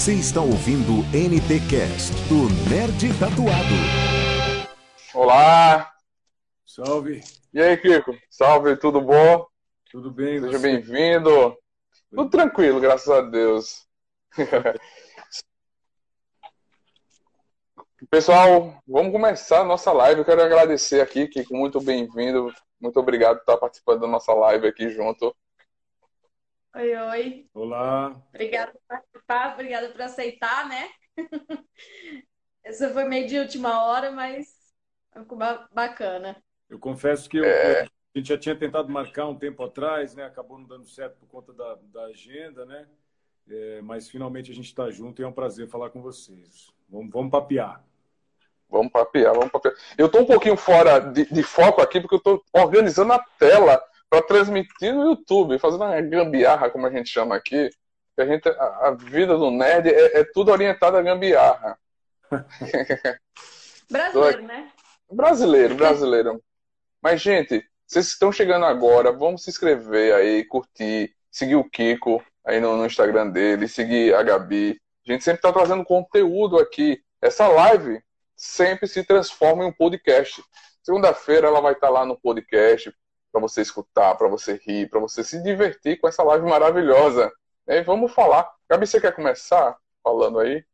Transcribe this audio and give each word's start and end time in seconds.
Você 0.00 0.14
está 0.14 0.40
ouvindo 0.40 1.04
NT 1.12 1.60
Cast 1.68 2.14
do 2.30 2.48
Nerd 2.70 3.12
Tatuado. 3.20 3.76
Olá! 5.12 5.92
Salve! 6.64 7.20
E 7.52 7.60
aí, 7.60 7.76
Kiko? 7.76 8.16
Salve, 8.30 8.78
tudo 8.78 9.02
bom? 9.02 9.46
Tudo 9.90 10.10
bem? 10.10 10.40
Seja 10.40 10.58
bem-vindo. 10.58 11.54
Tudo 12.08 12.30
tranquilo, 12.30 12.80
graças 12.80 13.10
a 13.10 13.20
Deus. 13.20 13.86
Pessoal, 18.08 18.82
vamos 18.88 19.12
começar 19.12 19.60
a 19.60 19.64
nossa 19.64 19.92
live. 19.92 20.20
Eu 20.20 20.24
quero 20.24 20.42
agradecer 20.42 21.02
aqui, 21.02 21.28
Kiko, 21.28 21.54
muito 21.54 21.78
bem-vindo. 21.78 22.50
Muito 22.80 22.98
obrigado 22.98 23.34
por 23.34 23.42
estar 23.42 23.58
participando 23.58 24.00
da 24.00 24.06
nossa 24.06 24.32
live 24.32 24.66
aqui 24.66 24.88
junto. 24.88 25.36
Oi, 26.72 26.96
oi. 26.96 27.46
Olá. 27.52 28.22
Obrigada 28.28 28.70
por 28.70 28.80
participar, 28.86 29.54
obrigada 29.54 29.88
por 29.88 30.02
aceitar, 30.02 30.68
né? 30.68 30.88
Essa 32.62 32.90
foi 32.90 33.04
meio 33.04 33.26
de 33.26 33.38
última 33.38 33.84
hora, 33.84 34.12
mas 34.12 34.46
ficou 35.12 35.36
bacana. 35.72 36.40
Eu 36.68 36.78
confesso 36.78 37.28
que 37.28 37.38
eu, 37.38 37.44
é... 37.44 37.82
a 37.82 37.88
gente 38.14 38.28
já 38.28 38.38
tinha 38.38 38.54
tentado 38.54 38.88
marcar 38.88 39.26
um 39.26 39.36
tempo 39.36 39.64
atrás, 39.64 40.14
né? 40.14 40.24
Acabou 40.24 40.58
não 40.58 40.66
dando 40.66 40.86
certo 40.86 41.16
por 41.16 41.26
conta 41.26 41.52
da, 41.52 41.76
da 41.92 42.04
agenda, 42.04 42.64
né? 42.64 42.86
É, 43.48 43.82
mas 43.82 44.08
finalmente 44.08 44.52
a 44.52 44.54
gente 44.54 44.66
está 44.66 44.88
junto 44.92 45.20
e 45.20 45.24
é 45.24 45.28
um 45.28 45.32
prazer 45.32 45.66
falar 45.66 45.90
com 45.90 46.00
vocês. 46.00 46.72
Vamos, 46.88 47.10
vamos 47.10 47.32
papear. 47.32 47.84
Vamos 48.68 48.92
papear, 48.92 49.34
vamos 49.34 49.50
papear. 49.50 49.74
Eu 49.98 50.06
estou 50.06 50.20
um 50.20 50.26
pouquinho 50.26 50.56
fora 50.56 51.00
de, 51.00 51.24
de, 51.24 51.42
foco 51.42 51.82
aqui 51.82 52.00
porque 52.00 52.14
eu 52.14 52.18
estou 52.18 52.44
organizando 52.52 53.12
a 53.12 53.18
tela 53.18 53.82
para 54.10 54.22
transmitir 54.22 54.92
no 54.92 55.04
YouTube, 55.04 55.58
fazendo 55.60 55.84
uma 55.84 56.00
gambiarra, 56.00 56.68
como 56.68 56.86
a 56.86 56.90
gente 56.90 57.08
chama 57.08 57.36
aqui. 57.36 57.70
A, 58.18 58.26
gente, 58.26 58.48
a, 58.48 58.88
a 58.88 58.90
vida 58.90 59.38
do 59.38 59.50
nerd 59.50 59.88
é, 59.88 60.20
é 60.20 60.24
tudo 60.24 60.50
orientado 60.50 60.96
a 60.96 61.02
gambiarra. 61.02 61.78
Brasileiro, 63.88 64.42
né? 64.42 64.72
Brasileiro, 65.10 65.74
brasileiro. 65.76 66.42
Mas, 67.02 67.20
gente, 67.20 67.64
vocês 67.86 68.06
estão 68.06 68.30
chegando 68.30 68.64
agora, 68.64 69.10
vamos 69.10 69.42
se 69.42 69.50
inscrever 69.50 70.14
aí, 70.14 70.44
curtir, 70.44 71.12
seguir 71.30 71.56
o 71.56 71.68
Kiko 71.68 72.22
aí 72.44 72.60
no, 72.60 72.76
no 72.76 72.86
Instagram 72.86 73.30
dele, 73.30 73.66
seguir 73.66 74.14
a 74.14 74.22
Gabi. 74.22 74.80
A 75.06 75.12
gente 75.12 75.24
sempre 75.24 75.38
está 75.38 75.52
trazendo 75.52 75.84
conteúdo 75.84 76.58
aqui. 76.58 77.02
Essa 77.20 77.48
live 77.48 78.00
sempre 78.36 78.86
se 78.86 79.02
transforma 79.02 79.64
em 79.64 79.66
um 79.66 79.72
podcast. 79.72 80.40
Segunda-feira 80.82 81.48
ela 81.48 81.60
vai 81.60 81.72
estar 81.72 81.88
tá 81.88 81.92
lá 81.92 82.06
no 82.06 82.16
podcast 82.20 82.94
para 83.30 83.40
você 83.40 83.62
escutar, 83.62 84.14
para 84.16 84.28
você 84.28 84.60
rir, 84.64 84.88
para 84.88 85.00
você 85.00 85.22
se 85.22 85.42
divertir 85.42 85.98
com 86.00 86.08
essa 86.08 86.22
live 86.22 86.46
maravilhosa. 86.46 87.32
E 87.66 87.82
vamos 87.82 88.12
falar. 88.12 88.50
Gabi, 88.68 88.86
você 88.86 89.00
quer 89.00 89.14
começar 89.14 89.76
falando 90.02 90.40
aí? 90.40 90.64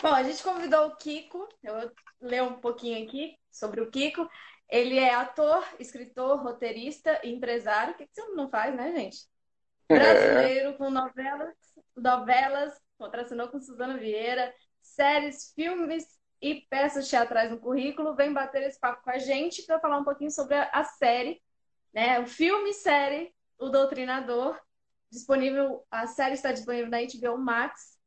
Bom, 0.00 0.14
a 0.14 0.22
gente 0.22 0.42
convidou 0.42 0.86
o 0.86 0.96
Kiko. 0.96 1.48
Eu 1.62 1.80
vou 1.80 1.92
ler 2.20 2.42
um 2.42 2.54
pouquinho 2.54 3.04
aqui 3.04 3.36
sobre 3.50 3.80
o 3.80 3.90
Kiko. 3.90 4.28
Ele 4.68 4.98
é 4.98 5.14
ator, 5.14 5.62
escritor, 5.78 6.42
roteirista 6.42 7.20
e 7.22 7.30
empresário. 7.30 7.92
O 7.92 7.96
que 7.96 8.08
você 8.10 8.22
não 8.28 8.48
faz, 8.48 8.74
né, 8.74 8.92
gente? 8.92 9.26
É. 9.88 9.98
Brasileiro 9.98 10.70
é. 10.70 10.72
com 10.72 10.90
novelas, 10.90 11.54
novelas, 11.94 12.80
contracenou 12.96 13.48
com 13.48 13.60
Suzana 13.60 13.98
Vieira, 13.98 14.52
séries, 14.80 15.52
filmes 15.54 16.06
e 16.42 16.66
peças 16.68 17.08
teatrais 17.08 17.50
no 17.50 17.58
currículo. 17.58 18.16
Vem 18.16 18.32
bater 18.32 18.64
esse 18.64 18.78
papo 18.78 19.02
com 19.04 19.10
a 19.10 19.18
gente 19.18 19.62
para 19.62 19.78
falar 19.78 19.98
um 19.98 20.04
pouquinho 20.04 20.30
sobre 20.30 20.56
a 20.56 20.84
série, 20.84 21.40
né? 21.94 22.18
O 22.18 22.26
filme 22.26 22.74
série 22.74 23.32
O 23.56 23.68
Doutrinador. 23.68 24.60
Disponível, 25.08 25.86
a 25.90 26.06
série 26.06 26.34
está 26.34 26.50
disponível 26.50 26.90
na 26.90 26.98
HBO 27.02 27.38
Max, 27.38 27.98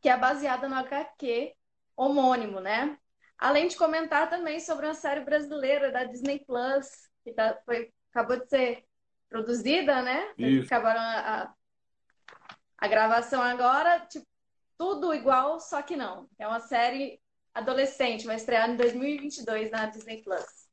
que 0.00 0.08
é 0.08 0.16
baseada 0.16 0.68
no 0.68 0.76
HQ 0.76 1.52
homônimo, 1.96 2.60
né? 2.60 2.96
Além 3.38 3.68
de 3.68 3.76
comentar 3.76 4.30
também 4.30 4.60
sobre 4.60 4.86
uma 4.86 4.94
série 4.94 5.20
brasileira 5.20 5.92
da 5.92 6.04
Disney 6.04 6.38
Plus, 6.46 6.86
que 7.22 7.32
tá, 7.32 7.58
foi, 7.66 7.92
acabou 8.10 8.38
de 8.38 8.48
ser 8.48 8.84
produzida, 9.28 10.02
né? 10.02 10.32
Isso. 10.38 10.66
Acabaram 10.66 11.00
a, 11.00 11.42
a, 11.42 11.54
a, 12.78 12.88
gravação 12.88 13.42
agora, 13.42 14.00
tipo, 14.06 14.26
tudo 14.78 15.12
igual, 15.12 15.58
só 15.60 15.82
que 15.82 15.96
não. 15.96 16.28
É 16.38 16.46
uma 16.46 16.60
série 16.60 17.20
adolescente, 17.56 18.26
vai 18.26 18.36
estrear 18.36 18.70
em 18.70 18.76
2022 18.76 19.70
na 19.70 19.86
Disney 19.86 20.22
Plus. 20.22 20.68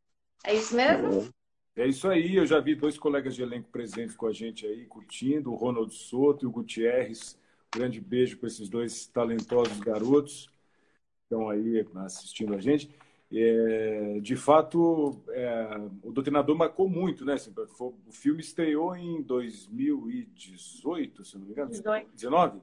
É 0.45 0.53
isso 0.53 0.75
mesmo? 0.75 1.29
É 1.75 1.87
isso 1.87 2.07
aí, 2.07 2.35
eu 2.35 2.45
já 2.45 2.59
vi 2.59 2.75
dois 2.75 2.97
colegas 2.97 3.35
de 3.35 3.41
elenco 3.41 3.69
presentes 3.71 4.15
com 4.15 4.27
a 4.27 4.33
gente 4.33 4.67
aí, 4.67 4.85
curtindo, 4.85 5.51
o 5.51 5.55
Ronald 5.55 5.91
Soto 5.93 6.43
e 6.43 6.47
o 6.47 6.51
Gutierrez. 6.51 7.39
Grande 7.73 7.99
beijo 7.99 8.37
para 8.37 8.47
esses 8.47 8.69
dois 8.69 9.07
talentosos 9.07 9.79
garotos 9.79 10.45
que 10.45 11.23
estão 11.23 11.49
aí 11.49 11.83
assistindo 11.95 12.53
a 12.53 12.59
gente. 12.59 12.93
É, 13.31 14.19
de 14.21 14.35
fato, 14.35 15.23
é, 15.29 15.77
o 16.03 16.11
Doutrinador 16.11 16.55
marcou 16.55 16.87
muito, 16.87 17.25
né? 17.25 17.33
Assim, 17.33 17.51
o 17.57 18.11
filme 18.11 18.41
estreou 18.41 18.95
em 18.95 19.23
2018, 19.23 21.25
se 21.25 21.39
não 21.39 21.45
me 21.45 21.53
engano. 21.53 21.71
18. 21.71 22.11
19? 22.13 22.61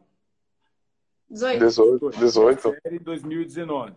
18. 1.31 1.59
18. 1.59 2.11
18. 2.19 2.77
Em 2.91 2.99
2019. 2.99 3.95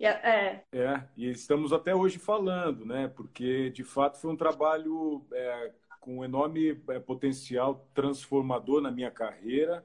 É. 0.00 0.60
é, 0.72 1.04
e 1.16 1.30
estamos 1.30 1.72
até 1.72 1.94
hoje 1.94 2.18
falando, 2.18 2.84
né? 2.84 3.08
Porque, 3.08 3.70
de 3.70 3.84
fato, 3.84 4.18
foi 4.18 4.30
um 4.30 4.36
trabalho 4.36 5.24
é, 5.32 5.72
com 6.00 6.24
enorme 6.24 6.80
é, 6.88 6.98
potencial 6.98 7.88
transformador 7.94 8.80
na 8.80 8.90
minha 8.90 9.10
carreira 9.10 9.84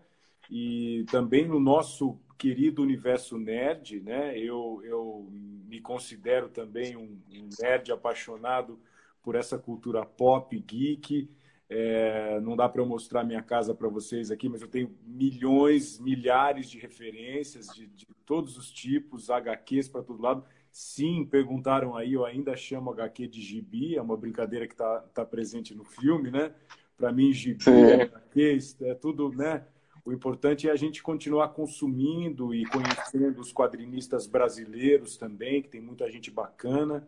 e 0.50 1.06
também 1.12 1.48
no 1.48 1.60
nosso 1.60 2.20
querido 2.38 2.82
universo 2.82 3.38
nerd, 3.38 4.00
né? 4.00 4.38
Eu, 4.38 4.82
eu 4.84 5.28
me 5.32 5.80
considero 5.80 6.50
também 6.50 6.96
um, 6.96 7.20
um 7.32 7.50
nerd 7.62 7.92
apaixonado 7.92 8.80
por 9.22 9.36
essa 9.36 9.58
cultura 9.58 10.06
pop, 10.06 10.58
geek. 10.60 11.30
É, 11.72 12.40
não 12.42 12.56
dá 12.56 12.68
para 12.68 12.82
eu 12.82 12.86
mostrar 12.86 13.24
minha 13.24 13.44
casa 13.44 13.76
para 13.76 13.88
vocês 13.88 14.32
aqui, 14.32 14.50
mas 14.50 14.62
eu 14.62 14.68
tenho 14.68 14.92
milhões, 15.06 16.00
milhares 16.00 16.68
de 16.68 16.80
referências 16.80 17.68
de, 17.68 17.86
de 17.86 18.08
todos 18.26 18.58
os 18.58 18.72
tipos, 18.72 19.30
HQs 19.30 19.88
para 19.88 20.02
todo 20.02 20.22
lado. 20.22 20.44
Sim, 20.72 21.26
perguntaram 21.26 21.96
aí, 21.96 22.14
eu 22.14 22.26
ainda 22.26 22.56
chamo 22.56 22.92
HQ 22.92 23.28
de 23.28 23.42
gibi, 23.42 23.96
é 23.96 24.02
uma 24.02 24.18
brincadeira 24.18 24.68
que 24.68 24.74
está 24.74 25.00
tá 25.14 25.24
presente 25.24 25.76
no 25.76 25.84
filme, 25.84 26.32
né? 26.32 26.54
Para 26.98 27.12
mim, 27.12 27.32
gibi, 27.32 27.64
HQ, 28.02 28.58
é 28.82 28.96
tudo, 28.96 29.30
né? 29.30 29.64
O 30.04 30.12
importante 30.12 30.68
é 30.68 30.72
a 30.72 30.76
gente 30.76 31.04
continuar 31.04 31.50
consumindo 31.50 32.52
e 32.52 32.66
conhecendo 32.66 33.40
os 33.40 33.54
quadrinistas 33.54 34.26
brasileiros 34.26 35.18
também, 35.18 35.62
que 35.62 35.70
tem 35.70 35.82
muita 35.82 36.10
gente 36.10 36.32
bacana. 36.32 37.08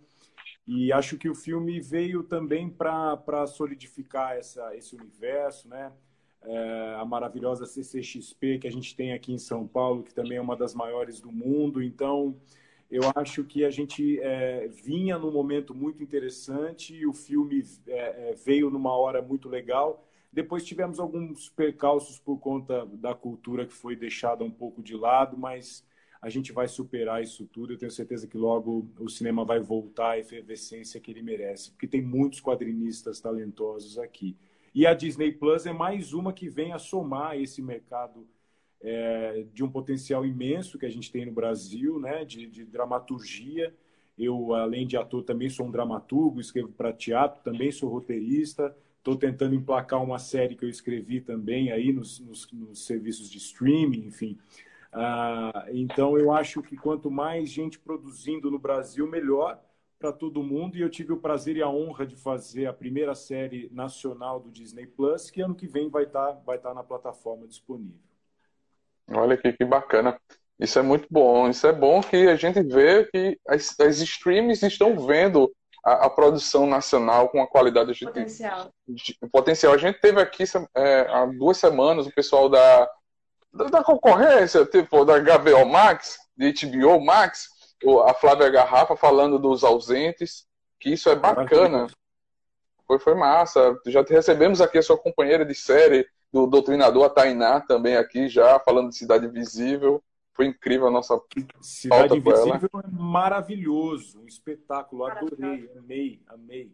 E 0.67 0.91
acho 0.93 1.17
que 1.17 1.29
o 1.29 1.35
filme 1.35 1.79
veio 1.79 2.23
também 2.23 2.69
para 2.69 3.47
solidificar 3.47 4.37
essa, 4.37 4.75
esse 4.75 4.95
universo, 4.95 5.67
né? 5.67 5.91
É, 6.43 6.95
a 6.99 7.05
maravilhosa 7.05 7.67
CCXP 7.67 8.59
que 8.59 8.67
a 8.67 8.71
gente 8.71 8.95
tem 8.95 9.13
aqui 9.13 9.31
em 9.31 9.37
São 9.37 9.67
Paulo, 9.67 10.01
que 10.01 10.13
também 10.13 10.37
é 10.37 10.41
uma 10.41 10.55
das 10.55 10.73
maiores 10.73 11.19
do 11.19 11.31
mundo. 11.31 11.83
Então, 11.83 12.35
eu 12.89 13.03
acho 13.15 13.43
que 13.43 13.63
a 13.63 13.69
gente 13.69 14.19
é, 14.19 14.67
vinha 14.67 15.17
num 15.17 15.31
momento 15.31 15.73
muito 15.73 16.01
interessante 16.01 16.95
e 16.95 17.05
o 17.05 17.13
filme 17.13 17.63
é, 17.87 18.31
é 18.31 18.35
veio 18.35 18.69
numa 18.69 18.95
hora 18.97 19.21
muito 19.21 19.47
legal. 19.47 20.03
Depois 20.31 20.65
tivemos 20.65 20.99
alguns 20.99 21.49
percalços 21.49 22.17
por 22.17 22.39
conta 22.39 22.85
da 22.85 23.13
cultura 23.13 23.65
que 23.65 23.73
foi 23.73 23.95
deixada 23.95 24.43
um 24.43 24.51
pouco 24.51 24.81
de 24.81 24.95
lado, 24.95 25.37
mas 25.37 25.85
a 26.21 26.29
gente 26.29 26.51
vai 26.51 26.67
superar 26.67 27.23
isso 27.23 27.47
tudo. 27.47 27.73
Eu 27.73 27.77
tenho 27.77 27.91
certeza 27.91 28.27
que 28.27 28.37
logo 28.37 28.87
o 28.99 29.09
cinema 29.09 29.43
vai 29.43 29.59
voltar 29.59 30.11
à 30.11 30.19
efervescência 30.19 30.99
que 30.99 31.09
ele 31.09 31.23
merece, 31.23 31.71
porque 31.71 31.87
tem 31.87 32.01
muitos 32.01 32.39
quadrinistas 32.39 33.19
talentosos 33.19 33.97
aqui. 33.97 34.37
E 34.73 34.85
a 34.85 34.93
Disney 34.93 35.31
Plus 35.31 35.65
é 35.65 35.73
mais 35.73 36.13
uma 36.13 36.31
que 36.31 36.47
vem 36.47 36.71
a 36.71 36.79
somar 36.79 37.37
esse 37.37 37.61
mercado 37.61 38.27
é, 38.79 39.45
de 39.51 39.63
um 39.63 39.69
potencial 39.69 40.25
imenso 40.25 40.77
que 40.77 40.85
a 40.85 40.89
gente 40.89 41.11
tem 41.11 41.25
no 41.25 41.31
Brasil, 41.31 41.99
né, 41.99 42.23
de, 42.23 42.47
de 42.47 42.65
dramaturgia. 42.65 43.73
Eu, 44.17 44.53
além 44.53 44.85
de 44.85 44.95
ator, 44.95 45.23
também 45.23 45.49
sou 45.49 45.65
um 45.65 45.71
dramaturgo, 45.71 46.39
escrevo 46.39 46.69
para 46.69 46.93
teatro, 46.93 47.41
também 47.43 47.71
sou 47.71 47.89
roteirista. 47.89 48.75
Estou 48.99 49.15
tentando 49.15 49.55
emplacar 49.55 50.03
uma 50.03 50.19
série 50.19 50.55
que 50.55 50.63
eu 50.63 50.69
escrevi 50.69 51.19
também 51.19 51.71
aí 51.71 51.91
nos, 51.91 52.19
nos, 52.19 52.51
nos 52.51 52.85
serviços 52.85 53.29
de 53.29 53.39
streaming, 53.39 54.05
enfim. 54.05 54.37
Ah, 54.91 55.65
então, 55.71 56.17
eu 56.17 56.31
acho 56.31 56.61
que 56.61 56.75
quanto 56.75 57.09
mais 57.09 57.49
gente 57.49 57.79
produzindo 57.79 58.51
no 58.51 58.59
Brasil, 58.59 59.07
melhor 59.07 59.59
para 60.01 60.11
todo 60.11 60.43
mundo. 60.43 60.75
E 60.75 60.81
eu 60.81 60.89
tive 60.89 61.13
o 61.13 61.17
prazer 61.17 61.55
e 61.55 61.61
a 61.61 61.69
honra 61.69 62.05
de 62.05 62.15
fazer 62.15 62.65
a 62.65 62.73
primeira 62.73 63.13
série 63.13 63.69
nacional 63.71 64.39
do 64.39 64.49
Disney 64.49 64.87
Plus, 64.87 65.29
que 65.29 65.41
ano 65.41 65.55
que 65.55 65.67
vem 65.67 65.89
vai 65.89 66.03
estar 66.03 66.33
tá, 66.33 66.39
vai 66.45 66.57
tá 66.57 66.73
na 66.73 66.83
plataforma 66.83 67.47
disponível. 67.47 67.99
Olha 69.07 69.37
que, 69.37 69.53
que 69.53 69.63
bacana. 69.63 70.19
Isso 70.59 70.79
é 70.79 70.81
muito 70.81 71.07
bom. 71.09 71.49
Isso 71.49 71.67
é 71.67 71.71
bom 71.71 72.01
que 72.01 72.27
a 72.27 72.35
gente 72.35 72.61
vê 72.63 73.05
que 73.05 73.39
as, 73.47 73.79
as 73.79 73.99
streams 73.99 74.63
estão 74.65 74.99
vendo 74.99 75.51
a, 75.83 76.05
a 76.05 76.09
produção 76.09 76.65
nacional 76.65 77.29
com 77.29 77.41
a 77.41 77.47
qualidade 77.47 77.93
de 77.93 78.05
Potencial. 78.05 78.71
de- 78.87 79.17
potencial. 79.31 79.73
A 79.73 79.77
gente 79.77 79.99
teve 79.99 80.21
aqui 80.21 80.43
é, 80.75 81.07
há 81.09 81.25
duas 81.25 81.57
semanas 81.57 82.07
o 82.07 82.13
pessoal 82.13 82.49
da, 82.49 82.89
da, 83.53 83.83
concorrência, 83.83 84.65
tipo 84.65 85.03
da 85.05 85.19
HBO 85.19 85.65
Max, 85.65 86.17
de 86.35 86.53
HBO 86.67 87.03
Max, 87.03 87.49
a 88.07 88.13
Flávia 88.13 88.49
Garrafa 88.49 88.95
falando 88.95 89.37
dos 89.37 89.63
ausentes, 89.63 90.45
que 90.79 90.91
isso 90.91 91.09
é 91.09 91.15
bacana. 91.15 91.87
Foi, 92.87 92.99
foi 92.99 93.15
massa. 93.15 93.79
Já 93.87 94.01
recebemos 94.01 94.61
aqui 94.61 94.77
a 94.77 94.83
sua 94.83 94.97
companheira 94.97 95.45
de 95.45 95.55
série, 95.55 96.07
do 96.31 96.47
Doutrinador, 96.47 97.05
a 97.05 97.09
Tainá, 97.09 97.59
também 97.59 97.97
aqui 97.97 98.29
já, 98.29 98.57
falando 98.59 98.89
de 98.89 98.95
Cidade 98.95 99.27
Visível. 99.27 100.01
Foi 100.33 100.45
incrível 100.45 100.87
a 100.87 100.91
nossa. 100.91 101.19
Cidade. 101.59 102.17
Invisível 102.17 102.69
é 102.75 102.87
maravilhoso, 102.89 104.21
um 104.21 104.27
espetáculo, 104.27 105.05
adorei, 105.05 105.69
amei, 105.77 106.21
amei. 106.27 106.71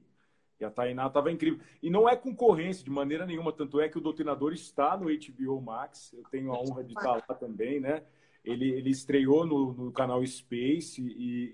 E 0.59 0.65
a 0.65 0.71
Tainá 0.71 1.07
estava 1.07 1.31
incrível. 1.31 1.59
E 1.81 1.89
não 1.89 2.09
é 2.09 2.15
concorrência 2.15 2.83
de 2.83 2.89
maneira 2.89 3.25
nenhuma, 3.25 3.53
tanto 3.53 3.79
é 3.79 3.87
que 3.87 3.97
o 3.97 4.01
Doutrinador 4.01 4.53
está 4.53 4.97
no 4.97 5.05
HBO 5.05 5.61
Max, 5.61 6.13
eu 6.13 6.23
tenho 6.31 6.51
a 6.51 6.59
honra 6.59 6.83
de 6.83 6.93
estar 6.93 7.23
lá 7.27 7.35
também, 7.35 7.79
né? 7.79 8.03
Ele, 8.43 8.69
ele 8.71 8.89
estreou 8.89 9.45
no, 9.45 9.73
no 9.73 9.91
canal 9.91 10.25
Space 10.25 11.01
e, 11.01 11.51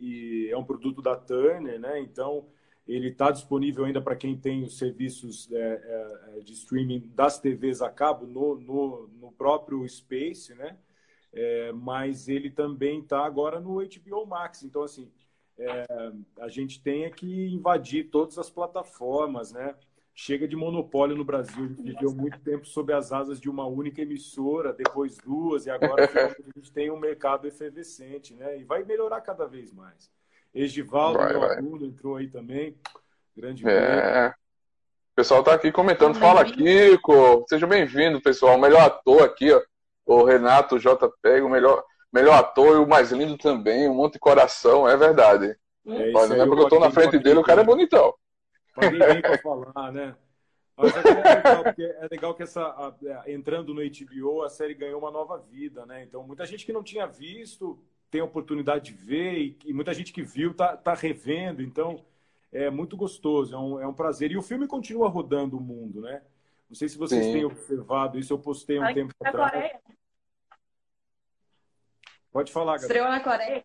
e 0.47 0.49
é 0.51 0.57
um 0.57 0.63
produto 0.63 1.01
da 1.01 1.15
Turner, 1.15 1.79
né? 1.79 1.99
Então, 1.99 2.47
ele 2.87 3.09
está 3.09 3.31
disponível 3.31 3.85
ainda 3.85 4.01
para 4.01 4.15
quem 4.15 4.37
tem 4.37 4.63
os 4.63 4.77
serviços 4.77 5.51
é, 5.51 6.35
é, 6.37 6.39
de 6.41 6.53
streaming 6.53 7.11
das 7.15 7.39
TVs 7.39 7.81
a 7.81 7.89
cabo 7.89 8.25
no, 8.25 8.59
no, 8.59 9.07
no 9.19 9.31
próprio 9.31 9.87
Space, 9.87 10.53
né? 10.53 10.77
É, 11.31 11.71
mas 11.71 12.27
ele 12.27 12.51
também 12.51 12.99
está 12.99 13.25
agora 13.25 13.59
no 13.59 13.75
HBO 13.75 14.25
Max. 14.27 14.63
Então, 14.63 14.83
assim, 14.83 15.11
é, 15.57 15.85
a 16.39 16.47
gente 16.47 16.81
tem 16.81 17.05
é 17.05 17.09
que 17.09 17.47
invadir 17.53 18.09
todas 18.09 18.37
as 18.37 18.49
plataformas, 18.49 19.51
né? 19.51 19.75
Chega 20.15 20.47
de 20.47 20.55
monopólio 20.55 21.15
no 21.15 21.25
Brasil. 21.25 21.63
A 21.63 21.67
gente 21.67 21.81
viveu 21.81 22.13
muito 22.13 22.39
tempo 22.39 22.65
sob 22.65 22.93
as 22.93 23.11
asas 23.11 23.39
de 23.39 23.49
uma 23.49 23.65
única 23.65 24.01
emissora, 24.01 24.71
depois 24.71 25.17
duas, 25.17 25.65
e 25.65 25.71
agora 25.71 26.03
a 26.05 26.59
gente 26.59 26.71
tem 26.71 26.91
um 26.91 26.99
mercado 26.99 27.47
efervescente, 27.47 28.35
né? 28.35 28.59
E 28.59 28.63
vai 28.63 28.83
melhorar 28.83 29.21
cada 29.21 29.45
vez 29.45 29.71
mais. 29.71 30.11
Egivaldo, 30.53 31.17
Vai, 31.17 31.31
meu 31.31 31.39
vai. 31.39 31.57
aluno, 31.57 31.85
entrou 31.85 32.15
aí 32.15 32.27
também. 32.27 32.77
Grande. 33.35 33.67
É. 33.67 34.29
O 34.29 35.15
pessoal 35.15 35.43
tá 35.43 35.53
aqui 35.53 35.71
comentando. 35.71 36.15
Fala, 36.15 36.45
Kiko. 36.45 37.45
Seja 37.47 37.65
bem-vindo, 37.65 38.21
pessoal. 38.21 38.55
O 38.55 38.61
melhor 38.61 38.81
ator 38.81 39.23
aqui, 39.23 39.51
ó. 39.51 39.61
O 40.05 40.23
Renato 40.23 40.77
JPEG, 40.77 41.41
o 41.41 41.49
melhor, 41.49 41.83
melhor 42.13 42.35
ator 42.35 42.77
e 42.77 42.79
o 42.79 42.87
mais 42.87 43.11
lindo 43.11 43.37
também. 43.37 43.89
Um 43.89 43.95
monte 43.95 44.13
de 44.13 44.19
coração, 44.19 44.87
é 44.87 44.95
verdade. 44.95 45.57
É 45.87 46.11
isso 46.11 46.17
Olha, 46.17 46.35
não 46.35 46.43
é 46.43 46.47
porque 46.47 46.63
eu 46.63 46.69
tô 46.69 46.79
na 46.79 46.91
frente 46.91 47.19
dele, 47.19 47.39
o 47.39 47.43
cara 47.43 47.61
é 47.61 47.65
bonitão. 47.65 48.13
Paguei 48.75 49.01
bem 49.03 49.21
para 49.21 49.37
falar, 49.37 49.91
né? 49.91 50.15
Mas 50.75 50.95
é 50.95 51.03
que 51.03 51.15
é 51.15 51.27
legal, 51.37 51.65
porque 51.65 51.83
é 51.83 52.07
legal 52.09 52.33
que 52.33 52.43
essa, 52.43 52.63
a- 52.63 52.95
a- 53.21 53.31
entrando 53.31 53.73
no 53.73 53.81
HBO, 53.81 54.41
a 54.43 54.49
série 54.49 54.73
ganhou 54.73 54.99
uma 54.99 55.11
nova 55.11 55.37
vida, 55.37 55.85
né? 55.85 56.03
Então, 56.03 56.23
muita 56.25 56.45
gente 56.45 56.65
que 56.65 56.73
não 56.73 56.83
tinha 56.83 57.05
visto 57.05 57.79
tem 58.09 58.21
a 58.21 58.25
oportunidade 58.25 58.85
de 58.85 58.93
ver, 58.93 59.33
e, 59.37 59.57
e 59.65 59.73
muita 59.73 59.93
gente 59.93 60.11
que 60.13 60.23
viu 60.23 60.53
tá, 60.53 60.75
tá 60.77 60.93
revendo, 60.93 61.61
então 61.61 62.03
é 62.51 62.69
muito 62.69 62.95
gostoso, 62.97 63.53
é 63.55 63.57
um, 63.59 63.79
é 63.81 63.87
um 63.87 63.93
prazer. 63.93 64.31
E 64.31 64.37
o 64.37 64.41
filme 64.41 64.67
continua 64.67 65.09
rodando 65.09 65.57
o 65.57 65.61
mundo, 65.61 66.01
né? 66.01 66.21
Não 66.69 66.75
sei 66.75 66.89
se 66.89 66.97
vocês 66.97 67.25
Sim. 67.25 67.31
têm 67.33 67.45
observado 67.45 68.17
isso, 68.17 68.33
eu 68.33 68.39
postei 68.39 68.79
um 68.79 68.83
Aqui 68.83 68.95
tempo 68.95 69.13
atrás. 69.23 69.51
Coreia. 69.51 69.81
Pode 72.33 72.51
falar, 72.51 72.79
Gabriel. 72.79 73.05
Estreou 73.05 73.09
na 73.09 73.19
Coreia. 73.19 73.63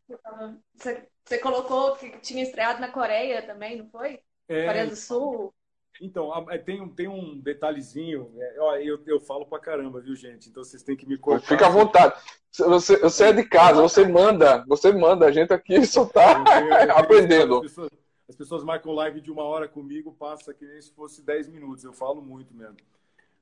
Você, 0.76 1.08
você 1.24 1.38
colocou 1.38 1.96
que 1.96 2.18
tinha 2.18 2.42
estreado 2.42 2.80
na 2.82 2.92
Coreia 2.92 3.40
também, 3.40 3.78
não 3.78 3.88
foi? 3.88 4.20
É, 4.46 4.66
Coreia 4.66 4.86
do 4.86 4.94
Sul. 4.94 5.54
Então, 6.02 6.30
é, 6.50 6.58
tem 6.58 6.80
um, 6.80 6.88
tem 6.88 7.08
um 7.08 7.40
detalhezinho. 7.40 8.30
é, 8.38 8.56
ó, 8.60 8.76
eu, 8.76 9.02
eu 9.06 9.18
falo 9.18 9.46
pra 9.46 9.58
caramba, 9.58 10.02
viu, 10.02 10.14
gente? 10.14 10.50
Então 10.50 10.62
vocês 10.62 10.82
têm 10.82 10.94
que 10.94 11.08
me 11.08 11.16
cortar. 11.16 11.48
Fica 11.48 11.66
à 11.66 11.70
vontade. 11.70 12.14
Você, 12.52 12.98
você 12.98 13.24
é 13.24 13.32
de 13.32 13.44
casa, 13.44 13.80
você 13.80 14.06
manda. 14.06 14.62
Você 14.68 14.92
manda. 14.92 15.26
A 15.26 15.32
gente 15.32 15.52
aqui 15.52 15.84
só 15.86 16.04
tá 16.04 16.44
Eu 16.60 16.88
eu 16.88 16.92
aprendendo. 16.96 17.56
As 17.56 17.62
pessoas, 17.62 17.90
as 18.28 18.36
pessoas 18.36 18.64
marcam 18.64 18.92
live 18.92 19.22
de 19.22 19.32
uma 19.32 19.44
hora 19.44 19.66
comigo, 19.66 20.12
passa 20.12 20.52
que 20.52 20.66
nem 20.66 20.80
se 20.80 20.92
fosse 20.92 21.22
10 21.22 21.48
minutos. 21.48 21.84
Eu 21.84 21.94
falo 21.94 22.20
muito 22.20 22.54
mesmo. 22.54 22.76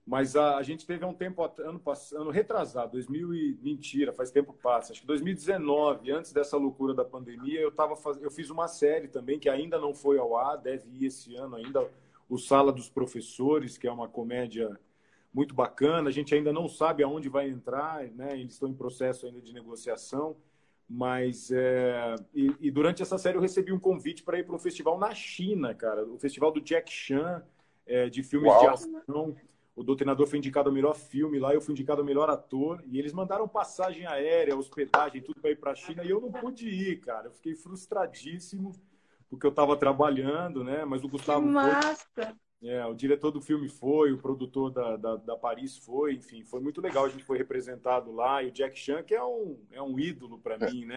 Mas 0.07 0.37
a, 0.37 0.57
a 0.57 0.63
gente 0.63 0.87
teve 0.87 1.05
há 1.05 1.09
um 1.09 1.15
tempo, 1.15 1.43
ano 1.59 1.81
passado, 1.81 2.31
retrasado, 2.31 2.93
2000 2.93 3.35
e 3.35 3.59
mentira, 3.61 4.13
faz 4.13 4.31
tempo 4.31 4.53
passa. 4.53 4.93
Acho 4.93 5.01
que 5.01 5.07
2019, 5.07 6.13
antes 6.13 6.33
dessa 6.33 6.57
loucura 6.57 6.95
da 6.95 7.05
pandemia, 7.05 7.61
eu 7.61 7.73
tava 7.73 7.97
faz... 7.97 8.23
eu 8.23 8.31
fiz 8.31 8.49
uma 8.49 8.69
série 8.69 9.09
também 9.09 9.39
que 9.41 9.49
ainda 9.49 9.79
não 9.81 9.93
foi 9.93 10.17
ao 10.19 10.37
ar, 10.37 10.59
deve 10.59 10.89
ir 10.91 11.07
esse 11.07 11.35
ano 11.35 11.57
ainda, 11.57 11.91
o 12.29 12.39
Sala 12.39 12.73
dos 12.73 12.89
Professores, 12.89 13.77
que 13.77 13.89
é 13.89 13.93
uma 13.93 14.09
comédia 14.09 14.79
muito 15.35 15.55
bacana. 15.55 16.09
A 16.09 16.13
gente 16.13 16.33
ainda 16.35 16.53
não 16.53 16.69
sabe 16.69 17.03
aonde 17.03 17.29
vai 17.29 17.49
entrar, 17.49 18.05
né? 18.13 18.39
Eles 18.39 18.53
estão 18.53 18.69
em 18.69 18.75
processo 18.75 19.27
ainda 19.27 19.41
de 19.41 19.53
negociação. 19.53 20.37
Mas 20.89 21.51
é, 21.51 22.15
e, 22.33 22.55
e 22.61 22.71
durante 22.71 23.03
essa 23.03 23.19
série 23.19 23.37
eu 23.37 23.43
recebi 23.43 23.73
um 23.73 23.79
convite 23.79 24.23
para 24.23 24.39
ir 24.39 24.45
para 24.45 24.55
um 24.55 24.59
festival 24.59 24.97
na 24.97 25.13
China, 25.13 25.75
cara, 25.75 26.05
o 26.05 26.17
festival 26.17 26.53
do 26.53 26.61
Jack 26.61 26.93
Chan 26.93 27.43
é, 27.85 28.09
de 28.09 28.23
filmes 28.23 28.53
Uau. 28.53 28.61
de 28.61 28.67
ação. 28.69 29.37
O 29.77 29.85
Doutrinador 29.85 30.27
foi 30.27 30.39
indicado 30.39 30.71
ao 30.71 30.75
melhor 30.75 30.95
filme 30.95 31.39
lá, 31.39 31.53
eu 31.53 31.61
fui 31.61 31.73
indicado 31.73 32.01
ao 32.01 32.07
melhor 32.07 32.31
ator 32.31 32.83
e 32.87 32.99
eles 32.99 33.13
mandaram 33.13 33.47
passagem 33.47 34.07
aérea, 34.07 34.57
hospedagem, 34.57 35.21
tudo 35.21 35.39
para 35.39 35.51
ir 35.51 35.57
para 35.57 35.73
a 35.73 35.75
China 35.75 36.03
e 36.03 36.09
eu 36.09 36.19
não 36.19 36.33
pude 36.33 36.67
ir, 36.67 36.99
cara. 37.01 37.27
Eu 37.27 37.33
fiquei 37.33 37.55
frustradíssimo 37.55 38.73
porque 39.29 39.47
eu 39.47 39.51
estava 39.51 39.77
trabalhando, 39.77 40.65
né? 40.65 40.87
Mas 40.87 41.05
o 41.05 41.09
Que 41.09 41.13
Gustavo 41.13 41.43
foi, 41.43 41.53
massa! 41.53 42.37
é, 42.63 42.87
o 42.87 42.95
diretor 42.95 43.31
do 43.31 43.41
filme 43.41 43.69
foi, 43.69 44.13
o 44.13 44.19
produtor 44.19 44.71
da, 44.71 44.97
da, 44.97 45.17
da 45.17 45.37
Paris 45.37 45.77
foi, 45.77 46.15
enfim, 46.15 46.43
foi 46.43 46.61
muito 46.61 46.81
legal. 46.81 47.05
A 47.05 47.09
gente 47.11 47.25
foi 47.25 47.37
representado 47.37 48.11
lá 48.13 48.43
e 48.43 48.49
o 48.49 48.53
Jack 48.53 48.79
Chan, 48.79 49.03
que 49.03 49.15
é 49.15 49.23
um, 49.23 49.61
é 49.73 49.83
um 49.83 49.99
ídolo 50.01 50.39
para 50.39 50.59
mim, 50.59 50.87
né? 50.87 50.97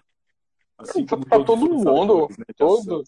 Assim 0.77 1.05
pra 1.05 1.17
todos 1.17 1.45
todo 1.45 1.57
mundo, 1.57 1.89
atores, 1.89 2.37
né, 2.37 2.45
todo. 2.55 3.03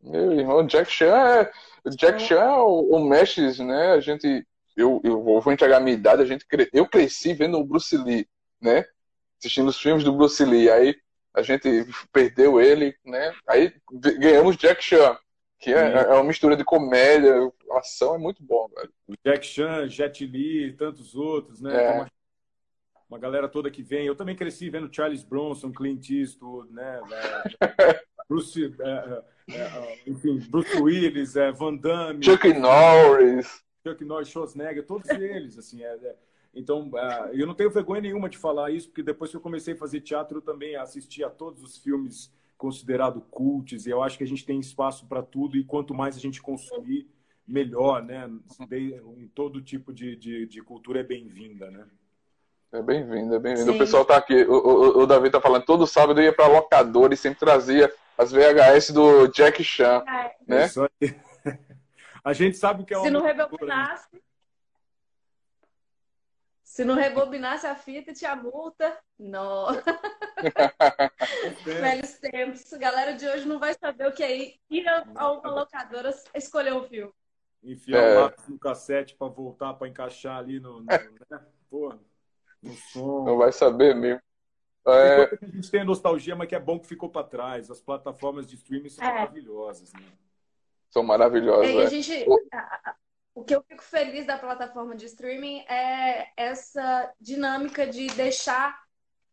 Meu 0.00 0.32
irmão, 0.32 0.66
Jack 0.66 0.90
Chan 0.90 1.16
é, 1.16 1.52
Jack 1.90 2.22
Chan 2.22 2.40
é 2.40 2.56
o, 2.58 2.96
o 2.96 3.08
mestre, 3.08 3.64
né? 3.64 3.92
A 3.92 4.00
gente, 4.00 4.46
eu, 4.76 5.00
eu 5.04 5.22
vou 5.22 5.52
entregar 5.52 5.76
a 5.78 5.80
minha 5.80 5.94
idade, 5.96 6.22
a 6.22 6.26
gente, 6.26 6.46
cre- 6.46 6.70
eu 6.72 6.86
cresci 6.86 7.34
vendo 7.34 7.58
o 7.58 7.64
Bruce 7.64 7.96
Lee, 7.96 8.26
né? 8.60 8.84
Assistindo 9.38 9.68
os 9.68 9.78
filmes 9.80 10.04
do 10.04 10.12
Bruce 10.12 10.44
Lee, 10.44 10.70
aí 10.70 10.96
a 11.34 11.42
gente 11.42 11.68
perdeu 12.12 12.60
ele, 12.60 12.94
né? 13.04 13.34
Aí 13.48 13.72
ganhamos 13.90 14.56
Jack 14.56 14.82
Chan, 14.84 15.16
que 15.58 15.72
é, 15.72 15.90
Sim. 15.90 16.10
é 16.10 16.14
uma 16.14 16.24
mistura 16.24 16.56
de 16.56 16.64
comédia, 16.64 17.34
ação, 17.72 18.14
é 18.14 18.18
muito 18.18 18.42
bom, 18.42 18.68
velho. 18.74 18.92
Jack 19.24 19.46
Chan, 19.46 19.88
Jet 19.88 20.24
Li 20.26 20.66
e 20.68 20.72
tantos 20.72 21.14
outros, 21.14 21.60
né? 21.60 21.84
É. 21.84 21.92
Uma, 21.92 22.12
uma 23.08 23.18
galera 23.18 23.48
toda 23.48 23.70
que 23.70 23.82
vem. 23.82 24.06
Eu 24.06 24.14
também 24.16 24.36
cresci 24.36 24.70
vendo 24.70 24.94
Charles 24.94 25.22
Bronson, 25.22 25.72
Clint 25.72 26.10
Eastwood, 26.10 26.72
né? 26.72 27.00
Bruce, 28.28 28.74
é, 28.80 29.22
é, 29.50 29.60
é, 29.60 29.98
enfim, 30.06 30.38
Bruce 30.48 30.74
Willis, 30.80 31.36
é, 31.36 31.52
Van 31.52 31.76
Damme, 31.76 32.24
Chuck 32.24 32.52
Norris, 32.54 33.62
Chuck 33.86 34.04
Norris, 34.04 34.28
Schwarzenegger, 34.28 34.86
todos 34.86 35.08
eles, 35.10 35.58
assim, 35.58 35.82
é, 35.82 35.88
é. 35.88 36.16
então, 36.54 36.90
é, 36.96 37.30
eu 37.34 37.46
não 37.46 37.54
tenho 37.54 37.70
vergonha 37.70 38.00
nenhuma 38.00 38.28
de 38.28 38.38
falar 38.38 38.70
isso, 38.70 38.88
porque 38.88 39.02
depois 39.02 39.30
que 39.30 39.36
eu 39.36 39.40
comecei 39.40 39.74
a 39.74 39.76
fazer 39.76 40.00
teatro, 40.00 40.38
eu 40.38 40.42
também 40.42 40.76
assisti 40.76 41.24
a 41.24 41.30
todos 41.30 41.62
os 41.62 41.78
filmes 41.78 42.32
considerados 42.56 43.22
cults, 43.30 43.86
e 43.86 43.90
eu 43.90 44.02
acho 44.02 44.16
que 44.16 44.24
a 44.24 44.26
gente 44.26 44.46
tem 44.46 44.60
espaço 44.60 45.06
para 45.06 45.22
tudo, 45.22 45.56
e 45.56 45.64
quanto 45.64 45.92
mais 45.92 46.16
a 46.16 46.20
gente 46.20 46.40
consumir, 46.40 47.08
melhor, 47.46 48.02
né? 48.02 48.30
Em 48.70 49.28
todo 49.34 49.60
tipo 49.60 49.92
de, 49.92 50.16
de, 50.16 50.46
de 50.46 50.62
cultura 50.62 51.00
é 51.00 51.02
bem-vinda, 51.02 51.70
né? 51.70 51.86
É 52.72 52.80
bem-vindo, 52.80 53.34
é 53.34 53.38
bem-vindo. 53.38 53.72
O 53.72 53.78
pessoal 53.78 54.04
tá 54.04 54.16
aqui. 54.16 54.44
O, 54.44 54.54
o, 54.54 55.02
o 55.02 55.06
Davi 55.06 55.28
tá 55.28 55.40
falando, 55.40 55.64
todo 55.64 55.86
sábado 55.86 56.20
eu 56.20 56.24
ia 56.24 56.32
pra 56.32 56.46
locadora 56.46 57.12
e 57.12 57.16
sempre 57.16 57.40
trazia 57.40 57.92
as 58.16 58.32
VHS 58.32 58.90
do 58.92 59.26
Jack 59.28 59.62
Chan, 59.62 60.02
É, 60.06 60.34
né? 60.46 60.66
Isso 60.66 60.80
aí. 60.80 61.14
A 62.24 62.32
gente 62.32 62.56
sabe 62.56 62.82
o 62.82 62.86
que 62.86 62.94
é 62.94 63.00
Se 63.00 63.10
não 63.10 63.20
uma 63.20 63.26
né? 63.32 63.32
rebobinasse. 63.32 64.22
Se 66.62 66.84
não 66.84 66.94
rebobinasse 66.94 67.66
a 67.66 67.74
fita, 67.74 68.12
tinha 68.14 68.34
multa. 68.36 68.98
Não. 69.18 69.66
É, 70.42 71.80
Velhos 71.80 72.14
tempos. 72.18 72.72
A 72.72 72.78
galera 72.78 73.12
de 73.12 73.28
hoje 73.28 73.46
não 73.46 73.60
vai 73.60 73.74
saber 73.74 74.08
o 74.08 74.12
que 74.12 74.24
é 74.24 74.54
ir 74.68 74.88
a 74.88 75.30
uma 75.30 75.50
locadora 75.50 76.12
escolher 76.34 76.72
um 76.74 76.82
filme. 76.82 77.12
Enfiar 77.62 78.02
É. 78.02 78.16
o 78.16 78.20
lápis 78.22 78.48
no 78.48 78.58
cassete 78.58 79.14
para 79.14 79.28
voltar, 79.28 79.74
para 79.74 79.86
encaixar 79.86 80.38
ali 80.38 80.58
no, 80.58 80.80
no, 80.80 80.84
né? 80.86 80.98
Pô, 81.70 81.94
no 82.60 82.72
som. 82.74 83.24
Não 83.24 83.36
vai 83.38 83.52
saber 83.52 83.94
mesmo. 83.94 84.20
É, 84.84 85.22
a 85.40 85.46
gente 85.46 85.70
tem 85.70 85.82
a 85.82 85.84
nostalgia, 85.84 86.34
mas 86.34 86.48
que 86.48 86.56
é 86.56 86.60
bom 86.60 86.80
que 86.80 86.88
ficou 86.88 87.08
para 87.08 87.24
trás. 87.26 87.70
As 87.70 87.80
plataformas 87.80 88.44
de 88.48 88.56
streaming 88.56 88.88
são 88.88 89.04
É. 89.06 89.12
maravilhosas, 89.12 89.92
né? 89.92 90.00
São 90.92 91.02
E 91.64 91.78
a 91.80 91.84
é. 91.84 91.88
gente, 91.88 92.26
o 93.34 93.42
que 93.42 93.54
eu 93.54 93.62
fico 93.62 93.82
feliz 93.82 94.26
da 94.26 94.38
plataforma 94.38 94.94
de 94.94 95.06
streaming 95.06 95.60
é 95.60 96.28
essa 96.36 97.12
dinâmica 97.18 97.86
de 97.86 98.06
deixar 98.08 98.78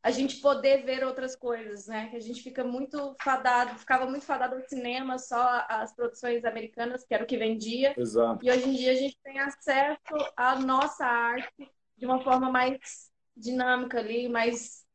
a 0.02 0.12
gente 0.12 0.38
poder 0.38 0.86
ver 0.86 1.04
outras 1.04 1.36
coisas, 1.36 1.88
né? 1.88 2.08
Que 2.10 2.16
a 2.16 2.22
gente 2.22 2.42
fica 2.42 2.64
muito 2.64 3.14
fadado, 3.22 3.78
ficava 3.78 4.06
muito 4.06 4.26
fadado 4.26 4.56
ao 4.56 4.62
cinema, 4.62 5.18
só 5.18 5.66
as 5.68 5.94
produções 5.94 6.46
americanas, 6.46 7.04
que 7.04 7.14
era 7.14 7.26
o 7.26 7.28
que 7.28 7.38
vendia. 7.38 7.94
Exato. 7.98 8.44
E 8.46 8.50
hoje 8.50 8.70
em 8.70 8.76
dia 8.76 8.92
a 8.94 8.96
gente 8.96 9.18
tem 9.22 9.40
acesso 9.40 10.00
à 10.38 10.56
nossa 10.58 11.06
arte 11.06 11.70
de 11.98 12.06
uma 12.06 12.24
forma 12.24 12.50
mais 12.50 13.12
dinâmica 13.36 14.00
ali, 14.00 14.30
mais 14.30 14.86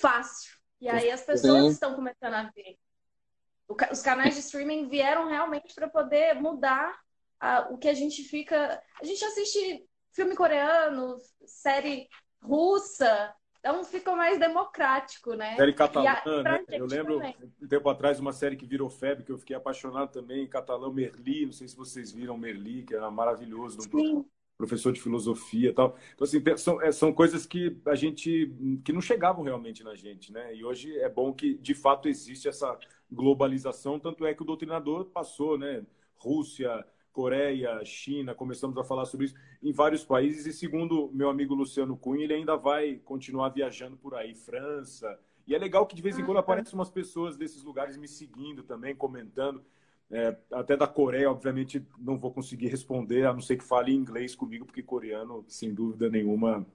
fácil. 0.00 0.56
E 0.80 0.88
aí 0.88 1.10
as 1.10 1.22
pessoas 1.22 1.64
Sim. 1.64 1.68
estão 1.68 1.94
começando 1.94 2.34
a 2.34 2.50
ver. 2.54 2.78
Os 3.68 4.00
canais 4.00 4.34
de 4.34 4.40
streaming 4.40 4.88
vieram 4.88 5.28
realmente 5.28 5.74
para 5.74 5.88
poder 5.88 6.34
mudar 6.34 6.98
a, 7.38 7.68
o 7.70 7.78
que 7.78 7.88
a 7.88 7.94
gente 7.94 8.22
fica. 8.24 8.82
A 9.00 9.04
gente 9.04 9.24
assiste 9.24 9.86
filme 10.12 10.34
coreano, 10.34 11.16
série 11.44 12.08
russa, 12.42 13.34
então 13.58 13.84
fica 13.84 14.14
mais 14.14 14.38
democrático, 14.38 15.34
né? 15.34 15.56
Série 15.56 15.74
catalã, 15.74 16.42
né? 16.42 16.64
Eu 16.68 16.86
lembro 16.86 17.16
também. 17.16 17.36
um 17.60 17.68
tempo 17.68 17.88
atrás 17.88 18.20
uma 18.20 18.32
série 18.32 18.56
que 18.56 18.66
virou 18.66 18.88
febre, 18.88 19.24
que 19.24 19.32
eu 19.32 19.38
fiquei 19.38 19.56
apaixonado 19.56 20.10
também, 20.12 20.44
em 20.44 20.48
catalão, 20.48 20.92
Merli. 20.92 21.46
Não 21.46 21.52
sei 21.52 21.66
se 21.66 21.76
vocês 21.76 22.12
viram 22.12 22.38
Merli, 22.38 22.84
que 22.84 22.94
era 22.94 23.10
maravilhoso. 23.10 23.80
Sim. 23.82 24.24
Professor 24.58 24.92
de 24.92 25.00
filosofia 25.00 25.70
e 25.70 25.72
tal. 25.72 25.96
Então, 26.14 26.24
assim, 26.24 26.42
são, 26.56 26.82
é, 26.82 26.90
são 26.90 27.12
coisas 27.12 27.46
que 27.46 27.76
a 27.86 27.94
gente. 27.94 28.52
que 28.84 28.92
não 28.92 29.00
chegavam 29.00 29.44
realmente 29.44 29.84
na 29.84 29.94
gente, 29.94 30.32
né? 30.32 30.54
E 30.54 30.64
hoje 30.64 30.98
é 30.98 31.08
bom 31.08 31.32
que, 31.32 31.54
de 31.54 31.74
fato, 31.74 32.08
existe 32.08 32.48
essa 32.48 32.76
globalização. 33.10 34.00
Tanto 34.00 34.26
é 34.26 34.34
que 34.34 34.42
o 34.42 34.44
doutrinador 34.44 35.04
passou, 35.06 35.56
né? 35.56 35.86
Rússia, 36.16 36.84
Coreia, 37.12 37.84
China, 37.84 38.34
começamos 38.34 38.76
a 38.76 38.84
falar 38.84 39.04
sobre 39.04 39.26
isso 39.26 39.34
em 39.62 39.72
vários 39.72 40.04
países 40.04 40.46
e 40.46 40.52
segundo 40.52 41.10
meu 41.12 41.28
amigo 41.28 41.54
Luciano 41.54 41.96
Cunha, 41.96 42.24
ele 42.24 42.34
ainda 42.34 42.56
vai 42.56 43.00
continuar 43.04 43.48
viajando 43.48 43.96
por 43.96 44.14
aí, 44.14 44.34
França. 44.34 45.18
E 45.46 45.54
é 45.54 45.58
legal 45.58 45.86
que 45.86 45.96
de 45.96 46.02
vez 46.02 46.18
em 46.18 46.24
quando 46.24 46.38
ah, 46.38 46.42
tá. 46.42 46.52
aparecem 46.52 46.74
umas 46.74 46.90
pessoas 46.90 47.36
desses 47.36 47.62
lugares 47.64 47.96
me 47.96 48.06
seguindo 48.06 48.62
também, 48.62 48.94
comentando. 48.94 49.64
É, 50.10 50.36
até 50.52 50.76
da 50.76 50.86
Coreia, 50.86 51.30
obviamente, 51.30 51.86
não 51.98 52.16
vou 52.16 52.32
conseguir 52.32 52.68
responder, 52.68 53.26
a 53.26 53.32
não 53.32 53.40
ser 53.40 53.56
que 53.56 53.64
fale 53.64 53.94
inglês 53.94 54.34
comigo, 54.34 54.64
porque 54.64 54.82
coreano, 54.82 55.44
sem 55.48 55.74
dúvida 55.74 56.08
nenhuma, 56.08 56.66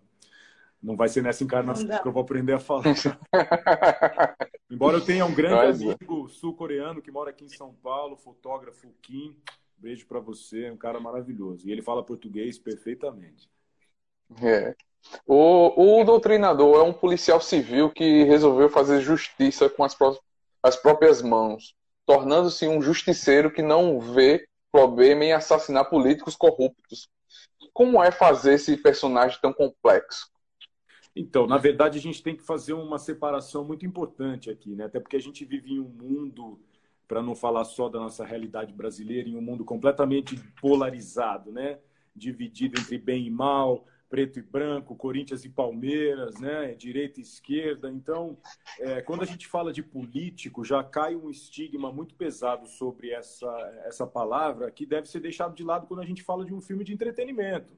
não 0.82 0.96
vai 0.96 1.10
ser 1.10 1.24
nessa 1.24 1.44
encarnação 1.44 1.88
que 1.88 2.08
eu 2.08 2.12
vou 2.12 2.22
aprender 2.22 2.54
a 2.54 2.60
falar. 2.60 2.84
Embora 4.70 4.98
eu 4.98 5.06
tenha 5.06 5.26
um 5.26 5.34
grande 5.34 5.84
amigo 5.84 6.30
sul-coreano 6.30 7.02
que 7.02 7.10
mora 7.10 7.32
aqui 7.32 7.46
em 7.46 7.50
São 7.50 7.74
Paulo, 7.74 8.18
fotógrafo 8.18 8.94
Kim, 9.02 9.36
Beijo 9.84 10.08
para 10.08 10.22
você, 10.22 10.66
é 10.66 10.72
um 10.72 10.78
cara 10.78 10.98
maravilhoso. 10.98 11.68
E 11.68 11.72
ele 11.72 11.82
fala 11.82 12.02
português 12.02 12.58
perfeitamente. 12.58 13.50
É. 14.42 14.74
O, 15.28 16.00
o 16.00 16.04
doutrinador 16.06 16.78
é 16.78 16.84
um 16.84 16.94
policial 16.94 17.42
civil 17.42 17.90
que 17.90 18.24
resolveu 18.24 18.70
fazer 18.70 19.02
justiça 19.02 19.70
com 19.70 19.84
as, 19.84 19.94
pró 19.94 20.18
as 20.64 20.78
próprias 20.78 21.22
mãos, 21.22 21.76
tornando-se 22.06 22.68
um 22.68 22.82
justiceiro 22.82 23.52
que 23.52 23.62
não 23.62 24.00
vê 24.00 24.48
problema 24.72 25.26
em 25.26 25.34
assassinar 25.34 25.90
políticos 25.90 26.36
corruptos. 26.36 27.10
Como 27.74 28.04
é 28.04 28.12
fazer 28.12 28.56
esse 28.56 28.76
personagem 28.78 29.38
tão 29.42 29.54
complexo? 29.54 30.32
Então, 31.16 31.46
na 31.46 31.58
verdade, 31.58 31.98
a 32.00 32.02
gente 32.02 32.24
tem 32.24 32.36
que 32.36 32.44
fazer 32.44 32.74
uma 32.74 32.98
separação 32.98 33.64
muito 33.64 33.86
importante 33.86 34.50
aqui, 34.50 34.76
né? 34.76 34.86
Até 34.86 35.00
porque 35.00 35.16
a 35.16 35.22
gente 35.22 35.46
vive 35.46 35.74
em 35.74 35.80
um 35.80 35.90
mundo 35.90 36.60
para 37.08 37.22
não 37.22 37.36
falar 37.36 37.64
só 37.66 37.88
da 37.88 38.00
nossa 38.00 38.26
realidade 38.26 38.74
brasileira, 38.74 39.30
em 39.30 39.36
um 39.36 39.42
mundo 39.42 39.64
completamente 39.64 40.36
polarizado, 40.60 41.52
né? 41.52 41.78
dividido 42.16 42.80
entre 42.80 42.98
bem 42.98 43.26
e 43.26 43.32
mal, 43.32 43.86
preto 44.14 44.38
e 44.38 44.44
branco, 44.44 44.96
Corinthians 44.96 45.44
e 45.44 45.50
Palmeiras, 45.50 46.40
né? 46.40 46.76
direita 46.76 47.20
e 47.20 47.24
esquerda. 47.24 47.90
Então, 47.90 48.38
é, 48.80 49.02
quando 49.02 49.24
a 49.24 49.26
gente 49.26 49.48
fala 49.48 49.74
de 49.74 49.82
político, 49.82 50.64
já 50.64 50.84
cai 50.84 51.16
um 51.16 51.32
estigma 51.32 51.92
muito 51.92 52.14
pesado 52.14 52.68
sobre 52.68 53.10
essa, 53.10 53.50
essa 53.86 54.06
palavra 54.06 54.70
que 54.70 54.86
deve 54.86 55.10
ser 55.10 55.20
deixado 55.20 55.56
de 55.56 55.64
lado 55.64 55.88
quando 55.88 56.02
a 56.02 56.06
gente 56.06 56.22
fala 56.22 56.46
de 56.46 56.54
um 56.54 56.62
filme 56.62 56.84
de 56.84 56.94
entretenimento. 56.94 57.76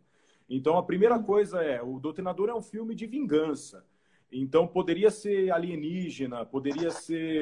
Então, 0.49 0.77
a 0.77 0.83
primeira 0.83 1.17
coisa 1.17 1.63
é: 1.63 1.81
o 1.81 2.01
Doutrinador 2.01 2.49
é 2.49 2.53
um 2.53 2.61
filme 2.61 2.93
de 2.93 3.05
vingança. 3.07 3.85
Então, 4.29 4.67
poderia 4.67 5.11
ser 5.11 5.53
alienígena, 5.53 6.45
poderia 6.45 6.91
ser 6.91 7.39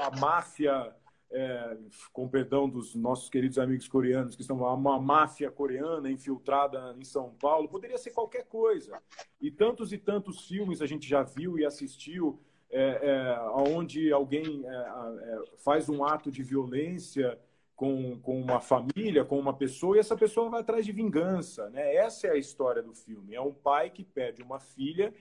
a 0.00 0.18
máfia 0.18 0.92
é, 1.32 1.76
com 2.12 2.28
perdão 2.28 2.68
dos 2.68 2.94
nossos 2.94 3.28
queridos 3.28 3.58
amigos 3.58 3.88
coreanos, 3.88 4.36
que 4.36 4.42
estão 4.42 4.58
uma 4.58 5.00
máfia 5.00 5.50
coreana 5.50 6.10
infiltrada 6.10 6.94
em 6.98 7.04
São 7.04 7.34
Paulo, 7.40 7.68
poderia 7.68 7.98
ser 7.98 8.10
qualquer 8.10 8.44
coisa. 8.44 9.00
E 9.40 9.50
tantos 9.50 9.92
e 9.92 9.98
tantos 9.98 10.46
filmes 10.46 10.82
a 10.82 10.86
gente 10.86 11.08
já 11.08 11.22
viu 11.22 11.58
e 11.58 11.64
assistiu, 11.64 12.38
é, 12.70 13.00
é, 13.02 13.40
onde 13.70 14.12
alguém 14.12 14.64
é, 14.64 14.70
é, 14.70 15.42
faz 15.58 15.88
um 15.88 16.04
ato 16.04 16.30
de 16.30 16.42
violência 16.42 17.38
com, 17.74 18.18
com 18.20 18.40
uma 18.40 18.60
família, 18.60 19.24
com 19.24 19.38
uma 19.38 19.54
pessoa, 19.54 19.96
e 19.96 20.00
essa 20.00 20.16
pessoa 20.16 20.48
vai 20.48 20.60
atrás 20.60 20.84
de 20.86 20.92
vingança. 20.92 21.68
Né? 21.70 21.96
Essa 21.96 22.28
é 22.28 22.30
a 22.30 22.36
história 22.36 22.82
do 22.82 22.94
filme. 22.94 23.34
É 23.34 23.40
um 23.40 23.52
pai 23.52 23.90
que 23.90 24.04
perde 24.04 24.42
uma 24.42 24.60
filha 24.60 25.12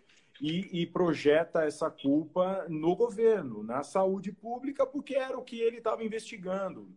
e, 0.42 0.82
e, 0.82 0.88
projeta 0.88 1.64
essa 1.64 1.90
culpa 1.92 2.66
no 2.68 2.96
governo, 2.96 3.62
na 3.62 3.84
saúde 3.84 4.32
pública, 4.32 4.88
porque 4.88 5.16
era 5.16 5.38
o 5.38 5.44
que 5.44 5.62
ele 5.62 5.78
estava 5.78 6.04
investigando. 6.04 6.90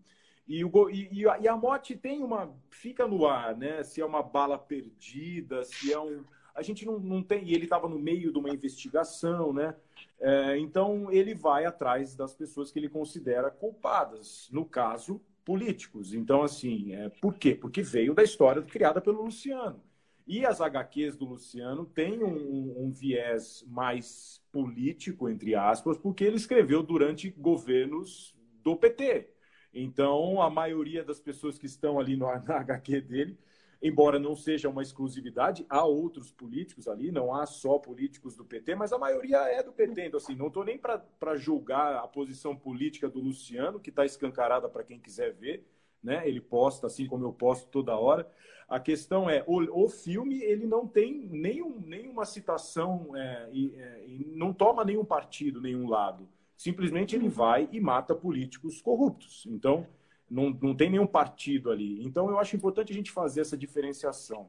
E, 0.48 0.64
o, 0.64 0.90
e, 0.90 1.10
e, 1.12 1.48
a 1.48 1.56
morte 1.56 1.94
tem 1.94 2.22
uma. 2.22 2.54
fica 2.70 3.06
no 3.06 3.26
ar, 3.26 3.54
né? 3.54 3.82
Se 3.82 4.00
é 4.00 4.06
uma 4.06 4.22
bala 4.22 4.58
perdida, 4.58 5.62
se 5.62 5.92
é 5.92 6.00
um. 6.00 6.24
A 6.54 6.62
gente 6.62 6.86
não, 6.86 6.98
não 6.98 7.22
tem. 7.22 7.44
E 7.44 7.54
ele 7.54 7.64
estava 7.64 7.86
no 7.86 7.98
meio 7.98 8.32
de 8.32 8.38
uma 8.38 8.48
investigação, 8.48 9.52
né? 9.52 9.74
É, 10.18 10.58
então 10.58 11.12
ele 11.12 11.34
vai 11.34 11.66
atrás 11.66 12.14
das 12.14 12.34
pessoas 12.34 12.72
que 12.72 12.78
ele 12.78 12.88
considera 12.88 13.50
culpadas, 13.50 14.48
no 14.50 14.64
caso, 14.64 15.20
políticos. 15.44 16.14
Então, 16.14 16.42
assim, 16.42 16.94
é, 16.94 17.10
por 17.20 17.34
quê? 17.34 17.54
Porque 17.54 17.82
veio 17.82 18.14
da 18.14 18.22
história 18.22 18.62
criada 18.62 19.02
pelo 19.02 19.22
Luciano. 19.22 19.82
E 20.26 20.46
as 20.46 20.60
HQs 20.60 21.16
do 21.16 21.26
Luciano 21.26 21.84
têm 21.84 22.24
um, 22.24 22.86
um, 22.86 22.90
viés 22.90 23.62
mais 23.68 24.42
político, 24.50 25.28
entre 25.28 25.54
aspas, 25.54 25.98
porque 25.98 26.24
ele 26.24 26.36
escreveu 26.36 26.82
durante 26.82 27.30
governos 27.30 28.34
do 28.62 28.74
PT. 28.74 29.28
Então, 29.72 30.40
a 30.40 30.48
maioria 30.48 31.04
das 31.04 31.20
pessoas 31.20 31.58
que 31.58 31.66
estão 31.66 31.98
ali 32.00 32.16
no, 32.16 32.26
na 32.46 32.56
HQ 32.56 33.02
dele, 33.02 33.38
embora 33.82 34.18
não 34.18 34.34
seja 34.34 34.70
uma 34.70 34.80
exclusividade, 34.80 35.66
há 35.68 35.84
outros 35.84 36.30
políticos 36.30 36.88
ali, 36.88 37.12
não 37.12 37.34
há 37.34 37.44
só 37.44 37.78
políticos 37.78 38.34
do 38.34 38.46
PT, 38.46 38.74
mas 38.76 38.94
a 38.94 38.98
maioria 38.98 39.36
é 39.42 39.62
do 39.62 39.72
PT. 39.72 40.06
Então, 40.06 40.16
assim, 40.16 40.34
não 40.34 40.46
estou 40.46 40.64
nem 40.64 40.78
para 40.78 41.36
julgar 41.36 41.96
a 41.96 42.08
posição 42.08 42.56
política 42.56 43.10
do 43.10 43.20
Luciano, 43.20 43.78
que 43.78 43.90
está 43.90 44.06
escancarada 44.06 44.70
para 44.70 44.84
quem 44.84 44.98
quiser 44.98 45.34
ver. 45.34 45.66
Né? 46.04 46.28
Ele 46.28 46.40
posta 46.40 46.86
assim 46.86 47.06
como 47.06 47.24
eu 47.24 47.32
posto 47.32 47.66
toda 47.70 47.96
hora. 47.96 48.30
A 48.68 48.78
questão 48.78 49.28
é, 49.28 49.42
o, 49.46 49.84
o 49.84 49.88
filme 49.88 50.42
ele 50.42 50.66
não 50.66 50.86
tem 50.86 51.26
nenhum, 51.30 51.80
nenhuma 51.80 52.26
citação 52.26 53.16
é, 53.16 53.48
e, 53.50 53.74
é, 53.74 54.04
e 54.06 54.32
não 54.36 54.52
toma 54.52 54.84
nenhum 54.84 55.04
partido, 55.04 55.62
nenhum 55.62 55.88
lado. 55.88 56.28
Simplesmente 56.56 57.16
ele 57.16 57.28
vai 57.28 57.68
e 57.72 57.80
mata 57.80 58.14
políticos 58.14 58.82
corruptos. 58.82 59.46
Então, 59.46 59.86
não, 60.30 60.50
não 60.50 60.74
tem 60.74 60.90
nenhum 60.90 61.06
partido 61.06 61.70
ali. 61.70 62.04
Então, 62.04 62.28
eu 62.28 62.38
acho 62.38 62.54
importante 62.54 62.92
a 62.92 62.94
gente 62.94 63.10
fazer 63.10 63.40
essa 63.40 63.56
diferenciação. 63.56 64.48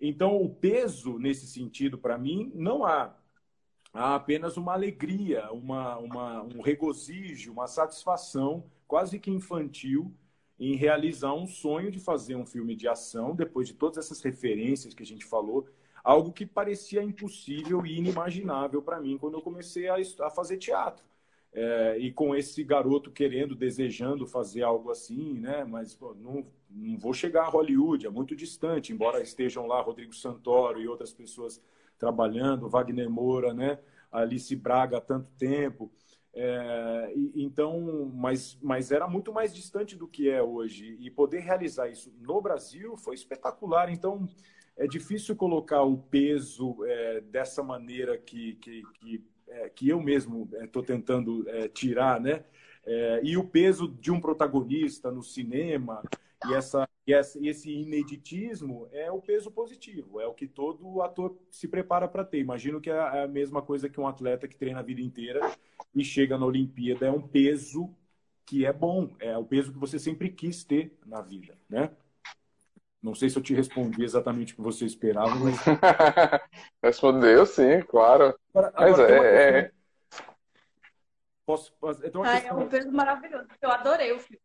Então, 0.00 0.36
o 0.36 0.48
peso, 0.48 1.18
nesse 1.18 1.46
sentido, 1.46 1.96
para 1.96 2.18
mim, 2.18 2.50
não 2.54 2.84
há. 2.84 3.16
Há 3.92 4.14
apenas 4.16 4.56
uma 4.56 4.74
alegria, 4.74 5.50
uma, 5.52 5.96
uma, 5.96 6.42
um 6.42 6.60
regozijo, 6.60 7.50
uma 7.52 7.66
satisfação 7.66 8.64
quase 8.86 9.18
que 9.18 9.30
infantil 9.30 10.14
em 10.58 10.74
realizar 10.74 11.34
um 11.34 11.46
sonho 11.46 11.90
de 11.90 12.00
fazer 12.00 12.34
um 12.34 12.46
filme 12.46 12.74
de 12.74 12.88
ação, 12.88 13.34
depois 13.34 13.68
de 13.68 13.74
todas 13.74 13.98
essas 13.98 14.22
referências 14.22 14.94
que 14.94 15.02
a 15.02 15.06
gente 15.06 15.24
falou, 15.24 15.68
algo 16.02 16.32
que 16.32 16.46
parecia 16.46 17.02
impossível 17.02 17.84
e 17.84 17.98
inimaginável 17.98 18.80
para 18.80 19.00
mim 19.00 19.18
quando 19.18 19.34
eu 19.34 19.42
comecei 19.42 19.88
a, 19.88 19.96
a 20.20 20.30
fazer 20.30 20.56
teatro. 20.56 21.04
É, 21.52 21.98
e 21.98 22.12
com 22.12 22.34
esse 22.34 22.62
garoto 22.62 23.10
querendo, 23.10 23.54
desejando 23.54 24.26
fazer 24.26 24.62
algo 24.62 24.90
assim, 24.90 25.38
né? 25.38 25.64
Mas 25.64 25.94
pô, 25.94 26.14
não, 26.14 26.46
não 26.70 26.98
vou 26.98 27.14
chegar 27.14 27.44
a 27.44 27.48
Hollywood, 27.48 28.06
é 28.06 28.10
muito 28.10 28.36
distante, 28.36 28.92
embora 28.92 29.22
estejam 29.22 29.66
lá 29.66 29.80
Rodrigo 29.80 30.14
Santoro 30.14 30.80
e 30.80 30.86
outras 30.86 31.12
pessoas 31.14 31.60
trabalhando, 31.98 32.68
Wagner 32.68 33.08
Moura, 33.08 33.54
né? 33.54 33.78
Alice 34.12 34.54
Braga 34.54 34.98
há 34.98 35.00
tanto 35.00 35.30
tempo. 35.38 35.90
É, 36.38 37.14
então, 37.34 38.12
mas, 38.14 38.58
mas 38.62 38.92
era 38.92 39.08
muito 39.08 39.32
mais 39.32 39.54
distante 39.54 39.96
do 39.96 40.06
que 40.06 40.28
é 40.28 40.42
hoje. 40.42 40.96
E 41.00 41.10
poder 41.10 41.40
realizar 41.40 41.88
isso 41.88 42.12
no 42.20 42.42
Brasil 42.42 42.94
foi 42.96 43.14
espetacular. 43.14 43.90
Então, 43.90 44.28
é 44.76 44.86
difícil 44.86 45.34
colocar 45.34 45.82
o 45.82 45.96
peso 45.96 46.76
é, 46.84 47.22
dessa 47.22 47.62
maneira 47.62 48.18
que, 48.18 48.56
que, 48.56 48.82
que, 49.00 49.24
é, 49.48 49.68
que 49.70 49.88
eu 49.88 49.98
mesmo 49.98 50.46
estou 50.62 50.82
é, 50.82 50.86
tentando 50.86 51.48
é, 51.48 51.68
tirar, 51.68 52.20
né? 52.20 52.44
É, 52.84 53.20
e 53.24 53.36
o 53.36 53.44
peso 53.44 53.88
de 53.88 54.12
um 54.12 54.20
protagonista 54.20 55.10
no 55.10 55.22
cinema 55.22 56.02
e 56.48 56.54
essa 56.54 56.86
E 57.06 57.12
esse 57.12 57.70
ineditismo 57.70 58.88
é 58.90 59.12
o 59.12 59.20
peso 59.20 59.48
positivo, 59.48 60.20
é 60.20 60.26
o 60.26 60.34
que 60.34 60.48
todo 60.48 61.00
ator 61.02 61.38
se 61.52 61.68
prepara 61.68 62.08
para 62.08 62.24
ter. 62.24 62.40
Imagino 62.40 62.80
que 62.80 62.90
é, 62.90 62.94
é 62.94 63.22
a 63.22 63.28
mesma 63.28 63.62
coisa 63.62 63.88
que 63.88 64.00
um 64.00 64.08
atleta 64.08 64.48
que 64.48 64.56
treina 64.56 64.80
a 64.80 64.82
vida 64.82 65.00
inteira 65.00 65.40
e 65.94 66.02
chega 66.04 66.36
na 66.36 66.44
Olimpíada. 66.44 67.06
É 67.06 67.10
um 67.10 67.22
peso 67.22 67.94
que 68.44 68.66
é 68.66 68.72
bom, 68.72 69.14
é 69.20 69.38
o 69.38 69.44
peso 69.44 69.72
que 69.72 69.78
você 69.78 70.00
sempre 70.00 70.30
quis 70.30 70.64
ter 70.64 70.98
na 71.06 71.20
vida, 71.20 71.56
né? 71.68 71.90
Não 73.00 73.14
sei 73.14 73.30
se 73.30 73.38
eu 73.38 73.42
te 73.42 73.54
respondi 73.54 74.02
exatamente 74.02 74.52
o 74.52 74.56
que 74.56 74.62
você 74.62 74.84
esperava, 74.84 75.32
mas... 75.36 75.54
Respondeu, 76.82 77.46
sim, 77.46 77.82
claro. 77.82 78.36
Agora, 78.52 78.72
mas 78.76 78.98
agora 78.98 79.28
é... 79.28 79.58
é... 79.58 79.70
Posso, 81.44 81.72
então, 82.02 82.24
ah, 82.24 82.32
questão... 82.32 82.60
É 82.60 82.64
um 82.64 82.68
peso 82.68 82.90
maravilhoso. 82.90 83.46
Eu 83.62 83.70
adorei 83.70 84.12
o 84.12 84.18
filme. 84.18 84.40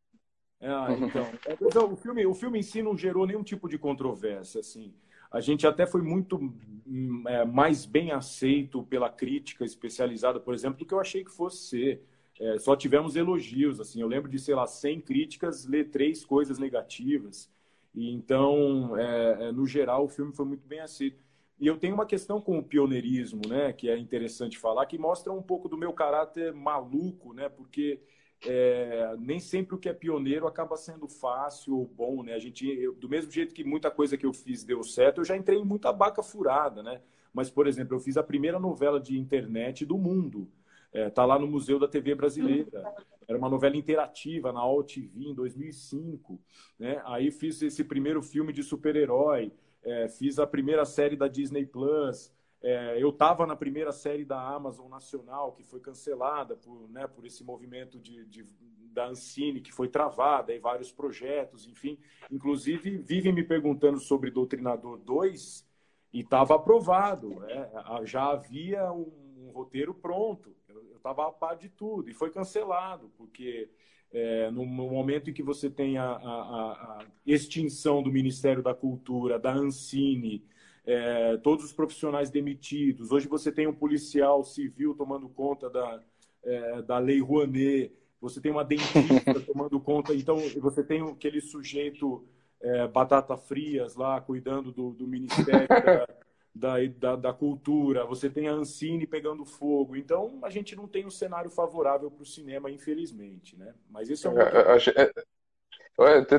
Ah, 0.62 0.88
então, 0.94 1.28
então, 1.68 1.94
o 1.94 1.96
filme, 1.96 2.26
o 2.26 2.34
filme 2.34 2.60
em 2.60 2.64
si 2.64 2.82
não 2.82 2.96
gerou 2.96 3.26
nenhum 3.26 3.44
tipo 3.44 3.68
de 3.68 3.78
controvérsia, 3.78 4.60
assim. 4.60 4.94
A 5.32 5.40
gente 5.40 5.66
até 5.66 5.88
foi 5.88 6.02
muito 6.02 6.38
hum, 6.86 7.24
é, 7.28 7.46
mais 7.46 7.86
bem 7.86 8.12
aceito 8.12 8.84
pela 8.84 9.10
crítica 9.10 9.64
especializada, 9.64 10.40
por 10.40 10.54
exemplo, 10.54 10.80
do 10.80 10.86
que 10.86 10.94
eu 10.94 11.00
achei 11.00 11.24
que 11.24 11.32
fosse 11.32 11.70
ser. 11.70 12.04
É, 12.40 12.60
só 12.60 12.76
tivemos 12.76 13.16
elogios, 13.16 13.80
assim. 13.80 14.02
Eu 14.02 14.08
lembro 14.08 14.30
de, 14.30 14.38
sei 14.38 14.54
lá, 14.54 14.68
100 14.68 15.02
críticas, 15.02 15.66
ler 15.66 15.90
três 15.90 16.26
coisas 16.26 16.60
negativas. 16.60 17.50
E 17.96 18.12
então, 18.12 18.98
é, 18.98 19.48
é, 19.48 19.52
no 19.52 19.66
geral, 19.66 20.06
o 20.06 20.10
filme 20.10 20.34
foi 20.34 20.46
muito 20.46 20.68
bem 20.68 20.80
aceito. 20.80 21.24
E 21.60 21.68
eu 21.68 21.78
tenho 21.78 21.94
uma 21.94 22.06
questão 22.06 22.42
com 22.42 22.58
o 22.58 22.64
pioneirismo, 22.64 23.42
né, 23.48 23.72
que 23.72 23.88
é 23.88 23.96
interessante 23.96 24.58
falar, 24.58 24.88
que 24.88 24.98
mostra 24.98 25.32
um 25.32 25.44
pouco 25.44 25.70
do 25.70 25.78
meu 25.78 25.94
caráter 25.94 26.52
maluco, 26.52 27.34
né, 27.34 27.50
porque 27.50 28.02
é, 28.46 29.16
nem 29.20 29.40
sempre 29.40 29.76
o 29.76 29.78
que 29.78 29.90
é 29.90 29.94
pioneiro 29.94 30.48
acaba 30.48 30.76
sendo 30.76 31.08
fácil 31.08 31.78
ou 31.78 31.86
bom, 31.86 32.24
né? 32.24 32.34
A 32.34 32.40
gente, 32.40 32.68
eu, 32.68 32.94
do 32.96 33.08
mesmo 33.08 33.32
jeito 33.32 33.54
que 33.54 33.64
muita 33.64 33.92
coisa 33.92 34.18
que 34.18 34.26
eu 34.26 34.34
fiz 34.34 34.64
deu 34.64 34.84
certo, 34.84 35.22
eu 35.22 35.26
já 35.26 35.38
entrei 35.38 35.60
em 35.60 35.66
muita 35.66 35.94
baca 35.94 36.24
furada, 36.24 36.82
né? 36.82 37.02
Mas, 37.34 37.50
por 37.50 37.68
exemplo, 37.68 37.96
eu 37.96 38.00
fiz 38.00 38.18
a 38.18 38.24
primeira 38.24 38.60
novela 38.60 39.00
de 39.00 39.18
internet 39.18 39.86
do 39.86 39.98
mundo. 39.98 40.50
É, 40.94 41.10
tá 41.10 41.26
lá 41.26 41.40
no 41.40 41.48
Museu 41.48 41.80
da 41.80 41.88
TV 41.88 42.14
Brasileira. 42.16 42.94
Era 43.28 43.38
uma 43.38 43.50
novela 43.50 43.78
interativa 43.78 44.52
na 44.52 44.60
AllTV 44.60 45.30
em 45.30 45.34
2005. 45.34 46.40
Né? 46.78 47.02
Aí 47.06 47.32
fiz 47.32 47.62
esse 47.62 47.84
primeiro 47.84 48.22
filme 48.22 48.52
de 48.52 48.62
super-herói. 48.62 49.54
É, 49.84 50.10
fiz 50.10 50.38
a 50.38 50.46
primeira 50.46 50.84
série 50.84 51.16
da 51.16 51.28
Disney 51.28 51.66
Plus. 51.66 52.34
É, 52.64 53.02
eu 53.02 53.10
estava 53.10 53.48
na 53.48 53.56
primeira 53.56 53.92
série 53.92 54.24
da 54.24 54.40
Amazon 54.40 54.88
Nacional, 54.88 55.54
que 55.54 55.64
foi 55.64 55.80
cancelada 55.80 56.56
por, 56.56 56.88
né, 56.90 57.08
por 57.08 57.26
esse 57.26 57.44
movimento 57.44 58.00
de, 58.00 58.24
de, 58.26 58.46
da 58.92 59.08
Ancine, 59.08 59.62
que 59.62 59.72
foi 59.72 59.88
travada, 59.88 60.54
e 60.54 60.60
vários 60.60 60.92
projetos, 60.92 61.68
enfim. 61.68 61.98
Inclusive, 62.30 62.98
vivem 62.98 63.34
me 63.34 63.44
perguntando 63.44 64.00
sobre 64.00 64.30
Doutrinador 64.30 65.00
2, 65.00 65.66
e 66.14 66.20
estava 66.20 66.56
aprovado. 66.56 67.40
Né? 67.40 67.70
Já 68.04 68.32
havia 68.32 68.92
um, 68.92 69.48
um 69.48 69.52
roteiro 69.52 69.94
pronto, 69.94 70.56
eu 70.70 70.98
estava 70.98 71.28
a 71.28 71.32
par 71.32 71.56
de 71.58 71.70
tudo, 71.70 72.10
e 72.10 72.14
foi 72.14 72.30
cancelado, 72.30 73.12
porque 73.18 73.70
é, 74.12 74.52
no, 74.52 74.66
momento 74.66 75.30
em 75.30 75.34
que 75.34 75.42
você 75.42 75.70
tem 75.70 75.98
a, 75.98 76.04
a, 76.04 77.00
a 77.00 77.06
extinção 77.26 78.04
do 78.04 78.12
Ministério 78.12 78.62
da 78.62 78.74
Cultura, 78.74 79.40
da 79.40 79.54
Ancine, 79.54 80.46
é, 80.86 81.38
todos 81.38 81.66
os 81.66 81.74
profissionais 81.74 82.30
demitidos. 82.30 83.12
Hoje 83.12 83.28
você 83.28 83.52
tem 83.52 83.68
um 83.68 83.74
policial 83.74 84.44
civil 84.44 84.96
tomando 84.96 85.30
conta 85.30 85.70
da, 85.70 86.02
é, 86.44 86.82
da 86.82 86.98
lei 86.98 87.22
Rouanet, 87.22 87.94
você 88.20 88.40
tem 88.40 88.52
uma 88.52 88.64
dentista 88.64 89.40
tomando 89.46 89.80
conta, 89.80 90.14
então 90.14 90.38
você 90.60 90.84
tem 90.84 91.02
aquele 91.02 91.42
sujeito 91.42 92.26
é, 92.62 92.88
batata 92.88 93.36
frias 93.36 93.96
lá 93.96 94.22
cuidando 94.22 94.72
do, 94.72 94.92
do 94.92 95.08
Ministério 95.08 95.68
da, 96.54 96.78
da, 96.78 96.86
da, 96.86 97.16
da, 97.16 97.34
Cultura, 97.34 98.06
você 98.06 98.30
tem 98.30 98.48
a 98.48 98.54
Ancine 98.54 99.08
pegando 99.08 99.44
fogo. 99.46 99.96
Então 99.96 100.40
a 100.44 100.50
gente 100.50 100.76
não 100.76 100.88
tem 100.88 101.06
um 101.06 101.10
cenário 101.10 101.50
favorável 101.50 102.12
para 102.12 102.24
o 102.24 102.26
cinema, 102.26 102.70
infelizmente. 102.70 103.58
Né? 103.58 103.74
Mas 103.90 104.10
esse 104.10 104.28
é 104.28 104.30
um. 104.30 104.40
É, 104.40 105.12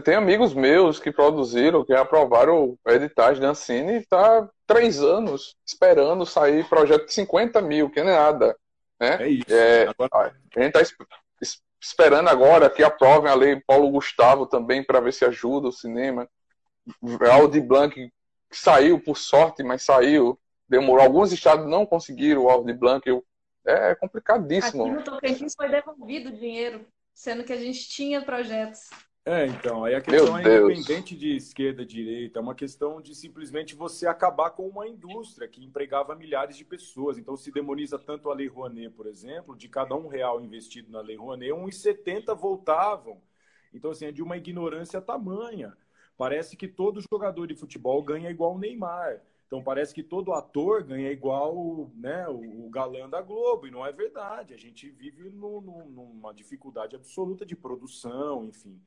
tem 0.04 0.14
amigos 0.14 0.54
meus 0.54 0.98
que 0.98 1.12
produziram, 1.12 1.84
que 1.84 1.92
aprovaram 1.92 2.76
a 2.84 2.92
editagem 2.92 3.40
da 3.40 3.50
Ancine 3.50 3.92
e 3.92 3.96
está 3.98 4.48
três 4.66 5.02
anos 5.02 5.54
esperando 5.66 6.26
sair 6.26 6.68
projeto 6.68 7.06
de 7.06 7.12
50 7.12 7.60
mil, 7.60 7.90
que 7.90 8.02
não 8.02 8.10
é 8.10 8.16
nada. 8.16 8.56
Né? 8.98 9.16
É 9.20 9.28
isso. 9.28 9.44
É, 9.48 9.86
agora... 9.88 10.34
A 10.56 10.60
gente 10.60 10.76
está 10.76 10.80
esperando 11.80 12.28
agora 12.28 12.70
que 12.70 12.82
aprovem 12.82 13.30
a 13.30 13.34
lei 13.34 13.60
Paulo 13.66 13.90
Gustavo 13.90 14.46
também 14.46 14.82
para 14.84 15.00
ver 15.00 15.12
se 15.12 15.24
ajuda 15.24 15.68
o 15.68 15.72
cinema. 15.72 16.28
Aldi 17.30 17.60
Blanc 17.60 17.94
que 17.94 18.58
saiu 18.58 19.00
por 19.00 19.16
sorte, 19.16 19.62
mas 19.62 19.82
saiu. 19.82 20.38
Demorou. 20.68 21.04
Alguns 21.04 21.32
estados 21.32 21.68
não 21.68 21.84
conseguiram 21.84 22.44
o 22.44 22.48
Aldi 22.48 22.72
Blanc. 22.72 23.04
É 23.64 23.94
complicadíssimo. 23.94 24.84
Aqui 24.84 24.94
no 24.94 25.04
Tocantins 25.04 25.54
foi 25.54 25.68
devolvido 25.68 26.30
o 26.30 26.32
dinheiro, 26.32 26.86
sendo 27.14 27.44
que 27.44 27.52
a 27.52 27.56
gente 27.56 27.88
tinha 27.88 28.22
projetos. 28.22 28.90
É, 29.24 29.46
então, 29.46 29.85
aí 29.85 29.94
a 29.94 30.00
questão 30.00 30.37
é 30.37 30.42
independente 30.42 31.16
de 31.16 31.37
esquerda, 31.37 31.87
direita, 31.87 32.40
é 32.40 32.42
uma 32.42 32.56
questão 32.56 33.00
de 33.00 33.14
simplesmente 33.14 33.76
você 33.76 34.04
acabar 34.04 34.50
com 34.50 34.66
uma 34.66 34.88
indústria 34.88 35.46
que 35.46 35.64
empregava 35.64 36.16
milhares 36.16 36.56
de 36.56 36.64
pessoas. 36.64 37.16
Então, 37.16 37.37
se 37.37 37.52
demoniza 37.52 38.00
tanto 38.00 38.30
a 38.30 38.35
Lei 38.35 38.48
Rouanet, 38.48 38.90
por 38.90 39.06
exemplo, 39.06 39.56
de 39.56 39.68
cada 39.68 39.94
um 39.94 40.08
real 40.08 40.40
investido 40.40 40.90
na 40.90 41.00
Lei 41.00 41.16
Rouanet, 41.16 41.52
1,70 41.52 42.35
voltavam. 42.37 43.22
Então, 43.72 43.92
assim, 43.92 44.06
é 44.06 44.12
de 44.12 44.24
uma 44.24 44.37
ignorância 44.37 45.00
tamanha. 45.00 45.76
Parece 46.18 46.56
que 46.56 46.66
todo 46.66 47.00
jogador 47.12 47.46
de 47.46 47.54
futebol 47.54 48.02
ganha 48.02 48.28
igual 48.28 48.56
o 48.56 48.58
Neymar. 48.58 49.22
Então 49.46 49.62
parece 49.62 49.92
que 49.92 50.02
todo 50.02 50.32
ator 50.32 50.82
ganha 50.82 51.12
igual 51.12 51.90
né, 51.94 52.26
o, 52.26 52.70
galã 52.70 53.06
da 53.06 53.20
Globo, 53.20 53.66
e 53.66 53.70
não 53.70 53.85
é 53.85 53.92
verdade. 53.92 54.54
A 54.54 54.56
gente 54.56 54.88
vive 54.88 55.28
no, 55.28 55.61
no, 55.61 55.85
numa 55.90 56.32
dificuldade 56.32 56.96
absoluta 56.96 57.44
de 57.44 57.54
produção, 57.54 58.46
enfim. 58.46 58.80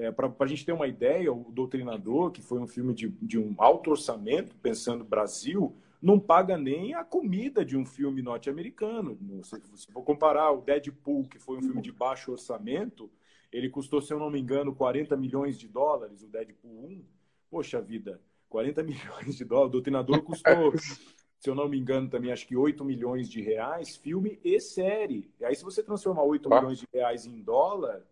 É, 0.00 0.10
Para 0.10 0.32
a 0.40 0.46
gente 0.46 0.64
ter 0.64 0.72
uma 0.72 0.86
ideia, 0.86 1.32
o 1.32 1.52
Doutrinador, 1.52 2.30
que 2.30 2.40
foi 2.40 2.58
um 2.58 2.66
filme 2.66 2.94
de, 2.94 3.08
de 3.08 3.38
um 3.38 3.54
alto 3.58 3.90
orçamento, 3.90 4.56
pensando 4.56 5.04
Brasil, 5.04 5.76
não 6.00 6.18
paga 6.18 6.56
nem 6.56 6.94
a 6.94 7.04
comida 7.04 7.62
de 7.62 7.76
um 7.76 7.84
filme 7.84 8.22
norte-americano. 8.22 9.18
Se, 9.42 9.60
se 9.74 9.92
for 9.92 10.02
comparar 10.02 10.50
o 10.52 10.62
Deadpool, 10.62 11.28
que 11.28 11.38
foi 11.38 11.58
um 11.58 11.62
filme 11.62 11.82
de 11.82 11.92
baixo 11.92 12.32
orçamento, 12.32 13.10
ele 13.52 13.68
custou, 13.68 14.00
se 14.00 14.12
eu 14.12 14.18
não 14.18 14.30
me 14.30 14.40
engano, 14.40 14.74
40 14.74 15.16
milhões 15.18 15.58
de 15.58 15.68
dólares, 15.68 16.22
o 16.22 16.28
Deadpool 16.28 16.86
1. 16.86 17.04
Poxa 17.50 17.80
vida, 17.82 18.20
40 18.48 18.82
milhões 18.84 19.36
de 19.36 19.44
dólares. 19.44 19.68
O 19.68 19.72
Doutrinador 19.72 20.22
custou, 20.22 20.72
se 20.78 21.50
eu 21.50 21.54
não 21.54 21.68
me 21.68 21.78
engano, 21.78 22.08
também 22.08 22.32
acho 22.32 22.46
que 22.46 22.56
8 22.56 22.82
milhões 22.84 23.28
de 23.28 23.42
reais, 23.42 23.96
filme 23.96 24.40
e 24.42 24.58
série. 24.60 25.30
E 25.38 25.44
aí, 25.44 25.54
se 25.54 25.62
você 25.62 25.82
transformar 25.82 26.22
8 26.22 26.50
ah. 26.50 26.56
milhões 26.56 26.78
de 26.78 26.86
reais 26.90 27.26
em 27.26 27.42
dólar, 27.42 28.02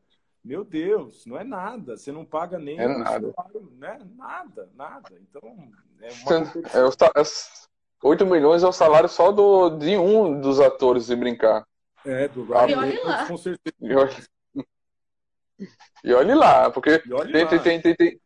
meu 0.44 0.64
Deus, 0.64 1.26
não 1.26 1.38
é 1.38 1.44
nada. 1.44 1.96
Você 1.96 2.12
não 2.12 2.24
paga 2.24 2.58
nem 2.58 2.78
é 2.78 2.88
nada. 2.88 3.32
Salário, 3.32 3.72
né? 3.78 3.98
Nada, 4.16 4.70
nada. 4.74 5.10
Então, 5.20 5.70
é 6.00 6.12
uma 6.12 6.52
é, 6.74 6.82
o, 6.84 8.08
8 8.08 8.26
milhões 8.26 8.62
é 8.62 8.66
o 8.66 8.72
salário 8.72 9.08
só 9.08 9.32
do, 9.32 9.70
de 9.70 9.96
um 9.96 10.40
dos 10.40 10.60
atores 10.60 11.06
de 11.06 11.16
brincar. 11.16 11.66
É, 12.04 12.28
do 12.28 12.44
Ryan 12.44 12.80
Reynolds, 12.80 13.28
com 13.28 13.36
certeza. 13.36 13.76
E 16.04 16.12
olhe 16.12 16.34
lá, 16.34 16.70
porque 16.70 17.00
tem, 17.00 17.12
lá. 17.12 17.26
Tem, 17.26 17.46
tem, 17.58 17.80
tem, 17.80 18.20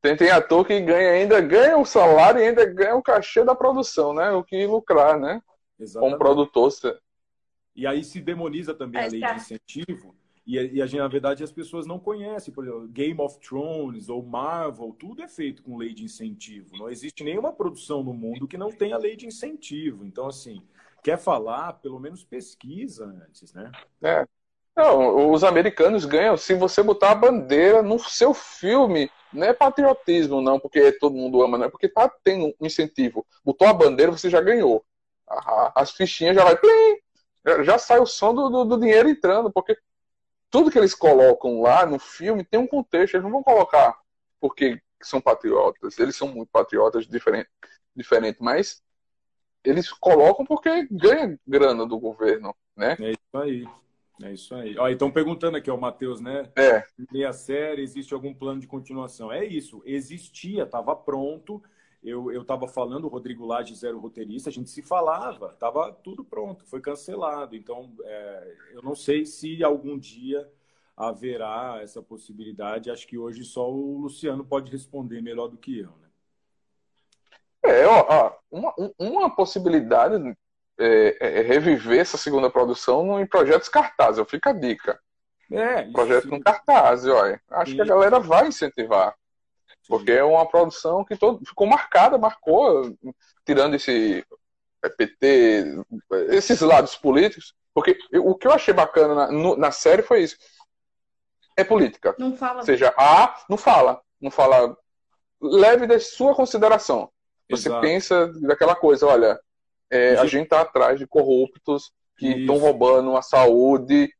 tem, 0.00 0.16
tem, 0.16 0.30
ator 0.30 0.66
que 0.66 0.80
ganha 0.80 1.12
ainda 1.12 1.40
ganha 1.40 1.78
o 1.78 1.84
salário 1.84 2.40
e 2.40 2.48
ainda 2.48 2.66
ganha 2.66 2.96
o 2.96 3.02
cachê 3.02 3.44
da 3.44 3.54
produção, 3.54 4.12
né? 4.12 4.32
O 4.32 4.42
que 4.42 4.66
lucrar, 4.66 5.18
né? 5.18 5.40
Exatamente. 5.78 6.10
Como 6.10 6.18
produtor. 6.18 6.72
E 7.74 7.86
aí 7.86 8.02
se 8.02 8.20
demoniza 8.20 8.74
também 8.74 9.02
a 9.02 9.06
lei 9.06 9.20
de 9.20 9.34
incentivo. 9.34 10.14
E, 10.46 10.56
e 10.56 10.82
a 10.82 10.86
gente, 10.86 11.00
na 11.00 11.08
verdade, 11.08 11.44
as 11.44 11.52
pessoas 11.52 11.86
não 11.86 11.98
conhecem. 11.98 12.52
Por 12.52 12.64
exemplo, 12.64 12.88
Game 12.88 13.20
of 13.20 13.38
Thrones 13.38 14.08
ou 14.08 14.22
Marvel, 14.22 14.94
tudo 14.98 15.22
é 15.22 15.28
feito 15.28 15.62
com 15.62 15.76
lei 15.76 15.94
de 15.94 16.04
incentivo. 16.04 16.76
Não 16.76 16.88
existe 16.88 17.22
nenhuma 17.22 17.52
produção 17.52 18.02
no 18.02 18.12
mundo 18.12 18.48
que 18.48 18.58
não 18.58 18.70
tenha 18.70 18.96
lei 18.96 19.16
de 19.16 19.26
incentivo. 19.26 20.04
Então, 20.04 20.26
assim, 20.26 20.62
quer 21.02 21.18
falar, 21.18 21.74
pelo 21.74 22.00
menos 22.00 22.24
pesquisa 22.24 23.06
antes, 23.06 23.52
né? 23.52 23.70
É. 24.02 24.26
Não, 24.74 25.30
os 25.30 25.44
americanos 25.44 26.06
ganham 26.06 26.36
se 26.36 26.54
você 26.54 26.82
botar 26.82 27.10
a 27.10 27.14
bandeira 27.14 27.82
no 27.82 27.98
seu 27.98 28.32
filme. 28.32 29.10
Não 29.32 29.46
é 29.46 29.52
patriotismo, 29.52 30.40
não, 30.40 30.58
porque 30.58 30.92
todo 30.92 31.14
mundo 31.14 31.42
ama, 31.42 31.58
não. 31.58 31.66
É 31.66 31.70
porque 31.70 31.88
tá 31.88 32.10
tendo 32.24 32.54
um 32.58 32.66
incentivo. 32.66 33.26
Botou 33.44 33.68
a 33.68 33.74
bandeira, 33.74 34.10
você 34.10 34.30
já 34.30 34.40
ganhou. 34.40 34.84
As 35.74 35.92
fichinhas 35.92 36.34
já 36.36 36.44
vai. 36.44 36.56
Plim, 36.56 37.64
já 37.64 37.78
sai 37.78 37.98
o 38.00 38.06
som 38.06 38.34
do, 38.34 38.48
do, 38.48 38.64
do, 38.64 38.78
dinheiro 38.78 39.08
entrando, 39.08 39.50
porque 39.52 39.76
tudo 40.52 40.70
que 40.70 40.78
eles 40.78 40.94
colocam 40.94 41.62
lá 41.62 41.86
no 41.86 41.98
filme 41.98 42.44
tem 42.44 42.60
um 42.60 42.66
contexto. 42.66 43.14
Eles 43.14 43.24
não 43.24 43.32
vão 43.32 43.42
colocar 43.42 43.98
porque 44.38 44.78
são 45.02 45.18
patriotas. 45.18 45.98
Eles 45.98 46.14
são 46.14 46.28
muito 46.28 46.50
patriotas, 46.50 47.06
diferente, 47.06 47.48
diferente 47.96 48.36
mas 48.40 48.82
eles 49.64 49.90
colocam 49.90 50.44
porque 50.44 50.86
ganha 50.90 51.40
grana 51.46 51.86
do 51.86 51.98
governo, 51.98 52.54
né? 52.76 52.96
É 53.00 53.10
isso 53.12 53.36
aí. 53.36 53.66
É 54.22 54.32
isso 54.32 54.54
aí. 54.54 54.76
Ó, 54.78 54.88
estão 54.88 55.10
perguntando 55.10 55.56
aqui, 55.56 55.70
o 55.70 55.76
Matheus, 55.78 56.20
né? 56.20 56.52
É. 56.54 56.84
Meia 57.10 57.32
série, 57.32 57.82
existe 57.82 58.12
algum 58.12 58.34
plano 58.34 58.60
de 58.60 58.66
continuação? 58.66 59.32
É 59.32 59.44
isso, 59.44 59.82
existia, 59.86 60.64
estava 60.64 60.94
pronto. 60.94 61.62
Eu 62.02 62.42
estava 62.42 62.66
falando, 62.66 63.04
o 63.04 63.08
Rodrigo 63.08 63.46
Lage, 63.46 63.76
zero 63.76 64.00
roteirista, 64.00 64.50
a 64.50 64.52
gente 64.52 64.70
se 64.70 64.82
falava, 64.82 65.52
estava 65.52 65.92
tudo 65.92 66.24
pronto, 66.24 66.66
foi 66.66 66.80
cancelado. 66.80 67.54
Então, 67.54 67.92
é, 68.02 68.56
eu 68.72 68.82
não 68.82 68.96
sei 68.96 69.24
se 69.24 69.62
algum 69.62 69.96
dia 69.96 70.50
haverá 70.96 71.78
essa 71.80 72.02
possibilidade. 72.02 72.90
Acho 72.90 73.06
que 73.06 73.16
hoje 73.16 73.44
só 73.44 73.70
o 73.70 73.98
Luciano 73.98 74.44
pode 74.44 74.70
responder 74.70 75.22
melhor 75.22 75.46
do 75.46 75.56
que 75.56 75.78
eu. 75.78 75.90
Né? 75.90 76.08
É, 77.64 77.86
ó, 77.86 78.32
uma, 78.50 78.74
uma 78.98 79.34
possibilidade 79.34 80.36
é, 80.78 81.16
é, 81.20 81.38
é, 81.38 81.42
reviver 81.42 82.00
essa 82.00 82.16
segunda 82.16 82.50
produção 82.50 83.20
em 83.20 83.26
projetos 83.26 83.68
cartazes. 83.68 84.18
Eu 84.18 84.24
fico 84.24 84.48
a 84.48 84.52
dica. 84.52 85.00
É, 85.50 85.82
Projeto 85.82 86.28
com 86.28 86.40
cartaz, 86.40 87.06
olha. 87.06 87.40
Acho 87.50 87.74
que 87.74 87.80
a 87.80 87.84
galera 87.84 88.18
vai 88.18 88.48
incentivar. 88.48 89.14
Porque 89.88 90.12
é 90.12 90.24
uma 90.24 90.46
produção 90.46 91.04
que 91.04 91.16
todo, 91.16 91.44
ficou 91.44 91.66
marcada, 91.66 92.18
marcou, 92.18 92.96
tirando 93.44 93.74
esse 93.74 94.24
PT, 94.96 95.84
esses 96.30 96.60
lados 96.60 96.94
políticos. 96.94 97.54
Porque 97.74 97.98
o 98.18 98.34
que 98.34 98.46
eu 98.46 98.52
achei 98.52 98.72
bacana 98.74 99.14
na, 99.14 99.32
no, 99.32 99.56
na 99.56 99.70
série 99.70 100.02
foi 100.02 100.22
isso. 100.22 100.36
É 101.56 101.64
política. 101.64 102.14
Não 102.18 102.36
fala. 102.36 102.60
Ou 102.60 102.64
seja, 102.64 102.92
A 102.96 103.44
não 103.48 103.56
fala. 103.56 104.00
Não 104.20 104.30
fala. 104.30 104.76
Leve 105.40 105.86
da 105.86 105.98
sua 105.98 106.34
consideração. 106.34 107.10
Você 107.50 107.68
Exato. 107.68 107.80
pensa 107.80 108.32
daquela 108.40 108.74
coisa, 108.74 109.06
olha, 109.06 109.38
é, 109.90 110.16
a 110.16 110.26
gente 110.26 110.44
está 110.44 110.60
atrás 110.60 110.98
de 110.98 111.06
corruptos 111.06 111.92
que 112.16 112.28
estão 112.28 112.56
roubando 112.56 113.16
a 113.16 113.22
saúde 113.22 114.14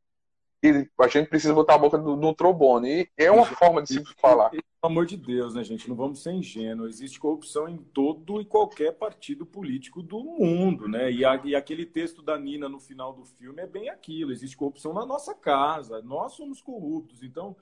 e 0.62 0.88
a 0.98 1.08
gente 1.08 1.28
precisa 1.28 1.54
botar 1.54 1.74
a 1.74 1.78
boca 1.78 1.96
no, 1.98 2.16
no 2.16 2.34
trombone. 2.34 3.08
E 3.18 3.24
é 3.24 3.30
uma 3.30 3.46
forma 3.46 3.82
de 3.82 3.94
se 3.94 4.04
falar. 4.20 4.50
Pelo 4.82 4.94
amor 4.94 5.06
de 5.06 5.16
Deus, 5.16 5.54
né, 5.54 5.62
gente? 5.62 5.88
Não 5.88 5.94
vamos 5.94 6.24
ser 6.24 6.32
ingênuos. 6.32 6.96
Existe 6.96 7.20
corrupção 7.20 7.68
em 7.68 7.76
todo 7.76 8.40
e 8.40 8.44
qualquer 8.44 8.90
partido 8.90 9.46
político 9.46 10.02
do 10.02 10.24
mundo, 10.24 10.88
né? 10.88 11.08
E, 11.08 11.24
a, 11.24 11.40
e 11.44 11.54
aquele 11.54 11.86
texto 11.86 12.20
da 12.20 12.36
Nina 12.36 12.68
no 12.68 12.80
final 12.80 13.12
do 13.12 13.24
filme 13.24 13.62
é 13.62 13.66
bem 13.68 13.88
aquilo. 13.88 14.32
Existe 14.32 14.56
corrupção 14.56 14.92
na 14.92 15.06
nossa 15.06 15.36
casa. 15.36 16.02
Nós 16.02 16.32
somos 16.32 16.60
corruptos. 16.60 17.22
Então, 17.22 17.54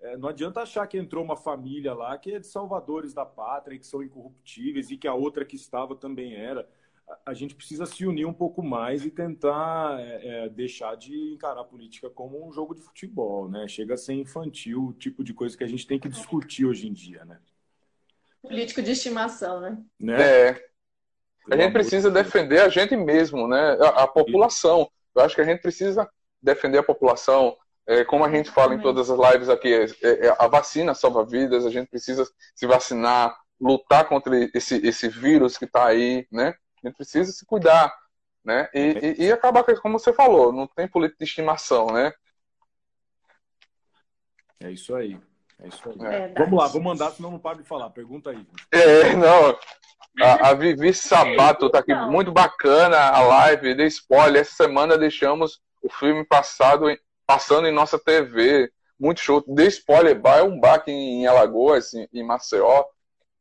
é, 0.00 0.16
não 0.16 0.28
adianta 0.28 0.60
achar 0.60 0.86
que 0.86 0.96
entrou 0.96 1.24
uma 1.24 1.34
família 1.34 1.92
lá 1.92 2.16
que 2.16 2.30
é 2.34 2.38
de 2.38 2.46
salvadores 2.46 3.12
da 3.12 3.26
pátria, 3.26 3.76
que 3.76 3.84
são 3.84 4.00
incorruptíveis 4.00 4.92
e 4.92 4.96
que 4.96 5.08
a 5.08 5.14
outra 5.14 5.44
que 5.44 5.56
estava 5.56 5.96
também 5.96 6.36
era 6.36 6.68
a 7.24 7.34
gente 7.34 7.54
precisa 7.54 7.86
se 7.86 8.06
unir 8.06 8.26
um 8.26 8.32
pouco 8.32 8.62
mais 8.62 9.04
e 9.04 9.10
tentar 9.10 9.98
é, 10.00 10.44
é, 10.44 10.48
deixar 10.48 10.96
de 10.96 11.34
encarar 11.34 11.60
a 11.60 11.64
política 11.64 12.08
como 12.10 12.46
um 12.46 12.52
jogo 12.52 12.74
de 12.74 12.82
futebol, 12.82 13.48
né? 13.48 13.66
Chega 13.68 13.94
a 13.94 13.96
ser 13.96 14.14
infantil 14.14 14.86
o 14.86 14.92
tipo 14.92 15.22
de 15.24 15.32
coisa 15.32 15.56
que 15.56 15.64
a 15.64 15.68
gente 15.68 15.86
tem 15.86 15.98
que 15.98 16.08
discutir 16.08 16.64
hoje 16.64 16.88
em 16.88 16.92
dia, 16.92 17.24
né? 17.24 17.38
Político 18.42 18.82
de 18.82 18.92
estimação, 18.92 19.60
né? 19.60 19.78
né? 19.98 20.48
É. 20.48 20.70
A 21.50 21.56
gente 21.56 21.72
precisa 21.72 22.10
defender 22.10 22.60
a 22.60 22.68
gente 22.68 22.96
mesmo, 22.96 23.46
né? 23.46 23.76
A, 23.80 24.04
a, 24.04 24.08
população. 24.08 24.90
Eu 25.14 25.22
acho 25.22 25.34
que 25.34 25.40
a 25.40 25.44
gente 25.44 25.60
precisa 25.60 26.08
defender 26.42 26.78
a 26.78 26.82
população. 26.82 27.56
É, 27.86 28.04
como 28.04 28.24
a 28.24 28.30
gente 28.30 28.50
fala 28.50 28.74
em 28.74 28.80
todas 28.80 29.10
as 29.10 29.18
lives 29.18 29.48
aqui, 29.48 29.72
é, 29.72 30.26
é, 30.26 30.36
a 30.38 30.46
vacina 30.46 30.94
salva 30.94 31.24
vidas, 31.24 31.66
a 31.66 31.70
gente 31.70 31.88
precisa 31.88 32.26
se 32.54 32.66
vacinar, 32.66 33.36
lutar 33.60 34.08
contra 34.08 34.48
esse, 34.54 34.76
esse 34.86 35.08
vírus 35.08 35.58
que 35.58 35.64
está 35.64 35.86
aí, 35.86 36.26
né? 36.30 36.54
A 36.82 36.88
gente 36.88 36.96
precisa 36.96 37.30
se 37.32 37.44
cuidar, 37.44 37.94
né? 38.44 38.68
E, 38.74 39.16
e, 39.18 39.26
e 39.26 39.32
acabar 39.32 39.62
com 39.64 39.74
como 39.76 39.98
você 39.98 40.12
falou, 40.12 40.52
não 40.52 40.66
tem 40.66 40.88
política 40.88 41.18
de 41.18 41.28
estimação, 41.28 41.88
né? 41.88 42.12
É 44.58 44.70
isso 44.70 44.94
aí. 44.94 45.18
É 45.58 45.68
isso 45.68 45.82
aí. 45.88 46.06
É. 46.06 46.34
Vamos 46.36 46.58
lá, 46.58 46.66
vou 46.68 46.82
mandar, 46.82 47.10
senão 47.10 47.30
não 47.30 47.38
paro 47.38 47.58
de 47.58 47.68
falar. 47.68 47.90
Pergunta 47.90 48.30
aí. 48.30 48.46
É, 48.72 49.14
não. 49.14 49.58
A, 50.20 50.50
a 50.50 50.54
Vivi 50.54 50.92
Sabato 50.92 51.70
tá 51.70 51.78
aqui, 51.78 51.94
muito 51.94 52.32
bacana 52.32 52.98
a 52.98 53.20
live, 53.20 53.74
de 53.74 53.86
spoiler. 53.86 54.42
Essa 54.42 54.64
semana 54.64 54.98
deixamos 54.98 55.60
o 55.82 55.90
filme 55.90 56.24
passado, 56.24 56.86
passando 57.26 57.68
em 57.68 57.72
nossa 57.72 57.98
TV. 57.98 58.70
Muito 58.98 59.20
show. 59.20 59.42
De 59.46 59.66
spoiler, 59.68 60.20
é 60.24 60.42
um 60.42 60.58
bar 60.58 60.74
aqui 60.74 60.90
em 60.90 61.26
Alagoas, 61.26 61.94
em, 61.94 62.08
em 62.12 62.22
Maceió 62.22 62.84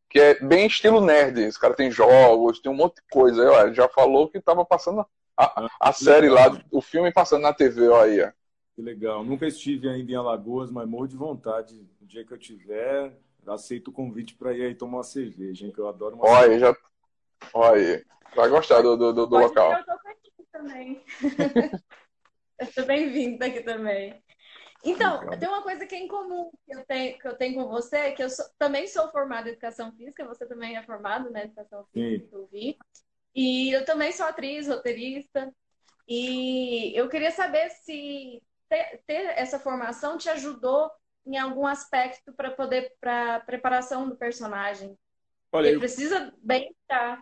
que 0.09 0.19
é 0.19 0.39
bem 0.39 0.65
estilo 0.65 0.99
nerd. 0.99 1.45
Os 1.45 1.57
caras 1.57 1.77
têm 1.77 1.91
jogos, 1.91 2.59
tem 2.59 2.71
um 2.71 2.75
monte 2.75 2.95
de 2.95 3.03
coisa. 3.11 3.41
Aí, 3.43 3.69
ó, 3.69 3.73
já 3.73 3.87
falou 3.87 4.27
que 4.27 4.41
tava 4.41 4.65
passando 4.65 5.05
a, 5.37 5.61
a 5.61 5.69
ah, 5.79 5.93
série 5.93 6.29
legal. 6.29 6.53
lá, 6.53 6.61
o 6.71 6.81
filme 6.81 7.13
passando 7.13 7.43
na 7.43 7.53
TV, 7.53 7.87
ó, 7.87 8.01
aí. 8.01 8.21
Ó. 8.21 8.31
Que 8.75 8.81
legal. 8.81 9.23
Nunca 9.23 9.45
estive 9.45 9.87
ainda 9.87 10.11
em 10.11 10.15
Alagoas, 10.15 10.71
mas 10.71 10.87
morro 10.87 11.07
de 11.07 11.15
vontade. 11.15 11.87
No 12.01 12.07
dia 12.07 12.25
que 12.25 12.33
eu 12.33 12.37
tiver, 12.37 13.13
aceito 13.47 13.89
o 13.89 13.93
convite 13.93 14.35
para 14.35 14.53
ir 14.53 14.63
aí 14.63 14.75
tomar 14.75 14.97
uma 14.97 15.03
cerveja, 15.03 15.65
hein, 15.65 15.71
que 15.71 15.79
eu 15.79 15.87
adoro 15.87 16.15
uma 16.15 16.25
Olha 16.25 16.51
aí, 16.51 16.59
já. 16.59 16.75
Olha 17.53 17.95
aí. 17.95 18.05
Vai 18.35 18.49
gostar 18.49 18.81
do, 18.81 18.97
do, 18.97 19.13
do, 19.13 19.27
do 19.27 19.37
local. 19.37 19.73
Eu 19.73 19.85
tô 19.85 19.91
aqui 20.09 20.31
também. 20.51 21.03
eu 22.59 22.67
tô 22.73 22.85
bem-vindo 22.85 23.43
aqui 23.43 23.61
também. 23.61 24.21
Então, 24.83 25.27
tem 25.37 25.49
uma 25.49 25.61
coisa 25.61 25.85
que 25.85 25.95
é 25.95 25.99
em 25.99 26.07
comum 26.07 26.49
que 26.65 26.73
eu 26.73 26.85
tenho, 26.85 27.19
que 27.19 27.27
eu 27.27 27.35
tenho 27.35 27.55
com 27.55 27.67
você, 27.67 28.11
que 28.11 28.23
eu 28.23 28.29
sou, 28.29 28.45
também 28.57 28.87
sou 28.87 29.09
formada 29.11 29.49
em 29.49 29.51
educação 29.51 29.91
física, 29.91 30.25
você 30.25 30.45
também 30.45 30.77
é 30.77 30.83
formado 30.83 31.25
na 31.25 31.31
né, 31.31 31.43
educação 31.45 31.85
física, 31.91 32.35
eu 32.35 32.47
vi. 32.47 32.77
E 33.35 33.71
eu 33.71 33.83
também 33.85 34.11
sou 34.11 34.25
atriz, 34.25 34.67
roteirista. 34.67 35.53
E 36.07 36.97
eu 36.97 37.07
queria 37.09 37.31
saber 37.31 37.69
se 37.69 38.41
ter, 38.67 39.01
ter 39.05 39.37
essa 39.37 39.59
formação 39.59 40.17
te 40.17 40.29
ajudou 40.29 40.89
em 41.25 41.37
algum 41.37 41.67
aspecto 41.67 42.33
para 42.33 42.49
poder 42.49 42.93
para 42.99 43.41
preparação 43.41 44.07
do 44.07 44.15
personagem. 44.15 44.97
Olha, 45.51 45.67
Ele 45.67 45.75
eu... 45.75 45.79
precisa 45.79 46.33
bem 46.41 46.73
estar 46.81 47.21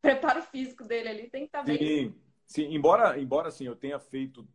preparo 0.00 0.42
físico 0.42 0.84
dele 0.84 1.08
ali 1.08 1.30
tem 1.30 1.42
que 1.42 1.46
estar 1.46 1.62
bem. 1.62 1.78
Sim, 1.78 2.14
sim. 2.46 2.74
Embora, 2.74 3.18
embora 3.18 3.48
assim, 3.48 3.66
eu 3.66 3.76
tenha 3.76 3.98
feito 3.98 4.46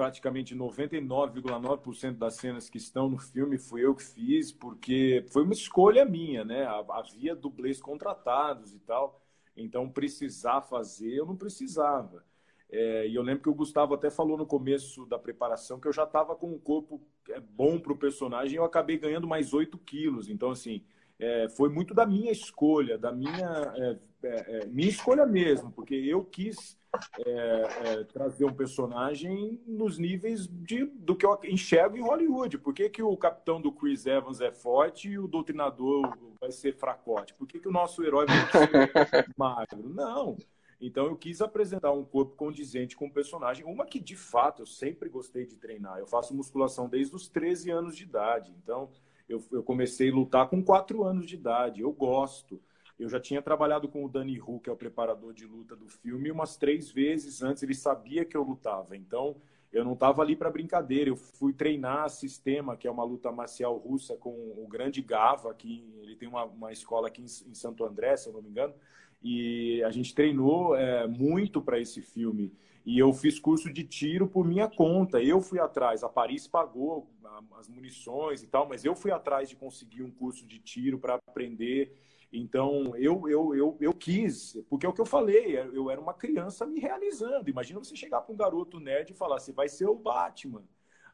praticamente 0.00 0.56
99,9% 0.56 2.16
das 2.16 2.36
cenas 2.36 2.70
que 2.70 2.78
estão 2.78 3.10
no 3.10 3.18
filme 3.18 3.58
fui 3.58 3.84
eu 3.84 3.94
que 3.94 4.02
fiz, 4.02 4.50
porque 4.50 5.26
foi 5.30 5.42
uma 5.42 5.52
escolha 5.52 6.06
minha, 6.06 6.42
né? 6.42 6.66
Havia 6.88 7.36
dublês 7.36 7.82
contratados 7.82 8.72
e 8.72 8.78
tal, 8.78 9.20
então 9.54 9.90
precisar 9.90 10.62
fazer 10.62 11.12
eu 11.12 11.26
não 11.26 11.36
precisava. 11.36 12.24
É, 12.70 13.06
e 13.08 13.14
eu 13.14 13.22
lembro 13.22 13.42
que 13.42 13.50
o 13.50 13.54
Gustavo 13.54 13.92
até 13.92 14.08
falou 14.08 14.38
no 14.38 14.46
começo 14.46 15.04
da 15.04 15.18
preparação 15.18 15.78
que 15.78 15.86
eu 15.86 15.92
já 15.92 16.04
estava 16.04 16.34
com 16.34 16.46
um 16.46 16.58
corpo 16.58 16.98
é, 17.28 17.38
bom 17.38 17.78
para 17.78 17.92
o 17.92 17.98
personagem 17.98 18.54
e 18.54 18.56
eu 18.56 18.64
acabei 18.64 18.96
ganhando 18.96 19.28
mais 19.28 19.52
8 19.52 19.76
quilos. 19.76 20.30
Então, 20.30 20.50
assim, 20.50 20.82
é, 21.18 21.46
foi 21.50 21.68
muito 21.68 21.92
da 21.92 22.06
minha 22.06 22.32
escolha, 22.32 22.96
da 22.96 23.12
minha, 23.12 23.74
é, 23.76 23.98
é, 24.22 24.60
é 24.62 24.66
minha 24.66 24.88
escolha 24.88 25.26
mesmo, 25.26 25.70
porque 25.70 25.94
eu 25.94 26.24
quis 26.24 26.79
é, 27.24 27.30
é, 27.30 28.04
trazer 28.04 28.44
um 28.44 28.52
personagem 28.52 29.60
nos 29.66 29.98
níveis 29.98 30.46
de, 30.46 30.84
do 30.84 31.14
que 31.14 31.24
eu 31.24 31.38
enxergo 31.44 31.96
em 31.96 32.02
Hollywood. 32.02 32.58
Por 32.58 32.74
que, 32.74 32.88
que 32.88 33.02
o 33.02 33.16
capitão 33.16 33.60
do 33.60 33.72
Chris 33.72 34.06
Evans 34.06 34.40
é 34.40 34.50
forte 34.50 35.08
e 35.08 35.18
o 35.18 35.28
doutrinador 35.28 36.16
vai 36.40 36.50
ser 36.50 36.74
fracote? 36.74 37.34
Por 37.34 37.46
que, 37.46 37.60
que 37.60 37.68
o 37.68 37.72
nosso 37.72 38.02
herói 38.02 38.26
vai 38.26 39.06
ser 39.06 39.28
magro? 39.36 39.88
Não. 39.88 40.36
Então 40.80 41.06
eu 41.06 41.16
quis 41.16 41.42
apresentar 41.42 41.92
um 41.92 42.04
corpo 42.04 42.34
condizente 42.34 42.96
com 42.96 43.06
o 43.06 43.12
personagem, 43.12 43.64
uma 43.66 43.84
que 43.84 44.00
de 44.00 44.16
fato 44.16 44.62
eu 44.62 44.66
sempre 44.66 45.08
gostei 45.08 45.44
de 45.44 45.56
treinar. 45.56 45.98
Eu 45.98 46.06
faço 46.06 46.34
musculação 46.34 46.88
desde 46.88 47.14
os 47.14 47.28
13 47.28 47.70
anos 47.70 47.96
de 47.96 48.04
idade. 48.04 48.54
Então 48.62 48.90
eu, 49.28 49.44
eu 49.52 49.62
comecei 49.62 50.10
a 50.10 50.14
lutar 50.14 50.48
com 50.48 50.62
4 50.62 51.04
anos 51.04 51.26
de 51.26 51.34
idade. 51.34 51.82
Eu 51.82 51.92
gosto. 51.92 52.60
Eu 53.00 53.08
já 53.08 53.18
tinha 53.18 53.40
trabalhado 53.40 53.88
com 53.88 54.04
o 54.04 54.08
Danny 54.10 54.38
Hu, 54.38 54.60
que 54.60 54.68
é 54.68 54.72
o 54.72 54.76
preparador 54.76 55.32
de 55.32 55.46
luta 55.46 55.74
do 55.74 55.88
filme, 55.88 56.30
umas 56.30 56.58
três 56.58 56.90
vezes 56.90 57.42
antes. 57.42 57.62
Ele 57.62 57.74
sabia 57.74 58.26
que 58.26 58.36
eu 58.36 58.42
lutava. 58.42 58.94
Então, 58.94 59.36
eu 59.72 59.82
não 59.82 59.94
estava 59.94 60.20
ali 60.20 60.36
para 60.36 60.50
brincadeira. 60.50 61.08
Eu 61.08 61.16
fui 61.16 61.54
treinar 61.54 62.10
sistema, 62.10 62.76
que 62.76 62.86
é 62.86 62.90
uma 62.90 63.02
luta 63.02 63.32
marcial 63.32 63.74
russa, 63.78 64.16
com 64.16 64.30
o 64.30 64.66
grande 64.68 65.00
Gava, 65.00 65.54
que 65.54 65.82
ele 66.02 66.14
tem 66.14 66.28
uma, 66.28 66.44
uma 66.44 66.72
escola 66.72 67.08
aqui 67.08 67.22
em, 67.22 67.50
em, 67.50 67.54
Santo 67.54 67.86
André, 67.86 68.18
se 68.18 68.28
eu 68.28 68.34
não 68.34 68.42
me 68.42 68.50
engano. 68.50 68.74
E 69.22 69.82
a 69.82 69.90
gente 69.90 70.14
treinou 70.14 70.76
é, 70.76 71.06
muito 71.06 71.62
para 71.62 71.80
esse 71.80 72.02
filme. 72.02 72.52
E 72.84 72.98
eu 72.98 73.14
fiz 73.14 73.40
curso 73.40 73.72
de 73.72 73.82
tiro 73.82 74.28
por 74.28 74.46
minha 74.46 74.68
conta. 74.68 75.22
Eu 75.22 75.40
fui 75.40 75.58
atrás. 75.58 76.04
A 76.04 76.08
Paris 76.08 76.46
pagou 76.46 77.10
as 77.58 77.66
munições 77.66 78.42
e 78.42 78.46
tal, 78.46 78.68
mas 78.68 78.84
eu 78.84 78.94
fui 78.94 79.10
atrás 79.10 79.48
de 79.48 79.56
conseguir 79.56 80.02
um 80.02 80.10
curso 80.10 80.46
de 80.46 80.58
tiro 80.58 80.98
para 80.98 81.14
aprender. 81.14 81.96
Então, 82.32 82.96
eu, 82.96 83.28
eu, 83.28 83.54
eu, 83.54 83.76
eu 83.80 83.92
quis, 83.92 84.56
porque 84.68 84.86
é 84.86 84.88
o 84.88 84.92
que 84.92 85.00
eu 85.00 85.06
falei, 85.06 85.58
eu 85.58 85.90
era 85.90 86.00
uma 86.00 86.14
criança 86.14 86.64
me 86.64 86.78
realizando. 86.78 87.50
Imagina 87.50 87.80
você 87.80 87.96
chegar 87.96 88.20
para 88.20 88.32
um 88.32 88.36
garoto 88.36 88.78
nerd 88.78 89.10
e 89.10 89.14
falar, 89.14 89.40
você 89.40 89.52
vai 89.52 89.68
ser 89.68 89.86
o 89.86 89.96
Batman. 89.96 90.64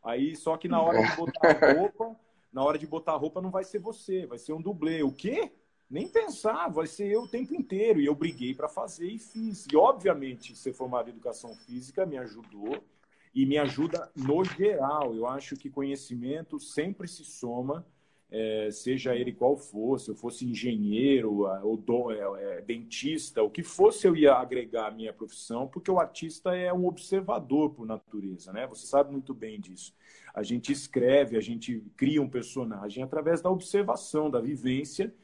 Aí, 0.02 0.36
só 0.36 0.56
que 0.56 0.68
na 0.68 0.80
hora 0.80 1.02
de 1.02 1.16
botar 1.16 1.48
a 1.48 1.72
roupa, 1.72 2.16
na 2.52 2.62
hora 2.62 2.78
de 2.78 2.86
botar 2.86 3.12
a 3.12 3.16
roupa 3.16 3.40
não 3.40 3.50
vai 3.50 3.64
ser 3.64 3.78
você, 3.78 4.26
vai 4.26 4.38
ser 4.38 4.52
um 4.52 4.60
dublê. 4.60 5.02
O 5.02 5.12
quê? 5.12 5.52
Nem 5.88 6.08
pensar, 6.08 6.68
vai 6.68 6.86
ser 6.86 7.06
eu 7.10 7.22
o 7.22 7.28
tempo 7.28 7.54
inteiro. 7.54 8.00
E 8.00 8.06
eu 8.06 8.14
briguei 8.14 8.54
para 8.54 8.68
fazer 8.68 9.08
e 9.08 9.18
fiz. 9.18 9.66
E, 9.72 9.76
obviamente, 9.76 10.54
ser 10.56 10.72
formado 10.74 11.08
em 11.08 11.12
educação 11.12 11.54
física 11.56 12.04
me 12.06 12.18
ajudou. 12.18 12.84
e 13.34 13.44
me 13.46 13.58
ajuda 13.58 14.10
no 14.16 14.44
geral. 14.44 15.14
Eu 15.14 15.26
acho 15.26 15.56
que 15.56 15.70
conhecimento 15.70 16.58
sempre 16.58 17.06
se 17.08 17.24
soma, 17.24 17.86
é, 18.30 18.70
seja 18.70 19.14
ele 19.14 19.32
qual 19.32 19.56
for, 19.56 19.98
se 20.00 20.10
eu 20.10 20.14
fosse 20.14 20.44
engenheiro, 20.44 21.46
ou 21.62 21.76
do, 21.76 22.10
é, 22.10 22.58
é, 22.58 22.60
dentista, 22.60 23.42
o 23.42 23.50
que 23.50 23.62
fosse 23.62 24.06
eu 24.06 24.16
ia 24.16 24.34
agregar 24.34 24.88
à 24.88 24.90
minha 24.90 25.12
profissão, 25.12 25.68
porque 25.68 25.90
o 25.90 26.00
artista 26.00 26.54
é 26.54 26.72
um 26.72 26.86
observador 26.86 27.70
por 27.70 27.86
natureza, 27.86 28.52
né? 28.52 28.66
Você 28.66 28.86
sabe 28.86 29.12
muito 29.12 29.32
bem 29.32 29.60
disso. 29.60 29.94
A 30.34 30.42
gente 30.42 30.72
escreve, 30.72 31.36
a 31.36 31.40
gente 31.40 31.82
cria 31.96 32.20
um 32.20 32.28
personagem 32.28 33.02
através 33.02 33.40
da 33.40 33.50
observação, 33.50 34.30
da 34.30 34.40
vivência, 34.40 35.14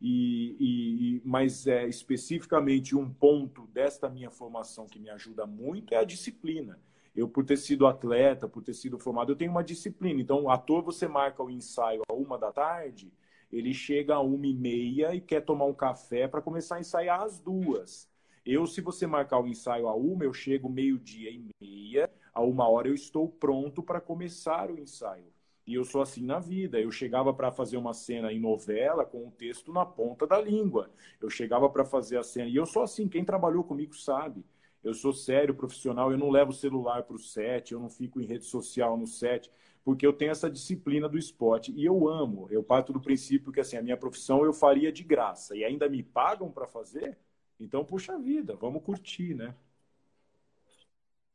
e, 0.00 0.56
e, 0.58 1.22
mas 1.24 1.66
é, 1.66 1.86
especificamente 1.86 2.96
um 2.96 3.08
ponto 3.08 3.68
desta 3.68 4.08
minha 4.08 4.30
formação 4.30 4.86
que 4.86 4.98
me 4.98 5.08
ajuda 5.10 5.46
muito 5.46 5.94
é 5.94 5.96
a 5.96 6.04
disciplina. 6.04 6.78
Eu, 7.14 7.28
por 7.28 7.44
ter 7.44 7.56
sido 7.56 7.86
atleta, 7.86 8.48
por 8.48 8.62
ter 8.62 8.74
sido 8.74 8.98
formado, 8.98 9.32
eu 9.32 9.36
tenho 9.36 9.50
uma 9.50 9.62
disciplina. 9.62 10.20
Então, 10.20 10.48
ator, 10.48 10.82
você 10.82 11.06
marca 11.06 11.42
o 11.42 11.50
ensaio 11.50 12.02
a 12.08 12.14
uma 12.14 12.38
da 12.38 12.50
tarde, 12.50 13.12
ele 13.52 13.74
chega 13.74 14.14
a 14.14 14.20
uma 14.20 14.46
e 14.46 14.54
meia 14.54 15.14
e 15.14 15.20
quer 15.20 15.42
tomar 15.42 15.66
um 15.66 15.74
café 15.74 16.26
para 16.26 16.40
começar 16.40 16.76
a 16.76 16.80
ensaiar 16.80 17.20
às 17.22 17.38
duas. 17.38 18.08
Eu, 18.44 18.66
se 18.66 18.80
você 18.80 19.06
marcar 19.06 19.40
o 19.40 19.46
ensaio 19.46 19.86
a 19.86 19.94
uma, 19.94 20.24
eu 20.24 20.32
chego 20.32 20.68
meio-dia 20.68 21.30
e 21.30 21.50
meia, 21.60 22.10
a 22.32 22.42
uma 22.42 22.68
hora 22.68 22.88
eu 22.88 22.94
estou 22.94 23.28
pronto 23.28 23.82
para 23.82 24.00
começar 24.00 24.70
o 24.70 24.78
ensaio. 24.78 25.30
E 25.66 25.74
eu 25.74 25.84
sou 25.84 26.02
assim 26.02 26.24
na 26.24 26.40
vida. 26.40 26.80
Eu 26.80 26.90
chegava 26.90 27.32
para 27.32 27.52
fazer 27.52 27.76
uma 27.76 27.94
cena 27.94 28.32
em 28.32 28.40
novela 28.40 29.04
com 29.04 29.28
o 29.28 29.30
texto 29.30 29.72
na 29.72 29.86
ponta 29.86 30.26
da 30.26 30.40
língua. 30.40 30.90
Eu 31.20 31.30
chegava 31.30 31.68
para 31.70 31.84
fazer 31.84 32.18
a 32.18 32.22
cena. 32.22 32.48
E 32.48 32.56
eu 32.56 32.66
sou 32.66 32.82
assim, 32.82 33.06
quem 33.08 33.24
trabalhou 33.24 33.62
comigo 33.62 33.94
sabe. 33.94 34.44
Eu 34.82 34.94
sou 34.94 35.12
sério, 35.12 35.54
profissional, 35.54 36.10
eu 36.10 36.18
não 36.18 36.28
levo 36.30 36.50
o 36.50 36.54
celular 36.54 37.04
para 37.04 37.14
o 37.14 37.18
set, 37.18 37.72
eu 37.72 37.78
não 37.80 37.88
fico 37.88 38.20
em 38.20 38.26
rede 38.26 38.44
social 38.44 38.96
no 38.96 39.06
set, 39.06 39.50
porque 39.84 40.04
eu 40.06 40.12
tenho 40.12 40.30
essa 40.32 40.50
disciplina 40.50 41.08
do 41.08 41.16
esporte 41.18 41.72
e 41.72 41.84
eu 41.84 42.08
amo. 42.08 42.48
Eu 42.50 42.62
parto 42.64 42.92
do 42.92 43.00
princípio 43.00 43.52
que 43.52 43.60
assim, 43.60 43.76
a 43.76 43.82
minha 43.82 43.96
profissão 43.96 44.44
eu 44.44 44.52
faria 44.52 44.90
de 44.92 45.04
graça 45.04 45.56
e 45.56 45.64
ainda 45.64 45.88
me 45.88 46.02
pagam 46.02 46.50
para 46.50 46.66
fazer, 46.66 47.16
então 47.60 47.84
puxa 47.84 48.18
vida, 48.18 48.56
vamos 48.56 48.82
curtir, 48.82 49.34
né? 49.34 49.54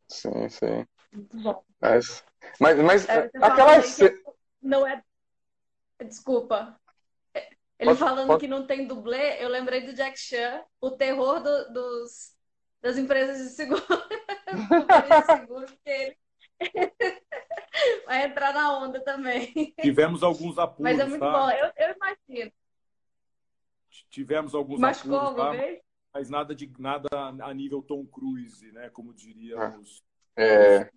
Sim, 0.10 0.50
sim. 0.50 0.86
Muito 1.14 1.38
bom. 1.38 1.64
Mas, 1.82 2.24
mas, 2.60 2.80
mas 2.80 3.10
É, 3.10 3.30
Não 4.62 4.86
é. 4.86 5.02
Desculpa. 6.06 6.80
Ele 7.80 7.90
Pode- 7.92 8.00
falando 8.00 8.28
pode- 8.28 8.40
que 8.42 8.48
não 8.48 8.66
tem 8.66 8.88
dublê, 8.88 9.44
eu 9.44 9.50
lembrei 9.50 9.82
do 9.86 9.94
Jack 9.94 10.18
Chan, 10.20 10.64
o 10.82 10.92
terror 10.92 11.42
do- 11.42 11.74
dos, 11.74 12.36
das 12.82 12.98
empresas 12.98 13.38
de 13.40 13.50
seguro. 13.50 13.82
De 14.48 15.26
seguro, 15.26 15.66
porque 15.66 15.90
ele 15.90 16.18
vai 18.06 18.26
entrar 18.26 18.54
na 18.54 18.80
onda 18.80 19.00
também. 19.04 19.74
Tivemos 19.82 20.24
alguns 20.24 20.58
apuros, 20.58 20.84
Mas 20.84 21.00
é 21.00 21.06
muito 21.06 21.20
tá? 21.20 21.32
bom, 21.32 21.50
eu, 21.52 21.72
eu 21.78 21.96
imagino. 21.96 22.52
Tivemos 24.10 24.56
alguns 24.56 24.80
Machucou 24.80 25.18
apuros, 25.20 25.36
tá? 25.38 25.52
vez? 25.52 25.82
mas 26.14 26.30
nada 26.30 26.56
de 26.56 26.72
nada 26.80 27.08
a 27.14 27.54
nível 27.54 27.82
Tom 27.82 28.06
Cruise, 28.06 28.72
né? 28.72 28.90
Como 28.90 29.14
diriam 29.14 29.62
Ah. 29.62 29.78
os 29.80 30.02
É, 30.36 30.90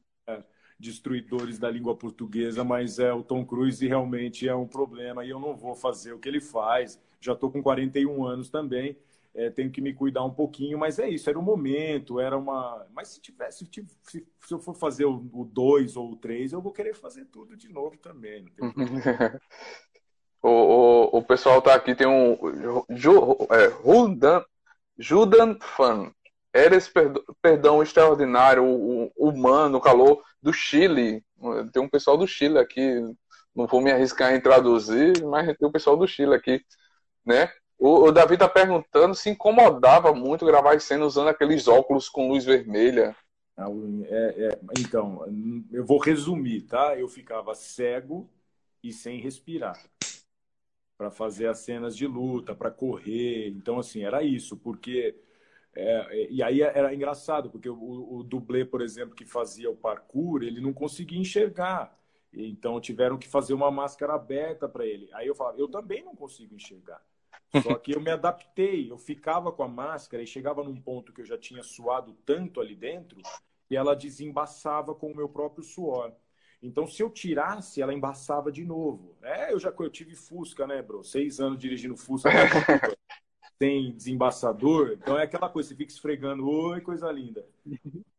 destruidores 0.78 1.58
da 1.58 1.70
língua 1.70 1.94
portuguesa, 1.96 2.62
mas 2.64 2.98
é 2.98 3.12
o 3.12 3.22
Tom 3.22 3.44
Cruise 3.44 3.86
realmente 3.86 4.48
é 4.48 4.54
um 4.54 4.66
problema 4.66 5.24
e 5.24 5.30
eu 5.30 5.38
não 5.40 5.54
vou 5.56 5.74
fazer 5.74 6.12
o 6.12 6.18
que 6.18 6.28
ele 6.28 6.40
faz. 6.40 6.98
Já 7.20 7.32
estou 7.34 7.50
com 7.50 7.62
41 7.62 8.24
anos 8.24 8.48
também, 8.48 8.96
é, 9.34 9.50
tenho 9.50 9.70
que 9.70 9.80
me 9.80 9.94
cuidar 9.94 10.24
um 10.24 10.32
pouquinho, 10.34 10.78
mas 10.78 10.98
é 10.98 11.08
isso, 11.08 11.28
era 11.30 11.38
o 11.38 11.42
momento, 11.42 12.18
era 12.20 12.36
uma. 12.36 12.86
Mas 12.92 13.08
se 13.08 13.20
tivesse, 13.20 13.66
se, 13.70 13.86
se- 14.40 14.54
eu 14.54 14.58
for 14.58 14.74
fazer 14.74 15.04
o 15.06 15.18
2 15.52 15.96
ou 15.96 16.12
o 16.12 16.16
3, 16.16 16.52
eu 16.52 16.60
vou 16.60 16.72
querer 16.72 16.94
fazer 16.94 17.26
tudo 17.26 17.56
de 17.56 17.68
novo 17.68 17.96
também. 17.98 18.44
O, 20.42 20.48
o, 20.48 21.18
o 21.18 21.22
pessoal 21.22 21.60
tá 21.60 21.74
aqui, 21.74 21.94
tem 21.94 22.06
um. 22.06 22.36
Ju, 22.90 23.36
é, 23.50 23.66
Rudan, 23.66 24.42
Judan 24.98 25.58
Fan. 25.60 26.12
Eres 26.54 26.88
perdo- 26.88 27.24
perdão 27.42 27.82
extraordinário, 27.82 28.64
o, 28.64 29.12
o 29.16 29.28
humano, 29.30 29.78
o 29.78 29.80
calor 29.80 30.22
do 30.42 30.52
Chile. 30.52 31.24
Tem 31.72 31.82
um 31.82 31.88
pessoal 31.88 32.16
do 32.16 32.26
Chile 32.26 32.58
aqui. 32.58 33.00
Não 33.54 33.66
vou 33.66 33.80
me 33.80 33.90
arriscar 33.92 34.34
em 34.34 34.40
traduzir, 34.40 35.22
mas 35.24 35.46
tem 35.58 35.68
um 35.68 35.72
pessoal 35.72 35.96
do 35.96 36.06
Chile 36.08 36.34
aqui, 36.34 36.62
né? 37.26 37.50
O, 37.80 38.04
o 38.08 38.12
Davi 38.12 38.36
tá 38.36 38.46
perguntando 38.46 39.14
se 39.14 39.30
incomodava 39.30 40.12
muito 40.12 40.44
gravar 40.44 40.74
as 40.76 40.84
cenas 40.84 41.08
usando 41.08 41.28
aqueles 41.28 41.66
óculos 41.66 42.10
com 42.10 42.28
luz 42.28 42.44
vermelha. 42.44 43.16
Ah, 43.56 43.68
é- 44.06 44.48
é- 44.48 44.60
então, 44.78 45.24
eu 45.72 45.84
vou 45.84 45.98
resumir, 45.98 46.62
tá? 46.62 46.98
Eu 46.98 47.08
ficava 47.08 47.54
cego 47.54 48.28
e 48.82 48.92
sem 48.92 49.18
respirar 49.18 49.82
para 50.96 51.10
fazer 51.10 51.46
as 51.46 51.58
cenas 51.60 51.96
de 51.96 52.06
luta, 52.06 52.54
para 52.54 52.70
correr. 52.70 53.48
Então, 53.48 53.78
assim, 53.78 54.02
era 54.02 54.22
isso, 54.22 54.56
porque. 54.56 55.14
é, 55.74 56.28
e 56.30 56.42
aí 56.42 56.62
era 56.62 56.94
engraçado, 56.94 57.50
porque 57.50 57.68
o, 57.68 58.18
o 58.18 58.22
dublê, 58.24 58.64
por 58.64 58.82
exemplo, 58.82 59.14
que 59.14 59.24
fazia 59.24 59.70
o 59.70 59.76
parkour, 59.76 60.42
ele 60.42 60.60
não 60.60 60.72
conseguia 60.72 61.18
enxergar. 61.18 61.96
Então, 62.32 62.80
tiveram 62.80 63.18
que 63.18 63.28
fazer 63.28 63.54
uma 63.54 63.70
máscara 63.70 64.14
aberta 64.14 64.68
para 64.68 64.86
ele. 64.86 65.08
Aí 65.14 65.26
eu 65.26 65.34
falava, 65.34 65.58
eu 65.58 65.68
também 65.68 66.04
não 66.04 66.14
consigo 66.14 66.54
enxergar. 66.54 67.02
Só 67.62 67.74
que 67.74 67.92
eu 67.92 68.00
me 68.00 68.10
adaptei, 68.10 68.90
eu 68.90 68.96
ficava 68.96 69.50
com 69.50 69.62
a 69.62 69.68
máscara 69.68 70.22
e 70.22 70.26
chegava 70.26 70.62
num 70.62 70.80
ponto 70.80 71.12
que 71.12 71.20
eu 71.20 71.26
já 71.26 71.36
tinha 71.36 71.62
suado 71.62 72.16
tanto 72.24 72.60
ali 72.60 72.76
dentro 72.76 73.20
e 73.68 73.76
ela 73.76 73.94
desembaçava 73.94 74.94
com 74.94 75.10
o 75.10 75.16
meu 75.16 75.28
próprio 75.28 75.64
suor. 75.64 76.12
Então, 76.62 76.86
se 76.86 77.02
eu 77.02 77.10
tirasse, 77.10 77.80
ela 77.80 77.94
embaçava 77.94 78.52
de 78.52 78.64
novo. 78.64 79.16
É, 79.22 79.52
eu 79.52 79.58
já 79.58 79.72
eu 79.78 79.90
tive 79.90 80.14
Fusca, 80.14 80.66
né, 80.66 80.82
bro? 80.82 81.02
Seis 81.02 81.40
anos 81.40 81.58
dirigindo 81.58 81.96
Fusca 81.96 82.28
sem 83.60 83.92
desembaçador. 83.92 84.92
Então 84.92 85.18
é 85.18 85.24
aquela 85.24 85.48
coisa, 85.48 85.70
você 85.70 85.74
fica 85.74 85.92
esfregando, 85.92 86.48
oi, 86.48 86.80
coisa 86.80 87.10
linda. 87.10 87.46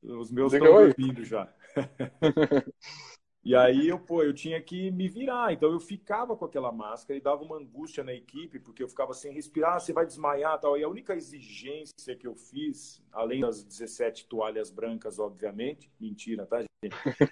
Os 0.01 0.31
meus 0.31 0.53
estão 0.53 0.67
dormindo 0.67 1.23
já. 1.23 1.51
E 3.43 3.55
aí 3.55 3.87
eu, 3.87 3.99
pô, 3.99 4.21
eu 4.21 4.33
tinha 4.33 4.61
que 4.61 4.91
me 4.91 5.09
virar. 5.09 5.51
Então 5.51 5.71
eu 5.71 5.79
ficava 5.79 6.35
com 6.35 6.45
aquela 6.45 6.71
máscara 6.71 7.17
e 7.17 7.21
dava 7.21 7.43
uma 7.43 7.57
angústia 7.57 8.03
na 8.03 8.13
equipe, 8.13 8.59
porque 8.59 8.83
eu 8.83 8.87
ficava 8.87 9.13
sem 9.13 9.33
respirar, 9.33 9.75
"Ah, 9.75 9.79
você 9.79 9.91
vai 9.91 10.05
desmaiar 10.05 10.59
tal. 10.59 10.77
E 10.77 10.83
a 10.83 10.89
única 10.89 11.15
exigência 11.15 12.15
que 12.15 12.27
eu 12.27 12.35
fiz, 12.35 13.01
além 13.11 13.41
das 13.41 13.63
17 13.63 14.27
toalhas 14.27 14.69
brancas, 14.69 15.17
obviamente, 15.17 15.91
mentira, 15.99 16.45
tá, 16.45 16.61
gente? 16.61 16.69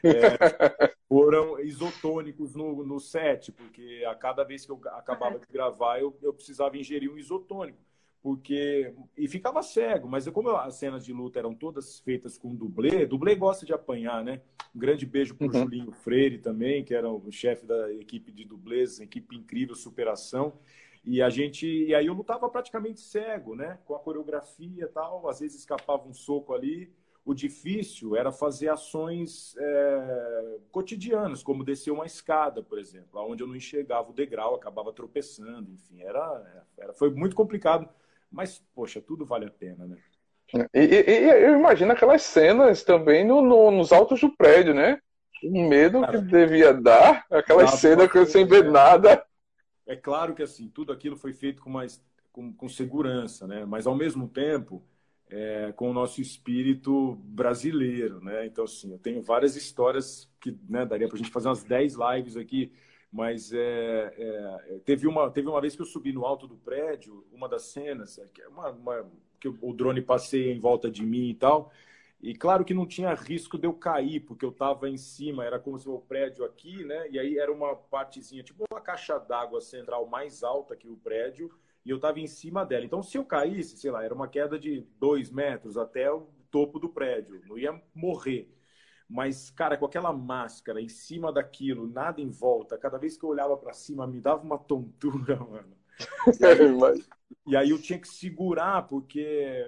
É, 0.04 0.10
foram 1.08 1.60
isotônicos 1.60 2.56
no, 2.56 2.84
no 2.84 3.00
set, 3.00 3.52
porque 3.52 4.04
a 4.08 4.16
cada 4.16 4.44
vez 4.44 4.66
que 4.66 4.72
eu 4.72 4.80
acabava 4.94 5.40
de 5.40 5.46
gravar, 5.52 6.00
eu, 6.00 6.18
eu 6.22 6.34
precisava 6.34 6.78
ingerir 6.78 7.12
um 7.12 7.18
isotônico. 7.18 7.80
Porque. 8.22 8.94
E 9.18 9.28
ficava 9.28 9.64
cego, 9.64 10.08
mas 10.08 10.28
como 10.30 10.50
as 10.50 10.76
cenas 10.76 11.06
de 11.06 11.14
luta 11.14 11.40
eram 11.40 11.54
todas 11.56 12.00
feitas 12.00 12.38
com 12.38 12.54
dublê, 12.54 13.06
dublê 13.06 13.36
gosta 13.36 13.66
de 13.66 13.74
apanhar, 13.74 14.24
né? 14.24 14.42
Um 14.76 14.80
grande 14.80 15.06
beijo 15.06 15.36
pro 15.36 15.48
Uhum. 15.48 15.54
Julinho 15.54 15.92
Freire 15.92 16.38
também, 16.38 16.84
que 16.84 16.94
era 16.94 17.10
o 17.10 17.32
chefe 17.32 17.66
da 17.66 17.92
equipe 17.94 18.32
de 18.32 18.44
dublês, 18.46 19.00
equipe 19.00 19.36
incrível, 19.36 19.76
superação. 19.76 20.54
E 21.06 21.22
a 21.22 21.30
gente. 21.30 21.66
E 21.66 21.96
aí 21.96 22.08
eu 22.08 22.14
lutava 22.14 22.50
praticamente 22.50 23.00
cego, 23.00 23.56
né? 23.56 23.80
Com 23.86 23.96
a 23.96 24.00
coreografia 24.00 24.84
e 24.84 24.88
tal. 24.88 25.28
Às 25.30 25.40
vezes 25.40 25.60
escapava 25.60 26.08
um 26.08 26.14
soco 26.14 26.54
ali. 26.54 26.92
O 27.26 27.34
difícil 27.34 28.16
era 28.16 28.32
fazer 28.32 28.70
ações 28.70 29.56
é, 29.58 30.58
cotidianas, 30.72 31.44
como 31.44 31.64
descer 31.64 31.92
uma 31.92 32.06
escada, 32.06 32.64
por 32.64 32.80
exemplo, 32.80 33.22
onde 33.22 33.44
eu 33.44 33.48
não 33.48 33.56
enxergava 33.56 34.10
o 34.10 34.14
degrau, 34.14 34.56
acabava 34.56 34.92
tropeçando, 34.92 35.72
enfim, 35.72 36.02
era, 36.02 36.66
era 36.78 36.94
foi 36.94 37.12
muito 37.12 37.36
complicado, 37.36 37.88
mas 38.32 38.60
poxa, 38.74 39.02
tudo 39.02 39.26
vale 39.26 39.46
a 39.46 39.52
pena, 39.52 39.86
né? 39.88 39.98
E, 40.74 40.80
e- 40.80 41.10
e 41.10 41.44
eu 41.46 41.60
imagino 41.60 41.92
aquelas 41.92 42.24
cenas 42.24 42.84
também 42.84 43.26
no, 43.26 43.42
no- 43.42 43.72
nos 43.72 43.92
altos 43.92 44.20
do 44.22 44.36
prédio, 44.36 44.74
né? 44.74 45.00
O 45.44 45.68
medo 45.70 46.06
que 46.08 46.18
Cara. 46.18 46.22
devia 46.22 46.74
dar, 46.74 47.24
aquelas 47.32 47.72
cenas 47.72 48.12
que 48.12 48.26
sem 48.26 48.46
ver 48.46 48.64
é. 48.64 48.72
nada. 48.72 49.24
É 49.86 49.96
claro 49.96 50.36
que 50.36 50.44
assim 50.44 50.70
tudo 50.70 50.92
aquilo 50.92 51.18
foi 51.18 51.34
feito 51.34 51.62
com 51.62 51.70
mais 51.70 52.04
com, 52.32 52.54
com 52.54 52.70
segurança, 52.70 53.48
né? 53.48 53.66
Mas 53.66 53.88
ao 53.88 53.96
mesmo 53.96 54.28
tempo 54.28 54.84
é, 55.30 55.72
com 55.74 55.90
o 55.90 55.94
nosso 55.94 56.22
espírito 56.22 57.16
brasileiro, 57.24 58.22
né? 58.22 58.46
Então 58.46 58.64
assim, 58.66 58.92
eu 58.92 59.00
tenho 59.00 59.22
várias 59.22 59.56
histórias 59.56 60.30
que 60.40 60.58
né, 60.70 60.86
daria 60.86 61.08
para 61.08 61.16
a 61.16 61.20
gente 61.20 61.32
fazer 61.32 61.48
umas 61.48 61.64
10 61.64 61.96
lives 61.96 62.38
aqui, 62.38 62.72
mas 63.12 63.52
é, 63.54 64.14
é, 64.18 64.80
teve 64.86 65.08
uma 65.08 65.30
teve 65.32 65.48
uma 65.48 65.62
vez 65.62 65.76
que 65.76 65.82
eu 65.82 65.86
subi 65.86 66.14
no 66.14 66.26
alto 66.26 66.48
do 66.48 66.56
prédio, 66.58 67.26
uma 67.32 67.50
das 67.50 67.64
cenas 67.64 68.18
é, 68.20 68.28
que 68.28 68.42
é 68.42 68.48
uma, 68.48 68.70
uma- 68.70 69.12
que 69.40 69.48
o 69.48 69.74
drone 69.74 70.02
passeia 70.02 70.52
em 70.54 70.60
volta 70.60 70.92
de 70.92 71.04
mim 71.06 71.30
e 71.30 71.34
tal. 71.36 71.72
E 72.22 72.36
claro 72.36 72.66
que 72.66 72.74
não 72.74 72.86
tinha 72.86 73.14
risco 73.14 73.58
de 73.58 73.66
eu 73.66 73.74
cair, 73.74 74.20
porque 74.22 74.44
eu 74.44 74.50
estava 74.50 74.90
em 74.90 74.98
cima, 74.98 75.46
era 75.46 75.58
como 75.58 75.80
se 75.80 75.88
o 75.88 76.00
prédio 76.00 76.44
aqui, 76.44 76.84
né? 76.84 77.08
E 77.10 77.18
aí 77.18 77.38
era 77.38 77.52
uma 77.52 77.74
partezinha, 77.76 78.44
tipo 78.44 78.66
uma 78.70 78.82
caixa 78.82 79.18
d'água 79.18 79.62
central 79.62 80.06
mais 80.08 80.44
alta 80.44 80.76
que 80.76 80.88
o 80.88 80.98
prédio, 80.98 81.50
e 81.86 81.90
eu 81.90 81.96
estava 81.96 82.20
em 82.20 82.28
cima 82.28 82.66
dela. 82.66 82.84
Então, 82.86 83.02
se 83.02 83.18
eu 83.18 83.24
caísse, 83.26 83.78
sei 83.78 83.90
lá, 83.92 84.04
era 84.04 84.14
uma 84.14 84.28
queda 84.28 84.60
de 84.60 84.82
dois 85.00 85.30
metros 85.32 85.78
até 85.78 86.12
o 86.12 86.28
topo 86.52 86.78
do 86.80 86.90
prédio, 86.90 87.42
não 87.48 87.58
ia 87.58 87.82
morrer. 87.96 88.50
Mas, 89.10 89.50
cara, 89.50 89.76
com 89.76 89.86
aquela 89.86 90.14
máscara 90.14 90.80
em 90.80 90.88
cima 90.88 91.34
daquilo, 91.34 91.88
nada 91.88 92.22
em 92.22 92.30
volta, 92.30 92.78
cada 92.78 92.98
vez 92.98 93.18
que 93.18 93.24
eu 93.24 93.30
olhava 93.30 93.58
para 93.58 93.74
cima 93.74 94.06
me 94.06 94.22
dava 94.22 94.44
uma 94.44 94.58
tontura, 94.58 95.36
mano. 95.44 95.76
E 96.40 96.46
aí, 96.46 97.06
e 97.48 97.56
aí, 97.58 97.70
eu 97.72 97.82
tinha 97.82 98.00
que 98.00 98.08
segurar, 98.08 98.88
porque 98.88 99.20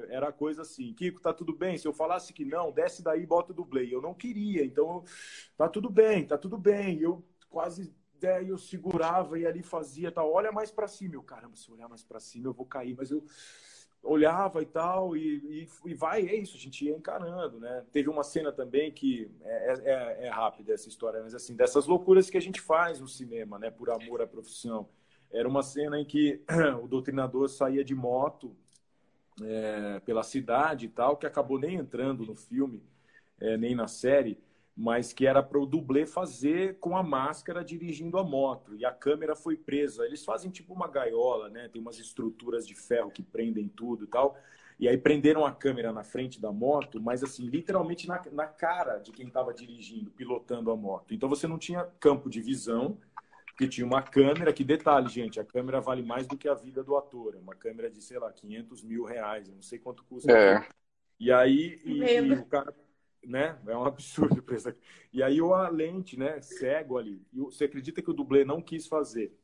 era 0.09 0.31
coisa 0.31 0.61
assim, 0.61 0.93
Kiko, 0.93 1.19
tá 1.19 1.33
tudo 1.33 1.53
bem? 1.53 1.77
Se 1.77 1.87
eu 1.87 1.93
falasse 1.93 2.31
que 2.31 2.45
não, 2.45 2.71
desce 2.71 3.03
daí 3.03 3.23
e 3.23 3.27
bota 3.27 3.51
o 3.51 3.55
dublê. 3.55 3.93
Eu 3.93 4.01
não 4.01 4.13
queria, 4.13 4.63
então, 4.63 5.03
tá 5.57 5.67
tudo 5.67 5.89
bem, 5.89 6.25
tá 6.25 6.37
tudo 6.37 6.57
bem. 6.57 6.99
Eu 6.99 7.25
quase 7.49 7.93
é, 8.21 8.43
eu 8.43 8.57
segurava 8.57 9.39
e 9.39 9.45
ali 9.45 9.63
fazia 9.63 10.11
tal, 10.11 10.31
olha 10.31 10.51
mais 10.51 10.71
para 10.71 10.87
cima. 10.87 11.15
Eu, 11.15 11.23
caramba, 11.23 11.55
se 11.55 11.69
eu 11.69 11.75
olhar 11.75 11.89
mais 11.89 12.03
para 12.03 12.19
cima 12.19 12.47
eu 12.47 12.53
vou 12.53 12.65
cair, 12.65 12.95
mas 12.95 13.11
eu 13.11 13.23
olhava 14.03 14.61
e 14.61 14.65
tal, 14.65 15.15
e, 15.15 15.67
e, 15.85 15.91
e, 15.91 15.93
vai, 15.93 16.25
é 16.25 16.35
isso, 16.35 16.57
a 16.57 16.59
gente 16.59 16.85
ia 16.85 16.95
encarando, 16.95 17.59
né? 17.59 17.85
Teve 17.91 18.09
uma 18.09 18.23
cena 18.23 18.51
também 18.51 18.91
que 18.91 19.29
é, 19.43 19.73
é, 19.73 19.81
é, 19.83 20.27
é 20.27 20.29
rápida 20.29 20.73
essa 20.73 20.89
história, 20.89 21.21
mas 21.21 21.35
assim, 21.35 21.55
dessas 21.55 21.85
loucuras 21.85 22.29
que 22.29 22.37
a 22.37 22.41
gente 22.41 22.59
faz 22.59 22.99
no 22.99 23.07
cinema, 23.07 23.59
né, 23.59 23.69
por 23.69 23.89
amor 23.91 24.21
à 24.21 24.27
profissão. 24.27 24.89
Era 25.31 25.47
uma 25.47 25.61
cena 25.61 25.99
em 25.99 26.05
que 26.05 26.41
o 26.83 26.87
doutrinador 26.87 27.47
saía 27.47 27.83
de 27.83 27.93
moto 27.93 28.55
é, 29.41 29.99
pela 29.99 30.23
cidade 30.23 30.87
e 30.87 30.89
tal, 30.89 31.15
que 31.15 31.27
acabou 31.27 31.59
nem 31.59 31.75
entrando 31.75 32.25
no 32.25 32.35
filme, 32.35 32.83
é, 33.39 33.55
nem 33.55 33.75
na 33.75 33.87
série, 33.87 34.39
mas 34.81 35.13
que 35.13 35.27
era 35.27 35.43
para 35.43 35.59
o 35.59 35.65
dublê 35.65 36.07
fazer 36.07 36.79
com 36.79 36.97
a 36.97 37.03
máscara 37.03 37.63
dirigindo 37.63 38.17
a 38.17 38.23
moto. 38.23 38.75
E 38.75 38.83
a 38.83 38.91
câmera 38.91 39.35
foi 39.35 39.55
presa. 39.55 40.03
Eles 40.07 40.25
fazem 40.25 40.49
tipo 40.49 40.73
uma 40.73 40.87
gaiola, 40.87 41.49
né? 41.49 41.69
Tem 41.71 41.79
umas 41.79 41.99
estruturas 41.99 42.67
de 42.67 42.73
ferro 42.73 43.11
que 43.11 43.21
prendem 43.21 43.67
tudo 43.67 44.05
e 44.05 44.07
tal. 44.07 44.35
E 44.79 44.89
aí 44.89 44.97
prenderam 44.97 45.45
a 45.45 45.51
câmera 45.51 45.93
na 45.93 46.03
frente 46.03 46.41
da 46.41 46.51
moto, 46.51 46.99
mas 46.99 47.23
assim, 47.23 47.45
literalmente 47.45 48.07
na, 48.07 48.19
na 48.31 48.47
cara 48.47 48.97
de 48.97 49.11
quem 49.11 49.27
estava 49.27 49.53
dirigindo, 49.53 50.09
pilotando 50.09 50.71
a 50.71 50.75
moto. 50.75 51.13
Então 51.13 51.29
você 51.29 51.47
não 51.47 51.59
tinha 51.59 51.83
campo 51.99 52.27
de 52.27 52.41
visão, 52.41 52.97
porque 53.45 53.67
tinha 53.67 53.85
uma 53.85 54.01
câmera, 54.01 54.51
que 54.51 54.63
detalhe, 54.63 55.09
gente, 55.09 55.39
a 55.39 55.45
câmera 55.45 55.79
vale 55.79 56.01
mais 56.01 56.25
do 56.25 56.35
que 56.35 56.49
a 56.49 56.55
vida 56.55 56.83
do 56.83 56.97
ator. 56.97 57.35
É 57.35 57.37
uma 57.37 57.53
câmera 57.53 57.87
de, 57.87 58.01
sei 58.01 58.17
lá, 58.17 58.31
500 58.31 58.81
mil 58.81 59.03
reais, 59.03 59.47
eu 59.47 59.53
não 59.53 59.61
sei 59.61 59.77
quanto 59.77 60.03
custa. 60.05 60.31
É. 60.31 60.67
E 61.19 61.31
aí, 61.31 61.79
e, 61.85 61.99
e 61.99 62.33
o 62.33 62.45
cara 62.45 62.71
né? 63.25 63.57
É 63.67 63.75
um 63.75 63.83
absurdo 63.85 64.41
preço 64.41 64.69
aqui. 64.69 64.79
E 65.11 65.21
aí 65.21 65.39
a 65.39 65.69
lente, 65.69 66.17
né? 66.17 66.41
Cego 66.41 66.97
ali. 66.97 67.21
E 67.33 67.39
você 67.39 67.65
acredita 67.65 68.01
que 68.01 68.09
o 68.09 68.13
dublê 68.13 68.43
não 68.45 68.61
quis 68.61 68.87
fazer? 68.87 69.35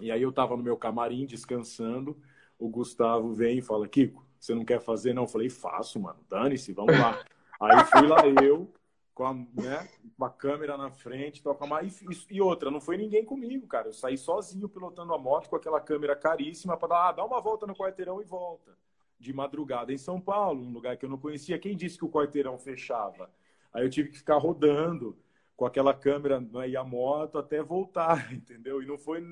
E 0.00 0.10
aí 0.10 0.22
eu 0.22 0.32
tava 0.32 0.56
no 0.56 0.62
meu 0.62 0.76
camarim 0.76 1.26
descansando. 1.26 2.20
O 2.58 2.68
Gustavo 2.68 3.32
vem 3.32 3.58
e 3.58 3.62
fala: 3.62 3.88
Kiko, 3.88 4.26
você 4.38 4.54
não 4.54 4.64
quer 4.64 4.80
fazer? 4.80 5.12
Não. 5.12 5.24
Eu 5.24 5.28
falei: 5.28 5.48
faço, 5.48 6.00
mano. 6.00 6.20
Dane-se, 6.28 6.72
vamos 6.72 6.98
lá. 6.98 7.22
aí 7.60 7.84
fui 7.86 8.06
lá 8.06 8.26
eu 8.42 8.72
com 9.14 9.24
a, 9.24 9.32
né, 9.32 9.88
com 10.18 10.24
a 10.24 10.30
câmera 10.30 10.76
na 10.76 10.90
frente, 10.90 11.40
toca 11.40 11.64
mais 11.64 12.02
e, 12.02 12.06
e, 12.32 12.40
outra, 12.40 12.68
não 12.68 12.80
foi 12.80 12.96
ninguém 12.96 13.24
comigo, 13.24 13.64
cara. 13.68 13.88
Eu 13.88 13.92
saí 13.92 14.18
sozinho 14.18 14.68
pilotando 14.68 15.14
a 15.14 15.18
moto 15.18 15.48
com 15.48 15.54
aquela 15.54 15.80
câmera 15.80 16.16
caríssima 16.16 16.76
para 16.76 16.88
dar, 16.88 17.08
ah, 17.08 17.12
dá 17.12 17.24
uma 17.24 17.40
volta 17.40 17.64
no 17.64 17.76
quarteirão 17.76 18.20
e 18.20 18.24
volta 18.24 18.76
de 19.18 19.32
madrugada 19.32 19.92
em 19.92 19.98
São 19.98 20.20
Paulo, 20.20 20.62
um 20.62 20.72
lugar 20.72 20.96
que 20.96 21.04
eu 21.04 21.10
não 21.10 21.18
conhecia. 21.18 21.58
Quem 21.58 21.76
disse 21.76 21.98
que 21.98 22.04
o 22.04 22.10
quarteirão 22.10 22.58
fechava? 22.58 23.30
Aí 23.72 23.84
eu 23.84 23.90
tive 23.90 24.10
que 24.10 24.18
ficar 24.18 24.36
rodando 24.36 25.16
com 25.56 25.64
aquela 25.64 25.94
câmera 25.94 26.40
né, 26.40 26.68
e 26.68 26.76
a 26.76 26.82
moto 26.82 27.38
até 27.38 27.62
voltar, 27.62 28.30
entendeu? 28.34 28.82
E 28.82 28.86
não 28.86 28.98
foi. 28.98 29.22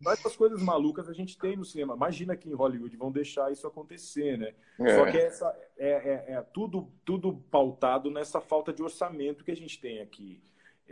Mas 0.00 0.24
as 0.24 0.36
coisas 0.36 0.62
malucas 0.62 1.08
a 1.08 1.12
gente 1.12 1.38
tem 1.38 1.56
no 1.56 1.64
cinema. 1.64 1.94
Imagina 1.94 2.36
que 2.36 2.48
em 2.48 2.54
Hollywood 2.54 2.96
vão 2.96 3.12
deixar 3.12 3.52
isso 3.52 3.66
acontecer, 3.66 4.36
né? 4.36 4.54
É. 4.80 4.96
Só 4.96 5.10
que 5.10 5.18
essa, 5.18 5.56
é, 5.78 5.90
é, 5.90 6.32
é, 6.34 6.42
tudo, 6.52 6.90
tudo 7.04 7.34
pautado 7.50 8.10
nessa 8.10 8.40
falta 8.40 8.72
de 8.72 8.82
orçamento 8.82 9.44
que 9.44 9.50
a 9.50 9.56
gente 9.56 9.80
tem 9.80 10.00
aqui 10.00 10.42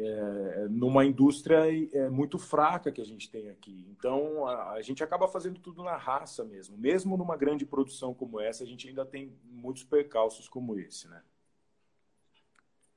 é, 0.00 0.68
numa 0.68 1.04
indústria 1.04 1.64
é, 1.92 2.08
muito 2.08 2.38
fraca 2.38 2.92
que 2.92 3.00
a 3.00 3.04
gente 3.04 3.28
tem 3.28 3.50
aqui. 3.50 3.84
Então, 3.90 4.46
a, 4.46 4.72
a, 4.72 4.82
gente 4.82 5.02
acaba 5.02 5.26
fazendo 5.26 5.58
tudo 5.58 5.82
na 5.82 5.96
raça 5.96 6.44
mesmo. 6.44 6.78
Mesmo 6.78 7.16
numa 7.16 7.36
grande 7.36 7.66
produção 7.66 8.14
como 8.14 8.40
essa, 8.40 8.62
a 8.62 8.66
gente 8.66 8.88
ainda 8.88 9.04
tem 9.04 9.36
muitos 9.44 9.82
percalços 9.82 10.48
como 10.48 10.78
esse, 10.78 11.08
né? 11.08 11.22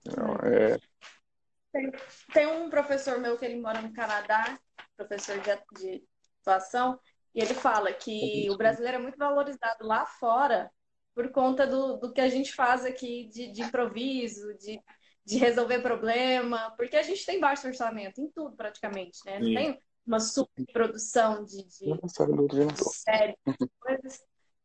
Não, 0.05 0.35
é... 0.47 0.77
tem, 1.71 1.91
tem, 2.33 2.47
um 2.47 2.69
professor 2.69 3.19
meu 3.19 3.37
que 3.37 3.45
ele 3.45 3.59
mora 3.59 3.81
no 3.81 3.93
Canadá, 3.93 4.59
professor 4.95 5.39
de, 5.39 5.79
de 5.79 6.03
atuação, 6.41 6.99
e 7.33 7.41
ele 7.41 7.53
fala 7.53 7.91
que 7.93 8.47
o 8.49 8.57
brasileiro 8.57 8.97
é 8.97 9.01
muito 9.01 9.17
valorizado 9.17 9.85
lá 9.85 10.05
fora 10.05 10.71
por 11.13 11.29
conta 11.31 11.65
do, 11.65 11.97
do 11.97 12.13
que 12.13 12.21
a 12.21 12.29
gente 12.29 12.53
faz 12.53 12.85
aqui 12.85 13.27
de, 13.27 13.51
de 13.51 13.61
improviso, 13.61 14.53
de 14.57 14.79
de 15.25 15.37
resolver 15.37 15.79
problema, 15.79 16.71
porque 16.77 16.95
a 16.95 17.03
gente 17.03 17.25
tem 17.25 17.39
baixo 17.39 17.67
orçamento 17.67 18.19
em 18.19 18.29
tudo 18.29 18.55
praticamente, 18.55 19.19
né? 19.25 19.39
Não 19.39 19.53
tem 19.53 19.79
uma 20.05 20.19
superprodução 20.19 21.43
de, 21.45 21.63
de, 21.63 21.93
de 21.93 22.83
séries, 22.93 23.35
coisas. 23.79 24.19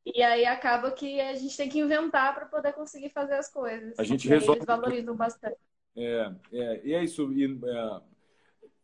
E 0.05 0.23
aí 0.23 0.47
acaba 0.47 0.93
que 0.93 1.21
a 1.21 1.35
gente 1.35 1.57
tem 1.57 1.69
que 1.69 1.81
inventar 1.81 2.35
para 2.35 2.47
poder 2.47 2.73
conseguir 2.73 3.11
fazer 3.11 3.35
as 3.35 3.51
coisas. 3.51 3.99
A 3.99 4.05
gente 4.05 4.29
resolve. 4.29 4.59
Eles 4.59 4.67
valorizam 4.67 5.17
bastante. 5.17 5.59
É, 5.97 6.33
é, 6.53 6.87
e 6.87 6.95
é 6.95 7.03
isso. 7.03 7.33
E, 7.33 7.45
é, 7.45 8.01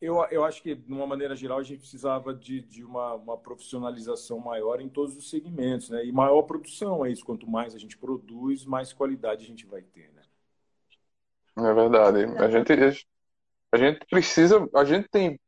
eu, 0.01 0.17
eu 0.33 0.45
acho 0.45 0.61
que, 0.61 0.75
de 0.75 0.93
uma 0.93 1.07
maneira 1.07 1.37
geral, 1.37 1.59
a 1.59 1.63
gente 1.63 1.79
precisava 1.79 2.35
de, 2.35 2.61
de 2.63 2.83
uma, 2.83 3.15
uma 3.15 3.39
profissionalização 3.39 4.41
maior 4.41 4.81
em 4.81 4.89
todos 4.89 5.17
os 5.17 5.31
segmentos, 5.31 5.91
né? 5.91 6.05
E 6.05 6.11
maior 6.11 6.43
produção, 6.43 7.07
é 7.07 7.13
isso. 7.13 7.25
Quanto 7.25 7.49
mais 7.49 7.73
a 7.73 7.79
gente 7.79 7.97
produz, 7.97 8.65
mais 8.65 8.93
qualidade 8.93 9.45
a 9.45 9.47
gente 9.47 9.65
vai 9.65 9.81
ter, 9.81 10.11
né? 10.13 10.22
É 11.57 11.75
verdade. 11.75 12.25
A 12.39 12.49
gente, 12.49 13.07
a 13.73 13.77
gente 13.77 14.07
precisa. 14.07 14.69
A 14.75 14.85
gente 14.85 15.09
tem 15.09 15.39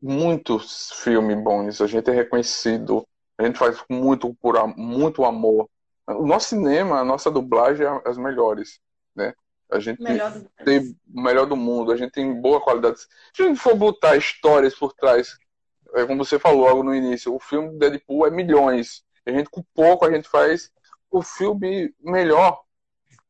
muitos 0.00 0.90
filmes 1.02 1.42
bons, 1.42 1.80
a 1.80 1.86
gente 1.86 2.10
é 2.10 2.12
reconhecido, 2.12 3.06
a 3.38 3.44
gente 3.44 3.58
faz 3.58 3.82
muito 3.88 4.34
por 4.34 4.54
muito 4.76 5.24
amor. 5.24 5.68
O 6.06 6.26
nosso 6.26 6.48
cinema, 6.50 7.00
a 7.00 7.04
nossa 7.04 7.30
dublagem 7.30 7.86
é 7.86 8.02
as 8.04 8.18
melhores, 8.18 8.78
né? 9.16 9.32
A 9.70 9.80
gente 9.80 10.02
melhor 10.02 10.32
tem 10.62 10.94
o 11.14 11.22
melhor 11.22 11.46
do 11.46 11.56
mundo, 11.56 11.90
a 11.90 11.96
gente 11.96 12.12
tem 12.12 12.38
boa 12.38 12.60
qualidade. 12.60 13.00
Se 13.00 13.42
a 13.42 13.46
gente 13.46 13.58
for 13.58 13.74
botar 13.74 14.14
histórias 14.16 14.74
por 14.74 14.92
trás, 14.92 15.38
é 15.94 16.04
como 16.04 16.22
você 16.22 16.38
falou 16.38 16.60
logo 16.60 16.82
no 16.82 16.94
início, 16.94 17.34
o 17.34 17.40
filme 17.40 17.78
Deadpool 17.78 18.26
é 18.26 18.30
milhões. 18.30 19.02
A 19.24 19.30
gente 19.30 19.48
com 19.48 19.64
pouco 19.74 20.04
a 20.04 20.12
gente 20.12 20.28
faz 20.28 20.70
o 21.10 21.22
filme 21.22 21.94
melhor 22.00 22.60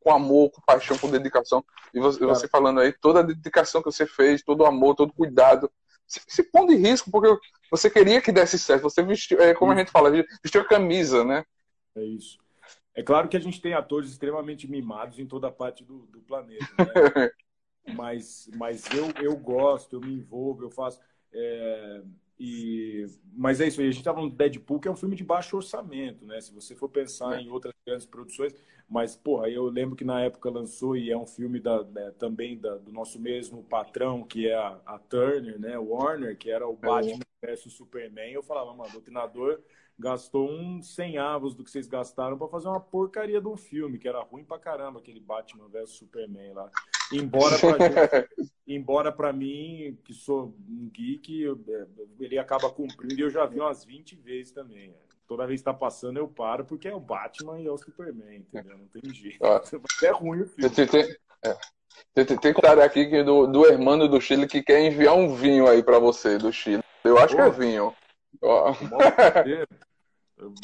com 0.05 0.13
amor, 0.13 0.51
com 0.51 0.61
paixão, 0.61 0.99
com 0.99 1.11
dedicação. 1.11 1.65
E 1.95 1.99
você, 1.99 2.19
claro. 2.19 2.35
você, 2.35 2.47
falando 2.47 2.81
aí, 2.81 2.93
toda 2.93 3.21
a 3.21 3.23
dedicação 3.23 3.83
que 3.83 3.91
você 3.91 4.07
fez, 4.07 4.43
todo 4.43 4.61
o 4.61 4.67
amor, 4.67 4.95
todo 4.95 5.09
o 5.09 5.15
cuidado, 5.15 5.71
se, 6.07 6.21
se 6.29 6.43
pondo 6.43 6.73
em 6.73 6.77
risco, 6.77 7.11
porque 7.11 7.35
você 7.71 7.89
queria 7.89 8.21
que 8.21 8.31
desse 8.31 8.59
certo. 8.59 8.83
Você 8.83 9.03
vestiu, 9.03 9.41
é 9.41 9.55
como 9.55 9.73
a 9.73 9.77
gente 9.77 9.91
fala, 9.91 10.11
vestiu 10.43 10.61
a 10.61 10.69
camisa, 10.69 11.25
né? 11.25 11.45
É 11.97 12.05
isso. 12.05 12.39
É 12.95 13.03
claro 13.03 13.29
que 13.29 13.37
a 13.37 13.41
gente 13.41 13.61
tem 13.61 13.73
atores 13.73 14.11
extremamente 14.11 14.71
mimados 14.71 15.19
em 15.19 15.27
toda 15.27 15.51
parte 15.51 15.83
do, 15.83 16.01
do 16.07 16.21
planeta, 16.21 16.67
né? 16.79 17.31
mas, 17.97 18.49
mas 18.55 18.85
eu, 18.93 19.11
eu 19.23 19.37
gosto, 19.37 19.97
eu 19.97 20.01
me 20.01 20.13
envolvo, 20.13 20.65
eu 20.65 20.71
faço. 20.71 21.01
É, 21.33 22.03
e, 22.39 23.07
mas 23.33 23.61
é 23.61 23.67
isso 23.67 23.81
aí, 23.81 23.89
a 23.89 23.91
gente 23.91 24.01
estava 24.01 24.21
no 24.21 24.31
Deadpool, 24.31 24.79
que 24.79 24.87
é 24.87 24.91
um 24.91 24.97
filme 24.97 25.17
de 25.17 25.25
baixo 25.25 25.57
orçamento, 25.57 26.27
né? 26.27 26.41
Se 26.41 26.53
você 26.53 26.75
for 26.75 26.89
pensar 26.89 27.39
é. 27.39 27.41
em 27.41 27.49
outras 27.49 27.73
grandes 27.87 28.07
produções, 28.07 28.55
mas, 28.89 29.17
porra, 29.17 29.49
eu 29.49 29.65
lembro 29.65 29.97
que 29.97 30.05
na 30.05 30.21
época 30.21 30.51
lançou 30.51 30.97
e 30.97 31.11
é 31.11 31.17
um 31.17 31.27
filme 31.27 31.59
da, 31.59 31.83
né, 31.85 32.13
também 32.19 32.59
da, 32.59 32.77
do 32.77 32.93
nosso 32.93 33.19
mesmo 33.19 33.63
patrão, 33.63 34.23
que 34.23 34.49
é 34.49 34.55
a, 34.55 34.79
a 34.85 34.99
Turner, 34.99 35.59
né? 35.59 35.79
Warner, 35.79 36.37
que 36.37 36.51
era 36.51 36.69
o 36.69 36.75
é. 36.75 36.87
Batman 36.87 37.25
versus 37.43 37.73
Superman. 37.73 38.33
Eu 38.33 38.43
falava, 38.43 38.73
mano, 38.75 38.91
o 38.91 38.93
doutrinador 38.93 39.61
gastou 39.99 40.51
uns 40.51 40.95
100 40.95 41.19
avos 41.19 41.55
do 41.55 41.63
que 41.63 41.71
vocês 41.71 41.87
gastaram 41.87 42.37
para 42.37 42.49
fazer 42.49 42.69
uma 42.69 42.81
porcaria 42.81 43.41
de 43.41 43.47
um 43.47 43.57
filme, 43.57 43.99
que 43.99 44.09
era 44.09 44.21
ruim 44.21 44.45
pra 44.45 44.59
caramba, 44.59 44.99
aquele 44.99 45.21
Batman 45.21 45.69
vs 45.69 45.91
Superman 45.91 46.53
lá. 46.53 46.71
Embora 47.13 47.59
pra, 47.59 47.79
gente, 47.79 48.53
embora 48.67 49.13
pra 49.13 49.33
mim, 49.33 49.97
que 50.05 50.13
sou 50.13 50.55
um 50.69 50.91
geek, 50.91 51.47
é, 51.47 51.87
ele 52.19 52.39
acaba 52.39 52.71
cumprindo 52.71 53.15
e 53.15 53.21
eu 53.21 53.31
já 53.31 53.47
vi 53.47 53.61
umas 53.61 53.85
20 53.85 54.17
vezes 54.17 54.53
também. 54.53 54.91
É. 54.91 55.14
Toda 55.27 55.47
vez 55.47 55.61
que 55.61 55.65
tá 55.65 55.73
passando, 55.73 56.19
eu 56.19 56.29
paro, 56.29 56.65
porque 56.65 56.87
é 56.87 56.95
o 56.95 57.01
Batman 57.01 57.59
e 57.59 57.67
é 57.67 57.71
o 57.71 57.79
Superman, 57.79 58.37
entendeu? 58.37 58.77
Não 58.77 58.87
tem 58.89 59.03
jeito. 59.13 59.39
é 60.05 60.11
ruim 60.11 60.43
o 60.43 60.47
filme. 60.47 60.71
Tem, 60.71 60.87
tem, 60.87 61.17
é. 61.43 61.57
tem, 62.13 62.25
tem, 62.27 62.39
tem 62.39 62.51
um 62.53 62.55
cara 62.55 62.85
aqui 62.85 63.07
que 63.07 63.23
do, 63.23 63.47
do 63.47 63.67
Hermano 63.67 64.07
do 64.07 64.21
Chile 64.21 64.47
que 64.47 64.63
quer 64.63 64.81
enviar 64.81 65.15
um 65.15 65.35
vinho 65.35 65.67
aí 65.67 65.83
para 65.83 65.99
você, 65.99 66.37
do 66.37 66.53
Chile. 66.53 66.83
Eu 67.03 67.19
acho 67.19 67.35
que 67.35 67.41
é 67.41 67.51
vinho. 67.51 67.95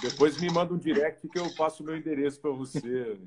Depois 0.02 0.38
me 0.38 0.50
manda 0.52 0.74
um 0.74 0.78
direct 0.78 1.26
que 1.26 1.38
eu 1.38 1.54
passo 1.56 1.82
o 1.82 1.86
meu 1.86 1.96
endereço 1.96 2.40
para 2.40 2.50
você. 2.50 3.18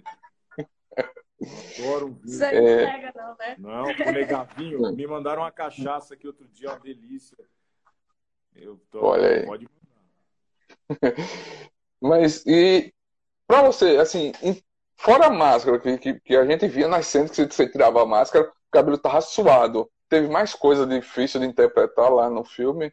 adoro 1.80 2.08
um 2.08 2.14
vinho. 2.14 2.26
Isso 2.26 2.46
aí 2.46 2.56
não 2.56 2.92
pega, 2.92 3.14
não, 3.16 3.36
né? 3.38 3.56
Não, 3.58 3.86
legavinho. 4.14 4.96
Me 4.96 5.08
mandaram 5.08 5.42
uma 5.42 5.52
cachaça 5.52 6.14
aqui 6.14 6.28
outro 6.28 6.48
dia, 6.50 6.70
uma 6.70 6.80
delícia. 6.80 7.38
Eu 8.56 8.80
tô, 8.92 9.04
Olha 9.04 9.30
aí. 9.30 9.46
Pode. 9.46 9.68
Mas, 12.02 12.46
e 12.46 12.94
para 13.48 13.62
você, 13.64 13.98
assim, 13.98 14.32
Fora 15.04 15.28
a 15.28 15.30
máscara, 15.30 15.78
que, 15.80 15.98
que, 15.98 16.20
que 16.22 16.34
a 16.34 16.46
gente 16.46 16.66
via 16.66 16.88
nas 16.88 17.08
cenas 17.08 17.32
que 17.32 17.44
você, 17.46 17.68
tirava 17.68 18.02
a 18.02 18.06
máscara, 18.06 18.48
o 18.48 18.72
cabelo 18.72 18.98
tava 18.98 19.20
suado. 19.20 19.92
Teve 20.08 20.30
mais 20.30 20.54
coisa 20.54 20.88
difícil 20.88 21.42
de 21.42 21.46
interpretar 21.46 22.10
lá 22.10 22.30
no 22.30 22.46
filme? 22.46 22.90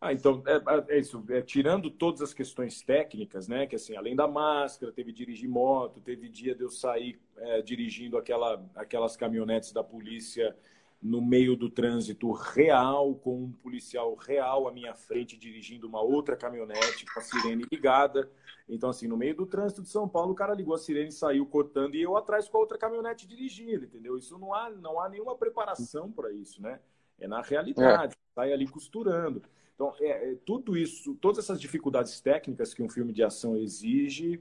Ah, 0.00 0.12
então, 0.12 0.42
é, 0.46 0.96
é 0.96 0.98
isso. 0.98 1.24
É, 1.30 1.40
tirando 1.40 1.88
todas 1.88 2.20
as 2.20 2.34
questões 2.34 2.82
técnicas, 2.82 3.46
né? 3.46 3.64
Que 3.64 3.76
assim, 3.76 3.94
além 3.94 4.16
da 4.16 4.26
máscara, 4.26 4.90
teve 4.90 5.12
dirigir 5.12 5.48
moto, 5.48 6.00
teve 6.00 6.28
dia 6.28 6.52
de 6.52 6.64
eu 6.64 6.70
sair 6.70 7.20
é, 7.36 7.62
dirigindo 7.62 8.18
aquela, 8.18 8.60
aquelas 8.74 9.16
caminhonetes 9.16 9.70
da 9.70 9.84
polícia 9.84 10.56
no 11.02 11.22
meio 11.22 11.56
do 11.56 11.70
trânsito 11.70 12.30
real, 12.30 13.14
com 13.14 13.44
um 13.44 13.52
policial 13.52 14.14
real 14.14 14.68
à 14.68 14.72
minha 14.72 14.94
frente 14.94 15.36
dirigindo 15.36 15.88
uma 15.88 16.02
outra 16.02 16.36
caminhonete 16.36 17.06
com 17.06 17.20
a 17.20 17.22
sirene 17.22 17.64
ligada. 17.70 18.30
Então, 18.68 18.90
assim, 18.90 19.08
no 19.08 19.16
meio 19.16 19.34
do 19.34 19.46
trânsito 19.46 19.82
de 19.82 19.88
São 19.88 20.06
Paulo, 20.06 20.32
o 20.32 20.34
cara 20.34 20.54
ligou 20.54 20.74
a 20.74 20.78
sirene, 20.78 21.10
saiu 21.10 21.46
cortando 21.46 21.94
e 21.94 22.02
eu 22.02 22.16
atrás 22.16 22.48
com 22.48 22.58
a 22.58 22.60
outra 22.60 22.76
caminhonete 22.76 23.26
dirigindo, 23.26 23.86
entendeu? 23.86 24.18
Isso 24.18 24.38
não 24.38 24.52
há, 24.52 24.68
não 24.68 25.00
há 25.00 25.08
nenhuma 25.08 25.34
preparação 25.34 26.12
para 26.12 26.30
isso, 26.32 26.60
né? 26.60 26.78
É 27.18 27.26
na 27.26 27.40
realidade, 27.40 28.14
é. 28.14 28.34
sai 28.34 28.52
ali 28.52 28.68
costurando. 28.68 29.42
Então, 29.74 29.94
é, 29.98 30.32
é, 30.32 30.36
tudo 30.44 30.76
isso, 30.76 31.14
todas 31.14 31.38
essas 31.38 31.58
dificuldades 31.58 32.20
técnicas 32.20 32.74
que 32.74 32.82
um 32.82 32.88
filme 32.88 33.14
de 33.14 33.22
ação 33.22 33.56
exige, 33.56 34.38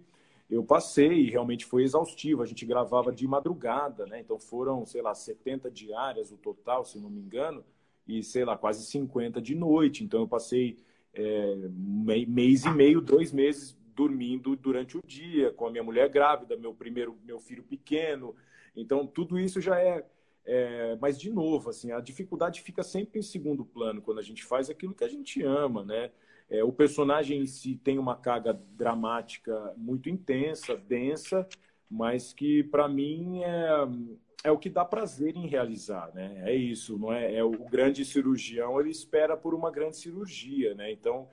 eu 0.49 0.63
passei 0.63 1.13
e 1.13 1.29
realmente 1.29 1.65
foi 1.65 1.83
exaustivo. 1.83 2.41
A 2.41 2.45
gente 2.45 2.65
gravava 2.65 3.11
de 3.11 3.27
madrugada, 3.27 4.05
né? 4.05 4.19
Então 4.19 4.39
foram, 4.39 4.85
sei 4.85 5.01
lá, 5.01 5.13
70 5.13 5.69
diárias 5.69 6.31
o 6.31 6.37
total, 6.37 6.83
se 6.83 6.99
não 6.99 7.09
me 7.09 7.21
engano, 7.21 7.63
e 8.07 8.23
sei 8.23 8.43
lá, 8.43 8.57
quase 8.57 8.85
50 8.85 9.41
de 9.41 9.55
noite. 9.55 10.03
Então 10.03 10.21
eu 10.21 10.27
passei 10.27 10.77
é, 11.13 11.55
mês 12.27 12.65
e 12.65 12.69
meio, 12.71 13.01
dois 13.01 13.31
meses 13.31 13.77
dormindo 13.95 14.55
durante 14.55 14.97
o 14.97 15.01
dia, 15.05 15.51
com 15.51 15.67
a 15.67 15.71
minha 15.71 15.83
mulher 15.83 16.09
grávida, 16.09 16.55
meu 16.55 16.73
primeiro, 16.73 17.17
meu 17.23 17.39
filho 17.39 17.63
pequeno. 17.63 18.35
Então 18.75 19.05
tudo 19.05 19.37
isso 19.39 19.59
já 19.61 19.79
é 19.79 20.05
é, 20.51 20.97
mas, 20.99 21.19
de 21.19 21.29
novo, 21.29 21.69
assim, 21.69 21.91
a 21.91 21.99
dificuldade 21.99 22.61
fica 22.61 22.81
sempre 22.81 23.19
em 23.19 23.21
segundo 23.21 23.63
plano 23.63 24.01
quando 24.01 24.17
a 24.17 24.23
gente 24.23 24.43
faz 24.43 24.67
aquilo 24.67 24.95
que 24.95 25.03
a 25.03 25.07
gente 25.07 25.43
ama, 25.43 25.85
né? 25.85 26.11
É, 26.49 26.63
o 26.63 26.71
personagem 26.71 27.41
em 27.41 27.45
si 27.45 27.75
tem 27.75 27.99
uma 27.99 28.15
carga 28.15 28.53
dramática 28.75 29.73
muito 29.77 30.09
intensa, 30.09 30.75
densa, 30.75 31.47
mas 31.89 32.33
que, 32.33 32.63
para 32.63 32.87
mim, 32.87 33.43
é, 33.43 33.69
é 34.45 34.51
o 34.51 34.57
que 34.57 34.69
dá 34.69 34.83
prazer 34.83 35.35
em 35.35 35.47
realizar, 35.47 36.11
né? 36.13 36.41
É 36.45 36.55
isso, 36.55 36.97
não 36.97 37.13
é? 37.13 37.35
é 37.35 37.43
o 37.43 37.51
grande 37.51 38.03
cirurgião, 38.03 38.79
ele 38.79 38.89
espera 38.89 39.37
por 39.37 39.53
uma 39.53 39.71
grande 39.71 39.97
cirurgia, 39.97 40.73
né? 40.73 40.91
Então, 40.91 41.27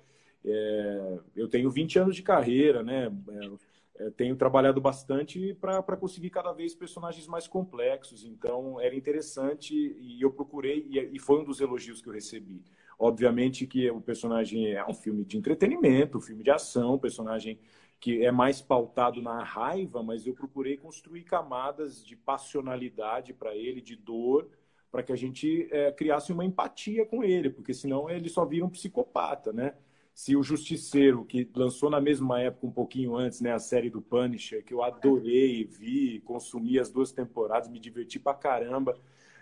é, 0.45 1.19
eu 1.35 1.49
tenho 1.49 1.71
20 1.71 1.99
anos 1.99 2.17
de 2.17 2.23
carreira, 2.23 2.83
né? 2.83 3.11
É, 3.31 4.07
é, 4.07 4.11
tenho 4.11 4.37
trabalhado 4.37 4.81
bastante 4.81 5.55
para 5.55 5.97
conseguir 5.97 6.29
cada 6.29 6.53
vez 6.53 6.75
personagens 6.75 7.27
mais 7.27 7.49
complexos. 7.49 8.25
Então, 8.25 8.79
era 8.81 8.95
interessante 8.95 9.75
e 9.75 10.21
eu 10.21 10.31
procurei, 10.31 10.87
e, 10.91 11.17
e 11.17 11.19
foi 11.19 11.41
um 11.41 11.45
dos 11.45 11.61
elogios 11.61 12.03
que 12.03 12.09
eu 12.09 12.13
recebi. 12.13 12.63
Obviamente 12.99 13.67
que 13.67 13.91
o 13.91 14.01
personagem 14.01 14.73
é 14.73 14.85
um 14.87 14.95
filme 14.95 15.25
de 15.25 15.37
entretenimento, 15.37 16.19
um 16.19 16.21
filme 16.21 16.43
de 16.43 16.51
ação, 16.51 16.95
um 16.95 16.99
personagem 16.99 17.59
que 18.01 18.25
é 18.25 18.31
mais 18.31 18.61
pautado 18.61 19.23
na 19.23 19.43
raiva, 19.43 20.03
mas 20.03 20.27
eu 20.27 20.35
procurei 20.35 20.77
construir 20.77 21.25
camadas 21.25 22.05
de 22.05 22.17
passionalidade 22.17 23.33
para 23.33 23.55
ele, 23.55 23.81
de 23.81 23.97
dor, 23.97 24.49
para 24.91 25.03
que 25.03 25.13
a 25.13 25.17
gente 25.17 25.69
é, 25.71 25.93
criasse 25.93 26.33
uma 26.33 26.45
empatia 26.45 27.07
com 27.07 27.23
ele, 27.25 27.51
porque 27.51 27.75
senão 27.75 28.09
ele 28.09 28.29
só 28.29 28.45
vira 28.45 28.65
um 28.65 28.71
psicopata, 28.71 29.53
né? 29.53 29.75
se 30.17 30.35
o 30.35 30.43
Justiceiro, 30.43 31.27
que 31.27 31.47
lançou 31.55 31.91
na 31.91 32.01
mesma 32.01 32.41
época, 32.41 32.67
um 32.67 32.73
pouquinho 32.73 33.15
antes, 33.15 33.43
né, 33.43 33.53
a 33.53 33.59
série 33.59 33.91
do 33.91 34.01
Punisher, 34.01 34.65
que 34.65 34.73
eu 34.73 34.83
adorei, 34.83 35.63
vi, 35.65 36.21
consumi 36.21 36.79
as 36.79 36.89
duas 36.91 37.13
temporadas, 37.13 37.69
me 37.69 37.79
diverti 37.79 38.19
pra 38.19 38.33
caramba. 38.33 38.99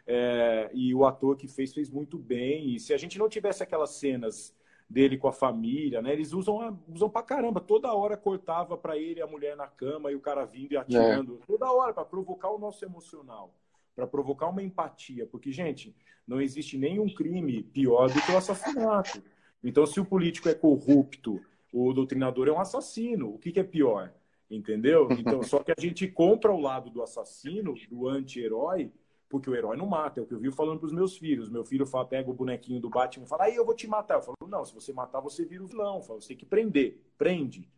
É, 0.06 0.70
e 0.74 0.94
o 0.94 1.04
ator 1.06 1.36
que 1.36 1.48
fez, 1.48 1.72
fez 1.72 1.90
muito 1.90 2.18
bem. 2.18 2.74
E 2.74 2.80
se 2.80 2.92
a 2.92 2.96
gente 2.96 3.18
não 3.18 3.28
tivesse 3.28 3.62
aquelas 3.62 3.90
cenas 3.90 4.54
dele 4.88 5.16
com 5.16 5.28
a 5.28 5.32
família, 5.32 6.02
né? 6.02 6.12
Eles 6.12 6.32
usam, 6.32 6.78
usam 6.88 7.08
pra 7.08 7.22
caramba. 7.22 7.60
Toda 7.60 7.92
hora 7.92 8.16
cortava 8.16 8.76
para 8.76 8.98
ele 8.98 9.20
a 9.20 9.26
mulher 9.26 9.56
na 9.56 9.66
cama 9.66 10.10
e 10.10 10.14
o 10.14 10.20
cara 10.20 10.44
vindo 10.44 10.72
e 10.72 10.76
atirando. 10.76 11.40
É. 11.42 11.46
Toda 11.46 11.72
hora, 11.72 11.92
para 11.92 12.04
provocar 12.04 12.50
o 12.50 12.58
nosso 12.58 12.84
emocional. 12.84 13.54
Para 13.96 14.06
provocar 14.06 14.48
uma 14.48 14.62
empatia. 14.62 15.26
Porque, 15.26 15.50
gente, 15.50 15.94
não 16.26 16.40
existe 16.40 16.76
nenhum 16.76 17.08
crime 17.12 17.62
pior 17.62 18.10
do 18.10 18.20
que 18.20 18.32
o 18.32 18.36
assassinato. 18.36 19.22
Então, 19.62 19.86
se 19.86 19.98
o 19.98 20.04
político 20.04 20.48
é 20.48 20.54
corrupto, 20.54 21.40
o 21.72 21.92
doutrinador 21.92 22.48
é 22.48 22.52
um 22.52 22.60
assassino. 22.60 23.34
O 23.34 23.38
que, 23.38 23.50
que 23.50 23.60
é 23.60 23.64
pior? 23.64 24.12
Entendeu? 24.50 25.08
Então, 25.12 25.42
só 25.42 25.60
que 25.60 25.72
a 25.72 25.80
gente 25.80 26.06
compra 26.06 26.52
o 26.52 26.60
lado 26.60 26.90
do 26.90 27.02
assassino, 27.02 27.74
do 27.90 28.06
anti-herói, 28.06 28.92
porque 29.34 29.50
o 29.50 29.54
herói 29.56 29.76
não 29.76 29.86
mata. 29.86 30.20
É 30.20 30.22
o 30.22 30.26
que 30.26 30.32
eu 30.32 30.38
vivo 30.38 30.54
falando 30.54 30.78
para 30.78 30.86
os 30.86 30.92
meus 30.92 31.16
filhos. 31.16 31.50
Meu 31.50 31.64
filho 31.64 31.84
fala, 31.84 32.04
pega 32.04 32.30
o 32.30 32.32
bonequinho 32.32 32.80
do 32.80 32.88
Batman 32.88 33.24
e 33.24 33.28
fala, 33.28 33.44
aí 33.46 33.56
eu 33.56 33.66
vou 33.66 33.74
te 33.74 33.84
matar. 33.88 34.14
Eu 34.14 34.22
falo, 34.22 34.36
não, 34.46 34.64
se 34.64 34.72
você 34.72 34.92
matar, 34.92 35.20
você 35.20 35.44
vira 35.44 35.64
o 35.64 35.66
vilão. 35.66 35.96
Eu 35.96 36.02
falo, 36.02 36.20
você 36.20 36.28
tem 36.28 36.36
que 36.36 36.46
prender. 36.46 37.00
Prende. 37.18 37.68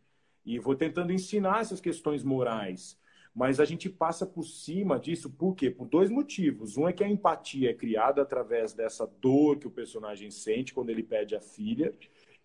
E 0.45 0.59
vou 0.59 0.75
tentando 0.75 1.11
ensinar 1.11 1.61
essas 1.61 1.81
questões 1.81 2.23
morais. 2.23 2.95
Mas 3.33 3.59
a 3.59 3.65
gente 3.65 3.89
passa 3.89 4.23
por 4.23 4.43
cima 4.43 4.99
disso, 4.99 5.31
por 5.31 5.55
quê? 5.55 5.71
Por 5.71 5.87
dois 5.87 6.11
motivos. 6.11 6.77
Um 6.77 6.87
é 6.87 6.93
que 6.93 7.03
a 7.03 7.09
empatia 7.09 7.71
é 7.71 7.73
criada 7.73 8.21
através 8.21 8.73
dessa 8.73 9.07
dor 9.19 9.57
que 9.57 9.65
o 9.65 9.71
personagem 9.71 10.29
sente 10.29 10.75
quando 10.75 10.91
ele 10.91 11.01
pede 11.01 11.35
a 11.35 11.41
filha, 11.41 11.91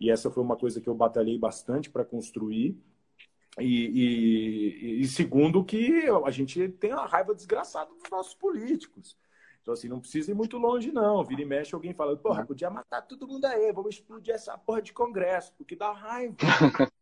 e 0.01 0.11
essa 0.11 0.31
foi 0.31 0.43
uma 0.43 0.57
coisa 0.57 0.81
que 0.81 0.89
eu 0.89 0.95
batalhei 0.95 1.39
bastante 1.39 1.91
para 1.91 2.03
construir. 2.03 2.79
E, 3.61 3.65
e, 3.65 5.01
e, 5.03 5.07
segundo, 5.07 5.65
que 5.65 6.05
a 6.25 6.31
gente 6.31 6.69
tem 6.69 6.93
uma 6.93 7.07
raiva 7.07 7.35
desgraçada 7.35 7.91
dos 7.95 8.11
nossos 8.11 8.35
políticos. 8.35 9.17
Então, 9.61 9.75
assim, 9.75 9.89
não 9.89 10.01
precisa 10.01 10.31
ir 10.31 10.35
muito 10.35 10.57
longe, 10.59 10.91
não. 10.91 11.23
Vira 11.23 11.43
e 11.43 11.45
mexe, 11.45 11.75
alguém 11.75 11.95
fala, 11.95 12.17
porra, 12.17 12.45
podia 12.45 12.71
matar 12.71 13.03
todo 13.03 13.29
mundo 13.29 13.45
aí, 13.45 13.73
vamos 13.73 13.95
explodir 13.95 14.35
essa 14.35 14.57
porra 14.59 14.83
de 14.83 14.93
Congresso, 14.93 15.53
porque 15.57 15.77
dá 15.77 15.93
raiva. 15.93 16.35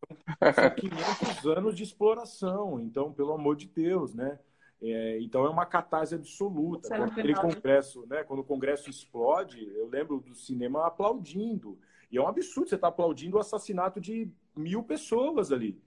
São 0.55 0.70
500 0.74 1.46
anos 1.46 1.74
de 1.76 1.82
exploração, 1.84 2.80
então, 2.80 3.12
pelo 3.12 3.32
amor 3.32 3.57
de 3.57 3.66
Deus, 3.66 4.14
né? 4.14 4.38
É, 4.82 5.20
então 5.20 5.44
é 5.44 5.51
uma 5.51 5.66
catarse 5.66 6.14
absoluta. 6.14 6.88
Quando, 6.88 7.11
aquele 7.11 7.34
congresso, 7.34 8.07
né, 8.07 8.24
quando 8.24 8.40
o 8.40 8.44
Congresso 8.44 8.88
explode, 8.88 9.62
eu 9.74 9.86
lembro 9.88 10.20
do 10.20 10.34
cinema 10.34 10.86
aplaudindo. 10.86 11.78
E 12.11 12.16
é 12.16 12.20
um 12.20 12.26
absurdo 12.26 12.68
você 12.68 12.74
estar 12.74 12.88
tá 12.88 12.92
aplaudindo 12.92 13.36
o 13.36 13.40
assassinato 13.40 14.01
de 14.01 14.30
mil 14.57 14.82
pessoas 14.82 15.53
ali. 15.53 15.78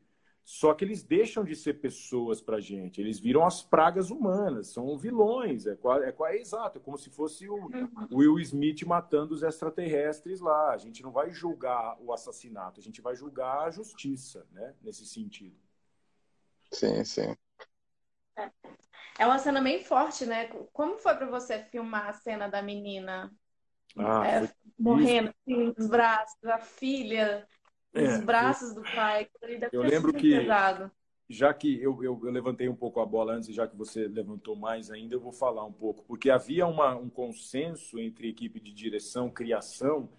Só 0.45 0.73
que 0.73 0.83
eles 0.83 1.03
deixam 1.03 1.43
de 1.43 1.55
ser 1.55 1.75
pessoas 1.75 2.41
para 2.41 2.59
gente. 2.59 2.99
Eles 2.99 3.17
viram 3.17 3.45
as 3.45 3.61
pragas 3.61 4.09
humanas, 4.09 4.67
são 4.67 4.97
vilões. 4.97 5.65
É, 5.65 5.71
é, 5.71 6.15
é 6.19 6.41
exato, 6.41 6.77
é 6.77 6.81
como 6.81 6.97
se 6.97 7.09
fosse 7.09 7.47
o 7.47 7.55
uhum. 7.55 8.07
Will 8.11 8.39
Smith 8.39 8.83
matando 8.83 9.33
os 9.33 9.41
extraterrestres 9.41 10.41
lá. 10.41 10.71
A 10.71 10.77
gente 10.77 11.01
não 11.01 11.11
vai 11.11 11.31
julgar 11.31 11.97
o 12.01 12.11
assassinato, 12.11 12.79
a 12.79 12.83
gente 12.83 13.01
vai 13.01 13.15
julgar 13.15 13.67
a 13.67 13.71
justiça, 13.71 14.45
né? 14.51 14.75
Nesse 14.81 15.05
sentido. 15.05 15.57
Sim, 16.71 17.05
sim. 17.05 17.37
É, 18.37 18.51
é 19.19 19.25
uma 19.25 19.39
cena 19.39 19.61
bem 19.61 19.81
forte, 19.81 20.25
né? 20.25 20.47
Como 20.73 20.97
foi 20.97 21.15
para 21.15 21.27
você 21.27 21.59
filmar 21.63 22.09
a 22.09 22.13
cena 22.13 22.49
da 22.49 22.61
menina 22.61 23.33
ah, 23.97 24.27
é, 24.27 24.49
morrendo 24.77 25.29
assim, 25.29 25.73
nos 25.77 25.87
braços, 25.87 26.43
a 26.45 26.57
filha 26.57 27.47
é, 27.93 28.07
os 28.07 28.21
braços 28.21 28.69
eu, 28.69 28.75
do 28.75 28.81
pai. 28.81 29.27
Eu 29.71 29.81
lembro 29.81 30.13
que, 30.13 30.37
pesado. 30.39 30.91
já 31.29 31.53
que 31.53 31.81
eu, 31.81 32.03
eu, 32.03 32.19
eu, 32.23 32.31
levantei 32.31 32.67
um 32.67 32.75
pouco 32.75 32.99
a 32.99 33.05
bola 33.05 33.33
antes, 33.33 33.53
já 33.53 33.67
que 33.67 33.75
você 33.75 34.07
levantou 34.07 34.55
mais 34.55 34.89
ainda, 34.89 35.15
eu 35.15 35.19
vou 35.19 35.31
falar 35.31 35.63
um 35.65 35.71
pouco, 35.71 36.03
porque 36.05 36.29
havia 36.29 36.65
uma, 36.65 36.95
um 36.95 37.09
consenso 37.09 37.99
entre 37.99 38.29
equipe 38.29 38.59
de 38.59 38.73
direção, 38.73 39.29
criação, 39.29 40.09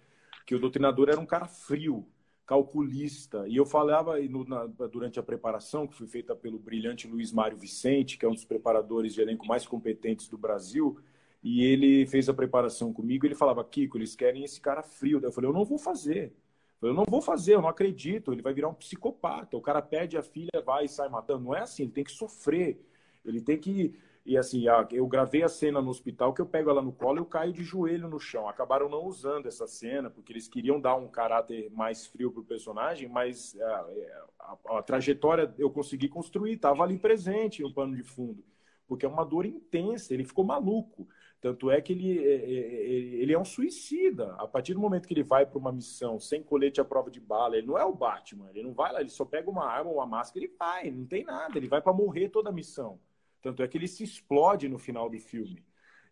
que 0.45 0.55
o 0.55 0.59
doutrinador 0.59 1.09
era 1.09 1.19
um 1.19 1.25
cara 1.25 1.47
frio, 1.47 2.07
calculista. 2.45 3.47
E 3.47 3.57
eu 3.57 3.65
falava 3.65 4.19
no, 4.21 4.45
na, 4.45 4.65
durante 4.67 5.19
a 5.19 5.23
preparação, 5.23 5.87
que 5.87 5.97
foi 5.97 6.07
feita 6.07 6.35
pelo 6.35 6.59
brilhante 6.59 7.07
Luiz 7.07 7.31
Mário 7.31 7.57
Vicente, 7.57 8.17
que 8.17 8.25
é 8.25 8.29
um 8.29 8.33
dos 8.33 8.45
preparadores 8.45 9.13
de 9.13 9.21
elenco 9.21 9.45
mais 9.47 9.67
competentes 9.67 10.27
do 10.27 10.37
Brasil, 10.37 10.97
e 11.43 11.63
ele 11.63 12.05
fez 12.07 12.29
a 12.29 12.33
preparação 12.33 12.93
comigo. 12.93 13.25
Ele 13.25 13.35
falava, 13.35 13.63
Kiko, 13.63 13.97
eles 13.97 14.15
querem 14.15 14.43
esse 14.43 14.61
cara 14.61 14.83
frio. 14.83 15.19
Eu 15.21 15.31
falei, 15.31 15.49
eu 15.49 15.53
não 15.53 15.65
vou 15.65 15.77
fazer. 15.77 16.33
Eu 16.81 16.93
não 16.93 17.05
vou 17.05 17.21
fazer, 17.21 17.55
eu 17.55 17.61
não 17.61 17.69
acredito. 17.69 18.31
Ele 18.31 18.41
vai 18.41 18.53
virar 18.53 18.69
um 18.69 18.73
psicopata. 18.73 19.57
O 19.57 19.61
cara 19.61 19.81
pede 19.81 20.17
a 20.17 20.23
filha, 20.23 20.61
vai 20.65 20.85
e 20.85 20.89
sai 20.89 21.09
matando. 21.09 21.45
Não 21.45 21.55
é 21.55 21.61
assim, 21.61 21.83
ele 21.83 21.91
tem 21.91 22.03
que 22.03 22.11
sofrer. 22.11 22.79
Ele 23.23 23.41
tem 23.41 23.57
que. 23.57 23.97
E 24.25 24.37
assim, 24.37 24.63
eu 24.91 25.05
gravei 25.05 25.43
a 25.43 25.47
cena 25.47 25.79
no 25.81 25.89
hospital 25.89 26.33
que 26.33 26.41
eu 26.41 26.47
pego 26.47 26.71
ela 26.71 26.81
no 26.81 26.91
colo 26.91 27.19
e 27.19 27.21
eu 27.21 27.25
caio 27.25 27.53
de 27.53 27.63
joelho 27.63 28.07
no 28.07 28.19
chão. 28.19 28.49
Acabaram 28.49 28.89
não 28.89 29.05
usando 29.05 29.45
essa 29.47 29.67
cena, 29.67 30.09
porque 30.09 30.33
eles 30.33 30.47
queriam 30.47 30.81
dar 30.81 30.95
um 30.95 31.07
caráter 31.07 31.69
mais 31.71 32.07
frio 32.07 32.31
pro 32.31 32.43
personagem, 32.43 33.07
mas 33.07 33.55
a, 33.59 33.87
a, 34.39 34.77
a, 34.79 34.81
trajetória 34.81 35.53
eu 35.59 35.69
consegui 35.69 36.09
construir, 36.09 36.53
estava 36.53 36.83
ali 36.83 36.97
presente 36.97 37.61
no 37.61 37.71
pano 37.71 37.95
de 37.95 38.01
fundo. 38.01 38.43
porque 38.87 39.05
é 39.05 39.09
uma 39.09 39.23
dor 39.23 39.45
intensa, 39.45 40.11
ele 40.11 40.23
ficou 40.23 40.43
maluco. 40.43 41.07
Tanto 41.41 41.69
é 41.69 41.79
que 41.79 41.93
ele, 41.93 42.17
é, 42.17 42.35
é, 42.35 42.35
é, 42.35 42.95
ele 43.21 43.33
é 43.33 43.39
um 43.39 43.45
suicida. 43.45 44.33
A 44.35 44.47
partir 44.47 44.73
do 44.73 44.79
momento 44.79 45.07
que 45.07 45.13
ele 45.13 45.23
vai 45.23 45.45
para 45.45 45.59
uma 45.59 45.71
missão 45.71 46.19
sem 46.19 46.41
colete 46.41 46.81
à 46.81 46.85
prova 46.85 47.11
de 47.11 47.19
bala, 47.19 47.57
ele 47.57 47.67
não 47.67 47.77
é 47.77 47.85
o 47.85 47.93
Batman. 47.93 48.49
Ele 48.49 48.63
não 48.63 48.73
vai 48.73 48.91
lá, 48.91 48.99
ele 48.99 49.09
só 49.09 49.25
pega 49.25 49.49
uma 49.49 49.65
arma, 49.65 49.91
uma 49.91 50.05
máscara 50.05 50.45
e 50.45 50.47
vai. 50.57 50.89
Não 50.89 51.05
tem 51.05 51.23
nada. 51.23 51.57
Ele 51.57 51.67
vai 51.67 51.81
para 51.81 51.93
morrer 51.93 52.29
toda 52.29 52.49
a 52.49 52.53
missão. 52.53 52.99
Tanto 53.41 53.61
é 53.61 53.67
que 53.67 53.77
ele 53.77 53.87
se 53.87 54.03
explode 54.03 54.67
no 54.67 54.79
final 54.79 55.09
do 55.09 55.19
filme. 55.19 55.63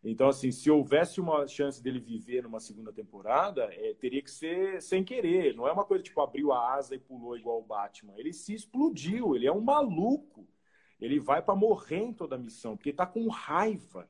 Então, 0.04 0.28
assim, 0.28 0.52
se 0.52 0.70
houvesse 0.70 1.22
uma 1.22 1.48
chance 1.48 1.82
dele 1.82 2.00
viver 2.00 2.44
numa 2.44 2.60
segunda 2.60 2.92
temporada, 2.92 3.64
é, 3.72 3.94
teria 3.94 4.22
que 4.22 4.30
ser 4.30 4.82
sem 4.82 5.04
querer. 5.04 5.56
Não 5.56 5.68
é 5.68 5.72
uma 5.72 5.86
coisa 5.86 6.04
tipo 6.04 6.20
abriu 6.20 6.52
a 6.52 6.74
asa 6.74 6.94
e 6.94 7.00
pulou 7.00 7.38
igual 7.38 7.60
o 7.60 7.66
Batman. 7.66 8.14
Ele 8.18 8.34
se 8.34 8.54
explodiu. 8.54 9.36
Ele 9.36 9.48
é 9.48 9.52
um 9.52 9.62
maluco. 9.62 10.46
Ele 11.00 11.20
vai 11.20 11.42
para 11.42 11.56
morrer 11.56 12.00
em 12.00 12.14
toda 12.14 12.36
a 12.36 12.38
missão, 12.38 12.76
porque 12.76 12.90
está 12.90 13.06
com 13.06 13.28
raiva. 13.30 14.10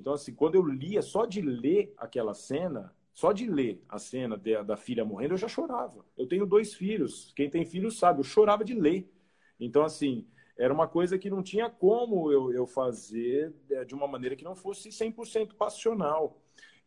Então, 0.00 0.14
assim, 0.14 0.34
quando 0.34 0.54
eu 0.54 0.64
lia, 0.64 1.02
só 1.02 1.26
de 1.26 1.42
ler 1.42 1.92
aquela 1.98 2.32
cena, 2.32 2.90
só 3.12 3.32
de 3.32 3.46
ler 3.46 3.84
a 3.86 3.98
cena 3.98 4.36
de, 4.36 4.62
da 4.62 4.76
filha 4.76 5.04
morrendo, 5.04 5.34
eu 5.34 5.38
já 5.38 5.46
chorava. 5.46 6.06
Eu 6.16 6.26
tenho 6.26 6.46
dois 6.46 6.72
filhos. 6.74 7.32
Quem 7.36 7.50
tem 7.50 7.66
filhos 7.66 7.98
sabe, 7.98 8.20
eu 8.20 8.24
chorava 8.24 8.64
de 8.64 8.72
ler. 8.72 9.12
Então, 9.60 9.82
assim, 9.84 10.26
era 10.56 10.72
uma 10.72 10.88
coisa 10.88 11.18
que 11.18 11.28
não 11.28 11.42
tinha 11.42 11.68
como 11.68 12.32
eu, 12.32 12.50
eu 12.50 12.66
fazer 12.66 13.54
é, 13.70 13.84
de 13.84 13.94
uma 13.94 14.08
maneira 14.08 14.34
que 14.34 14.42
não 14.44 14.56
fosse 14.56 14.88
100% 14.90 15.54
passional. 15.54 16.39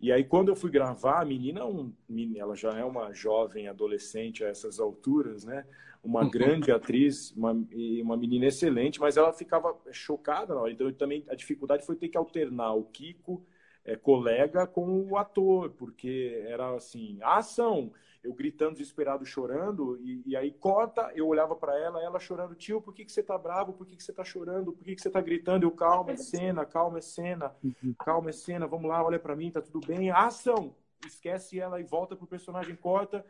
E 0.03 0.11
aí, 0.11 0.25
quando 0.25 0.49
eu 0.49 0.55
fui 0.57 0.69
gravar, 0.69 1.21
a 1.21 1.25
menina, 1.25 1.65
um, 1.65 1.93
ela 2.35 2.57
já 2.57 2.77
é 2.77 2.83
uma 2.83 3.13
jovem 3.13 3.69
adolescente 3.69 4.43
a 4.43 4.49
essas 4.49 4.77
alturas, 4.77 5.45
né? 5.45 5.65
Uma 6.03 6.29
grande 6.29 6.73
atriz, 6.73 7.31
uma, 7.31 7.53
uma 8.01 8.17
menina 8.17 8.47
excelente, 8.47 8.99
mas 8.99 9.15
ela 9.15 9.31
ficava 9.31 9.73
chocada 9.93 10.53
na 10.53 10.59
hora. 10.59 10.73
Então, 10.73 10.91
também 10.91 11.23
a 11.29 11.35
dificuldade 11.35 11.85
foi 11.85 11.95
ter 11.95 12.09
que 12.09 12.17
alternar 12.17 12.73
o 12.73 12.83
Kiko, 12.83 13.45
é, 13.85 13.95
colega, 13.95 14.67
com 14.67 15.07
o 15.09 15.15
ator, 15.15 15.69
porque 15.69 16.43
era 16.47 16.75
assim: 16.75 17.17
ação! 17.21 17.93
Eu 18.23 18.33
gritando, 18.33 18.73
desesperado, 18.73 19.25
chorando, 19.25 19.97
e, 20.01 20.23
e 20.25 20.35
aí 20.35 20.51
corta, 20.51 21.11
eu 21.13 21.27
olhava 21.27 21.55
para 21.55 21.77
ela, 21.77 22.01
ela 22.01 22.19
chorando, 22.19 22.55
tio, 22.55 22.81
por 22.81 22.93
que, 22.93 23.03
que 23.03 23.11
você 23.11 23.21
tá 23.21 23.37
bravo? 23.37 23.73
Por 23.73 23.85
que, 23.85 23.97
que 23.97 24.03
você 24.03 24.13
tá 24.13 24.23
chorando? 24.23 24.71
Por 24.71 24.83
que, 24.83 24.95
que 24.95 25.01
você 25.01 25.09
tá 25.09 25.19
gritando? 25.19 25.65
Eu, 25.65 25.71
calma, 25.71 26.11
é 26.11 26.15
cena, 26.15 26.65
calma, 26.65 26.99
é 26.99 27.01
cena, 27.01 27.53
uhum. 27.63 27.93
calma, 27.99 28.29
é 28.29 28.33
cena, 28.33 28.65
vamos 28.65 28.89
lá, 28.89 29.03
olha 29.03 29.19
para 29.19 29.35
mim, 29.35 29.51
tá 29.51 29.61
tudo 29.61 29.85
bem. 29.85 30.09
Ação! 30.09 30.73
Esquece 31.05 31.59
ela 31.59 31.81
e 31.81 31.83
volta 31.83 32.15
pro 32.15 32.25
personagem, 32.25 32.77
corta, 32.77 33.25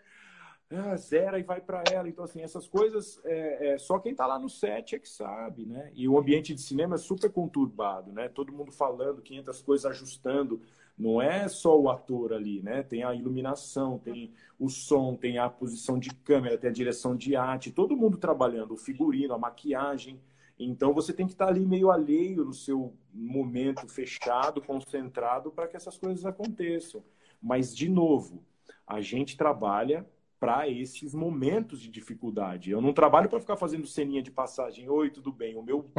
ah, 0.69 0.95
zera 0.95 1.39
e 1.39 1.43
vai 1.43 1.61
para 1.61 1.83
ela. 1.91 2.07
Então, 2.07 2.23
assim, 2.23 2.41
essas 2.41 2.67
coisas, 2.67 3.19
é, 3.25 3.73
é, 3.73 3.77
só 3.77 3.99
quem 3.99 4.15
tá 4.15 4.25
lá 4.25 4.39
no 4.39 4.49
set 4.49 4.95
é 4.95 4.99
que 4.99 5.09
sabe, 5.09 5.65
né? 5.65 5.91
E 5.93 6.07
o 6.07 6.17
ambiente 6.17 6.53
de 6.53 6.61
cinema 6.61 6.95
é 6.95 6.97
super 6.99 7.31
conturbado, 7.31 8.11
né? 8.11 8.29
Todo 8.29 8.53
mundo 8.53 8.71
falando, 8.71 9.21
500 9.21 9.61
coisas 9.61 9.85
ajustando. 9.85 10.61
Não 10.97 11.21
é 11.21 11.47
só 11.47 11.79
o 11.79 11.89
ator 11.89 12.33
ali, 12.33 12.61
né? 12.61 12.83
Tem 12.83 13.03
a 13.03 13.13
iluminação, 13.13 13.97
tem 13.97 14.31
o 14.59 14.69
som, 14.69 15.15
tem 15.15 15.37
a 15.37 15.49
posição 15.49 15.97
de 15.97 16.09
câmera, 16.09 16.57
tem 16.57 16.69
a 16.69 16.73
direção 16.73 17.15
de 17.15 17.35
arte, 17.35 17.71
todo 17.71 17.97
mundo 17.97 18.17
trabalhando, 18.17 18.73
o 18.73 18.77
figurino, 18.77 19.33
a 19.33 19.37
maquiagem. 19.37 20.19
Então 20.57 20.93
você 20.93 21.11
tem 21.11 21.25
que 21.25 21.33
estar 21.33 21.47
ali 21.47 21.65
meio 21.65 21.89
alheio 21.89 22.45
no 22.45 22.53
seu 22.53 22.93
momento 23.13 23.87
fechado, 23.87 24.61
concentrado 24.61 25.51
para 25.51 25.67
que 25.67 25.75
essas 25.75 25.97
coisas 25.97 26.25
aconteçam. 26.25 27.03
Mas 27.41 27.75
de 27.75 27.89
novo, 27.89 28.43
a 28.85 29.01
gente 29.01 29.35
trabalha 29.35 30.05
para 30.43 30.67
esses 30.67 31.13
momentos 31.13 31.79
de 31.79 31.87
dificuldade. 31.87 32.69
Eu 32.69 32.81
não 32.81 32.91
trabalho 32.91 33.29
para 33.29 33.39
ficar 33.39 33.55
fazendo 33.55 33.87
ceninha 33.87 34.21
de 34.21 34.29
passagem, 34.29 34.89
oi, 34.89 35.09
tudo 35.09 35.31
bem. 35.31 35.55
O 35.55 35.63
meu, 35.63 35.89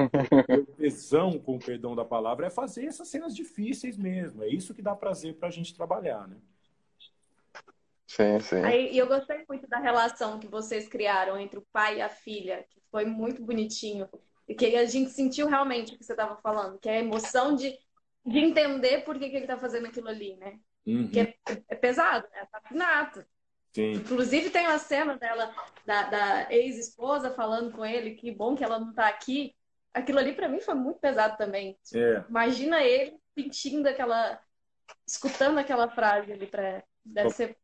meu 0.47 0.66
tesão, 0.76 1.38
com 1.38 1.57
o 1.57 1.59
perdão 1.59 1.97
da 1.97 2.05
palavra, 2.05 2.49
é 2.49 2.51
fazer 2.51 2.84
essas 2.84 3.09
cenas 3.09 3.34
difíceis 3.34 3.97
mesmo. 3.97 4.42
É 4.42 4.49
isso 4.49 4.74
que 4.74 4.82
dá 4.82 4.95
prazer 4.95 5.36
para 5.36 5.49
a 5.49 5.51
gente 5.51 5.74
trabalhar, 5.74 6.28
né? 6.28 6.36
Sim, 8.07 8.38
sim. 8.40 8.62
Aí, 8.62 8.95
eu 8.99 9.07
gostei 9.07 9.47
muito 9.49 9.66
da 9.66 9.78
relação 9.78 10.38
que 10.38 10.47
vocês 10.47 10.86
criaram 10.88 11.40
entre 11.40 11.59
o 11.59 11.66
pai 11.72 11.97
e 11.97 12.03
a 12.03 12.11
filha, 12.11 12.66
que 12.68 12.82
foi 12.90 13.07
muito 13.07 13.42
bonitinho. 13.42 14.07
E 14.47 14.55
que 14.55 14.76
a 14.76 14.84
gente 14.84 15.09
sentiu 15.09 15.49
realmente 15.49 15.95
o 15.95 15.99
que 15.99 16.05
você 16.05 16.12
estava 16.12 16.36
falando, 16.36 16.78
que 16.78 16.86
é 16.90 16.99
a 16.99 17.01
emoção 17.01 17.57
de, 17.57 17.78
de 18.26 18.38
entender 18.40 19.05
por 19.05 19.18
que, 19.18 19.30
que 19.30 19.36
ele 19.36 19.45
está 19.45 19.57
fazendo 19.57 19.86
aquilo 19.86 20.09
ali, 20.09 20.36
né? 20.36 20.61
Uhum. 20.86 21.09
Que 21.09 21.20
é, 21.20 21.34
é 21.66 21.74
pesado, 21.74 22.28
né? 22.30 22.40
É 22.40 22.42
assassinato. 22.42 23.24
Sim. 23.74 23.92
Inclusive 23.92 24.50
tem 24.50 24.66
uma 24.66 24.78
cena 24.78 25.16
dela, 25.16 25.52
da, 25.84 26.02
da 26.04 26.52
ex-esposa 26.52 27.32
falando 27.32 27.72
com 27.72 27.84
ele 27.84 28.12
que 28.14 28.30
bom 28.30 28.54
que 28.54 28.62
ela 28.62 28.78
não 28.78 28.94
tá 28.94 29.08
aqui. 29.08 29.54
Aquilo 29.92 30.18
ali 30.18 30.32
para 30.32 30.48
mim 30.48 30.60
foi 30.60 30.74
muito 30.74 31.00
pesado 31.00 31.36
também. 31.36 31.76
É. 31.92 32.24
Imagina 32.28 32.82
ele 32.82 33.16
sentindo 33.36 33.88
aquela. 33.88 34.40
escutando 35.06 35.58
aquela 35.58 35.88
frase 35.88 36.32
ali 36.32 36.46
para 36.46 36.84
Deve 37.04 37.28
pra, 37.28 37.36
ser. 37.36 37.56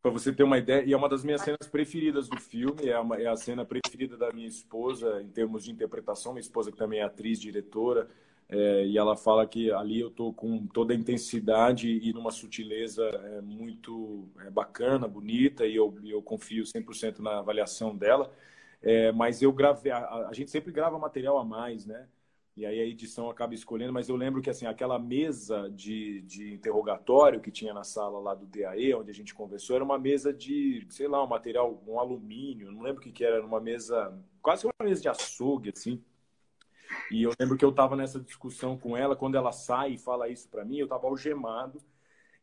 Para 0.00 0.10
você 0.10 0.32
ter 0.32 0.42
uma 0.42 0.58
ideia, 0.58 0.84
e 0.84 0.92
é 0.92 0.96
uma 0.96 1.08
das 1.08 1.24
minhas 1.24 1.40
cenas 1.40 1.66
preferidas 1.66 2.28
do 2.28 2.38
filme, 2.38 2.88
é, 2.88 2.98
uma, 2.98 3.16
é 3.16 3.26
a 3.26 3.36
cena 3.36 3.64
preferida 3.64 4.16
da 4.16 4.30
minha 4.32 4.46
esposa 4.46 5.22
em 5.22 5.30
termos 5.30 5.64
de 5.64 5.72
interpretação. 5.72 6.32
Minha 6.32 6.42
esposa, 6.42 6.70
que 6.70 6.76
também 6.76 7.00
é 7.00 7.02
atriz, 7.02 7.40
diretora, 7.40 8.08
é, 8.48 8.86
e 8.86 8.98
ela 8.98 9.16
fala 9.16 9.46
que 9.46 9.70
ali 9.72 10.00
eu 10.00 10.08
estou 10.08 10.32
com 10.32 10.66
toda 10.66 10.92
a 10.92 10.96
intensidade 10.96 11.88
e 11.88 12.12
numa 12.12 12.30
sutileza 12.30 13.02
é, 13.04 13.40
muito 13.40 14.28
é, 14.40 14.50
bacana, 14.50 15.08
bonita, 15.08 15.66
e 15.66 15.74
eu, 15.76 15.96
eu 16.04 16.22
confio 16.22 16.64
100% 16.64 17.20
na 17.20 17.38
avaliação 17.38 17.96
dela. 17.96 18.30
É, 18.82 19.10
mas 19.12 19.40
eu 19.42 19.52
gravei, 19.52 19.90
a, 19.92 20.28
a, 20.28 20.32
gente 20.34 20.50
sempre 20.50 20.70
grava 20.72 20.98
material 20.98 21.38
a 21.38 21.44
mais, 21.44 21.86
né? 21.86 22.06
E 22.56 22.64
aí 22.66 22.78
a 22.80 22.84
edição 22.84 23.28
acaba 23.30 23.54
escolhendo, 23.54 23.92
mas 23.92 24.08
eu 24.08 24.16
lembro 24.16 24.40
que 24.42 24.50
assim, 24.50 24.66
aquela 24.66 24.98
mesa 24.98 25.68
de, 25.70 26.20
de 26.22 26.54
interrogatório 26.54 27.40
que 27.40 27.50
tinha 27.50 27.74
na 27.74 27.82
sala 27.82 28.20
lá 28.20 28.34
do 28.34 28.46
DAE, 28.46 28.94
onde 28.94 29.10
a 29.10 29.14
gente 29.14 29.34
conversou, 29.34 29.74
era 29.74 29.84
uma 29.84 29.98
mesa 29.98 30.32
de, 30.32 30.86
sei 30.90 31.08
lá, 31.08 31.24
um 31.24 31.26
material, 31.26 31.82
um 31.86 31.98
alumínio, 31.98 32.70
não 32.70 32.82
lembro 32.82 33.00
o 33.00 33.04
que, 33.04 33.10
que 33.10 33.24
era, 33.24 33.36
era 33.36 33.46
uma 33.46 33.60
mesa, 33.60 34.16
quase 34.40 34.66
uma 34.66 34.72
mesa 34.82 35.02
de 35.02 35.08
açougue, 35.08 35.72
assim. 35.74 36.00
E 37.10 37.22
eu 37.22 37.32
lembro 37.38 37.56
que 37.56 37.64
eu 37.64 37.70
estava 37.70 37.96
nessa 37.96 38.20
discussão 38.20 38.76
com 38.76 38.96
ela, 38.96 39.16
quando 39.16 39.36
ela 39.36 39.52
sai 39.52 39.92
e 39.92 39.98
fala 39.98 40.28
isso 40.28 40.48
para 40.48 40.64
mim, 40.64 40.78
eu 40.78 40.84
estava 40.84 41.06
algemado 41.06 41.80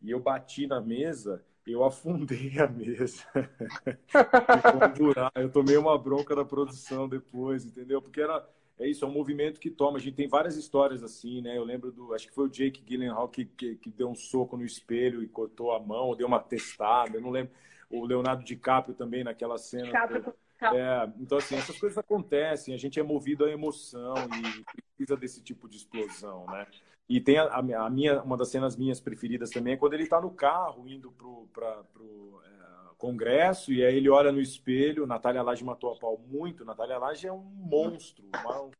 e 0.01 0.11
eu 0.11 0.19
bati 0.19 0.67
na 0.67 0.81
mesa, 0.81 1.43
eu 1.65 1.83
afundei 1.83 2.59
a 2.59 2.67
mesa. 2.67 3.23
eu 5.35 5.51
tomei 5.51 5.77
uma 5.77 5.97
bronca 5.97 6.35
da 6.35 6.43
produção 6.43 7.07
depois, 7.07 7.65
entendeu? 7.65 8.01
Porque 8.01 8.21
era 8.21 8.45
é 8.81 8.87
isso, 8.87 9.05
é 9.05 9.07
um 9.07 9.11
movimento 9.11 9.59
que 9.59 9.69
toma. 9.69 9.97
A 9.97 10.01
gente 10.01 10.15
tem 10.15 10.27
várias 10.27 10.55
histórias 10.55 11.03
assim, 11.03 11.39
né? 11.39 11.55
Eu 11.55 11.63
lembro 11.63 11.91
do, 11.91 12.15
acho 12.15 12.27
que 12.27 12.33
foi 12.33 12.45
o 12.45 12.49
Jake 12.49 12.81
Gyllenhaal 12.81 13.29
que, 13.29 13.45
que, 13.45 13.75
que 13.75 13.91
deu 13.91 14.09
um 14.09 14.15
soco 14.15 14.57
no 14.57 14.65
espelho 14.65 15.21
e 15.21 15.27
cortou 15.27 15.71
a 15.71 15.79
mão, 15.79 16.07
ou 16.07 16.15
deu 16.15 16.25
uma 16.25 16.39
testada, 16.39 17.15
eu 17.15 17.21
não 17.21 17.29
lembro. 17.29 17.53
O 17.91 18.05
Leonardo 18.05 18.43
DiCaprio 18.43 18.95
também 18.95 19.23
naquela 19.23 19.59
cena. 19.59 19.85
DiCaprio 19.85 20.33
é, 20.61 21.11
então, 21.19 21.37
assim, 21.37 21.55
essas 21.55 21.79
coisas 21.79 21.97
acontecem, 21.97 22.73
a 22.73 22.77
gente 22.77 22.99
é 22.99 23.03
movido 23.03 23.45
à 23.45 23.49
emoção 23.49 24.15
e 24.15 24.81
precisa 24.81 25.17
desse 25.17 25.41
tipo 25.41 25.67
de 25.67 25.77
explosão, 25.77 26.45
né? 26.47 26.67
E 27.09 27.19
tem 27.19 27.37
a, 27.37 27.45
a 27.45 27.89
minha, 27.89 28.21
uma 28.21 28.37
das 28.37 28.49
cenas 28.49 28.77
minhas 28.77 28.99
preferidas 29.01 29.49
também 29.49 29.73
é 29.73 29.77
quando 29.77 29.93
ele 29.93 30.03
está 30.03 30.21
no 30.21 30.31
carro 30.31 30.87
indo 30.87 31.11
para 31.51 31.83
o 31.99 32.39
é, 32.45 32.95
congresso 32.97 33.73
e 33.73 33.83
aí 33.83 33.97
ele 33.97 34.09
olha 34.09 34.31
no 34.31 34.39
espelho, 34.39 35.07
Natália 35.07 35.41
Laje 35.41 35.63
matou 35.63 35.91
a 35.91 35.99
pau 35.99 36.17
muito, 36.17 36.63
Natália 36.63 36.97
Laje 36.97 37.27
é 37.27 37.33
um 37.33 37.39
monstro, 37.39 38.29
uma, 38.33 38.71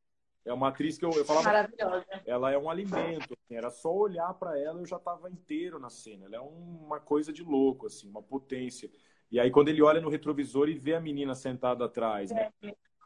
é 0.46 0.54
uma 0.54 0.70
atriz 0.70 0.98
que 0.98 1.06
eu, 1.06 1.12
eu 1.12 1.26
falava. 1.26 1.46
Maravilhosa. 1.46 2.06
Ela 2.26 2.52
é 2.52 2.58
um 2.58 2.70
alimento. 2.70 3.34
Assim, 3.34 3.56
era 3.56 3.70
só 3.70 3.94
olhar 3.94 4.34
para 4.36 4.58
ela 4.58 4.80
eu 4.80 4.86
já 4.86 4.98
estava 4.98 5.30
inteiro 5.30 5.80
na 5.80 5.90
cena. 5.90 6.26
Ela 6.26 6.38
é 6.38 6.40
uma 6.40 7.00
coisa 7.00 7.32
de 7.32 7.44
louco, 7.44 7.88
assim, 7.88 8.08
uma 8.08 8.22
potência. 8.22 8.90
E 9.32 9.40
aí, 9.40 9.50
quando 9.50 9.70
ele 9.70 9.82
olha 9.82 10.02
no 10.02 10.10
retrovisor 10.10 10.68
e 10.68 10.74
vê 10.74 10.94
a 10.94 11.00
menina 11.00 11.34
sentada 11.34 11.86
atrás, 11.86 12.32
né? 12.32 12.52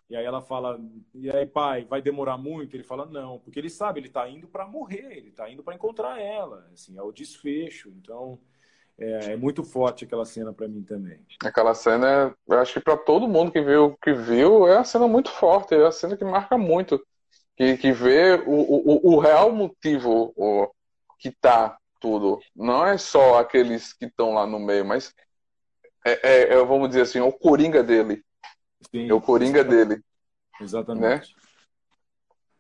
E 0.10 0.16
aí 0.16 0.24
ela 0.24 0.42
fala, 0.42 0.80
e 1.14 1.30
aí, 1.32 1.46
pai, 1.46 1.84
vai 1.86 2.02
demorar 2.02 2.38
muito? 2.38 2.76
Ele 2.76 2.84
fala, 2.84 3.06
não, 3.06 3.40
porque 3.40 3.60
ele 3.60 3.70
sabe, 3.70 4.00
ele 4.00 4.08
está 4.08 4.28
indo 4.30 4.48
para 4.48 4.68
morrer, 4.68 5.18
ele 5.18 5.30
está 5.30 5.50
indo 5.50 5.64
para 5.64 5.74
encontrar 5.74 6.20
ela, 6.22 6.68
assim, 6.74 6.98
é 6.98 7.02
o 7.02 7.12
desfecho. 7.12 7.90
Então, 7.90 8.40
é, 9.00 9.34
é 9.34 9.36
muito 9.36 9.64
forte 9.64 10.06
aquela 10.06 10.26
cena 10.26 10.54
para 10.54 10.68
mim 10.68 10.84
também. 10.84 11.20
Aquela 11.44 11.74
cena, 11.74 12.36
eu 12.48 12.60
acho 12.60 12.74
que 12.74 12.80
para 12.80 12.98
todo 12.98 13.28
mundo 13.28 13.52
que 13.52 13.62
viu, 13.62 13.98
que 14.02 14.14
viu, 14.14 14.68
é 14.68 14.76
uma 14.76 14.84
cena 14.84 15.08
muito 15.08 15.32
forte, 15.32 15.74
é 15.74 15.80
uma 15.80 15.92
cena 15.92 16.16
que 16.16 16.24
marca 16.24 16.58
muito, 16.58 17.04
que, 17.58 17.76
que 17.78 17.92
vê 17.92 18.36
o, 18.46 18.52
o, 18.52 19.16
o 19.16 19.20
real 19.20 19.52
motivo 19.52 20.34
o, 20.36 20.70
que 21.18 21.32
tá 21.32 21.78
tudo. 22.00 22.40
Não 22.56 22.86
é 22.86 22.98
só 22.98 23.40
aqueles 23.40 23.92
que 23.92 24.06
estão 24.06 24.34
lá 24.34 24.46
no 24.46 24.60
meio, 24.60 24.86
mas 24.86 25.14
é, 26.06 26.20
é, 26.22 26.54
é, 26.54 26.64
vamos 26.64 26.90
dizer 26.90 27.02
assim, 27.02 27.20
é 27.20 27.24
o 27.24 27.32
coringa 27.32 27.82
dele. 27.84 28.24
Sim, 28.92 29.10
é 29.10 29.14
o 29.14 29.20
coringa 29.20 29.60
exatamente. 29.60 29.88
dele. 29.88 30.04
Exatamente. 30.62 31.36
Né? 31.36 31.42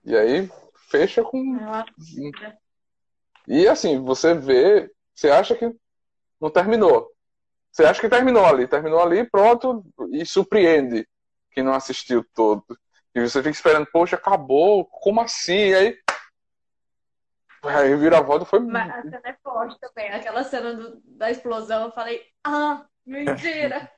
E 0.04 0.18
aí 0.18 0.52
fecha 0.90 1.24
com. 1.24 1.58
E 3.48 3.68
assim, 3.68 4.04
você 4.04 4.34
vê, 4.34 4.92
você 5.14 5.30
acha 5.30 5.56
que 5.56 5.72
não 6.42 6.50
terminou. 6.50 7.12
Você 7.72 7.86
acha 7.86 8.02
que 8.02 8.10
terminou 8.10 8.46
ali, 8.46 8.68
terminou 8.68 9.02
ali, 9.02 9.30
pronto, 9.30 9.86
e 10.12 10.26
surpreende 10.26 11.08
quem 11.52 11.64
não 11.64 11.74
assistiu 11.74 12.26
todo. 12.34 12.66
E 13.14 13.22
você 13.22 13.40
fica 13.40 13.52
esperando, 13.52 13.86
poxa, 13.88 14.16
acabou, 14.16 14.86
como 14.86 15.22
assim? 15.22 15.54
E 15.54 15.76
aí 15.76 16.00
Aí 17.68 17.96
vira 17.96 18.22
volta 18.22 18.46
foi. 18.46 18.60
Mas 18.60 18.92
a 18.92 19.02
cena 19.02 19.22
é 19.24 19.34
forte 19.42 19.80
também. 19.80 20.12
Aquela 20.12 20.44
cena 20.44 20.74
do, 20.74 21.02
da 21.04 21.32
explosão, 21.32 21.86
eu 21.86 21.92
falei, 21.92 22.22
ah, 22.44 22.86
mentira! 23.06 23.92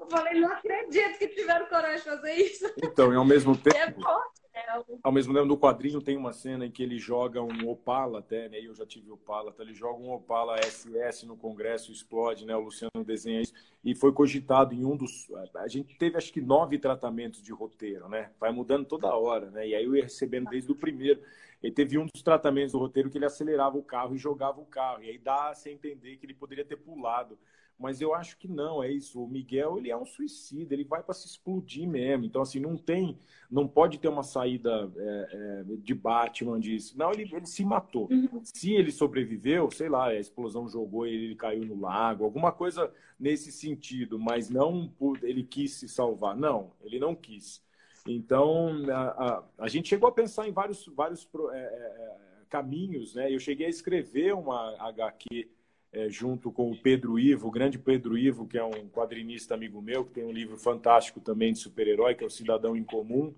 eu 0.00 0.06
falei, 0.08 0.40
não 0.40 0.52
acredito 0.52 1.18
que 1.18 1.28
tiveram 1.28 1.66
coragem 1.66 1.98
de 1.98 2.04
fazer 2.04 2.32
isso. 2.34 2.72
Então, 2.82 3.12
e 3.12 3.16
ao 3.16 3.24
mesmo 3.24 3.56
tempo. 3.56 3.76
É 3.76 3.92
forte, 3.92 4.44
né? 4.54 4.84
Ao 5.02 5.12
mesmo 5.12 5.34
tempo, 5.34 5.46
no 5.46 5.58
quadrinho 5.58 6.00
tem 6.00 6.16
uma 6.16 6.32
cena 6.32 6.64
em 6.64 6.70
que 6.70 6.82
ele 6.82 6.98
joga 6.98 7.42
um 7.42 7.68
Opala 7.68 8.20
até, 8.20 8.48
né? 8.48 8.60
Eu 8.60 8.74
já 8.74 8.86
tive 8.86 9.10
Opala, 9.10 9.52
tá? 9.52 9.62
ele 9.62 9.74
joga 9.74 10.00
um 10.00 10.12
Opala 10.12 10.56
SS 10.62 11.26
no 11.26 11.36
Congresso, 11.36 11.90
explode, 11.90 12.46
né? 12.46 12.54
O 12.56 12.60
Luciano 12.60 13.04
desenha 13.04 13.40
isso. 13.40 13.52
E 13.84 13.94
foi 13.94 14.12
cogitado 14.12 14.72
em 14.72 14.84
um 14.84 14.96
dos. 14.96 15.28
A 15.56 15.68
gente 15.68 15.96
teve 15.96 16.16
acho 16.16 16.32
que 16.32 16.40
nove 16.40 16.78
tratamentos 16.78 17.42
de 17.42 17.52
roteiro, 17.52 18.08
né? 18.08 18.30
Vai 18.38 18.52
mudando 18.52 18.86
toda 18.86 19.14
hora, 19.14 19.50
né? 19.50 19.68
E 19.68 19.74
aí 19.74 19.84
eu 19.84 19.96
ia 19.96 20.04
recebendo 20.04 20.48
desde 20.48 20.70
o 20.70 20.76
primeiro. 20.76 21.20
Ele 21.62 21.72
teve 21.72 21.98
um 21.98 22.06
dos 22.06 22.22
tratamentos 22.22 22.72
do 22.72 22.78
roteiro 22.78 23.10
que 23.10 23.18
ele 23.18 23.24
acelerava 23.24 23.76
o 23.76 23.82
carro 23.82 24.14
e 24.14 24.18
jogava 24.18 24.60
o 24.60 24.66
carro. 24.66 25.02
E 25.02 25.10
aí 25.10 25.18
dá 25.18 25.50
a 25.50 25.54
se 25.54 25.70
entender 25.70 26.16
que 26.16 26.26
ele 26.26 26.34
poderia 26.34 26.64
ter 26.64 26.76
pulado 26.76 27.38
mas 27.78 28.00
eu 28.00 28.14
acho 28.14 28.38
que 28.38 28.46
não, 28.46 28.82
é 28.82 28.90
isso. 28.90 29.22
O 29.22 29.28
Miguel, 29.28 29.78
ele 29.78 29.90
é 29.90 29.96
um 29.96 30.04
suicida, 30.04 30.74
ele 30.74 30.84
vai 30.84 31.02
para 31.02 31.14
se 31.14 31.26
explodir 31.26 31.88
mesmo. 31.88 32.24
Então, 32.24 32.40
assim, 32.40 32.60
não 32.60 32.76
tem, 32.76 33.18
não 33.50 33.66
pode 33.66 33.98
ter 33.98 34.08
uma 34.08 34.22
saída 34.22 34.90
é, 34.96 35.28
é, 35.32 35.64
de 35.78 35.94
Batman 35.94 36.60
disso. 36.60 36.96
Não, 36.96 37.12
ele, 37.12 37.28
ele 37.32 37.46
se 37.46 37.64
matou. 37.64 38.08
Uhum. 38.10 38.40
Se 38.44 38.72
ele 38.72 38.92
sobreviveu, 38.92 39.70
sei 39.70 39.88
lá, 39.88 40.06
a 40.06 40.18
explosão 40.18 40.68
jogou 40.68 41.06
ele, 41.06 41.24
ele 41.24 41.34
caiu 41.34 41.64
no 41.64 41.80
lago, 41.80 42.24
alguma 42.24 42.52
coisa 42.52 42.92
nesse 43.18 43.50
sentido, 43.50 44.18
mas 44.18 44.48
não 44.48 44.92
ele 45.22 45.42
quis 45.42 45.72
se 45.72 45.88
salvar. 45.88 46.36
Não, 46.36 46.72
ele 46.82 46.98
não 46.98 47.14
quis. 47.14 47.62
Então, 48.06 48.84
a, 48.88 49.00
a, 49.02 49.44
a 49.58 49.68
gente 49.68 49.88
chegou 49.88 50.08
a 50.08 50.12
pensar 50.12 50.46
em 50.46 50.52
vários, 50.52 50.86
vários 50.86 51.28
é, 51.52 51.56
é, 51.56 51.60
é 51.60 52.16
caminhos, 52.48 53.14
né? 53.14 53.34
Eu 53.34 53.40
cheguei 53.40 53.66
a 53.66 53.70
escrever 53.70 54.32
uma 54.34 54.76
HQ 54.78 55.48
é, 55.94 56.10
junto 56.10 56.50
com 56.50 56.72
o 56.72 56.76
Pedro 56.76 57.18
Ivo, 57.18 57.46
o 57.46 57.50
grande 57.52 57.78
Pedro 57.78 58.18
Ivo, 58.18 58.48
que 58.48 58.58
é 58.58 58.64
um 58.64 58.88
quadrinista 58.88 59.54
amigo 59.54 59.80
meu, 59.80 60.04
que 60.04 60.12
tem 60.12 60.24
um 60.24 60.32
livro 60.32 60.58
fantástico 60.58 61.20
também 61.20 61.52
de 61.52 61.60
super-herói, 61.60 62.16
que 62.16 62.24
é 62.24 62.26
o 62.26 62.30
Cidadão 62.30 62.76
Incomum, 62.76 63.32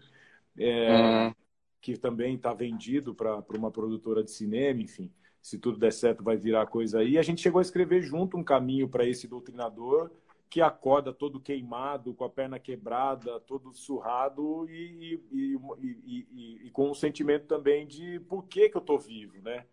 é, 0.58 1.26
uhum. 1.26 1.34
que 1.82 1.98
também 1.98 2.34
está 2.34 2.54
vendido 2.54 3.14
para 3.14 3.44
uma 3.54 3.70
produtora 3.70 4.24
de 4.24 4.30
cinema, 4.30 4.80
enfim. 4.80 5.12
Se 5.42 5.58
tudo 5.58 5.78
der 5.78 5.92
certo, 5.92 6.24
vai 6.24 6.36
virar 6.38 6.66
coisa 6.66 7.00
aí. 7.00 7.18
A 7.18 7.22
gente 7.22 7.42
chegou 7.42 7.58
a 7.58 7.62
escrever 7.62 8.02
junto 8.02 8.38
um 8.38 8.42
caminho 8.42 8.88
para 8.88 9.06
esse 9.06 9.28
doutrinador 9.28 10.10
que 10.48 10.62
acorda 10.62 11.12
todo 11.12 11.40
queimado, 11.40 12.14
com 12.14 12.24
a 12.24 12.30
perna 12.30 12.58
quebrada, 12.58 13.38
todo 13.40 13.74
surrado 13.74 14.66
e, 14.70 15.20
e, 15.30 15.58
e, 15.82 16.60
e 16.64 16.70
com 16.70 16.90
um 16.90 16.94
sentimento 16.94 17.46
também 17.46 17.86
de 17.86 18.18
por 18.20 18.44
que, 18.44 18.70
que 18.70 18.76
eu 18.76 18.80
estou 18.80 18.98
vivo, 18.98 19.42
né? 19.42 19.66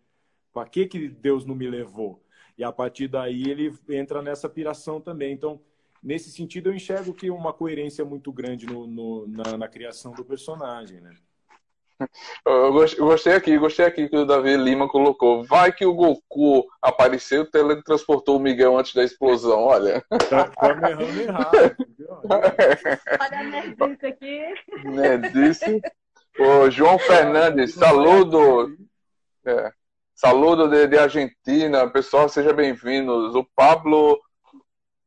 Para 0.52 0.68
que, 0.68 0.86
que 0.86 1.08
Deus 1.08 1.46
não 1.46 1.54
me 1.54 1.68
levou? 1.68 2.22
E 2.56 2.64
a 2.64 2.72
partir 2.72 3.08
daí 3.08 3.50
ele 3.50 3.74
entra 3.88 4.22
nessa 4.22 4.48
piração 4.48 5.00
também. 5.00 5.32
Então, 5.32 5.60
nesse 6.02 6.30
sentido, 6.30 6.68
eu 6.68 6.74
enxergo 6.74 7.12
que 7.12 7.30
uma 7.30 7.52
coerência 7.52 8.04
muito 8.04 8.32
grande 8.32 8.66
no, 8.66 8.86
no 8.86 9.26
na, 9.26 9.56
na, 9.56 9.68
criação 9.68 10.12
do 10.12 10.24
personagem, 10.24 11.00
né? 11.00 11.10
Eu 12.44 12.72
gostei 12.72 13.34
aqui, 13.34 13.56
gostei 13.56 13.86
aqui 13.86 14.08
que 14.08 14.16
o 14.16 14.26
Davi 14.26 14.56
Lima 14.56 14.88
colocou. 14.88 15.44
Vai 15.44 15.72
que 15.72 15.86
o 15.86 15.94
Goku 15.94 16.66
apareceu 16.82 17.42
e 17.42 17.50
teletransportou 17.50 18.36
o 18.36 18.40
Miguel 18.40 18.76
antes 18.76 18.92
da 18.92 19.04
explosão, 19.04 19.62
olha. 19.62 20.04
Tá, 20.28 20.48
tá 20.48 20.70
errando 20.70 21.20
errado, 21.20 21.76
Olha 23.20 23.38
a 23.38 23.44
nerdice 23.44 24.06
aqui. 24.06 24.54
Nerdice. 24.84 25.80
Ô, 26.38 26.68
João 26.68 26.98
Fernandes, 26.98 27.74
saludo. 27.74 28.76
É. 29.46 29.70
Saludo 30.14 30.68
de, 30.68 30.86
de 30.86 30.96
Argentina, 30.96 31.90
pessoal, 31.90 32.28
sejam 32.28 32.54
bem-vindos. 32.54 33.34
O 33.34 33.44
Pablo 33.44 34.22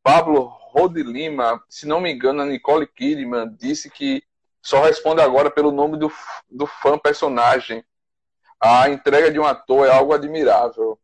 Pablo 0.03 0.41
Rodilima, 0.41 1.63
se 1.69 1.87
não 1.87 2.01
me 2.01 2.11
engano, 2.11 2.41
a 2.41 2.45
Nicole 2.45 2.85
Kidman 2.85 3.55
disse 3.57 3.89
que 3.89 4.21
só 4.61 4.83
responde 4.83 5.21
agora 5.21 5.49
pelo 5.49 5.71
nome 5.71 5.97
do, 5.97 6.11
do 6.51 6.67
fã 6.67 6.99
personagem. 6.99 7.85
A 8.59 8.89
entrega 8.89 9.31
de 9.31 9.39
um 9.39 9.45
ator 9.45 9.87
é 9.87 9.91
algo 9.91 10.13
admirável. 10.13 10.99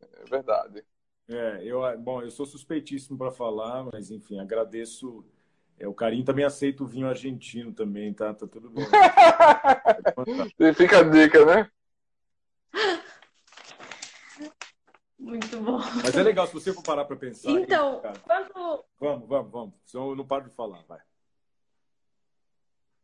É 0.00 0.24
verdade. 0.28 0.84
É, 1.28 1.60
eu, 1.62 1.82
bom, 2.00 2.20
eu 2.20 2.32
sou 2.32 2.44
suspeitíssimo 2.44 3.16
para 3.16 3.30
falar, 3.30 3.84
mas 3.92 4.10
enfim, 4.10 4.40
agradeço. 4.40 5.24
É, 5.78 5.86
o 5.86 5.94
carinho 5.94 6.24
também 6.24 6.44
aceita 6.44 6.82
o 6.82 6.86
vinho 6.86 7.06
argentino 7.06 7.72
também, 7.72 8.12
tá? 8.12 8.34
Tá 8.34 8.46
tudo 8.46 8.70
bem. 8.70 8.84
Fica 10.74 10.98
a 10.98 11.02
dica, 11.04 11.44
né? 11.44 11.70
Muito 15.18 15.60
bom. 15.60 15.78
Mas 16.02 16.16
é 16.16 16.22
legal, 16.22 16.46
se 16.46 16.54
você 16.54 16.72
for 16.72 16.82
parar 16.82 17.04
para 17.04 17.16
pensar. 17.16 17.50
Então, 17.50 18.00
aí, 18.04 18.12
quando. 18.24 18.84
Vamos, 18.98 19.28
vamos, 19.28 19.52
vamos. 19.52 19.74
Senão 19.86 20.10
eu 20.10 20.16
não 20.16 20.26
paro 20.26 20.48
de 20.48 20.54
falar, 20.54 20.82
vai. 20.88 21.00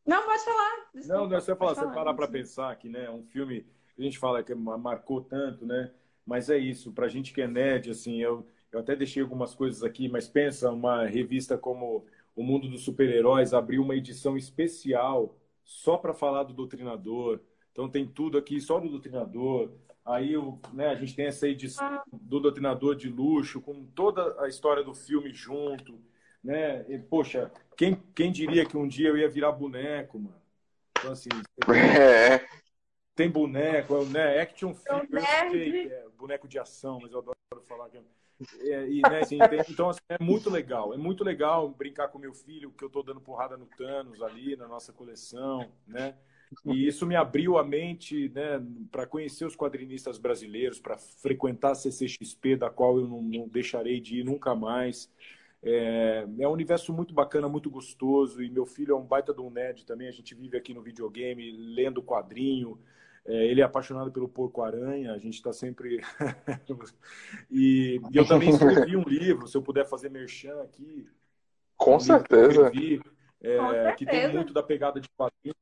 Não, 0.05 0.25
pode 0.25 0.45
falar. 0.45 0.89
Desculpa, 0.95 1.21
não, 1.21 1.29
não 1.29 1.37
é 1.37 1.41
só 1.41 1.55
falar, 1.55 1.75
você 1.75 1.87
parar 1.87 2.15
para 2.15 2.27
pensar 2.27 2.75
que 2.77 2.89
né, 2.89 3.09
um 3.11 3.23
filme 3.25 3.67
a 3.99 4.03
gente 4.03 4.19
fala 4.19 4.43
que 4.43 4.55
marcou 4.55 5.21
tanto, 5.21 5.67
né? 5.67 5.93
Mas 6.25 6.49
é 6.49 6.57
isso, 6.57 6.93
pra 6.93 7.09
gente 7.09 7.33
que 7.33 7.43
é 7.43 7.47
nerd, 7.47 7.91
assim, 7.91 8.21
eu, 8.21 8.47
eu 8.71 8.81
até 8.81 8.95
deixei 8.95 9.23
algumas 9.23 9.55
coisas 9.55 9.83
aqui, 9.83 10.09
mas 10.09 10.29
pensa, 10.29 10.71
uma 10.71 11.05
revista 11.07 11.59
como 11.59 12.07
O 12.37 12.43
Mundo 12.43 12.69
dos 12.69 12.85
Super-Heróis 12.85 13.53
abriu 13.53 13.83
uma 13.83 13.97
edição 13.97 14.37
especial 14.37 15.37
só 15.65 15.97
para 15.97 16.15
falar 16.15 16.45
do 16.45 16.55
Doutrinador, 16.55 17.41
então 17.79 17.89
tem 17.89 18.05
tudo 18.05 18.37
aqui, 18.37 18.61
só 18.61 18.81
do 18.81 18.89
doutrinador. 18.89 19.71
Aí 20.05 20.37
o, 20.37 20.59
né, 20.73 20.89
a 20.89 20.97
gente 20.97 21.15
tem 21.15 21.27
essa 21.27 21.47
edição 21.47 22.03
do 22.13 22.41
doutrinador 22.41 22.97
de 22.97 23.09
luxo, 23.09 23.61
com 23.61 23.85
toda 23.95 24.43
a 24.43 24.49
história 24.49 24.83
do 24.83 24.93
filme 24.93 25.33
junto. 25.33 25.97
Né? 26.43 26.85
E, 26.89 26.99
poxa, 26.99 27.53
quem, 27.77 27.95
quem 28.17 28.33
diria 28.33 28.67
que 28.67 28.77
um 28.77 28.89
dia 28.89 29.11
eu 29.11 29.17
ia 29.17 29.29
virar 29.29 29.53
boneco, 29.53 30.19
mano? 30.19 30.43
Então, 30.99 31.13
assim, 31.13 31.29
é. 31.71 32.45
tem 33.15 33.31
boneco, 33.31 34.05
né? 34.07 34.41
Action 34.41 34.75
figure, 34.75 35.89
é, 35.89 36.09
boneco 36.19 36.49
de 36.49 36.59
ação, 36.59 36.99
mas 37.01 37.13
eu 37.13 37.21
adoro 37.21 37.37
falar 37.69 37.89
que. 37.91 37.99
É, 38.61 38.89
e, 38.89 39.03
né, 39.03 39.21
assim, 39.21 39.39
tem, 39.39 39.61
então, 39.69 39.91
assim, 39.91 40.01
é 40.09 40.21
muito 40.21 40.51
legal. 40.51 40.93
É 40.93 40.97
muito 40.97 41.23
legal 41.23 41.69
brincar 41.69 42.09
com 42.09 42.19
meu 42.19 42.35
filho, 42.35 42.73
que 42.73 42.83
eu 42.83 42.89
estou 42.89 43.05
dando 43.05 43.21
porrada 43.21 43.57
no 43.57 43.67
Thanos 43.67 44.21
ali 44.21 44.57
na 44.57 44.67
nossa 44.67 44.93
coleção, 44.93 45.71
né? 45.87 46.17
E 46.65 46.87
isso 46.87 47.07
me 47.07 47.15
abriu 47.15 47.59
a 47.59 47.65
mente 47.65 48.31
né, 48.31 48.63
para 48.91 49.07
conhecer 49.07 49.45
os 49.45 49.57
quadrinistas 49.57 50.19
brasileiros, 50.19 50.81
para 50.81 50.97
frequentar 50.97 51.73
a 51.73 51.75
CCXP, 51.75 52.57
da 52.57 52.71
qual 52.71 52.99
eu 52.99 53.07
não, 53.07 53.23
não 53.23 53.49
deixarei 53.49 54.01
de 54.01 54.21
ir 54.21 54.25
nunca 54.25 54.55
mais. 54.55 55.11
É, 55.63 56.27
é, 56.39 56.49
um 56.49 56.53
universo 56.53 56.93
muito 56.93 57.13
bacana, 57.13 57.49
muito 57.49 57.71
gostoso. 57.71 58.43
E 58.43 58.51
meu 58.51 58.65
filho 58.65 58.95
é 58.95 58.97
um 58.97 59.05
baita 59.05 59.35
de 59.35 59.41
um 59.41 59.51
nerd 59.51 59.85
também. 59.85 60.09
A 60.09 60.13
gente 60.13 60.35
vive 60.35 60.57
aqui 60.57 60.73
no 60.73 60.83
videogame, 60.83 61.51
lendo 61.53 62.03
quadrinho. 62.03 62.79
É, 63.27 63.47
ele 63.47 63.61
é 63.61 63.65
apaixonado 63.65 64.11
pelo 64.11 64.29
Porco-Aranha. 64.29 65.13
A 65.13 65.19
gente 65.19 65.35
está 65.35 65.53
sempre. 65.53 66.01
e, 67.51 68.01
e, 68.11 68.17
eu 68.17 68.27
também 68.27 68.51
escrevi 68.51 68.97
um 68.97 69.03
livro, 69.03 69.47
se 69.47 69.57
eu 69.57 69.63
puder 69.63 69.87
fazer 69.87 70.11
merchan 70.11 70.63
aqui. 70.63 71.07
Com 71.77 71.97
um 71.97 72.01
certeza. 72.01 72.63
Escrevi, 72.63 73.01
é, 73.41 73.93
que 73.93 74.07
tem 74.07 74.33
muito 74.33 74.53
da 74.53 74.63
pegada 74.63 75.01
de 75.01 75.09
quadrinho 75.11 75.55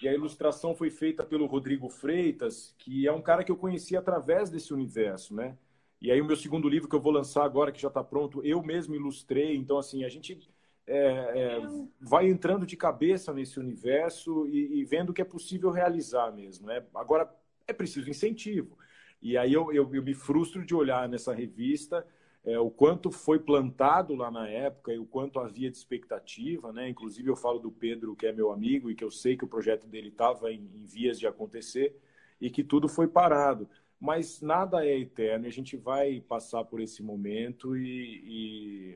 e 0.00 0.08
a 0.08 0.12
ilustração 0.12 0.74
foi 0.74 0.90
feita 0.90 1.24
pelo 1.24 1.46
Rodrigo 1.46 1.88
Freitas, 1.88 2.74
que 2.78 3.06
é 3.06 3.12
um 3.12 3.22
cara 3.22 3.42
que 3.42 3.50
eu 3.50 3.56
conheci 3.56 3.96
através 3.96 4.50
desse 4.50 4.74
universo, 4.74 5.34
né? 5.34 5.56
E 6.00 6.10
aí 6.12 6.20
o 6.20 6.24
meu 6.24 6.36
segundo 6.36 6.68
livro 6.68 6.88
que 6.88 6.94
eu 6.94 7.00
vou 7.00 7.12
lançar 7.12 7.44
agora, 7.44 7.72
que 7.72 7.80
já 7.80 7.88
está 7.88 8.04
pronto, 8.04 8.44
eu 8.44 8.62
mesmo 8.62 8.94
ilustrei. 8.94 9.56
Então, 9.56 9.78
assim, 9.78 10.04
a 10.04 10.08
gente 10.08 10.38
é, 10.86 10.98
é, 10.98 11.62
vai 12.00 12.28
entrando 12.28 12.66
de 12.66 12.76
cabeça 12.76 13.32
nesse 13.32 13.58
universo 13.58 14.46
e, 14.48 14.80
e, 14.80 14.84
vendo 14.84 15.12
que 15.12 15.22
é 15.22 15.24
possível 15.24 15.70
realizar 15.70 16.30
mesmo, 16.30 16.66
né? 16.66 16.84
Agora, 16.94 17.34
é 17.66 17.72
preciso 17.72 18.10
incentivo. 18.10 18.78
E 19.20 19.36
aí 19.36 19.52
eu, 19.52 19.72
eu, 19.72 19.92
eu 19.94 20.02
me 20.02 20.14
frustro 20.14 20.64
de 20.64 20.74
olhar 20.74 21.08
nessa 21.08 21.32
revista 21.32 22.06
é, 22.46 22.56
o 22.60 22.70
quanto 22.70 23.10
foi 23.10 23.40
plantado 23.40 24.14
lá 24.14 24.30
na 24.30 24.48
época 24.48 24.92
e 24.94 24.98
o 24.98 25.04
quanto 25.04 25.40
havia 25.40 25.68
de 25.68 25.76
expectativa, 25.76 26.72
né? 26.72 26.88
Inclusive 26.88 27.28
eu 27.28 27.34
falo 27.34 27.58
do 27.58 27.72
Pedro, 27.72 28.14
que 28.14 28.24
é 28.24 28.32
meu 28.32 28.52
amigo 28.52 28.88
e 28.88 28.94
que 28.94 29.02
eu 29.02 29.10
sei 29.10 29.36
que 29.36 29.44
o 29.44 29.48
projeto 29.48 29.88
dele 29.88 30.08
estava 30.10 30.52
em, 30.52 30.70
em, 30.72 30.86
vias 30.86 31.18
de 31.18 31.26
acontecer 31.26 32.00
e 32.40 32.48
que 32.48 32.62
tudo 32.62 32.88
foi 32.88 33.08
parado. 33.08 33.68
Mas 33.98 34.40
nada 34.40 34.86
é 34.86 34.96
eterno, 34.96 35.46
a 35.46 35.50
gente 35.50 35.76
vai 35.76 36.20
passar 36.20 36.62
por 36.64 36.80
esse 36.80 37.02
momento 37.02 37.76
e, 37.76 38.94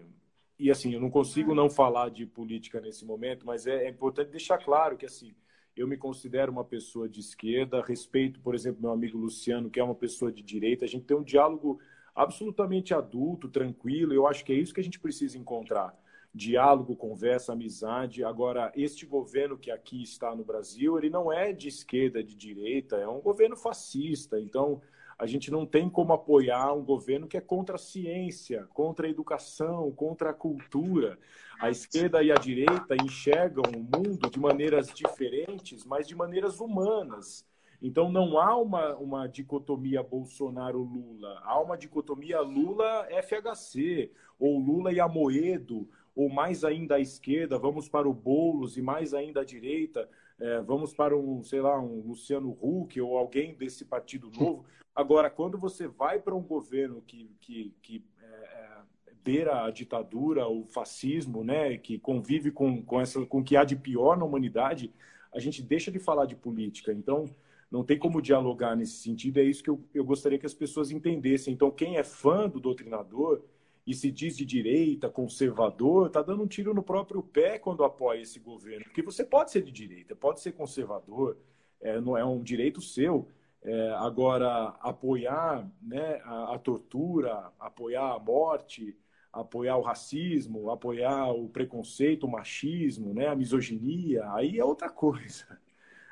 e, 0.58 0.66
e 0.66 0.70
assim, 0.70 0.94
eu 0.94 1.00
não 1.00 1.10
consigo 1.10 1.52
não 1.52 1.68
falar 1.68 2.10
de 2.10 2.24
política 2.26 2.80
nesse 2.80 3.04
momento, 3.04 3.44
mas 3.44 3.66
é, 3.66 3.86
é 3.86 3.88
importante 3.88 4.30
deixar 4.30 4.58
claro 4.58 4.96
que 4.96 5.06
assim, 5.06 5.34
eu 5.74 5.88
me 5.88 5.96
considero 5.96 6.52
uma 6.52 6.64
pessoa 6.64 7.08
de 7.08 7.18
esquerda, 7.18 7.82
respeito, 7.82 8.38
por 8.40 8.54
exemplo, 8.54 8.82
meu 8.82 8.92
amigo 8.92 9.18
Luciano, 9.18 9.70
que 9.70 9.80
é 9.80 9.82
uma 9.82 9.94
pessoa 9.94 10.30
de 10.30 10.42
direita, 10.42 10.84
a 10.84 10.88
gente 10.88 11.06
tem 11.06 11.16
um 11.16 11.22
diálogo 11.24 11.80
absolutamente 12.14 12.94
adulto, 12.94 13.48
tranquilo. 13.48 14.12
Eu 14.12 14.26
acho 14.26 14.44
que 14.44 14.52
é 14.52 14.56
isso 14.56 14.74
que 14.74 14.80
a 14.80 14.84
gente 14.84 15.00
precisa 15.00 15.38
encontrar. 15.38 15.94
diálogo, 16.32 16.94
conversa, 16.96 17.52
amizade. 17.52 18.22
Agora, 18.24 18.72
este 18.76 19.04
governo 19.04 19.58
que 19.58 19.70
aqui 19.70 20.02
está 20.02 20.34
no 20.34 20.44
Brasil, 20.44 20.96
ele 20.96 21.10
não 21.10 21.32
é 21.32 21.52
de 21.52 21.68
esquerda, 21.68 22.22
de 22.22 22.36
direita, 22.36 22.96
é 22.96 23.08
um 23.08 23.20
governo 23.20 23.56
fascista. 23.56 24.38
Então, 24.40 24.80
a 25.18 25.26
gente 25.26 25.50
não 25.50 25.66
tem 25.66 25.90
como 25.90 26.12
apoiar 26.12 26.72
um 26.72 26.84
governo 26.84 27.26
que 27.26 27.36
é 27.36 27.40
contra 27.40 27.74
a 27.74 27.78
ciência, 27.78 28.66
contra 28.72 29.06
a 29.06 29.10
educação, 29.10 29.90
contra 29.92 30.30
a 30.30 30.34
cultura. 30.34 31.18
A 31.60 31.68
esquerda 31.68 32.22
e 32.22 32.30
a 32.32 32.36
direita 32.36 32.96
enxergam 33.04 33.64
o 33.64 33.80
mundo 33.80 34.30
de 34.30 34.40
maneiras 34.40 34.88
diferentes, 34.88 35.84
mas 35.84 36.06
de 36.08 36.14
maneiras 36.14 36.58
humanas. 36.60 37.44
Então 37.82 38.12
não 38.12 38.38
há 38.38 38.56
uma, 38.56 38.94
uma 38.96 39.26
dicotomia 39.26 40.02
Bolsonaro-Lula, 40.02 41.40
há 41.44 41.58
uma 41.60 41.76
dicotomia 41.76 42.40
Lula-FHC, 42.40 44.12
ou 44.38 44.58
Lula 44.58 44.92
e 44.92 45.00
Amoedo, 45.00 45.88
ou 46.14 46.28
mais 46.28 46.64
ainda 46.64 46.96
à 46.96 47.00
esquerda, 47.00 47.58
vamos 47.58 47.88
para 47.88 48.08
o 48.08 48.12
Boulos 48.12 48.76
e 48.76 48.82
mais 48.82 49.14
ainda 49.14 49.40
à 49.40 49.44
direita, 49.44 50.08
é, 50.38 50.60
vamos 50.60 50.92
para 50.92 51.16
um, 51.16 51.42
sei 51.42 51.60
lá, 51.60 51.78
um 51.80 52.00
Luciano 52.00 52.56
Huck 52.60 53.00
ou 53.00 53.16
alguém 53.16 53.54
desse 53.54 53.84
partido 53.84 54.30
novo. 54.30 54.64
Agora, 54.94 55.30
quando 55.30 55.56
você 55.56 55.86
vai 55.86 56.18
para 56.18 56.34
um 56.34 56.42
governo 56.42 57.02
que, 57.06 57.30
que, 57.40 57.74
que 57.80 58.04
é, 58.22 58.26
é, 58.26 58.78
beira 59.22 59.64
a 59.64 59.70
ditadura, 59.70 60.48
o 60.48 60.64
fascismo, 60.66 61.44
né, 61.44 61.78
que 61.78 61.98
convive 61.98 62.50
com, 62.50 62.82
com, 62.82 63.00
essa, 63.00 63.24
com 63.24 63.40
o 63.40 63.44
que 63.44 63.56
há 63.56 63.64
de 63.64 63.76
pior 63.76 64.16
na 64.16 64.24
humanidade, 64.24 64.92
a 65.32 65.38
gente 65.38 65.62
deixa 65.62 65.90
de 65.90 65.98
falar 65.98 66.26
de 66.26 66.34
política. 66.34 66.92
Então, 66.92 67.26
não 67.70 67.84
tem 67.84 67.98
como 67.98 68.20
dialogar 68.20 68.74
nesse 68.74 68.96
sentido. 68.96 69.38
É 69.38 69.44
isso 69.44 69.62
que 69.62 69.70
eu, 69.70 69.80
eu 69.94 70.04
gostaria 70.04 70.38
que 70.38 70.46
as 70.46 70.54
pessoas 70.54 70.90
entendessem. 70.90 71.54
Então, 71.54 71.70
quem 71.70 71.96
é 71.96 72.02
fã 72.02 72.48
do 72.48 72.58
doutrinador 72.58 73.42
e 73.86 73.94
se 73.94 74.10
diz 74.10 74.36
de 74.36 74.44
direita, 74.44 75.08
conservador, 75.08 76.08
está 76.08 76.22
dando 76.22 76.42
um 76.42 76.46
tiro 76.46 76.74
no 76.74 76.82
próprio 76.82 77.22
pé 77.22 77.58
quando 77.58 77.84
apoia 77.84 78.20
esse 78.20 78.38
governo. 78.38 78.84
Porque 78.84 79.02
você 79.02 79.24
pode 79.24 79.50
ser 79.50 79.62
de 79.62 79.70
direita, 79.70 80.14
pode 80.16 80.40
ser 80.40 80.52
conservador, 80.52 81.36
é, 81.80 82.00
não 82.00 82.16
é 82.16 82.24
um 82.24 82.42
direito 82.42 82.80
seu. 82.80 83.28
É, 83.62 83.90
agora, 83.98 84.74
apoiar 84.80 85.70
né, 85.82 86.20
a, 86.24 86.54
a, 86.54 86.58
tortura, 86.58 87.52
apoiar 87.58 88.14
a 88.14 88.18
morte, 88.18 88.96
apoiar 89.32 89.76
o 89.76 89.82
racismo, 89.82 90.70
apoiar 90.70 91.30
o 91.30 91.48
preconceito, 91.48 92.24
o 92.24 92.30
machismo, 92.30 93.14
né, 93.14 93.28
a 93.28 93.36
misoginia, 93.36 94.24
aí 94.32 94.58
é 94.58 94.64
outra 94.64 94.88
coisa. 94.88 95.46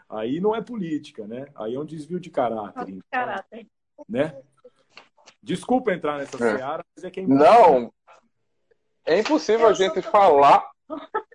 Aí 0.09 0.41
não 0.41 0.55
é 0.55 0.63
política, 0.63 1.27
né? 1.27 1.47
Aí 1.55 1.75
é 1.75 1.79
um 1.79 1.85
desvio 1.85 2.19
de 2.19 2.31
caráter. 2.31 2.89
Então, 2.89 3.03
caráter. 3.11 3.67
Né? 4.09 4.35
Desculpa 5.43 5.93
entrar 5.93 6.19
nessa 6.19 6.37
é. 6.37 6.57
seara, 6.57 6.85
mas 6.97 7.05
é 7.05 7.11
que 7.11 7.21
é 7.21 7.27
Não, 7.27 7.93
é 9.05 9.19
impossível 9.19 9.67
Eu 9.67 9.71
a 9.71 9.73
gente 9.75 10.01
falar 10.03 10.69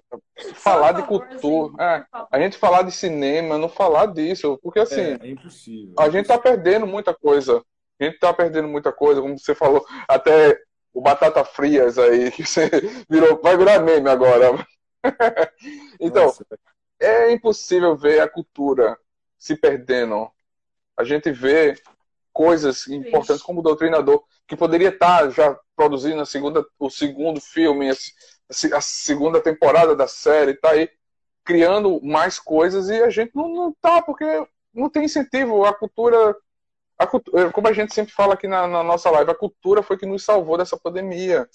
falar 0.56 0.92
de 0.94 1.04
cultura, 1.04 1.84
é, 1.84 2.06
a 2.32 2.40
gente 2.40 2.58
falar 2.58 2.84
de 2.84 2.92
cinema, 2.92 3.58
não 3.58 3.70
falar 3.70 4.08
disso, 4.08 4.60
porque 4.62 4.80
assim, 4.80 5.02
é, 5.02 5.20
é 5.22 5.30
impossível. 5.30 5.96
A 5.98 6.10
gente 6.10 6.28
tá 6.28 6.38
perdendo 6.38 6.86
muita 6.86 7.14
coisa. 7.14 7.64
A 8.00 8.04
gente 8.04 8.20
tá 8.20 8.34
perdendo 8.34 8.68
muita 8.68 8.92
coisa, 8.92 9.22
como 9.22 9.38
você 9.38 9.56
falou, 9.56 9.86
até 10.08 10.60
o 10.94 11.02
batata 11.02 11.44
frias 11.44 11.98
aí 11.98 12.32
que 12.32 12.44
você 12.46 12.70
virou, 13.10 13.40
vai 13.42 13.58
virar 13.58 13.80
meme 13.80 14.10
agora. 14.10 14.66
então, 16.00 16.26
Nossa. 16.26 16.46
É 17.04 17.32
impossível 17.32 17.96
ver 17.96 18.22
a 18.22 18.30
cultura 18.30 18.98
se 19.38 19.56
perdendo. 19.56 20.32
A 20.98 21.04
gente 21.04 21.32
vê 21.32 21.76
coisas 22.32 22.88
importantes 22.88 23.44
como 23.44 23.62
doutrinador, 23.62 24.24
que 24.48 24.56
poderia 24.56 24.90
estar 24.90 25.30
já 25.30 25.58
produzindo 25.76 26.22
a 26.22 26.26
segunda, 26.26 26.66
o 26.80 26.90
segundo 26.90 27.40
filme, 27.40 27.90
a, 27.90 28.82
segunda 28.82 29.40
temporada 29.40 29.96
da 29.96 30.08
série, 30.08 30.56
tá 30.56 30.72
aí 30.72 30.90
criando 31.44 32.02
mais 32.02 32.40
coisas 32.40 32.90
e 32.90 33.02
a 33.04 33.10
gente 33.10 33.36
não, 33.36 33.48
não 33.50 33.76
tá, 33.82 34.02
porque 34.02 34.26
não 34.74 34.90
tem 34.90 35.06
incentivo. 35.06 35.66
A 35.66 35.74
cultura, 35.74 36.36
a 36.98 37.06
cultura, 37.06 37.52
como 37.52 37.68
a 37.68 37.74
gente 37.74 37.94
sempre 37.94 38.14
fala 38.14 38.34
aqui 38.34 38.48
na, 38.48 38.68
na, 38.68 38.84
nossa 38.84 39.10
live, 39.12 39.32
a 39.32 39.36
cultura 39.36 39.84
foi 39.84 39.98
que 39.98 40.06
nos 40.06 40.24
salvou 40.24 40.58
dessa 40.58 40.78
pandemia. 40.78 41.48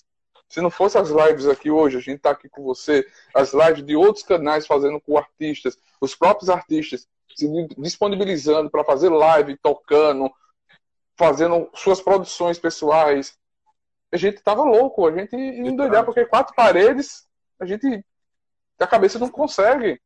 Se 0.49 0.61
não 0.61 0.71
fosse 0.71 0.97
as 0.97 1.11
lives 1.11 1.47
aqui 1.47 1.71
hoje, 1.71 1.99
a 1.99 2.01
gente 2.01 2.21
tá 2.21 2.31
aqui 2.31 2.49
com 2.49 2.63
você, 2.63 3.07
as 3.35 3.53
lives 3.53 3.85
de 3.85 3.95
outros 3.95 4.25
canais 4.25 4.67
fazendo 4.67 5.01
com 5.01 5.19
artistas, 5.19 5.79
os 6.01 6.15
próprios 6.15 6.49
artistas 6.49 7.07
se 7.37 7.47
disponibilizando 7.77 8.71
para 8.71 8.83
fazer 8.83 9.11
live, 9.11 9.57
tocando, 9.59 10.31
fazendo 11.17 11.69
suas 11.75 12.01
produções 12.01 12.59
pessoais. 12.59 13.37
A 14.11 14.17
gente 14.17 14.41
tava 14.41 14.63
louco, 14.63 15.07
a 15.07 15.13
gente 15.13 15.37
ia 15.37 15.69
endoidar, 15.69 16.05
porque 16.05 16.25
quatro 16.25 16.55
paredes, 16.55 17.27
a 17.61 17.67
gente. 17.67 18.05
A 18.81 18.87
cabeça 18.87 19.19
não 19.19 19.29
consegue. 19.29 20.01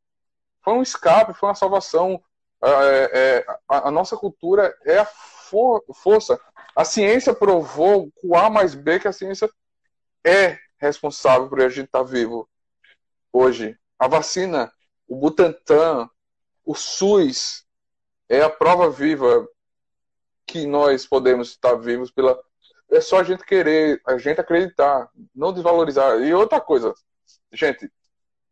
Foi 0.63 0.75
um 0.75 0.83
escape, 0.83 1.35
foi 1.35 1.49
uma 1.49 1.55
salvação. 1.55 2.23
É, 2.63 2.69
é, 3.13 3.47
a, 3.69 3.89
a, 3.89 3.91
nossa 3.91 4.17
cultura 4.17 4.75
é 4.85 4.99
a 4.99 5.05
for, 5.05 5.85
força. 5.95 6.41
A 6.75 6.85
ciência 6.85 7.35
provou 7.35 8.11
com 8.21 8.37
A 8.37 8.49
mais 8.49 8.75
B 8.75 8.99
que 8.99 9.09
a 9.09 9.13
ciência 9.13 9.49
é 10.25 10.59
responsável 10.79 11.49
por 11.49 11.61
a 11.61 11.69
gente 11.69 11.87
estar 11.87 12.01
tá 12.01 12.05
vivo 12.05 12.49
hoje. 13.33 13.79
A 13.99 14.09
vacina, 14.09 14.73
o 15.07 15.17
Butantan, 15.17 16.09
o 16.65 16.75
SUS 16.75 17.65
é 18.29 18.43
a 18.43 18.51
prova 18.51 18.91
viva 18.91 19.49
que 20.47 20.67
nós 20.67 21.07
podemos 21.07 21.51
estar 21.51 21.75
vivos 21.75 22.11
pela. 22.11 22.39
É 22.91 23.01
só 23.01 23.21
a 23.21 23.25
gente 23.25 23.45
querer, 23.45 24.03
a 24.07 24.19
gente 24.19 24.41
acreditar, 24.41 25.09
não 25.35 25.53
desvalorizar. 25.53 26.21
E 26.21 26.35
outra 26.35 26.61
coisa, 26.61 26.93
gente, 27.53 27.91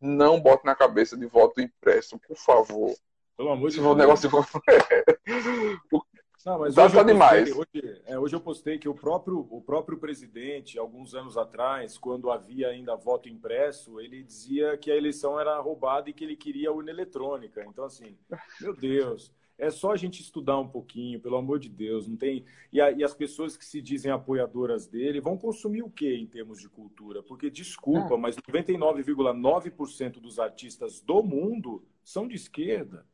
não 0.00 0.40
bote 0.40 0.64
na 0.64 0.74
cabeça 0.74 1.16
de 1.16 1.26
voto 1.26 1.60
impresso, 1.60 2.18
por 2.18 2.36
favor. 2.36 2.94
Pelo 3.36 3.50
amor 3.50 3.70
de 3.70 3.80
Deus. 3.80 3.96
negócio 3.96 4.28
de 4.28 4.32
voto. 4.34 4.62
Não, 6.44 6.58
mas 6.58 6.76
hoje, 6.76 6.94
tá 6.94 7.02
demais. 7.02 7.54
Postei, 7.54 7.82
hoje, 7.82 8.02
é, 8.06 8.18
hoje 8.18 8.36
eu 8.36 8.40
postei 8.40 8.78
que 8.78 8.88
o 8.88 8.94
próprio, 8.94 9.46
o 9.50 9.60
próprio 9.60 9.98
presidente, 9.98 10.78
alguns 10.78 11.14
anos 11.14 11.36
atrás, 11.36 11.98
quando 11.98 12.30
havia 12.30 12.68
ainda 12.68 12.96
voto 12.96 13.28
impresso, 13.28 14.00
ele 14.00 14.22
dizia 14.22 14.76
que 14.78 14.90
a 14.90 14.96
eleição 14.96 15.38
era 15.38 15.58
roubada 15.60 16.08
e 16.08 16.12
que 16.12 16.24
ele 16.24 16.36
queria 16.36 16.72
urna 16.72 16.90
eletrônica. 16.90 17.64
Então, 17.68 17.84
assim, 17.84 18.16
meu 18.60 18.74
Deus. 18.74 19.32
É 19.60 19.70
só 19.70 19.92
a 19.92 19.96
gente 19.96 20.22
estudar 20.22 20.58
um 20.58 20.66
pouquinho, 20.66 21.20
pelo 21.20 21.36
amor 21.36 21.58
de 21.58 21.68
Deus. 21.68 22.08
Não 22.08 22.16
tem 22.16 22.46
e, 22.72 22.80
a, 22.80 22.90
e 22.90 23.04
as 23.04 23.12
pessoas 23.12 23.58
que 23.58 23.64
se 23.64 23.82
dizem 23.82 24.10
apoiadoras 24.10 24.86
dele 24.86 25.20
vão 25.20 25.36
consumir 25.36 25.82
o 25.82 25.90
que 25.90 26.14
em 26.14 26.26
termos 26.26 26.58
de 26.60 26.68
cultura? 26.70 27.22
Porque 27.22 27.50
desculpa, 27.50 28.14
ah. 28.14 28.16
mas 28.16 28.36
99,9% 28.36 30.12
dos 30.12 30.38
artistas 30.38 31.02
do 31.02 31.22
mundo 31.22 31.84
são 32.02 32.26
de 32.26 32.36
esquerda, 32.36 33.06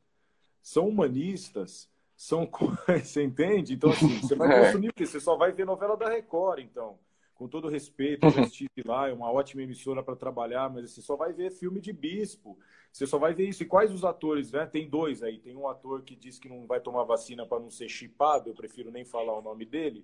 são 0.63 0.89
humanistas, 0.89 1.91
são 2.17 2.49
você 3.03 3.23
entende? 3.23 3.75
Então 3.75 3.91
assim, 3.91 4.19
você 4.21 4.35
vai 4.35 4.51
é. 4.59 4.67
consumir 4.67 4.89
o 4.89 4.95
quê? 4.95 5.07
Você 5.07 5.21
só 5.21 5.37
vai 5.37 5.53
ver 5.53 5.67
novela 5.67 5.97
da 5.97 6.09
Record, 6.09 6.61
então 6.61 6.99
com 7.37 7.47
todo 7.47 7.69
respeito, 7.69 8.27
eu 8.27 8.31
já 8.31 8.43
estive 8.43 8.83
lá, 8.85 9.09
é 9.09 9.13
uma 9.13 9.31
ótima 9.31 9.63
emissora 9.63 10.03
para 10.03 10.17
trabalhar, 10.17 10.71
mas 10.71 10.91
você 10.91 11.03
só 11.03 11.17
vai 11.17 11.35
ver 11.35 11.51
filme 11.51 11.81
de 11.81 11.93
bispo. 11.93 12.59
Você 12.91 13.07
só 13.07 13.19
vai 13.19 13.35
ver 13.35 13.47
isso. 13.47 13.63
E 13.63 13.67
quais 13.67 13.93
os 13.93 14.05
atores, 14.05 14.53
né? 14.53 14.65
Tem 14.65 14.89
dois 14.89 15.23
aí. 15.23 15.39
Tem 15.39 15.55
um 15.55 15.69
ator 15.69 16.03
que 16.03 16.17
diz 16.17 16.39
que 16.39 16.49
não 16.49 16.67
vai 16.67 16.81
tomar 16.81 17.05
vacina 17.05 17.45
para 17.45 17.61
não 17.61 17.71
ser 17.71 17.91
chipado, 17.91 18.49
eu 18.49 18.55
prefiro 18.55 18.91
nem 18.91 19.05
falar 19.05 19.39
o 19.39 19.43
nome 19.43 19.67
dele. 19.67 20.03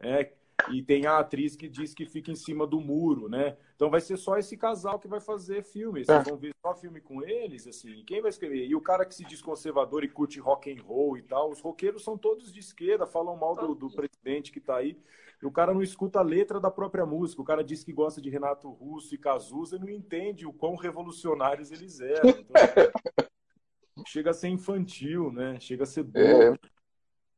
É, 0.00 0.32
e 0.70 0.82
tem 0.82 1.06
a 1.06 1.18
atriz 1.18 1.56
que 1.56 1.68
diz 1.68 1.94
que 1.94 2.06
fica 2.06 2.30
em 2.30 2.36
cima 2.36 2.66
do 2.66 2.80
muro, 2.80 3.28
né? 3.28 3.56
Então 3.74 3.90
vai 3.90 4.00
ser 4.00 4.16
só 4.16 4.36
esse 4.36 4.56
casal 4.56 4.98
que 4.98 5.08
vai 5.08 5.20
fazer 5.20 5.62
filme. 5.62 6.04
Vocês 6.04 6.26
é. 6.26 6.30
vão 6.30 6.36
ver 6.36 6.54
só 6.64 6.74
filme 6.74 7.00
com 7.00 7.22
eles, 7.22 7.66
assim. 7.66 8.04
Quem 8.06 8.20
vai 8.20 8.30
escrever? 8.30 8.66
E 8.66 8.74
o 8.74 8.80
cara 8.80 9.04
que 9.04 9.14
se 9.14 9.24
diz 9.24 9.42
conservador 9.42 10.04
e 10.04 10.08
curte 10.08 10.38
rock 10.38 10.70
and 10.72 10.82
roll 10.82 11.16
e 11.16 11.22
tal, 11.22 11.50
os 11.50 11.60
roqueiros 11.60 12.04
são 12.04 12.16
todos 12.16 12.52
de 12.52 12.60
esquerda, 12.60 13.06
falam 13.06 13.36
mal 13.36 13.54
do, 13.56 13.74
do 13.74 13.90
presidente 13.90 14.52
que 14.52 14.58
está 14.58 14.76
aí. 14.76 14.96
E 15.42 15.46
o 15.46 15.50
cara 15.50 15.74
não 15.74 15.82
escuta 15.82 16.20
a 16.20 16.22
letra 16.22 16.60
da 16.60 16.70
própria 16.70 17.04
música. 17.04 17.42
O 17.42 17.44
cara 17.44 17.64
diz 17.64 17.82
que 17.82 17.92
gosta 17.92 18.20
de 18.20 18.30
Renato 18.30 18.70
Russo 18.70 19.12
e 19.14 19.18
Cazuza 19.18 19.76
e 19.76 19.80
não 19.80 19.88
entende 19.88 20.46
o 20.46 20.52
quão 20.52 20.76
revolucionários 20.76 21.72
eles 21.72 21.98
eram. 21.98 22.30
Então, 22.30 22.54
chega 24.06 24.30
a 24.30 24.34
ser 24.34 24.48
infantil, 24.48 25.32
né? 25.32 25.58
Chega 25.58 25.82
a 25.82 25.86
ser 25.86 26.00
é. 26.00 26.04
bobo. 26.04 26.54
É. 26.54 26.58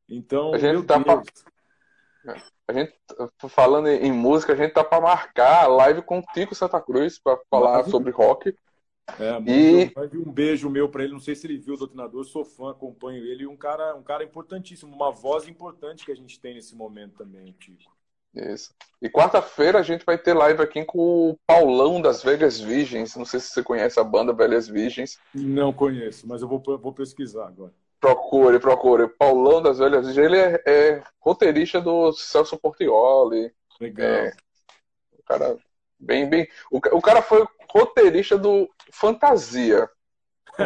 Então, 0.07 0.53
a 0.53 0.59
gente 0.59 0.85
tá 0.85 0.99
pra... 0.99 1.23
A 2.67 2.73
gente, 2.73 2.93
falando 3.49 3.87
em 3.87 4.11
música, 4.11 4.53
a 4.53 4.55
gente 4.55 4.73
tá 4.73 4.83
para 4.83 5.01
marcar 5.01 5.65
a 5.65 5.67
live 5.67 6.01
com 6.01 6.19
o 6.19 6.23
Tico 6.33 6.55
Santa 6.55 6.81
Cruz 6.81 7.19
para 7.19 7.39
falar 7.49 7.83
sobre 7.85 8.11
rock. 8.11 8.55
É, 9.19 9.39
e... 9.47 9.91
um 10.17 10.31
beijo 10.31 10.69
meu 10.69 10.89
para 10.89 11.03
ele. 11.03 11.13
Não 11.13 11.19
sei 11.19 11.35
se 11.35 11.45
ele 11.45 11.59
viu 11.59 11.75
o 11.75 11.77
Doutrinador, 11.77 12.25
sou 12.25 12.43
fã, 12.43 12.71
acompanho 12.71 13.23
ele. 13.23 13.45
Um 13.45 13.55
cara, 13.55 13.95
um 13.95 14.01
cara 14.01 14.23
importantíssimo, 14.23 14.95
uma 14.95 15.11
voz 15.11 15.47
importante 15.47 16.03
que 16.03 16.11
a 16.11 16.15
gente 16.15 16.39
tem 16.39 16.55
nesse 16.55 16.75
momento 16.75 17.17
também, 17.17 17.51
Tico. 17.59 17.95
Isso. 18.33 18.73
E 19.01 19.09
quarta-feira 19.09 19.79
a 19.79 19.83
gente 19.83 20.05
vai 20.05 20.17
ter 20.17 20.33
live 20.33 20.61
aqui 20.61 20.83
com 20.83 21.29
o 21.29 21.37
Paulão 21.47 22.01
das 22.01 22.21
Velhas 22.21 22.59
Virgens. 22.59 23.15
Não 23.15 23.23
sei 23.23 23.39
se 23.39 23.47
você 23.47 23.63
conhece 23.63 23.99
a 23.99 24.03
banda 24.03 24.33
Velhas 24.33 24.67
Virgens. 24.67 25.17
Não 25.33 25.71
conheço, 25.71 26.27
mas 26.27 26.41
eu 26.41 26.47
vou, 26.47 26.61
vou 26.77 26.91
pesquisar 26.91 27.47
agora. 27.47 27.73
Procure, 27.99 28.59
procure. 28.59 29.07
Paulão 29.07 29.61
das 29.61 29.79
Velhas. 29.79 30.17
Ele 30.17 30.37
é, 30.37 30.61
é 30.65 31.03
roteirista 31.19 31.81
do 31.81 32.11
Celso 32.13 32.57
Portioli. 32.57 33.53
Legal. 33.79 34.05
É, 34.05 34.33
o 35.17 35.23
cara 35.23 35.57
Bem, 35.99 36.29
bem. 36.29 36.47
O, 36.71 36.77
o 36.77 37.01
cara 37.01 37.21
foi 37.21 37.45
roteirista 37.69 38.37
do 38.37 38.69
Fantasia. 38.91 39.89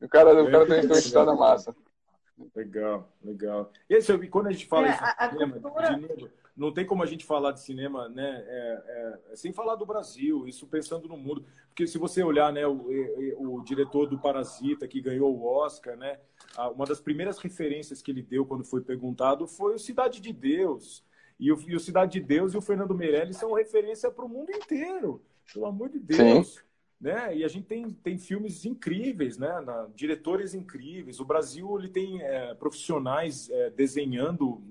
o 0.00 0.08
cara, 0.08 0.42
o 0.42 0.50
cara 0.50 0.66
tem 0.66 0.86
que 0.86 0.92
estar 0.94 1.24
na 1.24 1.34
massa. 1.34 1.74
Legal, 2.54 3.10
legal. 3.24 3.72
E 3.88 3.94
aí, 3.94 4.28
quando 4.28 4.48
a 4.48 4.52
gente 4.52 4.66
fala 4.66 4.88
é, 4.88 4.90
isso 4.90 5.02
a, 5.02 5.30
cinema, 5.30 5.58
cultura... 5.58 5.94
de, 5.94 6.30
não 6.56 6.72
tem 6.72 6.86
como 6.86 7.02
a 7.02 7.06
gente 7.06 7.24
falar 7.24 7.52
de 7.52 7.60
cinema, 7.60 8.08
né, 8.08 8.44
é, 8.46 8.82
é, 9.32 9.36
sem 9.36 9.52
falar 9.52 9.74
do 9.76 9.84
Brasil, 9.84 10.48
isso 10.48 10.66
pensando 10.66 11.06
no 11.06 11.16
mundo. 11.16 11.44
Porque 11.68 11.86
se 11.86 11.98
você 11.98 12.22
olhar, 12.22 12.52
né, 12.52 12.66
o, 12.66 12.86
o, 13.38 13.62
diretor 13.62 14.08
do 14.08 14.18
Parasita, 14.18 14.88
que 14.88 15.00
ganhou 15.00 15.36
o 15.36 15.44
Oscar, 15.44 15.96
né, 15.96 16.18
uma 16.74 16.86
das 16.86 17.00
primeiras 17.00 17.38
referências 17.38 18.00
que 18.00 18.10
ele 18.10 18.22
deu 18.22 18.46
quando 18.46 18.64
foi 18.64 18.80
perguntado 18.80 19.46
foi 19.46 19.74
o 19.74 19.78
Cidade 19.78 20.20
de 20.20 20.32
Deus. 20.32 21.04
E 21.38 21.52
o, 21.52 21.60
e 21.68 21.76
o 21.76 21.80
Cidade 21.80 22.12
de 22.12 22.20
Deus 22.20 22.54
e 22.54 22.56
o 22.56 22.62
Fernando 22.62 22.94
Meirelles 22.94 23.36
são 23.36 23.52
referência 23.52 24.10
para 24.10 24.24
o 24.24 24.28
mundo 24.28 24.50
inteiro. 24.50 25.22
Pelo 25.52 25.66
amor 25.66 25.90
de 25.90 25.98
Deus. 25.98 26.54
Sim 26.54 26.66
né? 27.00 27.36
E 27.36 27.44
a 27.44 27.48
gente 27.48 27.66
tem, 27.66 27.90
tem 27.90 28.18
filmes 28.18 28.64
incríveis, 28.64 29.36
né? 29.38 29.60
Na, 29.60 29.88
diretores 29.94 30.54
incríveis. 30.54 31.20
O 31.20 31.24
Brasil 31.24 31.78
ele 31.78 31.88
tem 31.88 32.22
é, 32.22 32.54
profissionais 32.54 33.50
é, 33.50 33.70
desenhando 33.70 34.62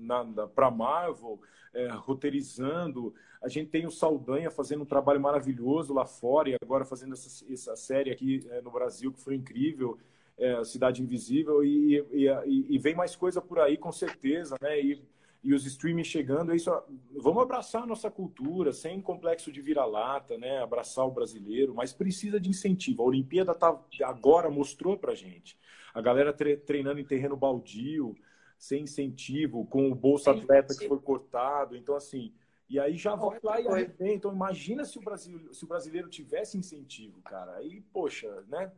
para 0.54 0.70
Marvel, 0.70 1.40
é, 1.72 1.88
roteirizando. 1.88 3.14
A 3.42 3.48
gente 3.48 3.70
tem 3.70 3.86
o 3.86 3.90
Saldanha 3.90 4.50
fazendo 4.50 4.82
um 4.82 4.86
trabalho 4.86 5.20
maravilhoso 5.20 5.94
lá 5.94 6.04
fora 6.04 6.50
e 6.50 6.56
agora 6.60 6.84
fazendo 6.84 7.12
essa, 7.12 7.44
essa 7.52 7.76
série 7.76 8.10
aqui 8.10 8.40
é, 8.50 8.60
no 8.60 8.70
Brasil 8.70 9.12
que 9.12 9.20
foi 9.20 9.34
incrível. 9.34 9.98
É, 10.38 10.62
Cidade 10.64 11.02
Invisível 11.02 11.64
e, 11.64 12.04
e, 12.12 12.28
e, 12.28 12.66
e, 12.74 12.78
vem 12.78 12.94
mais 12.94 13.16
coisa 13.16 13.40
por 13.40 13.58
aí 13.58 13.78
com 13.78 13.90
certeza, 13.90 14.54
né? 14.60 14.78
E, 14.78 15.02
e 15.46 15.54
os 15.54 15.64
streaming 15.64 16.02
chegando, 16.02 16.50
é 16.50 16.56
isso, 16.56 16.72
vamos 17.12 17.40
abraçar 17.40 17.84
a 17.84 17.86
nossa 17.86 18.10
cultura, 18.10 18.72
sem 18.72 19.00
complexo 19.00 19.52
de 19.52 19.62
vira-lata, 19.62 20.36
né? 20.36 20.60
Abraçar 20.60 21.06
o 21.06 21.10
brasileiro, 21.12 21.72
mas 21.72 21.92
precisa 21.92 22.40
de 22.40 22.50
incentivo. 22.50 23.04
A 23.04 23.06
Olimpíada 23.06 23.54
tá, 23.54 23.80
agora 24.02 24.50
mostrou 24.50 24.98
pra 24.98 25.14
gente. 25.14 25.56
A 25.94 26.00
galera 26.00 26.32
tre 26.32 26.56
treinando 26.56 26.98
em 26.98 27.04
terreno 27.04 27.36
baldio, 27.36 28.16
sem 28.58 28.82
incentivo, 28.82 29.64
com 29.66 29.88
o 29.88 29.94
bolso 29.94 30.28
atleta 30.28 30.74
que 30.76 30.88
foi 30.88 30.98
cortado. 30.98 31.76
Então, 31.76 31.94
assim, 31.94 32.34
e 32.68 32.80
aí 32.80 32.96
já 32.96 33.14
vai 33.14 33.38
lá 33.40 33.60
e 33.60 33.68
arrebenta. 33.68 34.08
Então, 34.08 34.32
imagina 34.32 34.84
se 34.84 34.98
o, 34.98 35.00
Brasil, 35.00 35.54
se 35.54 35.62
o 35.64 35.68
brasileiro 35.68 36.08
tivesse 36.08 36.58
incentivo, 36.58 37.22
cara. 37.22 37.54
Aí, 37.54 37.82
poxa, 37.92 38.42
né? 38.48 38.72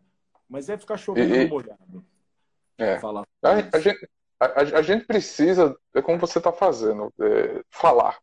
Mas 0.47 0.69
é 0.69 0.77
ficar 0.77 0.99
chovendo 0.99 1.35
e, 1.35 1.45
no 1.45 1.49
molhado. 1.49 2.05
É. 2.77 2.99
Falar 2.99 3.27
a, 3.43 3.77
a, 3.77 3.81
gente, 3.81 4.07
a, 4.41 4.61
a, 4.79 4.83
gente 4.83 5.05
precisa, 5.05 5.77
é 5.95 6.01
como 6.01 6.19
você 6.19 6.39
está 6.39 6.53
fazendo, 6.53 7.13
é, 7.21 7.63
falar. 7.71 8.17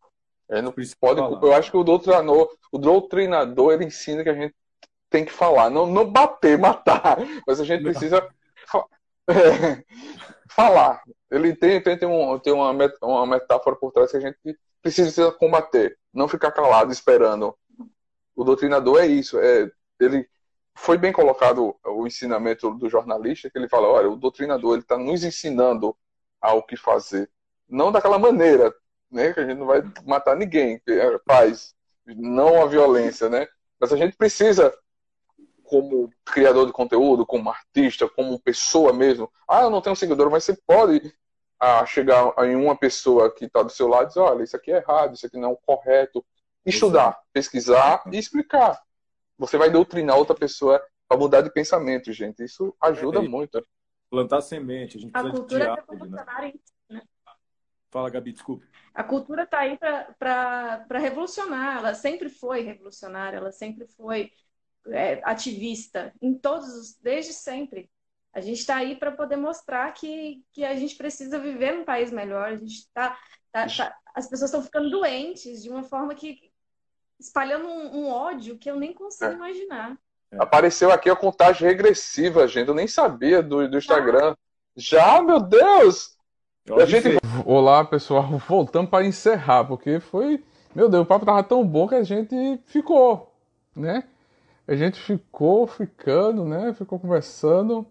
É, 0.50 0.62
não 0.62 0.72
pode, 0.72 1.20
falar. 1.20 1.42
Eu 1.42 1.54
acho 1.54 1.72
que 1.72 1.78
o 1.78 1.84
doutrinador, 1.84 2.50
o 2.72 2.78
doutrinador 2.78 3.74
ele 3.74 3.86
ensina 3.86 4.24
que 4.24 4.30
a 4.30 4.34
gente 4.34 4.56
tem 5.10 5.26
que 5.26 5.32
falar, 5.32 5.70
não, 5.70 5.86
não 5.86 6.10
bater, 6.10 6.58
matar, 6.60 7.18
mas 7.46 7.60
a 7.60 7.66
gente 7.66 7.84
precisa 7.84 8.28
é, 9.28 9.84
falar. 10.50 11.04
Ele 11.30 11.56
tem, 11.56 11.82
tem, 11.82 11.98
tem, 11.98 12.08
um, 12.08 12.40
tem 12.40 12.54
uma, 12.54 12.74
met, 12.74 12.96
uma 13.02 13.26
metáfora 13.26 13.76
por 13.76 13.92
trás 13.92 14.12
que 14.12 14.18
a 14.18 14.22
gente 14.22 14.38
precisa 14.82 15.32
combater, 15.32 15.98
não 16.14 16.28
ficar 16.28 16.52
calado 16.52 16.92
esperando. 16.92 17.58
O 18.36 18.44
doutrinador 18.44 19.02
é 19.02 19.08
isso, 19.08 19.40
é, 19.40 19.70
ele 20.00 20.28
foi 20.78 20.98
bem 20.98 21.12
colocado 21.12 21.76
o 21.86 22.06
ensinamento 22.06 22.70
do 22.72 22.90
jornalista, 22.90 23.50
que 23.50 23.58
ele 23.58 23.70
fala, 23.70 23.88
olha, 23.88 24.10
o 24.10 24.16
doutrinador 24.16 24.74
ele 24.74 24.82
está 24.82 24.98
nos 24.98 25.24
ensinando 25.24 25.96
ao 26.46 26.64
que 26.64 26.76
fazer. 26.78 27.30
Não 27.68 27.92
daquela 27.92 28.20
maneira, 28.20 28.74
né? 29.12 29.34
Que 29.34 29.40
a 29.40 29.46
gente 29.46 29.58
não 29.58 29.66
vai 29.66 29.82
matar 30.06 30.36
ninguém, 30.36 30.82
é 30.88 31.18
paz, 31.20 31.74
não 32.06 32.62
a 32.62 32.66
violência, 32.66 33.30
né? 33.30 33.48
Mas 33.80 33.92
a 33.92 33.98
gente 33.98 34.16
precisa, 34.16 34.74
como 35.64 36.10
criador 36.24 36.68
de 36.68 36.72
conteúdo, 36.72 37.26
como 37.26 37.50
artista, 37.50 38.08
como 38.08 38.40
pessoa 38.40 38.94
mesmo. 38.94 39.32
Ah, 39.48 39.64
eu 39.64 39.70
não 39.70 39.82
tenho 39.82 39.96
seguidor, 39.96 40.30
mas 40.30 40.44
você 40.44 40.56
pode 40.66 41.14
ah, 41.60 41.86
chegar 41.86 42.34
em 42.46 42.56
uma 42.56 42.76
pessoa 42.76 43.34
que 43.34 43.46
está 43.46 43.64
do 43.64 43.70
seu 43.70 43.88
lado 43.88 44.06
e 44.06 44.08
dizer, 44.10 44.20
olha, 44.20 44.44
isso 44.44 44.56
aqui 44.56 44.72
é 44.72 44.78
errado, 44.78 45.16
isso 45.16 45.26
aqui 45.26 45.38
não 45.38 45.50
é 45.50 45.54
o 45.54 45.58
correto. 45.58 46.24
Estudar, 46.66 47.20
pesquisar 47.32 48.04
e 48.12 48.18
explicar. 48.18 48.82
Você 49.38 49.58
vai 49.58 49.70
doutrinar 49.70 50.18
outra 50.18 50.36
pessoa 50.36 50.82
para 51.08 51.18
mudar 51.18 51.42
de 51.42 51.52
pensamento, 51.52 52.12
gente. 52.12 52.44
Isso 52.44 52.76
ajuda 52.82 53.20
é, 53.20 53.22
muito 53.22 53.64
plantar 54.10 54.42
semente, 54.42 54.98
a 54.98 55.00
gente 55.00 55.12
precisa 55.12 55.34
a 55.34 55.36
cultura 55.36 55.60
de 55.60 55.74
diálogo, 55.74 56.06
né? 56.06 56.54
né? 56.90 57.02
Fala, 57.90 58.10
Gabi, 58.10 58.34
desculpa. 58.34 58.66
A 58.94 59.04
cultura 59.04 59.44
está 59.44 59.60
aí 59.60 59.78
para 59.78 61.00
revolucionar, 61.00 61.78
ela 61.78 61.94
sempre 61.94 62.30
foi 62.30 62.62
revolucionária, 62.62 63.38
ela 63.38 63.52
sempre 63.52 63.88
foi 63.88 64.32
é, 64.88 65.22
ativista, 65.24 66.14
em 66.22 66.34
todos 66.38 66.68
os, 66.68 66.96
desde 67.00 67.34
sempre. 67.34 67.90
A 68.34 68.42
gente 68.42 68.60
está 68.60 68.78
aí 68.78 68.98
para 68.98 69.12
poder 69.12 69.38
mostrar 69.38 69.92
que, 69.94 70.44
que 70.52 70.64
a 70.66 70.76
gente 70.76 70.96
precisa 70.96 71.40
viver 71.40 71.74
num 71.74 71.86
país 71.86 72.12
melhor, 72.12 72.50
a 72.50 72.56
gente 72.56 72.90
tá, 72.94 73.18
tá, 73.52 73.66
tá 73.68 73.98
as 74.14 74.28
pessoas 74.28 74.50
estão 74.50 74.64
ficando 74.64 74.90
doentes 74.90 75.64
de 75.64 75.70
uma 75.70 75.84
forma 75.84 76.14
que 76.16 76.52
espalhando 77.20 77.68
um, 77.68 78.00
um 78.00 78.10
ódio 78.10 78.58
que 78.58 78.70
eu 78.70 78.76
nem 78.76 78.94
consigo 78.94 79.32
é. 79.32 79.36
imaginar. 79.36 79.98
É. 80.36 80.44
Apareceu 80.44 80.92
aqui 80.92 81.10
a 81.10 81.16
contagem 81.16 81.68
regressiva, 81.68 82.48
gente. 82.48 82.68
Eu 82.68 82.76
nem 82.76 82.88
sabia 82.88 83.42
do, 83.42 83.68
do 83.68 83.78
Instagram. 83.78 84.36
Já, 84.76 85.22
meu 85.22 85.40
Deus! 85.40 86.16
A 86.78 86.86
gente... 86.86 87.18
Olá, 87.46 87.86
pessoal. 87.86 88.24
Voltamos 88.48 88.90
para 88.90 89.06
encerrar, 89.06 89.64
porque 89.66 90.00
foi. 90.00 90.44
Meu 90.76 90.90
Deus, 90.90 91.04
o 91.04 91.06
papo 91.06 91.26
tava 91.26 91.42
tão 91.44 91.66
bom 91.66 91.88
que 91.88 91.96
a 91.96 92.04
gente 92.04 92.36
ficou, 92.66 93.34
né? 93.74 94.04
A 94.68 94.76
gente 94.76 95.00
ficou 95.00 95.66
ficando, 95.68 96.44
né? 96.44 96.74
Ficou 96.74 97.00
conversando, 97.00 97.86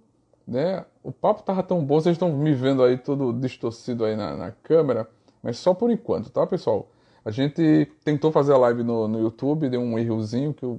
né? 0.46 0.84
O 1.02 1.10
papo 1.10 1.42
tava 1.42 1.62
tão 1.62 1.82
bom, 1.82 2.00
vocês 2.00 2.14
estão 2.14 2.30
me 2.30 2.52
vendo 2.52 2.82
aí 2.82 2.98
todo 2.98 3.32
distorcido 3.32 4.04
aí 4.04 4.16
na, 4.16 4.36
na 4.36 4.50
câmera, 4.50 5.08
mas 5.42 5.56
só 5.56 5.72
por 5.72 5.90
enquanto, 5.90 6.30
tá, 6.30 6.46
pessoal? 6.46 6.88
A 7.24 7.30
gente 7.30 7.90
tentou 8.04 8.30
fazer 8.30 8.52
a 8.52 8.58
live 8.58 8.82
no, 8.82 9.08
no 9.08 9.20
YouTube, 9.20 9.70
deu 9.70 9.80
um 9.80 9.98
errozinho 9.98 10.52
que 10.52 10.64
eu... 10.64 10.78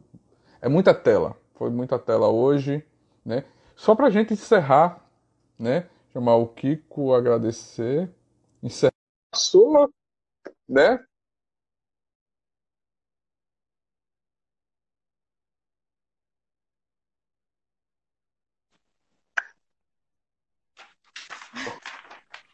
é 0.61 0.69
muita 0.69 0.93
tela. 0.93 1.35
Foi 1.55 1.69
muita 1.69 1.97
tela 1.99 2.29
hoje, 2.29 2.85
né? 3.25 3.43
Só 3.75 3.95
para 3.95 4.07
a 4.07 4.09
gente 4.09 4.33
encerrar, 4.33 5.05
né? 5.59 5.87
Chamar 6.13 6.35
o 6.35 6.47
Kiko, 6.47 7.13
agradecer, 7.13 8.09
encerrar 8.63 8.93
a 9.33 9.37
sua, 9.37 9.89
né? 10.69 10.99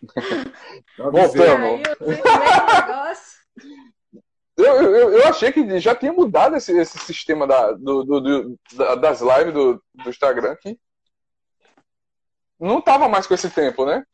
Voltamos. 0.98 1.82
Eu, 2.00 3.91
eu, 4.64 5.12
eu, 5.12 5.28
achei 5.28 5.52
que 5.52 5.80
já 5.80 5.96
tinha 5.96 6.12
mudado 6.12 6.56
esse, 6.56 6.78
esse 6.78 6.98
sistema 7.00 7.48
da, 7.48 7.72
do, 7.72 8.04
do, 8.04 8.22
do, 8.22 8.60
das 8.98 9.22
lives 9.22 9.54
do, 9.54 9.84
do 9.94 10.10
Instagram 10.10 10.56
que 10.56 10.78
não 12.60 12.82
tava 12.82 13.10
mais 13.10 13.26
com 13.26 13.34
esse 13.34 13.50
tempo, 13.50 13.86
né? 13.86 14.06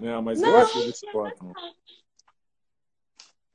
É, 0.00 0.20
mas 0.20 0.40
não, 0.40 0.48
eu 0.48 0.56
achei 0.58 0.86
desse 0.86 1.06
papo. 1.12 1.52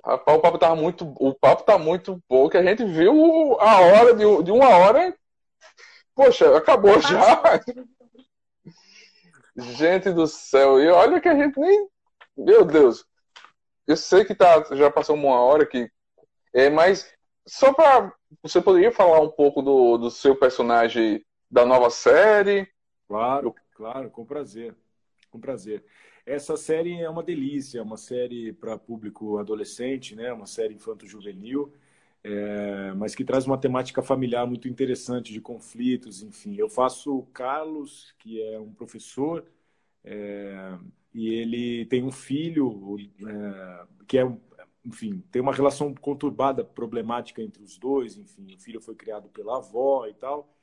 Rapaz, 0.06 0.38
o 0.38 0.42
papo 0.42 0.58
tava 0.58 0.76
muito. 0.76 1.14
O 1.18 1.34
papo 1.34 1.64
tá 1.64 1.78
muito 1.78 2.22
bom, 2.30 2.50
que 2.50 2.58
a 2.58 2.64
gente 2.64 2.84
viu 2.84 3.58
a 3.60 3.80
hora 3.80 4.14
de, 4.14 4.44
de 4.44 4.52
uma 4.52 4.68
hora. 4.68 5.16
Poxa, 6.14 6.58
acabou 6.58 7.00
já. 7.02 7.42
Gente 9.56 10.12
do 10.12 10.28
céu, 10.28 10.80
e 10.80 10.90
olha 10.90 11.22
que 11.22 11.30
a 11.30 11.36
gente 11.36 11.60
nem. 11.60 11.88
Meu 12.36 12.66
Deus. 12.66 13.06
Eu 13.86 13.96
sei 13.96 14.26
que 14.26 14.34
tá, 14.34 14.64
já 14.72 14.90
passou 14.90 15.16
uma 15.16 15.40
hora 15.40 15.66
que 15.66 15.90
é, 16.54 16.70
mas 16.70 17.12
só 17.46 17.74
para 17.74 18.14
você 18.42 18.62
poderia 18.62 18.92
falar 18.92 19.20
um 19.22 19.30
pouco 19.30 19.62
do, 19.62 19.98
do 19.98 20.12
seu 20.12 20.36
personagem 20.36 21.26
da 21.50 21.66
nova 21.66 21.90
série? 21.90 22.68
Claro, 23.08 23.54
claro, 23.72 24.10
com 24.10 24.26
prazer, 24.26 24.76
com 25.30 25.40
prazer. 25.40 25.84
Essa 26.26 26.56
série 26.56 27.02
é 27.02 27.10
uma 27.10 27.22
delícia, 27.22 27.80
é 27.80 27.82
uma 27.82 27.98
série 27.98 28.54
para 28.54 28.78
público 28.78 29.38
adolescente, 29.38 30.16
né? 30.16 30.32
Uma 30.32 30.46
série 30.46 30.74
infanto-juvenil, 30.74 31.74
é, 32.24 32.94
mas 32.94 33.14
que 33.14 33.26
traz 33.26 33.46
uma 33.46 33.58
temática 33.58 34.02
familiar 34.02 34.48
muito 34.48 34.68
interessante 34.70 35.34
de 35.34 35.42
conflitos, 35.42 36.24
enfim. 36.24 36.56
Eu 36.58 36.70
faço 36.70 37.18
o 37.18 37.26
Carlos, 37.28 38.16
que 38.20 38.42
é 38.42 38.58
um 38.58 38.74
professor, 38.74 39.46
é, 40.04 40.78
e 41.14 41.28
ele 41.30 41.86
tem 41.88 42.04
um 42.04 42.12
filho 42.12 42.98
é, 43.28 43.86
que 44.08 44.18
é 44.18 44.26
enfim, 44.86 45.24
tem 45.32 45.42
uma 45.42 45.54
relação 45.54 45.94
conturbada, 45.94 46.64
problemática 46.64 47.42
entre 47.42 47.64
os 47.64 47.78
dois, 47.78 48.18
enfim, 48.18 48.54
o 48.54 48.60
filho 48.60 48.82
foi 48.82 48.96
criado 48.96 49.30
pela 49.30 49.58
avó 49.58 50.06
e 50.08 50.14
tal. 50.14 50.54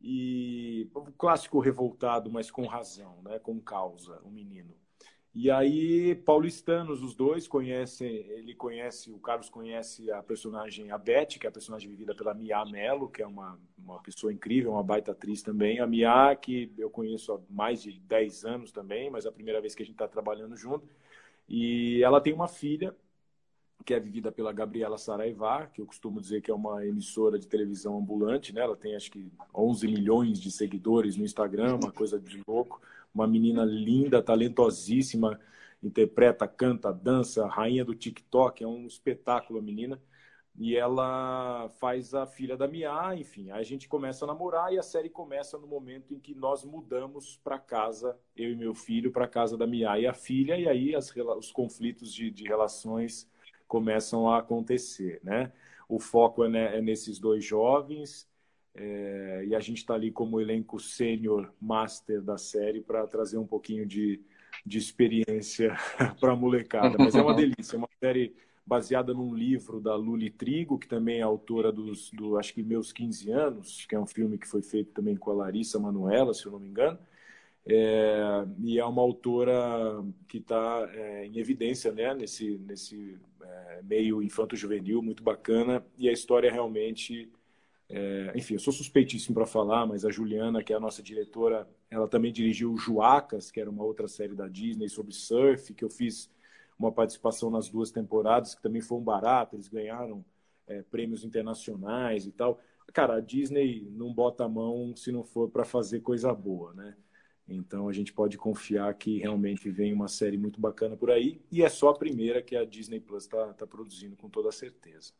E 0.00 0.90
o 0.94 1.12
clássico 1.12 1.58
revoltado, 1.58 2.30
mas 2.30 2.50
com 2.50 2.66
razão, 2.66 3.22
né, 3.22 3.38
com 3.38 3.58
causa, 3.60 4.20
o 4.22 4.30
menino. 4.30 4.74
E 5.38 5.50
aí, 5.50 6.14
paulistanos, 6.14 7.02
os 7.02 7.14
dois 7.14 7.46
conhecem, 7.46 8.08
ele 8.08 8.54
conhece, 8.54 9.10
o 9.12 9.18
Carlos 9.18 9.50
conhece 9.50 10.10
a 10.10 10.22
personagem, 10.22 10.90
a 10.90 10.96
Beth, 10.96 11.38
que 11.38 11.46
é 11.46 11.50
a 11.50 11.52
personagem 11.52 11.90
vivida 11.90 12.14
pela 12.14 12.32
Mia 12.32 12.64
Mello, 12.64 13.10
que 13.10 13.20
é 13.20 13.26
uma, 13.26 13.60
uma 13.76 14.00
pessoa 14.00 14.32
incrível, 14.32 14.72
uma 14.72 14.82
baita 14.82 15.12
atriz 15.12 15.42
também. 15.42 15.78
A 15.78 15.86
Mia, 15.86 16.34
que 16.36 16.72
eu 16.78 16.88
conheço 16.88 17.34
há 17.34 17.40
mais 17.50 17.82
de 17.82 18.00
10 18.00 18.46
anos 18.46 18.72
também, 18.72 19.10
mas 19.10 19.26
é 19.26 19.28
a 19.28 19.32
primeira 19.32 19.60
vez 19.60 19.74
que 19.74 19.82
a 19.82 19.84
gente 19.84 19.96
está 19.96 20.08
trabalhando 20.08 20.56
junto. 20.56 20.88
E 21.46 22.02
ela 22.02 22.18
tem 22.18 22.32
uma 22.32 22.48
filha, 22.48 22.96
que 23.86 23.94
é 23.94 24.00
vivida 24.00 24.30
pela 24.30 24.52
Gabriela 24.52 24.98
Saraiva, 24.98 25.70
que 25.72 25.80
eu 25.80 25.86
costumo 25.86 26.20
dizer 26.20 26.42
que 26.42 26.50
é 26.50 26.54
uma 26.54 26.84
emissora 26.84 27.38
de 27.38 27.46
televisão 27.46 27.96
ambulante, 27.96 28.52
né? 28.52 28.60
Ela 28.60 28.76
tem 28.76 28.94
acho 28.94 29.10
que 29.10 29.32
11 29.54 29.86
milhões 29.86 30.40
de 30.40 30.50
seguidores 30.50 31.16
no 31.16 31.24
Instagram, 31.24 31.76
uma 31.76 31.92
coisa 31.92 32.20
de 32.20 32.42
louco 32.46 32.80
uma 33.16 33.26
menina 33.26 33.64
linda, 33.64 34.22
talentosíssima, 34.22 35.40
interpreta, 35.82 36.46
canta, 36.46 36.92
dança, 36.92 37.46
rainha 37.46 37.82
do 37.82 37.94
TikTok, 37.94 38.62
é 38.62 38.66
um 38.66 38.86
espetáculo 38.86 39.58
a 39.58 39.62
menina. 39.62 40.00
E 40.58 40.74
ela 40.74 41.68
faz 41.78 42.14
a 42.14 42.26
filha 42.26 42.56
da 42.56 42.66
Mia, 42.66 43.14
enfim. 43.14 43.50
Aí 43.50 43.60
a 43.60 43.64
gente 43.64 43.88
começa 43.88 44.24
a 44.24 44.28
namorar 44.28 44.72
e 44.72 44.78
a 44.78 44.82
série 44.82 45.10
começa 45.10 45.58
no 45.58 45.66
momento 45.66 46.14
em 46.14 46.18
que 46.18 46.34
nós 46.34 46.64
mudamos 46.64 47.38
para 47.42 47.58
casa, 47.58 48.18
eu 48.34 48.52
e 48.52 48.56
meu 48.56 48.74
filho, 48.74 49.10
para 49.10 49.28
casa 49.28 49.56
da 49.56 49.66
Mia 49.66 49.98
e 49.98 50.06
a 50.06 50.14
filha, 50.14 50.58
e 50.58 50.66
aí 50.66 50.94
as, 50.94 51.14
os 51.38 51.52
conflitos 51.52 52.12
de, 52.12 52.30
de 52.30 52.44
relações 52.44 53.28
começam 53.66 54.28
a 54.28 54.38
acontecer, 54.38 55.20
né? 55.22 55.52
O 55.88 55.98
foco 55.98 56.44
é, 56.44 56.48
né, 56.48 56.78
é 56.78 56.82
nesses 56.82 57.18
dois 57.18 57.44
jovens, 57.44 58.28
é, 58.74 59.44
e 59.48 59.54
a 59.54 59.60
gente 59.60 59.78
está 59.78 59.94
ali 59.94 60.10
como 60.10 60.40
elenco 60.40 60.78
sênior 60.78 61.50
master 61.60 62.20
da 62.20 62.36
série 62.36 62.82
para 62.82 63.06
trazer 63.06 63.38
um 63.38 63.46
pouquinho 63.46 63.86
de, 63.86 64.20
de 64.64 64.78
experiência 64.78 65.76
para 66.20 66.32
a 66.32 66.36
molecada. 66.36 66.96
Mas 66.98 67.14
é 67.14 67.22
uma 67.22 67.34
delícia, 67.34 67.76
é 67.76 67.78
uma 67.78 67.88
série 67.98 68.34
baseada 68.66 69.14
num 69.14 69.32
livro 69.32 69.80
da 69.80 69.94
Luli 69.94 70.28
Trigo, 70.28 70.78
que 70.78 70.88
também 70.88 71.20
é 71.20 71.22
autora 71.22 71.72
dos, 71.72 72.10
do, 72.10 72.36
acho 72.36 72.52
que 72.52 72.62
Meus 72.62 72.92
15 72.92 73.30
Anos, 73.30 73.86
que 73.86 73.94
é 73.94 73.98
um 73.98 74.06
filme 74.06 74.36
que 74.36 74.46
foi 74.46 74.60
feito 74.60 74.92
também 74.92 75.16
com 75.16 75.30
a 75.30 75.34
Larissa 75.34 75.78
Manuela, 75.78 76.34
se 76.34 76.44
eu 76.44 76.52
não 76.52 76.58
me 76.58 76.68
engano. 76.68 76.98
É, 77.68 78.46
e 78.64 78.78
é 78.78 78.84
uma 78.84 79.02
autora 79.02 80.04
que 80.28 80.38
está 80.38 80.88
é, 80.92 81.26
em 81.26 81.38
evidência 81.38 81.90
né, 81.92 82.14
nesse, 82.14 82.58
nesse 82.58 83.18
é, 83.42 83.82
meio 83.82 84.22
infanto-juvenil, 84.22 85.02
muito 85.02 85.22
bacana, 85.22 85.84
e 85.98 86.08
a 86.08 86.12
história 86.12 86.50
realmente 86.50 87.30
é, 87.88 88.32
enfim, 88.34 88.54
eu 88.54 88.60
sou 88.60 88.72
suspeitíssimo 88.72 89.34
para 89.34 89.46
falar, 89.46 89.86
mas 89.86 90.04
a 90.04 90.10
Juliana, 90.10 90.62
que 90.62 90.72
é 90.72 90.76
a 90.76 90.80
nossa 90.80 91.02
diretora, 91.02 91.68
ela 91.90 92.08
também 92.08 92.32
dirigiu 92.32 92.76
Juacas, 92.76 93.50
que 93.50 93.60
era 93.60 93.70
uma 93.70 93.84
outra 93.84 94.08
série 94.08 94.34
da 94.34 94.48
Disney 94.48 94.88
sobre 94.88 95.14
surf, 95.14 95.72
que 95.72 95.84
eu 95.84 95.90
fiz 95.90 96.30
uma 96.78 96.90
participação 96.92 97.48
nas 97.50 97.68
duas 97.68 97.90
temporadas, 97.90 98.54
que 98.54 98.62
também 98.62 98.82
foi 98.82 98.98
um 98.98 99.04
barato, 99.04 99.56
eles 99.56 99.68
ganharam 99.68 100.24
é, 100.66 100.82
prêmios 100.82 101.24
internacionais 101.24 102.26
e 102.26 102.32
tal. 102.32 102.60
Cara, 102.92 103.16
a 103.16 103.20
Disney 103.20 103.88
não 103.92 104.12
bota 104.12 104.44
a 104.44 104.48
mão 104.48 104.94
se 104.96 105.12
não 105.12 105.22
for 105.22 105.48
para 105.48 105.64
fazer 105.64 106.00
coisa 106.00 106.34
boa, 106.34 106.74
né? 106.74 106.96
Então 107.48 107.88
a 107.88 107.92
gente 107.92 108.12
pode 108.12 108.36
confiar 108.36 108.92
que 108.94 109.18
realmente 109.18 109.70
vem 109.70 109.92
uma 109.92 110.08
série 110.08 110.36
muito 110.36 110.60
bacana 110.60 110.96
por 110.96 111.10
aí, 111.10 111.40
e 111.50 111.62
é 111.62 111.68
só 111.68 111.90
a 111.90 111.98
primeira 111.98 112.42
que 112.42 112.56
a 112.56 112.64
Disney 112.64 113.00
Plus 113.00 113.24
está 113.24 113.52
tá 113.54 113.66
produzindo 113.66 114.16
com 114.16 114.28
toda 114.28 114.50
certeza. 114.50 115.12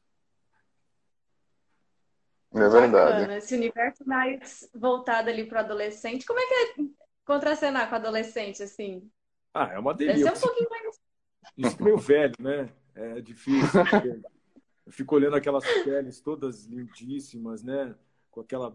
É 2.53 2.68
verdade. 2.68 3.20
Bacana. 3.20 3.37
Esse 3.37 3.55
universo 3.55 4.07
mais 4.07 4.68
voltado 4.74 5.29
ali 5.29 5.45
para 5.45 5.61
adolescente. 5.61 6.24
Como 6.24 6.39
é 6.41 6.47
que 6.47 6.55
é 6.55 6.85
contracenar 7.24 7.89
com 7.89 7.97
adolescente, 7.97 8.62
assim? 8.62 9.11
Ah, 9.53 9.72
é 9.72 9.79
uma 9.79 9.95
delícia. 9.95 10.24
Deve 10.24 10.37
ser 10.37 10.47
um 10.47 10.49
pouquinho 10.49 10.70
mais... 10.70 11.01
Isso 11.57 11.83
meio 11.83 11.99
velho, 11.99 12.35
né? 12.39 12.68
É 12.95 13.20
difícil. 13.20 13.81
Eu 14.87 14.93
fico 14.93 15.14
olhando 15.14 15.37
aquelas 15.37 15.64
peles 15.85 16.20
todas 16.20 16.64
lindíssimas, 16.64 17.62
né? 17.62 17.95
Com 18.31 18.41
aquela... 18.41 18.74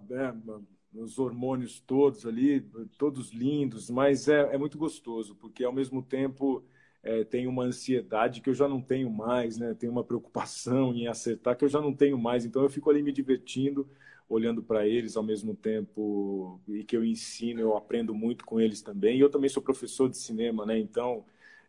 É, 0.93 0.99
os 1.01 1.17
hormônios 1.19 1.79
todos 1.79 2.25
ali, 2.25 2.61
todos 2.97 3.31
lindos, 3.31 3.89
mas 3.89 4.27
é, 4.27 4.53
é 4.53 4.57
muito 4.57 4.77
gostoso, 4.77 5.35
porque 5.35 5.63
ao 5.63 5.73
mesmo 5.73 6.01
tempo 6.03 6.63
é, 7.03 7.23
tem 7.23 7.47
uma 7.47 7.63
ansiedade 7.63 8.41
que 8.41 8.49
eu 8.49 8.53
já 8.53 8.67
não 8.67 8.81
tenho 8.81 9.09
mais, 9.09 9.57
né? 9.57 9.73
Tem 9.73 9.89
uma 9.89 10.03
preocupação 10.03 10.93
em 10.93 11.07
acertar 11.07 11.57
que 11.57 11.63
eu 11.65 11.69
já 11.69 11.81
não 11.81 11.93
tenho 11.95 12.17
mais. 12.17 12.45
Então 12.45 12.61
eu 12.63 12.69
fico 12.69 12.89
ali 12.89 13.01
me 13.01 13.11
divertindo, 13.11 13.89
olhando 14.29 14.61
para 14.63 14.87
eles 14.87 15.15
ao 15.17 15.23
mesmo 15.23 15.55
tempo 15.55 16.59
e 16.67 16.83
que 16.83 16.95
eu 16.95 17.03
ensino, 17.03 17.59
eu 17.59 17.75
aprendo 17.75 18.13
muito 18.13 18.45
com 18.45 18.59
eles 18.59 18.81
também. 18.81 19.17
E 19.17 19.19
eu 19.21 19.29
também 19.29 19.49
sou 19.49 19.63
professor 19.63 20.09
de 20.09 20.17
cinema, 20.17 20.65
né? 20.65 20.77
Então 20.79 21.25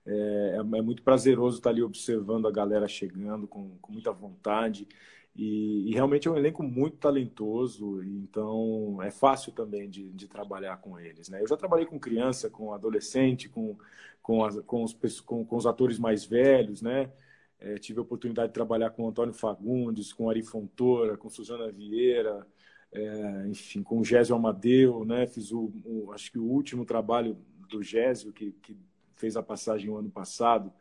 é, 0.07 0.57
é, 0.57 0.79
é 0.79 0.83
muito 0.83 1.03
prazeroso 1.03 1.59
estar 1.59 1.71
ali 1.71 1.83
observando 1.83 2.49
a 2.49 2.51
galera 2.51 2.89
chegando 2.89 3.47
com, 3.47 3.71
com 3.81 3.93
muita 3.93 4.13
vontade. 4.13 4.87
E, 5.35 5.89
e, 5.91 5.95
realmente 5.95 6.29
é 6.29 6.31
um 6.31 6.37
elenco 6.37 6.63
muito 6.63 6.99
talentoso, 6.99 8.03
então 8.05 9.03
é 9.03 9.11
fácil 9.11 9.51
também 9.53 9.89
de, 9.89 10.11
de, 10.13 10.29
trabalhar 10.29 10.77
com 10.79 11.01
eles. 11.01 11.29
Né? 11.31 11.41
Eu 11.41 11.49
já 11.49 11.57
trabalhei 11.57 11.87
com 11.87 11.99
criança, 11.99 12.51
com 12.51 12.73
adolescente, 12.73 13.49
com, 13.49 13.77
com, 14.23 14.45
as, 14.45 14.61
com, 14.61 14.85
os, 14.85 15.21
com, 15.21 15.45
com 15.45 15.57
os 15.57 15.67
atores 15.67 15.99
mais 15.99 16.25
velhos, 16.25 16.83
né? 16.83 17.11
É, 17.59 17.77
tive 17.77 18.01
a 18.01 18.03
oportunidade 18.03 18.49
de 18.49 18.55
trabalhar 18.55 18.91
com 18.91 19.09
Antônio 19.09 19.33
Fagundes, 19.33 20.13
com 20.13 20.29
Ari 20.29 20.43
Fontoura, 20.43 21.17
com 21.17 21.31
Suzana 21.31 21.71
Vieira, 21.71 22.47
é, 22.93 23.47
enfim, 23.49 23.83
com 23.83 24.01
o 24.01 24.05
Gésio 24.05 24.35
Amadeu, 24.35 25.05
né? 25.05 25.27
Fiz 25.27 25.53
o, 25.53 25.73
o, 25.85 26.13
acho 26.13 26.31
que 26.31 26.39
o 26.39 26.45
último 26.45 26.85
trabalho 26.85 27.39
do 27.71 27.83
Gésio, 27.83 28.33
que, 28.33 28.53
que 28.53 28.77
fez 29.23 29.37
a 29.37 29.43
passagem 29.43 29.89
o 29.89 29.97
ano 29.97 30.11
passado. 30.11 30.73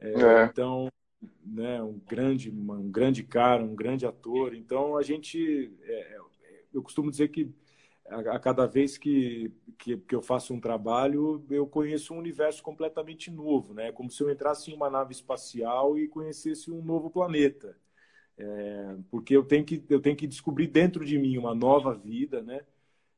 É, 0.00 0.10
é. 0.10 0.44
Então, 0.46 0.88
né, 1.46 1.80
um 1.80 2.00
grande, 2.00 2.50
um 2.50 2.90
grande 2.90 3.22
cara, 3.22 3.62
um 3.62 3.76
grande 3.76 4.04
ator. 4.04 4.52
Então 4.52 4.96
a 4.96 5.02
gente, 5.02 5.72
é, 5.82 6.16
é, 6.16 6.18
eu 6.72 6.82
costumo 6.82 7.08
dizer 7.08 7.28
que 7.28 7.54
a, 8.08 8.34
a 8.34 8.38
cada 8.40 8.66
vez 8.66 8.98
que, 8.98 9.52
que, 9.78 9.96
que, 9.96 10.14
eu 10.14 10.20
faço 10.20 10.52
um 10.52 10.60
trabalho, 10.60 11.44
eu 11.48 11.68
conheço 11.68 12.12
um 12.12 12.18
universo 12.18 12.62
completamente 12.64 13.30
novo, 13.30 13.72
né? 13.72 13.92
Como 13.92 14.10
se 14.10 14.22
eu 14.22 14.28
entrasse 14.28 14.72
em 14.72 14.74
uma 14.74 14.90
nave 14.90 15.12
espacial 15.12 15.96
e 15.96 16.08
conhecesse 16.08 16.70
um 16.72 16.82
novo 16.82 17.08
planeta. 17.08 17.78
É, 18.36 18.96
porque 19.08 19.36
eu 19.36 19.44
tenho, 19.44 19.64
que, 19.64 19.84
eu 19.88 20.00
tenho 20.00 20.16
que 20.16 20.26
descobrir 20.26 20.66
dentro 20.66 21.04
de 21.04 21.16
mim 21.16 21.38
uma 21.38 21.54
nova 21.54 21.94
vida, 21.94 22.42
né? 22.42 22.60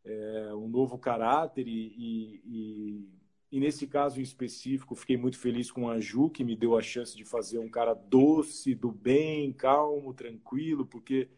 É, 0.05 0.55
um 0.55 0.69
novo 0.69 0.99
caráter 0.99 1.67
e, 1.67 2.43
e, 2.47 3.16
e 3.51 3.61
nesse 3.61 3.87
caso 3.87 4.19
em 4.19 4.23
específico, 4.23 4.95
fiquei 4.95 5.17
muito 5.17 5.39
feliz 5.39 5.71
com 5.71 5.89
a 5.89 6.01
Ju, 6.01 6.31
que 6.31 6.45
me 6.45 6.57
deu 6.57 6.77
a 6.77 6.83
chance 6.83 7.17
de 7.17 7.25
fazer 7.25 7.59
um 7.59 7.69
cara 7.69 7.95
doce, 7.95 8.75
do 8.75 8.91
bem, 8.91 9.53
calmo, 9.53 10.13
tranquilo, 10.13 10.85
porque 10.85 11.29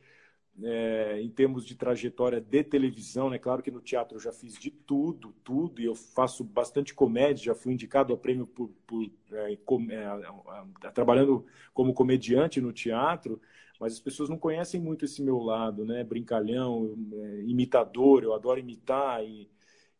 é, 0.63 1.21
em 1.21 1.31
termos 1.31 1.65
de 1.65 1.75
trajetória 1.75 2.41
de 2.41 2.65
televisão, 2.65 3.31
né? 3.31 3.39
Claro 3.39 3.63
que 3.63 3.71
no 3.71 3.81
teatro 3.81 4.17
eu 4.17 4.21
já 4.21 4.33
fiz 4.33 4.55
de 4.59 4.71
tudo, 4.71 5.33
tudo, 5.45 5.81
e 5.81 5.85
eu 5.85 5.95
faço 5.95 6.43
bastante 6.43 6.95
comédia, 6.95 7.45
já 7.45 7.55
fui 7.55 7.73
indicado 7.73 8.13
ao 8.13 8.19
prêmio 8.19 8.47
por, 8.47 8.69
por 8.87 9.09
é, 9.33 9.57
com, 9.65 9.87
é, 9.91 10.91
trabalhando 10.93 11.47
como 11.73 11.95
comediante 11.95 12.61
no 12.61 12.73
teatro, 12.73 13.41
mas 13.79 13.93
as 13.93 14.01
pessoas 14.01 14.29
não 14.29 14.39
conhecem 14.39 14.81
muito 14.81 15.05
esse 15.05 15.23
meu 15.23 15.39
lado, 15.39 15.85
né? 15.85 16.03
Brincalhão, 16.03 16.97
é, 17.13 17.43
imitador, 17.43 18.25
eu 18.25 18.35
adoro 18.35 18.59
imitar 18.59 19.25
e 19.25 19.49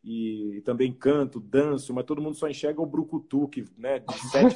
e 0.03 0.61
também 0.65 0.93
canto, 0.93 1.39
danço, 1.39 1.93
mas 1.93 2.05
todo 2.05 2.21
mundo 2.21 2.35
só 2.35 2.47
enxerga 2.47 2.81
o 2.81 2.85
brucutu, 2.85 3.47
que, 3.47 3.65
né, 3.77 3.99
de 3.99 4.13
sete 4.29 4.55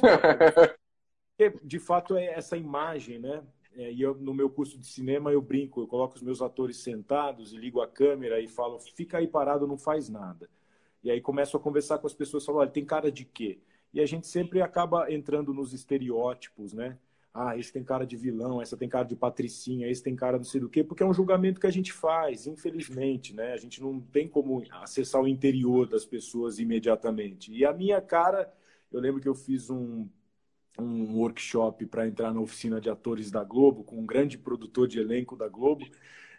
De 1.62 1.78
fato, 1.78 2.16
é 2.16 2.26
essa 2.26 2.56
imagem, 2.56 3.18
né? 3.18 3.42
É, 3.76 3.92
e 3.92 4.00
eu, 4.02 4.14
no 4.14 4.32
meu 4.32 4.48
curso 4.48 4.78
de 4.78 4.86
cinema 4.86 5.32
eu 5.32 5.42
brinco, 5.42 5.80
eu 5.80 5.86
coloco 5.88 6.14
os 6.14 6.22
meus 6.22 6.40
atores 6.40 6.76
sentados 6.76 7.52
e 7.52 7.56
ligo 7.56 7.80
a 7.80 7.88
câmera 7.88 8.40
e 8.40 8.46
falo, 8.46 8.78
fica 8.78 9.18
aí 9.18 9.26
parado, 9.26 9.66
não 9.66 9.76
faz 9.76 10.08
nada. 10.08 10.48
E 11.02 11.10
aí 11.10 11.20
começo 11.20 11.56
a 11.56 11.60
conversar 11.60 11.98
com 11.98 12.06
as 12.06 12.14
pessoas, 12.14 12.44
falo, 12.44 12.58
olha, 12.58 12.70
tem 12.70 12.84
cara 12.84 13.10
de 13.10 13.24
quê? 13.24 13.58
E 13.92 14.00
a 14.00 14.06
gente 14.06 14.26
sempre 14.28 14.62
acaba 14.62 15.12
entrando 15.12 15.52
nos 15.52 15.72
estereótipos, 15.72 16.72
né? 16.72 16.98
Ah, 17.34 17.58
esse 17.58 17.72
tem 17.72 17.82
cara 17.82 18.06
de 18.06 18.16
vilão, 18.16 18.62
essa 18.62 18.76
tem 18.76 18.88
cara 18.88 19.04
de 19.04 19.16
patricinha, 19.16 19.88
esse 19.90 20.00
tem 20.00 20.14
cara 20.14 20.36
não 20.36 20.44
sei 20.44 20.60
do 20.60 20.68
quê, 20.68 20.84
porque 20.84 21.02
é 21.02 21.06
um 21.06 21.12
julgamento 21.12 21.60
que 21.60 21.66
a 21.66 21.70
gente 21.70 21.92
faz, 21.92 22.46
infelizmente, 22.46 23.34
né? 23.34 23.52
A 23.52 23.56
gente 23.56 23.82
não 23.82 24.00
tem 24.00 24.28
como 24.28 24.62
acessar 24.70 25.20
o 25.20 25.26
interior 25.26 25.88
das 25.88 26.04
pessoas 26.04 26.60
imediatamente. 26.60 27.52
E 27.52 27.64
a 27.64 27.72
minha 27.72 28.00
cara, 28.00 28.52
eu 28.92 29.00
lembro 29.00 29.20
que 29.20 29.28
eu 29.28 29.34
fiz 29.34 29.68
um, 29.68 30.08
um 30.78 31.16
workshop 31.16 31.86
para 31.86 32.06
entrar 32.06 32.32
na 32.32 32.40
oficina 32.40 32.80
de 32.80 32.88
atores 32.88 33.32
da 33.32 33.42
Globo, 33.42 33.82
com 33.82 33.98
um 33.98 34.06
grande 34.06 34.38
produtor 34.38 34.86
de 34.86 35.00
elenco 35.00 35.36
da 35.36 35.48
Globo, 35.48 35.84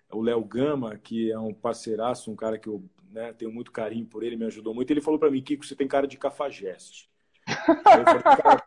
o 0.10 0.22
Léo 0.22 0.46
Gama, 0.46 0.98
que 0.98 1.30
é 1.30 1.38
um 1.38 1.54
parceiraço, 1.54 2.32
um 2.32 2.36
cara 2.38 2.58
que 2.58 2.70
eu 2.70 2.82
né, 3.12 3.34
tenho 3.34 3.52
muito 3.52 3.72
carinho 3.72 4.06
por 4.06 4.24
ele, 4.24 4.38
me 4.38 4.46
ajudou 4.46 4.74
muito. 4.74 4.92
Ele 4.92 5.02
falou 5.02 5.20
para 5.20 5.30
mim, 5.30 5.42
Kiko, 5.42 5.66
você 5.66 5.76
tem 5.76 5.90
cara 5.90 6.08
de 6.08 6.18
cafajeste. 6.18 7.10
eu 7.48 8.06
falei, 8.06 8.24
cara, 8.24 8.64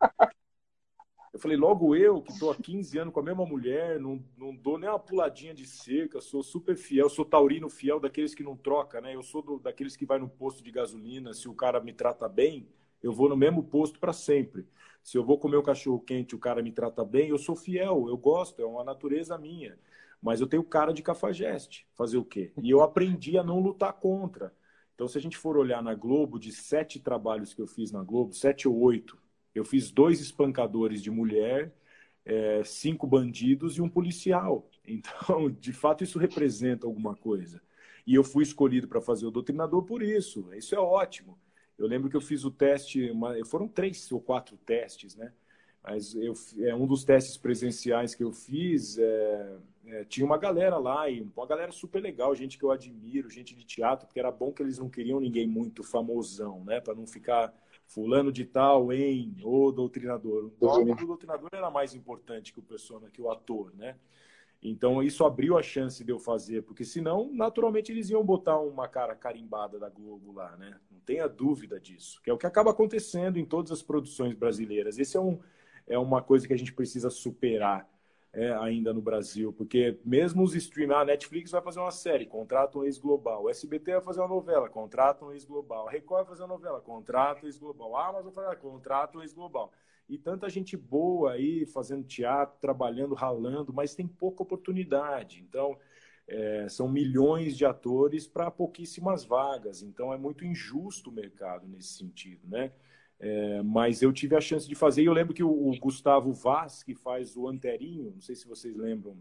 eu 1.32 1.38
falei, 1.38 1.56
logo 1.56 1.94
eu, 1.94 2.22
que 2.22 2.32
estou 2.32 2.50
há 2.50 2.54
15 2.54 2.98
anos 2.98 3.14
com 3.14 3.20
a 3.20 3.22
mesma 3.22 3.44
mulher, 3.44 4.00
não, 4.00 4.22
não 4.36 4.54
dou 4.54 4.78
nem 4.78 4.88
uma 4.88 4.98
puladinha 4.98 5.52
de 5.52 5.66
cerca, 5.66 6.20
sou 6.20 6.42
super 6.42 6.76
fiel, 6.76 7.08
sou 7.08 7.24
taurino 7.24 7.68
fiel 7.68 8.00
daqueles 8.00 8.34
que 8.34 8.42
não 8.42 8.56
troca, 8.56 9.00
né? 9.00 9.14
Eu 9.14 9.22
sou 9.22 9.42
do, 9.42 9.58
daqueles 9.58 9.96
que 9.96 10.06
vai 10.06 10.18
no 10.18 10.28
posto 10.28 10.62
de 10.62 10.70
gasolina, 10.70 11.34
se 11.34 11.48
o 11.48 11.54
cara 11.54 11.80
me 11.80 11.92
trata 11.92 12.28
bem, 12.28 12.68
eu 13.02 13.12
vou 13.12 13.28
no 13.28 13.36
mesmo 13.36 13.62
posto 13.62 14.00
para 14.00 14.12
sempre. 14.12 14.66
Se 15.02 15.16
eu 15.16 15.24
vou 15.24 15.38
comer 15.38 15.56
um 15.56 15.62
cachorro 15.62 16.00
quente, 16.00 16.34
o 16.34 16.38
cara 16.38 16.62
me 16.62 16.72
trata 16.72 17.04
bem, 17.04 17.28
eu 17.28 17.38
sou 17.38 17.54
fiel, 17.54 18.08
eu 18.08 18.16
gosto, 18.16 18.60
é 18.60 18.64
uma 18.64 18.84
natureza 18.84 19.38
minha. 19.38 19.78
Mas 20.20 20.40
eu 20.40 20.46
tenho 20.46 20.64
cara 20.64 20.92
de 20.92 21.02
cafajeste, 21.02 21.86
fazer 21.94 22.18
o 22.18 22.24
quê? 22.24 22.52
E 22.62 22.70
eu 22.70 22.82
aprendi 22.82 23.38
a 23.38 23.44
não 23.44 23.60
lutar 23.60 23.92
contra. 23.92 24.52
Então, 24.94 25.06
se 25.06 25.16
a 25.16 25.20
gente 25.20 25.36
for 25.36 25.56
olhar 25.56 25.80
na 25.82 25.94
Globo, 25.94 26.40
de 26.40 26.50
sete 26.50 26.98
trabalhos 26.98 27.54
que 27.54 27.62
eu 27.62 27.68
fiz 27.68 27.92
na 27.92 28.02
Globo, 28.02 28.34
sete 28.34 28.66
ou 28.66 28.76
oito, 28.80 29.16
eu 29.54 29.64
fiz 29.64 29.90
dois 29.90 30.20
espancadores 30.20 31.02
de 31.02 31.10
mulher, 31.10 31.72
é, 32.24 32.62
cinco 32.64 33.06
bandidos 33.06 33.76
e 33.76 33.82
um 33.82 33.88
policial. 33.88 34.70
Então, 34.86 35.50
de 35.58 35.72
fato, 35.72 36.04
isso 36.04 36.18
representa 36.18 36.86
alguma 36.86 37.14
coisa. 37.14 37.60
E 38.06 38.14
eu 38.14 38.24
fui 38.24 38.42
escolhido 38.42 38.88
para 38.88 39.00
fazer 39.00 39.26
o 39.26 39.30
doutrinador 39.30 39.82
por 39.84 40.02
isso. 40.02 40.48
Isso 40.54 40.74
é 40.74 40.78
ótimo. 40.78 41.38
Eu 41.78 41.86
lembro 41.86 42.10
que 42.10 42.16
eu 42.16 42.20
fiz 42.20 42.44
o 42.44 42.50
teste, 42.50 43.12
foram 43.46 43.68
três 43.68 44.10
ou 44.10 44.20
quatro 44.20 44.56
testes, 44.56 45.14
né? 45.14 45.32
Mas 45.82 46.14
eu, 46.14 46.34
é, 46.66 46.74
um 46.74 46.86
dos 46.86 47.04
testes 47.04 47.36
presenciais 47.36 48.14
que 48.14 48.22
eu 48.22 48.32
fiz, 48.32 48.98
é, 48.98 49.56
é, 49.86 50.04
tinha 50.04 50.26
uma 50.26 50.36
galera 50.36 50.76
lá, 50.76 51.08
e 51.08 51.22
uma 51.34 51.46
galera 51.46 51.70
super 51.70 52.02
legal, 52.02 52.34
gente 52.34 52.58
que 52.58 52.64
eu 52.64 52.70
admiro, 52.70 53.30
gente 53.30 53.54
de 53.54 53.64
teatro, 53.64 54.06
porque 54.06 54.18
era 54.18 54.30
bom 54.30 54.52
que 54.52 54.62
eles 54.62 54.78
não 54.78 54.90
queriam 54.90 55.20
ninguém 55.20 55.46
muito 55.46 55.82
famosão, 55.84 56.64
né? 56.64 56.80
Para 56.80 56.94
não 56.94 57.06
ficar 57.06 57.54
fulano 57.88 58.30
de 58.30 58.44
tal 58.44 58.92
em 58.92 59.34
o 59.42 59.72
doutrinador. 59.72 60.52
O 60.60 60.66
nome 60.66 60.94
do 60.94 61.06
doutrinador 61.06 61.48
era 61.52 61.70
mais 61.70 61.94
importante 61.94 62.52
que 62.52 62.60
o 62.60 62.62
persona, 62.62 63.10
que 63.10 63.20
o 63.20 63.30
ator, 63.30 63.72
né? 63.74 63.96
Então 64.62 65.02
isso 65.02 65.24
abriu 65.24 65.56
a 65.56 65.62
chance 65.62 66.04
de 66.04 66.12
eu 66.12 66.18
fazer, 66.18 66.62
porque 66.62 66.84
senão, 66.84 67.30
naturalmente, 67.32 67.90
eles 67.90 68.10
iam 68.10 68.24
botar 68.24 68.58
uma 68.58 68.88
cara 68.88 69.14
carimbada 69.14 69.78
da 69.78 69.88
Globo 69.88 70.32
lá, 70.32 70.56
né? 70.56 70.78
Não 70.90 71.00
tenha 71.00 71.26
dúvida 71.28 71.80
disso, 71.80 72.20
que 72.22 72.28
é 72.28 72.32
o 72.32 72.38
que 72.38 72.46
acaba 72.46 72.72
acontecendo 72.72 73.38
em 73.38 73.44
todas 73.44 73.72
as 73.72 73.82
produções 73.82 74.34
brasileiras. 74.34 74.98
Esse 74.98 75.16
é, 75.16 75.20
um, 75.20 75.38
é 75.86 75.98
uma 75.98 76.20
coisa 76.20 76.46
que 76.46 76.52
a 76.52 76.58
gente 76.58 76.74
precisa 76.74 77.08
superar 77.08 77.88
é, 78.32 78.52
ainda 78.52 78.92
no 78.92 79.00
Brasil, 79.00 79.52
porque 79.52 79.98
mesmo 80.04 80.42
os 80.42 80.54
streaming, 80.54 80.94
a 80.94 81.04
Netflix 81.04 81.50
vai 81.50 81.62
fazer 81.62 81.80
uma 81.80 81.90
série, 81.90 82.26
contrata 82.26 82.78
um 82.78 82.84
ex-global, 82.84 83.44
o 83.44 83.50
SBT 83.50 83.92
vai 83.92 84.00
fazer 84.02 84.20
uma 84.20 84.28
novela, 84.28 84.68
contrata 84.68 85.24
um 85.24 85.32
ex-global, 85.32 85.88
a 85.88 85.90
Record 85.90 86.26
vai 86.26 86.36
fazer 86.36 86.42
uma 86.42 86.54
novela, 86.54 86.80
contrata 86.80 87.44
um 87.44 87.48
ex-global, 87.48 87.96
a 87.96 88.08
Amazon 88.08 88.32
vai 88.32 88.44
fazer, 88.44 88.56
contrata 88.60 89.18
um 89.18 89.22
ex-global 89.22 89.72
e 90.08 90.16
tanta 90.16 90.48
gente 90.48 90.76
boa 90.76 91.32
aí 91.32 91.66
fazendo 91.66 92.02
teatro, 92.04 92.58
trabalhando, 92.60 93.14
ralando, 93.14 93.72
mas 93.72 93.94
tem 93.94 94.06
pouca 94.06 94.42
oportunidade. 94.42 95.44
Então, 95.46 95.76
é, 96.26 96.66
são 96.68 96.88
milhões 96.88 97.56
de 97.56 97.66
atores 97.66 98.26
para 98.26 98.50
pouquíssimas 98.50 99.24
vagas. 99.24 99.82
Então, 99.82 100.12
é 100.12 100.16
muito 100.16 100.44
injusto 100.44 101.10
o 101.10 101.12
mercado 101.12 101.68
nesse 101.68 101.88
sentido, 101.88 102.40
né? 102.48 102.72
É, 103.20 103.62
mas 103.62 104.00
eu 104.00 104.12
tive 104.12 104.36
a 104.36 104.40
chance 104.40 104.68
de 104.68 104.74
fazer. 104.74 105.02
E 105.02 105.06
eu 105.06 105.12
lembro 105.12 105.34
que 105.34 105.42
o, 105.42 105.50
o, 105.50 105.76
Gustavo 105.78 106.32
Vaz, 106.32 106.82
que 106.82 106.94
faz 106.94 107.36
o 107.36 107.48
Anterinho, 107.48 108.12
não 108.14 108.20
sei 108.20 108.34
se 108.34 108.46
vocês 108.46 108.76
lembram, 108.76 109.16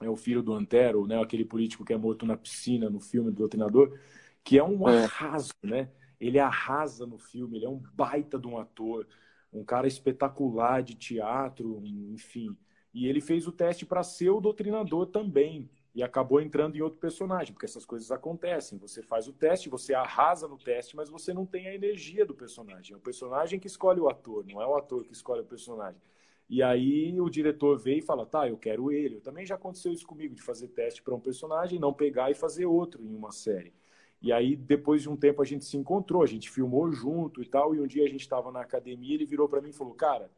é 0.00 0.08
o 0.08 0.16
filho 0.16 0.42
do 0.42 0.54
Antero, 0.54 1.06
né? 1.06 1.20
Aquele 1.20 1.44
político 1.44 1.84
que 1.84 1.92
é 1.92 1.96
morto 1.96 2.24
na 2.24 2.36
piscina 2.36 2.88
no 2.88 3.00
filme 3.00 3.30
do 3.30 3.36
Doutrinador, 3.36 3.98
que 4.42 4.58
é 4.58 4.64
um 4.64 4.88
é. 4.88 5.04
arraso, 5.04 5.52
né? 5.62 5.90
Ele 6.18 6.38
arrasa 6.38 7.06
no 7.06 7.18
filme, 7.18 7.58
ele 7.58 7.66
é 7.66 7.68
um 7.68 7.82
baita 7.94 8.38
de 8.38 8.46
um 8.46 8.58
ator 8.58 9.06
um 9.52 9.64
cara 9.64 9.86
espetacular 9.86 10.82
de 10.82 10.94
teatro, 10.94 11.82
enfim. 11.84 12.56
E 12.92 13.06
ele 13.06 13.20
fez 13.20 13.46
o 13.46 13.52
teste 13.52 13.84
para 13.84 14.02
ser 14.02 14.30
o 14.30 14.40
doutrinador 14.40 15.06
também. 15.06 15.70
E 15.94 16.02
acabou 16.02 16.40
entrando 16.40 16.76
em 16.76 16.82
outro 16.82 17.00
personagem, 17.00 17.52
porque 17.52 17.66
essas 17.66 17.84
coisas 17.84 18.12
acontecem. 18.12 18.78
Você 18.78 19.02
faz 19.02 19.26
o 19.26 19.32
teste, 19.32 19.68
você 19.68 19.92
arrasa 19.92 20.46
no 20.46 20.56
teste, 20.56 20.94
mas 20.94 21.10
você 21.10 21.34
não 21.34 21.44
tem 21.44 21.66
a 21.66 21.74
energia 21.74 22.24
do 22.24 22.34
personagem. 22.34 22.94
É 22.94 22.96
o 22.96 23.00
personagem 23.00 23.58
que 23.58 23.66
escolhe 23.66 24.00
o 24.00 24.08
ator, 24.08 24.46
não 24.46 24.62
é 24.62 24.66
o 24.66 24.76
ator 24.76 25.04
que 25.04 25.12
escolhe 25.12 25.40
o 25.40 25.44
personagem. 25.44 26.00
E 26.48 26.64
aí 26.64 27.20
o 27.20 27.30
diretor 27.30 27.78
vê 27.78 27.98
e 27.98 28.02
fala: 28.02 28.26
tá, 28.26 28.48
eu 28.48 28.56
quero 28.56 28.90
ele. 28.90 29.16
Eu 29.16 29.20
também 29.20 29.46
já 29.46 29.54
aconteceu 29.54 29.92
isso 29.92 30.06
comigo, 30.06 30.34
de 30.34 30.42
fazer 30.42 30.68
teste 30.68 31.00
para 31.00 31.14
um 31.14 31.20
personagem, 31.20 31.78
não 31.78 31.92
pegar 31.92 32.30
e 32.30 32.34
fazer 32.34 32.66
outro 32.66 33.04
em 33.04 33.14
uma 33.14 33.30
série. 33.30 33.72
E 34.20 34.32
aí, 34.32 34.54
depois 34.56 35.02
de 35.02 35.08
um 35.08 35.16
tempo, 35.16 35.40
a 35.40 35.44
gente 35.44 35.64
se 35.64 35.76
encontrou, 35.76 36.22
a 36.22 36.26
gente 36.26 36.50
filmou 36.50 36.90
junto 36.92 37.40
e 37.42 37.46
tal. 37.46 37.74
E 37.74 37.80
um 37.80 37.86
dia 37.86 38.04
a 38.04 38.08
gente 38.08 38.20
estava 38.22 38.50
na 38.50 38.60
academia, 38.60 39.14
ele 39.14 39.24
virou 39.24 39.48
para 39.48 39.60
mim 39.60 39.70
e 39.70 39.72
falou: 39.72 39.94
Cara, 39.94 40.30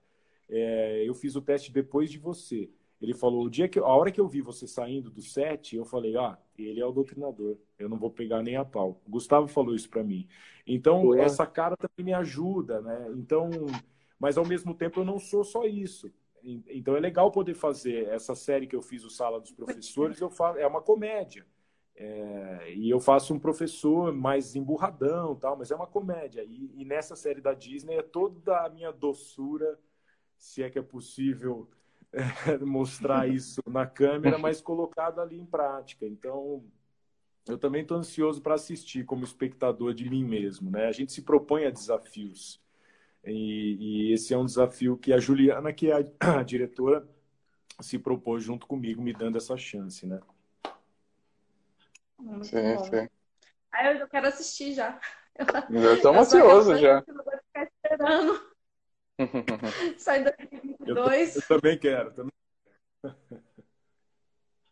é, 0.50 1.03
eu 1.07 1.14
fiz 1.14 1.34
o 1.34 1.40
teste 1.40 1.72
depois 1.72 2.11
de 2.11 2.18
você. 2.18 2.70
Ele 3.03 3.14
falou: 3.14 3.44
o 3.44 3.50
dia 3.50 3.68
que, 3.68 3.78
a 3.78 3.84
hora 3.84 4.12
que 4.12 4.20
eu 4.20 4.28
vi 4.28 4.40
você 4.40 4.66
saindo 4.66 5.11
do 5.11 5.20
set, 5.20 5.74
eu 5.74 5.84
falei: 5.84 6.16
Ah, 6.16 6.38
ele 6.57 6.80
é 6.80 6.86
o 6.86 6.92
doutrinador, 6.92 7.57
eu 7.78 7.88
não 7.88 7.98
vou 7.98 8.11
pegar 8.11 8.42
nem 8.42 8.57
a 8.57 8.64
pau. 8.64 9.03
O 9.07 9.11
Gustavo 9.11 9.48
falou 9.48 9.74
isso 9.74 9.90
para 9.90 10.05
mim. 10.05 10.28
Então, 10.66 11.14
essa 11.14 11.44
cara 11.44 11.76
também 11.76 12.05
me 12.05 12.14
ajuda, 12.14 12.80
né? 12.80 13.12
Então, 13.16 13.50
mas 14.18 14.38
ao 14.38 14.46
mesmo 14.46 14.72
tempo, 14.72 15.00
eu 15.00 15.05
não 15.05 15.18
sou 15.18 15.42
só 15.42 15.64
isso. 15.64 16.12
Então, 16.44 16.96
é 16.96 17.00
legal 17.00 17.30
poder 17.30 17.55
fazer 17.55 18.09
essa 18.09 18.34
série 18.34 18.66
que 18.66 18.74
eu 18.74 18.82
fiz, 18.82 19.05
o 19.05 19.11
Sala 19.11 19.40
dos 19.40 19.53
Professores, 19.53 20.20
eu 20.20 20.30
falo, 20.30 20.59
é 20.59 20.66
uma 20.66 20.80
comédia. 20.80 21.44
É, 21.94 22.72
e 22.74 22.90
eu 22.90 22.98
faço 22.98 23.34
um 23.34 23.38
professor 23.38 24.12
mais 24.12 24.57
emburradão, 24.57 25.36
tal, 25.36 25.57
mas 25.57 25.70
é 25.70 25.76
uma 25.76 25.86
comédia. 25.86 26.42
E, 26.42 26.70
e, 26.74 26.84
nessa 26.84 27.14
série 27.14 27.40
da 27.40 27.53
Disney 27.53 27.96
é 27.96 28.03
toda 28.03 28.64
a 28.64 28.68
minha 28.68 28.90
doçura, 28.90 29.78
se 30.36 30.62
é 30.62 30.70
que 30.70 30.78
é 30.78 30.82
possível 30.82 31.68
mostrar 32.60 33.28
isso 33.28 33.62
na 33.66 33.86
câmera, 33.86 34.38
mas 34.38 34.60
colocado 34.60 35.20
ali 35.20 35.38
em 35.38 35.46
prática. 35.46 36.06
Então, 36.06 36.64
eu 37.46 37.58
também 37.58 37.82
estou 37.82 37.96
ansioso 37.96 38.40
para 38.40 38.54
assistir 38.54 39.04
como 39.04 39.24
espectador 39.24 39.94
de 39.94 40.08
mim 40.08 40.24
mesmo. 40.24 40.70
Né? 40.70 40.86
A 40.86 40.92
gente 40.92 41.12
se 41.12 41.22
propõe 41.22 41.64
a 41.64 41.70
desafios. 41.70 42.60
E, 43.24 43.76
e 44.08 44.12
esse 44.12 44.34
é 44.34 44.38
um 44.38 44.44
desafio 44.44 44.96
que 44.96 45.12
a 45.12 45.18
Juliana, 45.18 45.72
que 45.72 45.90
é 45.90 45.94
a, 45.94 46.04
a 46.38 46.42
diretora, 46.42 47.06
se 47.80 47.98
propôs 47.98 48.42
junto 48.42 48.66
comigo, 48.66 49.02
me 49.02 49.12
dando 49.12 49.38
essa 49.38 49.56
chance, 49.56 50.06
né? 50.06 50.20
Muito 52.18 52.46
sim, 52.46 52.74
bom. 52.76 52.84
sim. 52.84 53.08
Aí 53.72 53.98
eu 53.98 54.08
quero 54.08 54.28
assistir 54.28 54.74
já. 54.74 55.00
Eu 55.70 55.94
estou 55.94 56.14
ansioso 56.14 56.76
já. 56.76 57.02
Eu 57.06 57.14
vou 57.14 57.24
ficar 57.24 57.64
esperando. 57.64 58.51
Sai 59.98 60.24
2022. 60.24 61.36
Eu, 61.36 61.42
eu 61.42 61.48
também 61.48 61.78
quero. 61.78 62.12
Também... 62.12 62.32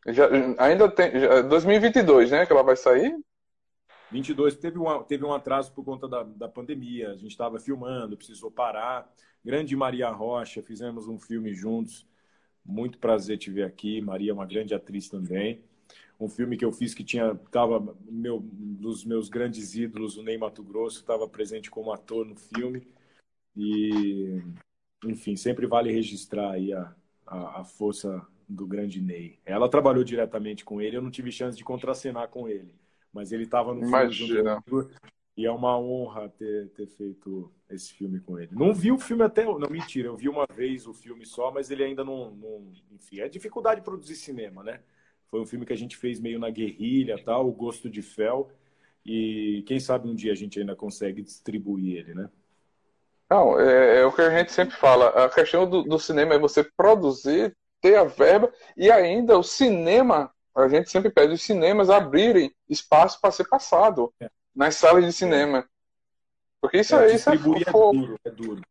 Já, 0.09 0.29
ainda 0.59 0.91
tem. 0.91 1.21
Já, 1.21 1.43
2022, 1.43 2.31
né? 2.31 2.47
Que 2.47 2.53
ela 2.53 2.63
vai 2.63 2.77
sair? 2.77 3.19
22. 4.11 4.57
Teve 4.57 4.79
um, 4.79 5.03
teve 5.05 5.25
um 5.25 5.33
atraso 5.33 5.73
por 5.73 5.85
conta 5.85 6.09
da, 6.09 6.23
da 6.23 6.49
pandemia. 6.49 7.11
A 7.11 7.17
gente 7.17 7.31
estava 7.31 7.59
filmando, 7.59 8.17
precisou 8.17 8.51
parar. 8.51 9.13
Grande 9.45 9.75
Maria 9.77 10.11
Rocha, 10.11 10.63
fizemos 10.63 11.09
um 11.09 11.19
filme 11.19 11.55
juntos. 11.55 12.07
Muito 12.65 12.99
prazer 12.99 13.39
te 13.39 13.51
ver 13.51 13.65
aqui. 13.65 14.01
Maria 14.01 14.31
é 14.31 14.35
uma 14.35 14.47
grande 14.47 14.75
atriz 14.75 15.09
também 15.09 15.63
um 16.21 16.29
filme 16.29 16.57
que 16.57 16.65
eu 16.65 16.71
fiz 16.71 16.93
que 16.93 17.03
tinha 17.03 17.35
tava 17.51 17.97
meu 18.07 18.41
dos 18.43 19.05
meus 19.05 19.31
grandes 19.31 19.75
ídolos, 19.75 20.19
o 20.19 20.23
Ney 20.23 20.37
Mato 20.37 20.63
Grosso, 20.63 21.01
estava 21.01 21.27
presente 21.27 21.71
como 21.71 21.93
ator 21.93 22.27
no 22.27 22.37
filme 22.37 22.87
e 23.61 24.43
enfim 25.05 25.37
sempre 25.37 25.67
vale 25.67 25.93
registrar 25.93 26.53
aí 26.53 26.73
a, 26.73 26.95
a, 27.27 27.61
a, 27.61 27.65
força 27.65 28.27
do 28.49 28.67
grande 28.67 29.01
Ney. 29.01 29.39
Ela 29.45 29.69
trabalhou 29.69 30.03
diretamente 30.03 30.65
com 30.65 30.81
ele, 30.81 30.97
eu 30.97 31.03
não 31.03 31.11
tive 31.11 31.31
chance 31.31 31.57
de 31.57 31.65
contracenar 31.65 32.29
com 32.29 32.49
ele, 32.49 32.75
mas 33.13 33.33
ele 33.33 33.45
estava 33.45 33.75
no 33.75 33.87
Imagina. 33.87 34.63
filme 34.63 34.91
e 35.37 35.47
é 35.47 35.51
uma 35.51 35.79
honra 35.79 36.29
ter, 36.29 36.69
ter 36.71 36.87
feito 36.87 37.51
esse 37.71 37.95
filme 37.95 38.21
com 38.21 38.39
ele. 38.39 38.51
Não 38.53 38.75
vi 38.75 38.93
o 38.93 38.99
filme 38.99 39.23
até. 39.23 39.45
Não, 39.45 39.71
mentira, 39.71 40.09
eu 40.09 40.17
vi 40.17 40.29
uma 40.29 40.47
vez 40.55 40.87
o 40.87 40.93
filme 40.93 41.25
só, 41.25 41.51
mas 41.51 41.71
ele 41.71 41.83
ainda 41.83 42.05
não. 42.05 42.35
não 42.35 42.73
enfim, 42.93 43.21
é 43.21 43.29
dificuldade 43.29 43.81
de 43.81 43.85
produzir 43.85 44.17
cinema, 44.17 44.63
né? 44.63 44.81
Foi 45.29 45.41
um 45.41 45.47
filme 45.47 45.65
que 45.65 45.73
a 45.73 45.77
gente 45.77 45.97
fez 45.97 46.21
meio 46.21 46.39
na 46.39 46.51
guerrilha, 46.51 47.17
tal, 47.25 47.49
o 47.49 47.53
Gosto 47.53 47.89
de 47.89 48.03
Fel. 48.03 48.51
E 49.03 49.63
quem 49.67 49.81
sabe 49.81 50.09
um 50.09 50.15
dia 50.15 50.33
a 50.33 50.35
gente 50.35 50.61
ainda 50.61 50.77
consegue 50.77 51.23
distribuir 51.23 51.97
ele, 51.97 52.15
né? 52.15 52.29
Não, 53.31 53.61
é, 53.61 54.01
é 54.01 54.05
o 54.05 54.13
que 54.13 54.21
a 54.21 54.31
gente 54.31 54.51
sempre 54.51 54.75
fala. 54.77 55.09
A 55.25 55.29
questão 55.29 55.69
do, 55.69 55.85
do, 55.85 55.99
cinema 56.01 56.35
é 56.35 56.39
você 56.39 56.65
produzir, 56.65 57.57
ter 57.81 57.95
a 57.95 58.05
verba 58.05 58.53
e 58.77 58.91
ainda 58.91 59.39
o 59.39 59.43
cinema. 59.43 60.33
A 60.55 60.69
gente 60.69 60.91
sempre 60.91 61.11
pede 61.11 61.35
os 61.35 61.43
cinemas 61.43 61.89
abrirem 61.89 62.53
espaço 62.69 63.21
para 63.21 63.31
ser 63.31 63.49
passado 63.49 64.13
é. 64.21 64.29
nas 64.55 64.75
salas 64.75 65.05
de 65.05 65.13
cinema. 65.13 65.65
Porque 66.61 66.79
isso 66.79 66.97
é, 66.97 67.15
isso 67.15 67.31
é, 67.31 67.35
é 67.35 67.39
duro, 67.39 68.19
é 68.25 68.31
duro. 68.31 68.63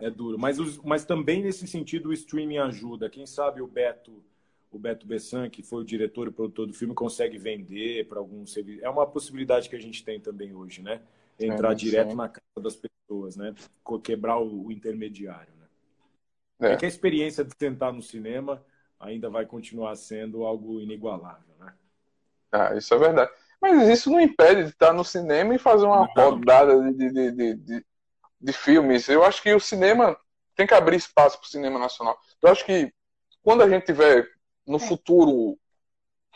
É 0.00 0.10
duro. 0.10 0.38
Mas, 0.38 0.60
os, 0.60 0.78
mas 0.78 1.04
também 1.04 1.42
nesse 1.42 1.66
sentido 1.66 2.10
o 2.10 2.12
streaming 2.12 2.58
ajuda. 2.58 3.10
Quem 3.10 3.26
sabe 3.26 3.60
o 3.60 3.66
Beto 3.66 4.22
o 4.70 4.78
Beto 4.78 5.06
Bessan, 5.06 5.48
que 5.48 5.62
foi 5.62 5.82
o 5.82 5.84
diretor 5.84 6.28
e 6.28 6.30
produtor 6.30 6.66
do 6.66 6.74
filme, 6.74 6.94
consegue 6.94 7.38
vender 7.38 8.06
para 8.06 8.18
algum 8.18 8.46
serviço. 8.46 8.84
É 8.84 8.90
uma 8.90 9.06
possibilidade 9.06 9.68
que 9.68 9.76
a 9.76 9.80
gente 9.80 10.04
tem 10.04 10.20
também 10.20 10.54
hoje, 10.54 10.82
né? 10.82 11.00
Entrar 11.38 11.70
sim, 11.70 11.84
direto 11.84 12.10
sim. 12.10 12.16
na 12.16 12.28
casa 12.28 12.60
das 12.60 12.76
pessoas, 12.76 13.36
né? 13.36 13.54
Quebrar 14.02 14.38
o, 14.40 14.70
intermediário, 14.72 15.52
né? 15.58 15.66
É. 16.68 16.72
é. 16.72 16.76
que 16.76 16.84
a 16.84 16.88
experiência 16.88 17.44
de 17.44 17.52
sentar 17.58 17.92
no 17.92 18.02
cinema 18.02 18.64
ainda 18.98 19.28
vai 19.28 19.44
continuar 19.44 19.94
sendo 19.96 20.44
algo 20.44 20.80
inigualável, 20.80 21.54
né? 21.58 21.74
Ah, 22.50 22.74
isso 22.74 22.94
é 22.94 22.98
verdade. 22.98 23.30
Mas 23.60 23.88
isso 23.88 24.10
não 24.10 24.20
impede 24.20 24.64
de 24.64 24.70
estar 24.70 24.92
no 24.92 25.04
cinema 25.04 25.54
e 25.54 25.58
fazer 25.58 25.84
uma 25.84 26.08
não. 26.16 26.30
rodada 26.30 26.92
de, 26.92 27.10
de, 27.12 27.32
de, 27.32 27.54
de 27.54 27.86
de 28.40 28.52
filmes. 28.52 29.08
Eu 29.08 29.24
acho 29.24 29.42
que 29.42 29.52
o 29.52 29.60
cinema 29.60 30.16
tem 30.54 30.66
que 30.66 30.74
abrir 30.74 30.96
espaço 30.96 31.38
para 31.38 31.46
o 31.46 31.50
cinema 31.50 31.78
nacional. 31.78 32.18
Eu 32.42 32.50
acho 32.50 32.64
que 32.64 32.92
quando 33.42 33.62
a 33.62 33.68
gente 33.68 33.86
tiver 33.86 34.28
no 34.66 34.78
futuro 34.78 35.58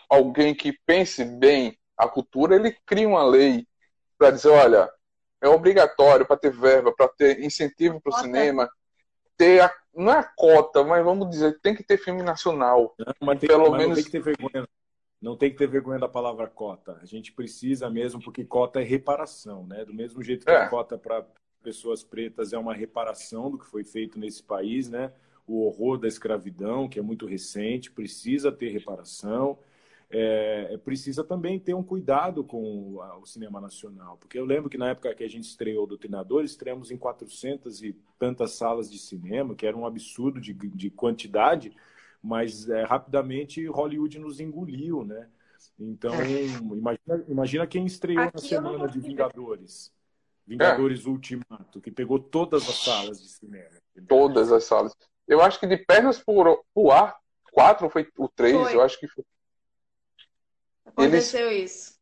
alguém 0.09 0.55
que 0.55 0.73
pense 0.85 1.25
bem 1.25 1.79
a 1.97 2.09
cultura, 2.09 2.57
ele 2.57 2.73
cria 2.87 3.09
uma 3.09 3.23
lei 3.23 3.67
para 4.21 4.33
dizer, 4.33 4.51
olha, 4.51 4.93
é 5.41 5.49
obrigatório 5.49 6.27
para 6.27 6.37
ter 6.37 6.53
verba, 6.53 6.93
para 6.93 7.09
ter 7.09 7.43
incentivo 7.43 7.99
para 7.99 8.15
o 8.15 8.21
cinema, 8.21 8.71
ter 9.35 9.63
a, 9.63 9.73
não 9.95 10.13
é 10.13 10.19
a 10.19 10.23
cota, 10.23 10.85
mas 10.85 11.03
vamos 11.03 11.31
dizer, 11.31 11.59
tem 11.63 11.75
que 11.75 11.83
ter 11.83 11.97
filme 11.97 12.23
nacional. 12.23 12.95
Não, 12.99 13.15
mas 13.23 13.41
tem, 13.41 13.49
pelo 13.49 13.71
mas 13.71 13.81
menos 13.81 13.89
não 13.89 13.95
tem 13.95 14.05
que 14.05 14.11
ter 14.11 14.21
vergonha. 14.21 14.69
Não 15.23 15.37
tem 15.37 15.51
que 15.51 15.57
ter 15.57 15.67
vergonha 15.67 15.99
da 15.99 16.09
palavra 16.09 16.47
cota. 16.49 16.99
A 17.01 17.07
gente 17.07 17.33
precisa 17.33 17.89
mesmo, 17.89 18.23
porque 18.23 18.45
cota 18.45 18.81
é 18.81 18.85
reparação, 18.85 19.67
né? 19.67 19.87
Do 19.87 19.95
mesmo 19.95 20.23
jeito 20.23 20.45
que 20.45 20.53
é. 20.53 20.65
a 20.65 20.69
cota 20.69 20.99
para 20.99 21.25
pessoas 21.63 22.03
pretas 22.03 22.53
é 22.53 22.59
uma 22.59 22.75
reparação 22.75 23.51
do 23.51 23.59
que 23.59 23.67
foi 23.67 23.85
feito 23.85 24.19
nesse 24.19 24.43
país, 24.43 24.89
né? 24.91 25.13
O 25.47 25.65
horror 25.65 25.99
da 25.99 26.09
escravidão, 26.09 26.89
que 26.89 26.99
é 26.99 27.03
muito 27.03 27.27
recente, 27.27 27.91
precisa 27.91 28.53
ter 28.53 28.69
reparação 28.69 29.59
é, 30.11 30.77
precisa 30.79 31.23
também 31.23 31.59
ter 31.59 31.73
um 31.73 31.83
cuidado 31.83 32.43
com 32.43 32.97
o 33.21 33.27
cinema 33.27 33.61
nacional. 33.61 34.17
Porque 34.17 34.39
eu 34.39 34.45
lembro 34.45 34.69
que 34.69 34.77
na 34.77 34.91
época 34.91 35.15
que 35.15 35.23
a 35.23 35.29
gente 35.29 35.45
estreou 35.45 35.87
Doutrinador, 35.87 36.43
estreamos 36.45 36.91
em 36.91 36.97
400 36.97 37.83
e 37.83 37.97
tantas 38.19 38.53
salas 38.53 38.91
de 38.91 38.99
cinema, 38.99 39.55
que 39.55 39.67
era 39.67 39.77
um 39.77 39.87
absurdo 39.87 40.41
de, 40.41 40.53
de 40.53 40.91
quantidade, 40.91 41.73
mas 42.23 42.69
é, 42.69 42.83
rapidamente 42.83 43.65
Hollywood 43.67 44.19
nos 44.19 44.41
engoliu, 44.41 45.05
né? 45.05 45.29
Então, 45.79 46.15
é. 46.15 46.43
imagina, 46.45 47.25
imagina 47.29 47.67
quem 47.67 47.87
estreou 47.87 48.25
Aqui 48.25 48.35
na 48.35 48.41
semana 48.41 48.89
de 48.89 48.99
Vingadores. 48.99 49.93
Vingadores 50.47 51.07
é. 51.07 51.09
Ultimato, 51.09 51.81
que 51.81 51.91
pegou 51.93 52.19
todas 52.19 52.69
as 52.69 52.83
salas 52.83 53.23
de 53.23 53.29
cinema. 53.29 53.71
Todas 54.09 54.51
as 54.51 54.65
salas. 54.65 54.93
Eu 55.29 55.41
acho 55.41 55.61
que 55.61 55.67
de 55.67 55.77
pernas 55.77 56.19
por, 56.19 56.65
por 56.75 56.91
ar, 56.91 57.17
quatro 57.53 57.89
foi 57.89 58.09
o 58.19 58.29
três, 58.29 58.57
foi. 58.57 58.75
eu 58.75 58.83
acho 58.83 58.99
que 58.99 59.07
foi. 59.07 59.25
Aconteceu 60.97 61.51
eles, 61.51 61.73
isso. 61.73 62.01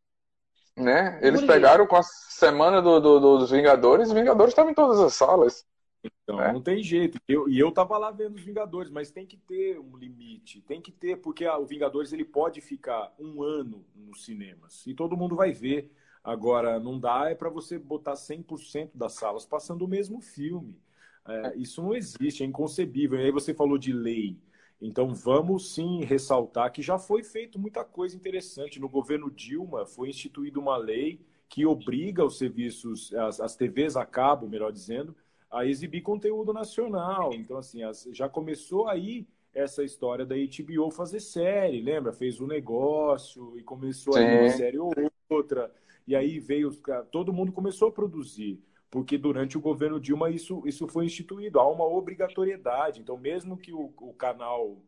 Né? 0.77 1.19
Eles 1.23 1.43
pegaram 1.43 1.87
com 1.87 1.97
a 1.97 2.03
semana 2.03 2.81
do, 2.81 3.01
do, 3.01 3.39
dos 3.39 3.51
Vingadores, 3.51 4.09
os 4.09 4.15
Vingadores 4.15 4.53
estavam 4.53 4.71
em 4.71 4.75
todas 4.75 5.01
as 5.01 5.15
salas. 5.15 5.67
Então, 6.05 6.37
né? 6.37 6.53
não 6.53 6.63
tem 6.63 6.83
jeito. 6.83 7.19
Eu, 7.27 7.49
e 7.49 7.59
eu 7.59 7.73
tava 7.73 7.99
lá 7.99 8.11
vendo 8.11 8.37
os 8.37 8.43
Vingadores, 8.43 8.91
mas 8.91 9.11
tem 9.11 9.27
que 9.27 9.37
ter 9.37 9.79
um 9.79 9.97
limite. 9.97 10.61
Tem 10.63 10.81
que 10.81 10.93
ter, 10.93 11.17
porque 11.17 11.45
a, 11.45 11.59
o 11.59 11.67
Vingadores 11.67 12.13
ele 12.13 12.25
pode 12.25 12.61
ficar 12.61 13.13
um 13.19 13.43
ano 13.43 13.85
nos 13.95 14.25
cinemas. 14.25 14.87
E 14.87 14.95
todo 14.95 15.17
mundo 15.17 15.35
vai 15.35 15.53
ver. 15.53 15.93
Agora, 16.23 16.79
não 16.79 16.99
dá 16.99 17.31
é 17.31 17.35
para 17.35 17.49
você 17.49 17.79
botar 17.79 18.15
100% 18.15 18.91
das 18.95 19.15
salas 19.15 19.47
passando 19.47 19.85
o 19.85 19.89
mesmo 19.89 20.21
filme. 20.21 20.79
É, 21.27 21.57
isso 21.57 21.83
não 21.83 21.95
existe, 21.95 22.43
é 22.43 22.47
inconcebível. 22.47 23.19
E 23.19 23.25
aí 23.25 23.33
você 23.33 23.53
falou 23.53 23.79
de 23.79 23.93
lei. 23.93 24.39
Então 24.81 25.13
vamos 25.13 25.75
sim 25.75 26.05
ressaltar 26.05 26.73
que 26.73 26.83
já 26.83 26.99
foi 26.99 27.23
feito 27.23 27.59
muita 27.59 27.85
coisa 27.85 28.17
interessante. 28.17 28.81
No 28.81 28.89
governo 28.89 29.31
Dilma 29.31 29.85
foi 29.85 30.09
instituída 30.09 30.61
uma 30.61 30.77
lei 30.77 31.21
que 31.49 31.67
obriga 31.67 32.25
os 32.25 32.39
serviços, 32.39 33.13
as, 33.15 33.41
as 33.41 33.57
TVs 33.57 33.97
a 33.97 34.05
cabo, 34.05 34.49
melhor 34.49 34.71
dizendo, 34.71 35.17
a 35.51 35.65
exibir 35.67 36.03
conteúdo 36.03 36.53
nacional. 36.53 37.33
Então, 37.35 37.57
assim, 37.57 37.83
as, 37.83 38.09
já 38.13 38.29
começou 38.29 38.87
aí 38.87 39.27
essa 39.53 39.83
história 39.83 40.25
da 40.25 40.37
HBO 40.37 40.91
fazer 40.91 41.21
série, 41.21 41.81
lembra? 41.81 42.13
Fez 42.13 42.41
um 42.41 42.47
negócio 42.47 43.59
e 43.59 43.63
começou 43.63 44.13
Sim. 44.13 44.21
aí 44.21 44.41
uma 44.41 44.51
série 44.51 44.79
ou 44.79 44.93
outra. 45.29 45.73
E 46.07 46.15
aí 46.15 46.39
veio, 46.39 46.71
todo 47.11 47.33
mundo 47.33 47.51
começou 47.51 47.89
a 47.89 47.93
produzir 47.93 48.63
porque 48.91 49.19
durante 49.19 49.59
o 49.59 49.61
governo 49.61 50.01
Dilma 50.01 50.31
isso, 50.31 50.63
isso 50.67 50.89
foi 50.89 51.05
instituído, 51.07 51.61
há 51.61 51.71
uma 51.71 51.85
obrigatoriedade. 51.85 53.01
Então, 53.01 53.19
mesmo 53.19 53.57
que 53.57 53.73
o, 53.73 53.93
o 53.99 54.15
canal 54.15 54.79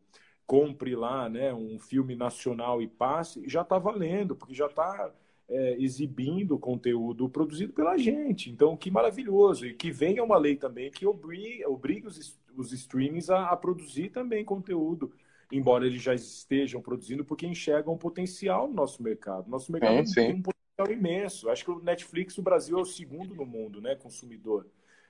compre 0.45 0.95
lá 0.95 1.29
né, 1.29 1.53
um 1.53 1.79
filme 1.79 2.15
nacional 2.15 2.81
e 2.81 2.87
passe, 2.87 3.47
já 3.47 3.61
está 3.61 3.77
valendo, 3.77 4.35
porque 4.35 4.53
já 4.53 4.65
está 4.65 5.11
é, 5.47 5.77
exibindo 5.79 6.57
conteúdo 6.57 7.29
produzido 7.29 7.73
pela 7.73 7.97
gente. 7.97 8.49
Então, 8.49 8.75
que 8.75 8.89
maravilhoso. 8.89 9.65
E 9.65 9.73
que 9.73 9.91
venha 9.91 10.23
uma 10.23 10.37
lei 10.37 10.55
também 10.55 10.89
que 10.89 11.05
obrigue, 11.05 11.65
obrigue 11.65 12.07
os, 12.07 12.39
os 12.55 12.73
streamings 12.73 13.29
a, 13.29 13.49
a 13.49 13.55
produzir 13.55 14.09
também 14.09 14.43
conteúdo 14.43 15.13
embora 15.51 15.85
eles 15.85 16.01
já 16.01 16.13
estejam 16.13 16.81
produzindo, 16.81 17.25
porque 17.25 17.45
enxergam 17.45 17.93
um 17.93 17.97
potencial 17.97 18.67
no 18.67 18.73
nosso 18.73 19.03
mercado. 19.03 19.49
Nosso 19.49 19.71
mercado 19.71 20.07
sim, 20.07 20.13
tem 20.13 20.33
um 20.35 20.41
potencial 20.41 20.60
imenso. 20.89 21.49
Acho 21.49 21.65
que 21.65 21.71
o 21.71 21.83
Netflix, 21.83 22.37
o 22.37 22.41
Brasil 22.41 22.77
é 22.77 22.81
o 22.81 22.85
segundo 22.85 23.35
no 23.35 23.45
mundo, 23.45 23.81
né, 23.81 23.95
consumidor, 23.95 24.65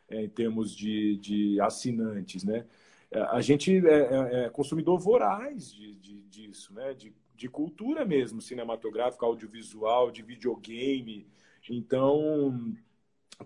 é, 0.09 0.23
em 0.23 0.29
termos 0.29 0.75
de, 0.75 1.17
de 1.17 1.61
assinantes, 1.61 2.43
né? 2.43 2.65
É, 3.11 3.21
a 3.21 3.41
gente 3.41 3.85
é, 3.85 3.91
é, 3.91 4.45
é 4.45 4.49
consumidor 4.49 4.99
voraz 4.99 5.71
de, 5.71 5.95
de, 5.95 6.21
disso, 6.23 6.73
né? 6.73 6.93
De, 6.93 7.13
de 7.35 7.47
cultura 7.47 8.03
mesmo, 8.05 8.41
cinematográfica, 8.41 9.25
audiovisual, 9.25 10.09
de 10.09 10.21
videogame. 10.21 11.27
Então, 11.69 12.73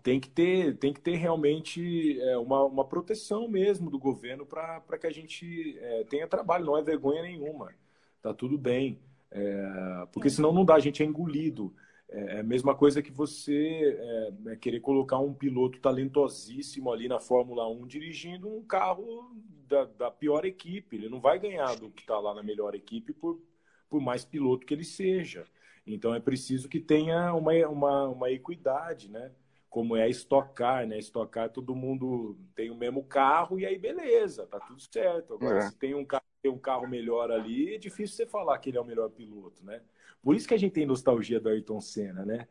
tem 0.04 0.20
que 0.20 0.30
ter, 0.30 0.78
tem 0.78 0.94
que 0.94 1.02
ter 1.02 1.16
realmente 1.16 2.20
é, 2.22 2.38
uma, 2.38 2.64
uma 2.64 2.86
proteção 2.86 3.48
mesmo 3.48 3.90
do 3.90 4.00
governo 4.00 4.46
para 4.46 4.98
que 5.00 5.08
a 5.08 5.12
gente 5.12 5.78
é, 5.80 6.04
tenha 6.06 6.28
trabalho, 6.28 6.66
não 6.66 6.78
é 6.78 6.82
vergonha 6.82 7.24
nenhuma. 7.24 7.74
Tá 8.22 8.34
tudo 8.34 8.58
bem. 8.58 9.00
É, 9.32 10.08
porque 10.12 10.30
senão 10.30 10.54
não 10.54 10.66
dá, 10.66 10.76
a 10.76 10.80
gente 10.80 11.04
é 11.04 11.06
engolido. 11.06 11.74
É, 12.16 12.38
é 12.38 12.40
a 12.40 12.44
mesma 12.44 12.74
coisa 12.74 13.02
que 13.02 13.12
você 13.12 13.98
é, 14.00 14.52
é, 14.52 14.56
querer 14.56 14.80
colocar 14.80 15.20
um 15.20 15.34
piloto 15.34 15.80
talentosíssimo 15.80 16.92
ali 16.92 17.10
na 17.10 17.20
Fórmula 17.20 17.68
1 17.70 17.86
dirigindo 17.86 18.48
um 18.48 18.64
carro 18.64 19.36
da, 19.68 19.84
da 19.84 20.10
pior 20.10 20.46
equipe. 20.46 20.96
Ele 20.96 21.10
não 21.10 21.20
vai 21.20 21.38
ganhar 21.38 21.76
do 21.76 21.92
que 21.92 22.02
está 22.02 22.18
lá 22.18 22.34
na 22.34 22.42
melhor 22.42 22.74
equipe 22.74 23.12
por, 23.12 23.42
por 23.90 24.00
mais 24.00 24.24
piloto 24.24 24.66
que 24.66 24.74
ele 24.74 24.86
seja. 24.86 25.46
Então 25.86 26.16
é 26.16 26.20
preciso 26.20 26.70
que 26.70 26.80
tenha 26.80 27.34
uma, 27.34 27.52
uma, 27.68 28.08
uma 28.08 28.32
equidade, 28.32 29.12
né? 29.12 29.32
Como 29.70 29.96
é 29.96 30.04
a 30.04 30.10
Stock 30.10 30.54
Car, 30.54 30.88
né? 30.88 30.98
Stock 31.00 31.30
Car, 31.30 31.50
todo 31.50 31.76
mundo 31.76 32.40
tem 32.56 32.72
o 32.72 32.76
mesmo 32.76 33.04
carro 33.04 33.60
e 33.60 33.66
aí 33.66 33.78
beleza, 33.78 34.48
tá 34.48 34.58
tudo 34.60 34.82
certo. 34.82 35.34
Agora, 35.34 35.58
é. 35.58 35.62
se 35.70 35.78
tem 35.78 35.94
um, 35.94 36.06
carro, 36.06 36.24
tem 36.46 36.52
um 36.52 36.60
carro 36.60 36.88
melhor 36.88 37.32
ali, 37.32 37.74
é 37.74 37.78
difícil 37.80 38.16
você 38.16 38.26
falar 38.28 38.60
que 38.60 38.70
ele 38.70 38.78
é 38.78 38.82
o 38.82 38.86
melhor 38.86 39.10
piloto, 39.10 39.66
né? 39.66 39.82
Por 40.22 40.36
isso 40.36 40.48
que 40.48 40.54
a 40.54 40.58
gente 40.58 40.74
tem 40.74 40.86
nostalgia 40.86 41.40
do 41.40 41.50
Ayrton 41.50 41.82
Senna, 41.82 42.24
né? 42.24 42.48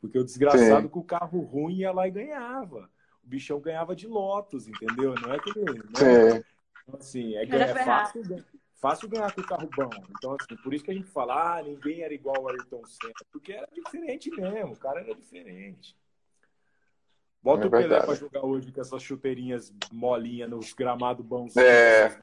Porque 0.00 0.18
o 0.18 0.24
desgraçado 0.24 0.82
Sim. 0.82 0.88
com 0.88 0.98
o 0.98 1.04
carro 1.04 1.40
ruim 1.42 1.76
ia 1.76 1.92
lá 1.92 2.08
e 2.08 2.10
ganhava. 2.10 2.90
O 3.22 3.28
bichão 3.28 3.60
ganhava 3.60 3.94
de 3.94 4.08
Lotus, 4.08 4.66
entendeu? 4.66 5.14
Não 5.22 5.32
é 5.32 5.38
que 5.38 5.50
ele. 5.50 5.78
Né? 5.78 6.44
Então, 6.82 6.98
assim, 6.98 7.36
é, 7.36 7.44
é 7.44 7.84
fácil, 7.84 8.22
fácil 8.74 9.08
ganhar 9.08 9.32
com 9.32 9.40
o 9.40 9.46
carro 9.46 9.70
bom. 9.76 9.90
Então, 10.18 10.36
assim, 10.40 10.60
por 10.60 10.74
isso 10.74 10.82
que 10.82 10.90
a 10.90 10.94
gente 10.94 11.08
fala, 11.08 11.58
ah, 11.58 11.62
ninguém 11.62 12.02
era 12.02 12.12
igual 12.12 12.36
ao 12.36 12.48
Ayrton 12.48 12.84
Senna. 12.84 13.14
Porque 13.30 13.52
era 13.52 13.68
diferente 13.72 14.28
mesmo, 14.28 14.72
o 14.72 14.76
cara 14.76 15.02
era 15.02 15.14
diferente. 15.14 15.96
Bota 17.40 17.62
é 17.62 17.66
o 17.68 17.70
Pelé 17.70 18.00
para 18.00 18.14
jogar 18.14 18.44
hoje 18.44 18.72
com 18.72 18.80
essas 18.80 19.00
chuteirinhas 19.00 19.72
molinhas 19.92 20.50
nos 20.50 20.72
gramados 20.72 21.24
bons 21.24 21.56
é. 21.56 22.20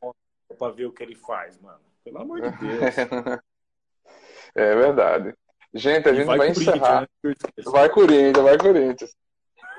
Para 0.54 0.74
ver 0.74 0.86
o 0.86 0.92
que 0.92 1.04
ele 1.04 1.16
faz, 1.16 1.60
mano. 1.60 1.80
Pelo 2.04 2.22
amor 2.22 2.42
de 2.42 2.50
Deus. 2.58 2.96
É 4.56 4.76
verdade. 4.76 5.34
Gente, 5.74 6.08
a 6.08 6.14
gente 6.14 6.26
vai, 6.26 6.38
vai 6.38 6.50
encerrar. 6.50 7.02
Né? 7.24 7.34
Vai 7.66 7.90
Corinthians, 7.90 8.44
vai 8.44 8.56
Corinthians. 8.56 9.16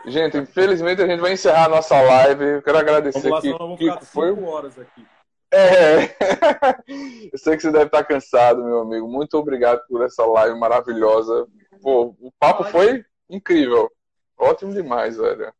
Gente, 0.06 0.36
infelizmente 0.36 1.00
a 1.00 1.06
gente 1.06 1.20
vai 1.20 1.32
encerrar 1.32 1.66
a 1.66 1.68
nossa 1.68 2.00
live. 2.00 2.44
Eu 2.44 2.62
quero 2.62 2.78
agradecer 2.78 3.30
lá. 3.30 3.40
Vamos 3.40 3.78
ficar 3.78 4.00
foi 4.00 4.32
horas 4.32 4.78
aqui. 4.78 5.06
É. 5.52 6.10
Eu 7.32 7.38
sei 7.38 7.56
que 7.56 7.62
você 7.62 7.70
deve 7.70 7.86
estar 7.86 8.02
cansado, 8.04 8.64
meu 8.64 8.80
amigo. 8.80 9.06
Muito 9.08 9.38
obrigado 9.38 9.80
por 9.88 10.04
essa 10.04 10.24
live 10.26 10.58
maravilhosa. 10.58 11.46
Pô, 11.80 12.14
o 12.20 12.32
papo 12.38 12.64
foi 12.64 13.04
incrível. 13.30 13.90
Ótimo 14.36 14.72
demais, 14.72 15.16
velho. 15.16 15.52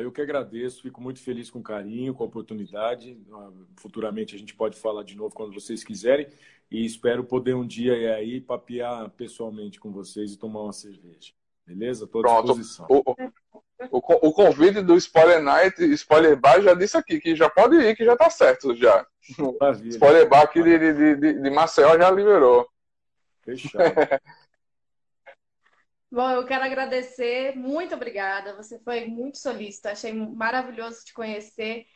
Eu 0.00 0.10
que 0.10 0.20
agradeço, 0.20 0.82
fico 0.82 1.00
muito 1.00 1.20
feliz 1.20 1.50
com 1.50 1.58
o 1.58 1.62
carinho, 1.62 2.14
com 2.14 2.24
a 2.24 2.26
oportunidade. 2.26 3.18
Ah, 3.32 3.50
futuramente 3.76 4.34
a 4.34 4.38
gente 4.38 4.54
pode 4.54 4.78
falar 4.78 5.02
de 5.02 5.16
novo 5.16 5.34
quando 5.34 5.52
vocês 5.52 5.84
quiserem. 5.84 6.26
E 6.70 6.84
espero 6.84 7.24
poder 7.24 7.54
um 7.54 7.66
dia 7.66 8.14
aí 8.14 8.40
papear 8.40 9.10
pessoalmente 9.10 9.78
com 9.78 9.92
vocês 9.92 10.32
e 10.32 10.38
tomar 10.38 10.62
uma 10.62 10.72
cerveja. 10.72 11.32
Beleza? 11.66 12.04
Estou 12.04 12.26
à 12.26 12.40
disposição. 12.40 12.86
O, 12.88 13.02
o, 13.90 14.28
o, 14.28 14.32
convite 14.32 14.82
do 14.82 14.96
Spoiler 14.96 15.42
Night, 15.42 15.82
Spoiler 15.92 16.38
Bar, 16.38 16.60
já 16.62 16.74
disse 16.74 16.96
aqui 16.96 17.20
que 17.20 17.34
já 17.36 17.50
pode 17.50 17.76
ir, 17.76 17.96
que 17.96 18.04
já 18.04 18.14
está 18.14 18.30
certo 18.30 18.74
já. 18.74 19.06
Maravilha. 19.60 19.90
Spoiler 19.90 20.28
Bar 20.28 20.42
aqui 20.42 20.62
de, 20.62 20.78
de, 20.78 21.16
de, 21.16 21.42
de 21.42 21.50
Maceió 21.50 21.96
já 21.98 22.10
liberou. 22.10 22.66
Fechado. 23.42 23.84
Bom, 26.14 26.30
eu 26.30 26.46
quero 26.46 26.62
agradecer, 26.64 27.56
muito 27.56 27.96
obrigada. 27.96 28.54
Você 28.54 28.78
foi 28.78 29.06
muito 29.06 29.36
solícito, 29.36 29.88
achei 29.88 30.12
maravilhoso 30.12 31.04
te 31.04 31.12
conhecer. 31.12 31.86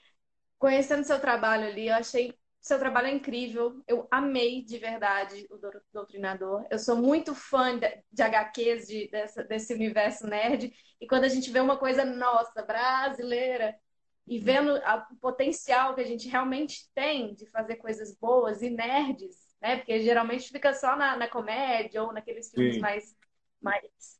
Conhecendo 0.59 1.05
seu 1.05 1.21
trabalho 1.21 1.69
ali, 1.69 1.87
eu 1.87 1.95
achei 1.95 2.37
seu 2.61 2.81
trabalho 2.81 3.07
é 3.07 3.13
incrível. 3.13 3.81
Eu 3.87 4.09
amei 4.11 4.65
de 4.65 4.77
verdade 4.77 5.47
o 5.53 5.59
Doutrinador. 5.93 6.67
Eu 6.69 6.81
sou 6.81 6.97
muito 6.97 7.33
fã 7.33 7.79
de, 7.79 8.21
HQs 8.21 8.89
de, 8.89 9.09
dessa, 9.09 9.45
desse 9.45 9.73
universo 9.73 10.27
nerd. 10.27 10.73
E 11.01 11.07
quando 11.07 11.23
a 11.23 11.29
gente 11.29 11.49
vê 11.53 11.61
uma 11.61 11.77
coisa 11.77 12.05
nossa, 12.05 12.61
brasileira, 12.63 13.79
e 14.27 14.37
vendo 14.41 14.73
a, 14.85 15.07
o 15.13 15.17
potencial 15.17 15.95
que 15.95 16.01
a 16.01 16.07
gente 16.07 16.29
realmente 16.29 16.91
tem 16.93 17.35
de 17.35 17.47
fazer 17.47 17.77
coisas 17.77 18.17
boas 18.17 18.63
e 18.63 18.69
nerds, 18.69 19.37
né? 19.63 19.77
Porque 19.77 20.01
geralmente 20.03 20.49
fica 20.51 20.75
só 20.75 20.97
na, 20.97 21.17
na 21.17 21.29
comédia 21.29 22.03
ou 22.03 22.13
naqueles 22.13 22.51
filmes 22.51 22.79
mais, 22.79 23.17
mais. 23.61 24.19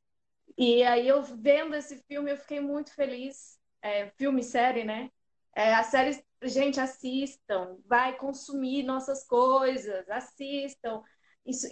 E 0.57 0.83
aí 0.83 1.07
eu 1.09 1.23
vendo 1.23 1.75
esse 1.75 1.99
filme, 2.09 2.33
eu 2.33 2.37
fiquei 2.37 2.61
muito 2.61 2.95
feliz. 2.95 3.59
É, 3.83 4.11
filme, 4.13 4.43
série, 4.43 4.85
né? 4.85 5.11
É, 5.55 5.75
a 5.75 5.83
série 5.85 6.23
gente, 6.43 6.81
assistam, 6.81 7.79
vai 7.87 8.17
consumir 8.17 8.83
nossas 8.85 9.25
coisas, 9.25 10.09
assistam, 10.09 11.03
isso, 11.45 11.67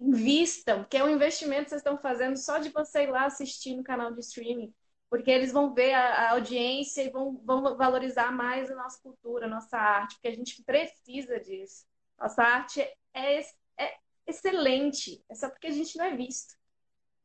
invistam, 0.00 0.84
que 0.84 0.96
é 0.96 1.04
um 1.04 1.10
investimento 1.10 1.64
que 1.64 1.70
vocês 1.70 1.80
estão 1.80 1.98
fazendo 1.98 2.36
só 2.36 2.58
de 2.58 2.70
você 2.70 3.04
ir 3.04 3.10
lá 3.10 3.26
assistir 3.26 3.76
no 3.76 3.84
canal 3.84 4.12
de 4.12 4.20
streaming, 4.20 4.74
porque 5.08 5.30
eles 5.30 5.52
vão 5.52 5.72
ver 5.72 5.94
a, 5.94 6.28
a 6.28 6.30
audiência 6.32 7.02
e 7.02 7.10
vão, 7.10 7.40
vão 7.44 7.76
valorizar 7.76 8.32
mais 8.32 8.70
a 8.70 8.74
nossa 8.74 9.00
cultura, 9.00 9.46
a 9.46 9.48
nossa 9.48 9.78
arte, 9.78 10.16
porque 10.16 10.28
a 10.28 10.34
gente 10.34 10.62
precisa 10.64 11.38
disso. 11.40 11.86
Nossa 12.18 12.42
arte 12.42 12.80
é, 13.14 13.40
é 13.78 13.96
excelente, 14.26 15.22
é 15.28 15.34
só 15.34 15.48
porque 15.48 15.68
a 15.68 15.72
gente 15.72 15.96
não 15.96 16.06
é 16.06 16.16
visto. 16.16 16.54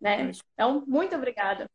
Né? 0.02 0.30
É 0.30 0.32
então, 0.54 0.84
muito 0.88 1.16
obrigada. 1.16 1.70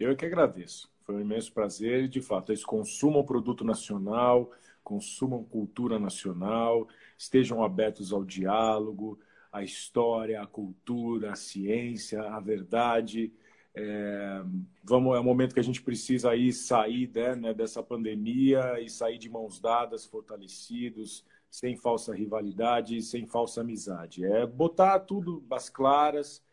Eu 0.00 0.16
que 0.16 0.24
agradeço. 0.24 0.90
Foi 1.02 1.16
um 1.16 1.20
imenso 1.20 1.52
prazer 1.52 2.08
de 2.08 2.22
fato, 2.22 2.50
eles 2.50 2.64
consumam 2.64 3.24
produto 3.24 3.62
nacional, 3.62 4.50
consumam 4.82 5.44
cultura 5.44 5.98
nacional, 5.98 6.88
estejam 7.16 7.62
abertos 7.62 8.12
ao 8.12 8.24
diálogo, 8.24 9.18
à 9.52 9.62
história, 9.62 10.40
à 10.40 10.46
cultura, 10.46 11.32
à 11.32 11.36
ciência, 11.36 12.22
à 12.22 12.40
verdade. 12.40 13.32
É, 13.74 14.42
vamos, 14.82 15.16
é 15.16 15.20
um 15.20 15.24
momento 15.24 15.54
que 15.54 15.60
a 15.60 15.64
gente 15.64 15.82
precisa 15.82 16.30
aí 16.30 16.52
sair 16.52 17.10
né, 17.14 17.34
né, 17.34 17.54
dessa 17.54 17.82
pandemia 17.82 18.80
e 18.80 18.88
sair 18.88 19.18
de 19.18 19.28
mãos 19.28 19.60
dadas, 19.60 20.06
fortalecidos, 20.06 21.24
sem 21.50 21.76
falsa 21.76 22.14
rivalidade, 22.14 23.00
sem 23.02 23.26
falsa 23.26 23.60
amizade. 23.60 24.24
É 24.24 24.46
botar 24.46 24.98
tudo 25.00 25.44
às 25.50 25.68
claras 25.68 26.43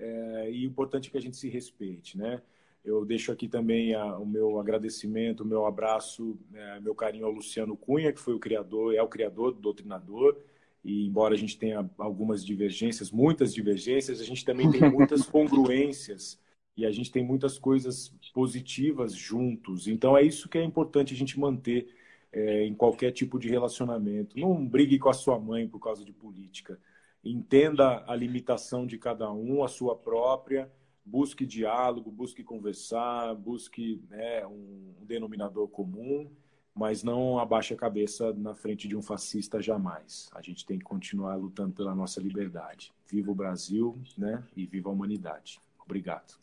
é, 0.00 0.50
e 0.50 0.66
o 0.66 0.70
importante 0.70 1.08
é 1.08 1.10
que 1.12 1.18
a 1.18 1.20
gente 1.20 1.36
se 1.36 1.48
respeite, 1.48 2.16
né? 2.16 2.40
Eu 2.82 3.04
deixo 3.04 3.30
aqui 3.30 3.46
também 3.46 3.94
a, 3.94 4.16
o 4.16 4.24
meu 4.24 4.58
agradecimento, 4.58 5.42
o 5.42 5.46
meu 5.46 5.66
abraço, 5.66 6.38
é, 6.54 6.80
meu 6.80 6.94
carinho 6.94 7.26
ao 7.26 7.32
Luciano 7.32 7.76
Cunha, 7.76 8.12
que 8.12 8.18
foi 8.18 8.34
o 8.34 8.38
criador, 8.38 8.94
é 8.94 9.02
o 9.02 9.08
criador 9.08 9.52
do 9.52 9.60
Doutrinador. 9.60 10.38
E 10.82 11.06
embora 11.06 11.34
a 11.34 11.36
gente 11.36 11.58
tenha 11.58 11.88
algumas 11.98 12.44
divergências, 12.44 13.10
muitas 13.10 13.52
divergências, 13.52 14.20
a 14.20 14.24
gente 14.24 14.44
também 14.44 14.70
tem 14.70 14.90
muitas 14.90 15.26
congruências 15.28 16.40
e 16.74 16.86
a 16.86 16.90
gente 16.90 17.12
tem 17.12 17.22
muitas 17.22 17.58
coisas 17.58 18.14
positivas 18.32 19.14
juntos. 19.14 19.86
Então 19.86 20.16
é 20.16 20.22
isso 20.22 20.48
que 20.48 20.56
é 20.56 20.64
importante 20.64 21.12
a 21.12 21.16
gente 21.16 21.38
manter 21.38 21.94
é, 22.32 22.64
em 22.64 22.74
qualquer 22.74 23.12
tipo 23.12 23.38
de 23.38 23.50
relacionamento. 23.50 24.38
Não 24.38 24.66
brigue 24.66 24.98
com 24.98 25.10
a 25.10 25.14
sua 25.14 25.38
mãe 25.38 25.68
por 25.68 25.80
causa 25.80 26.02
de 26.02 26.12
política. 26.12 26.78
Entenda 27.22 28.04
a 28.06 28.14
limitação 28.14 28.86
de 28.86 28.98
cada 28.98 29.30
um, 29.30 29.62
a 29.62 29.68
sua 29.68 29.96
própria 29.96 30.70
busque 31.04 31.44
diálogo, 31.44 32.10
busque 32.10 32.44
conversar, 32.44 33.34
busque 33.34 34.02
né, 34.08 34.46
um 34.46 34.94
denominador 35.02 35.68
comum, 35.68 36.30
mas 36.74 37.02
não 37.02 37.38
abaixe 37.38 37.74
a 37.74 37.76
cabeça 37.76 38.32
na 38.32 38.54
frente 38.54 38.86
de 38.86 38.96
um 38.96 39.02
fascista 39.02 39.60
jamais. 39.60 40.30
A 40.32 40.40
gente 40.40 40.64
tem 40.64 40.78
que 40.78 40.84
continuar 40.84 41.34
lutando 41.34 41.74
pela 41.74 41.94
nossa 41.94 42.20
liberdade. 42.20 42.92
Viva 43.08 43.30
o 43.30 43.34
Brasil, 43.34 43.98
né? 44.16 44.42
E 44.56 44.64
viva 44.66 44.88
a 44.88 44.92
humanidade. 44.92 45.58
Obrigado. 45.84 46.38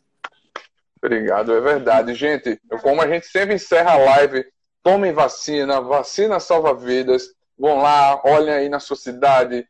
Obrigado, 1.02 1.52
é 1.52 1.60
verdade. 1.60 2.14
Gente, 2.14 2.60
como 2.82 3.00
a 3.00 3.08
gente 3.08 3.26
sempre 3.26 3.54
encerra 3.54 3.92
a 3.92 3.98
live, 3.98 4.44
tomem 4.82 5.12
vacina, 5.12 5.80
vacina 5.80 6.38
salva 6.38 6.74
vidas. 6.74 7.34
Vão 7.58 7.78
lá, 7.78 8.20
olhem 8.24 8.52
aí 8.52 8.68
na 8.68 8.78
sua 8.78 8.96
cidade, 8.96 9.66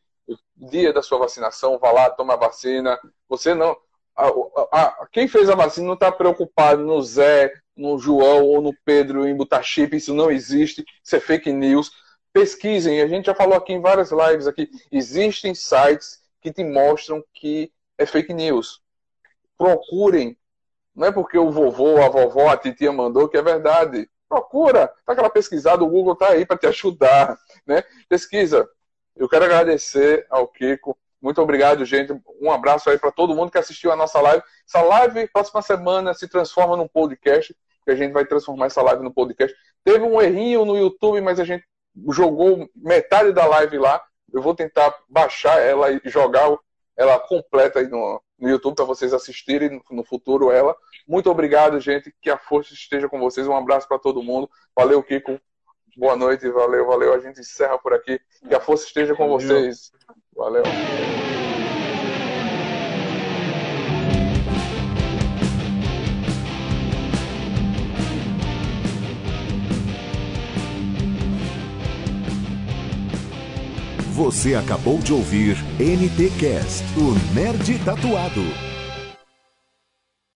dia 0.55 0.93
da 0.93 1.01
sua 1.01 1.19
vacinação, 1.19 1.77
vá 1.79 1.91
lá, 1.91 2.09
toma 2.09 2.33
a 2.33 2.37
vacina. 2.37 2.99
Você 3.27 3.53
não, 3.53 3.75
a, 4.15 4.27
a, 4.71 5.07
quem 5.11 5.27
fez 5.27 5.49
a 5.49 5.55
vacina 5.55 5.87
não 5.87 5.93
está 5.93 6.11
preocupado 6.11 6.83
no 6.83 7.01
Zé, 7.01 7.53
no 7.75 7.97
João 7.97 8.43
ou 8.43 8.61
no 8.61 8.73
Pedro 8.83 9.25
em 9.25 9.35
botar 9.35 9.63
chip, 9.63 9.95
isso 9.95 10.13
não 10.13 10.29
existe, 10.29 10.83
isso 11.03 11.15
é 11.15 11.19
fake 11.19 11.51
news. 11.53 11.91
Pesquisem, 12.33 13.01
a 13.01 13.07
gente 13.07 13.25
já 13.25 13.33
falou 13.33 13.55
aqui 13.55 13.73
em 13.73 13.81
várias 13.81 14.11
lives 14.11 14.45
aqui, 14.45 14.69
existem 14.91 15.55
sites 15.55 16.19
que 16.41 16.51
te 16.51 16.63
mostram 16.63 17.23
que 17.33 17.71
é 17.97 18.05
fake 18.05 18.33
news. 18.33 18.81
Procurem. 19.57 20.37
Não 20.95 21.07
é 21.07 21.11
porque 21.11 21.37
o 21.37 21.51
vovô, 21.51 22.01
a 22.03 22.09
vovó, 22.09 22.49
a 22.49 22.57
titia 22.57 22.91
mandou 22.91 23.29
que 23.29 23.37
é 23.37 23.41
verdade. 23.41 24.09
Procura, 24.27 24.87
tá 25.05 25.13
aquela 25.13 25.29
pesquisada, 25.29 25.83
o 25.83 25.89
Google 25.89 26.15
tá 26.15 26.29
aí 26.29 26.45
para 26.45 26.57
te 26.57 26.67
ajudar, 26.67 27.37
né? 27.65 27.83
Pesquisa. 28.07 28.69
Eu 29.15 29.27
quero 29.27 29.45
agradecer 29.45 30.25
ao 30.29 30.47
Kiko 30.47 30.97
muito 31.21 31.41
obrigado, 31.41 31.83
gente. 31.83 32.13
Um 32.41 32.51
abraço 32.51 32.89
aí 32.89 32.97
para 32.97 33.11
todo 33.11 33.35
mundo 33.35 33.51
que 33.51 33.57
assistiu 33.57 33.91
a 33.91 33.95
nossa 33.95 34.21
live. 34.21 34.41
Essa 34.67 34.81
live, 34.81 35.27
próxima 35.27 35.61
semana, 35.61 36.13
se 36.13 36.27
transforma 36.27 36.77
num 36.77 36.87
podcast, 36.87 37.55
que 37.83 37.91
a 37.91 37.95
gente 37.95 38.13
vai 38.13 38.25
transformar 38.25 38.67
essa 38.67 38.81
live 38.81 39.03
no 39.03 39.13
podcast. 39.13 39.55
Teve 39.83 40.03
um 40.03 40.21
errinho 40.21 40.63
no 40.63 40.77
YouTube, 40.77 41.19
mas 41.21 41.39
a 41.39 41.43
gente 41.43 41.65
jogou 42.09 42.69
metade 42.75 43.33
da 43.33 43.45
live 43.45 43.77
lá. 43.77 44.01
Eu 44.31 44.41
vou 44.41 44.55
tentar 44.55 44.95
baixar 45.09 45.59
ela 45.59 45.91
e 45.91 45.99
jogar 46.05 46.55
ela 46.95 47.19
completa 47.19 47.79
aí 47.79 47.87
no, 47.87 48.21
no 48.37 48.49
YouTube 48.49 48.75
para 48.75 48.85
vocês 48.85 49.13
assistirem 49.13 49.81
no, 49.91 50.03
futuro 50.05 50.51
ela. 50.51 50.75
Muito 51.07 51.29
obrigado, 51.29 51.79
gente. 51.81 52.13
Que 52.21 52.29
a 52.29 52.37
força 52.37 52.73
esteja 52.73 53.09
com 53.09 53.19
vocês. 53.19 53.47
Um 53.47 53.55
abraço 53.55 53.87
para 53.87 53.99
todo 53.99 54.23
mundo. 54.23 54.49
Valeu, 54.75 55.03
Kiko. 55.03 55.39
Boa 55.99 56.15
noite, 56.15 56.47
valeu, 56.47 56.87
valeu. 56.87 57.13
A 57.13 57.19
gente 57.19 57.41
encerra 57.41 57.77
por 57.77 57.93
aqui. 57.93 58.21
Que 58.47 58.55
a 58.55 58.59
força 58.61 58.85
esteja 58.85 59.13
com 59.13 59.27
vocês. 59.27 59.91
Valeu. 60.33 60.63
Você 74.13 74.55
acabou 74.55 74.99
de 74.99 75.11
ouvir 75.11 75.57
NTcast, 75.79 76.85
o 76.97 77.35
Nerd 77.35 77.77
Tatuado. 77.83 78.68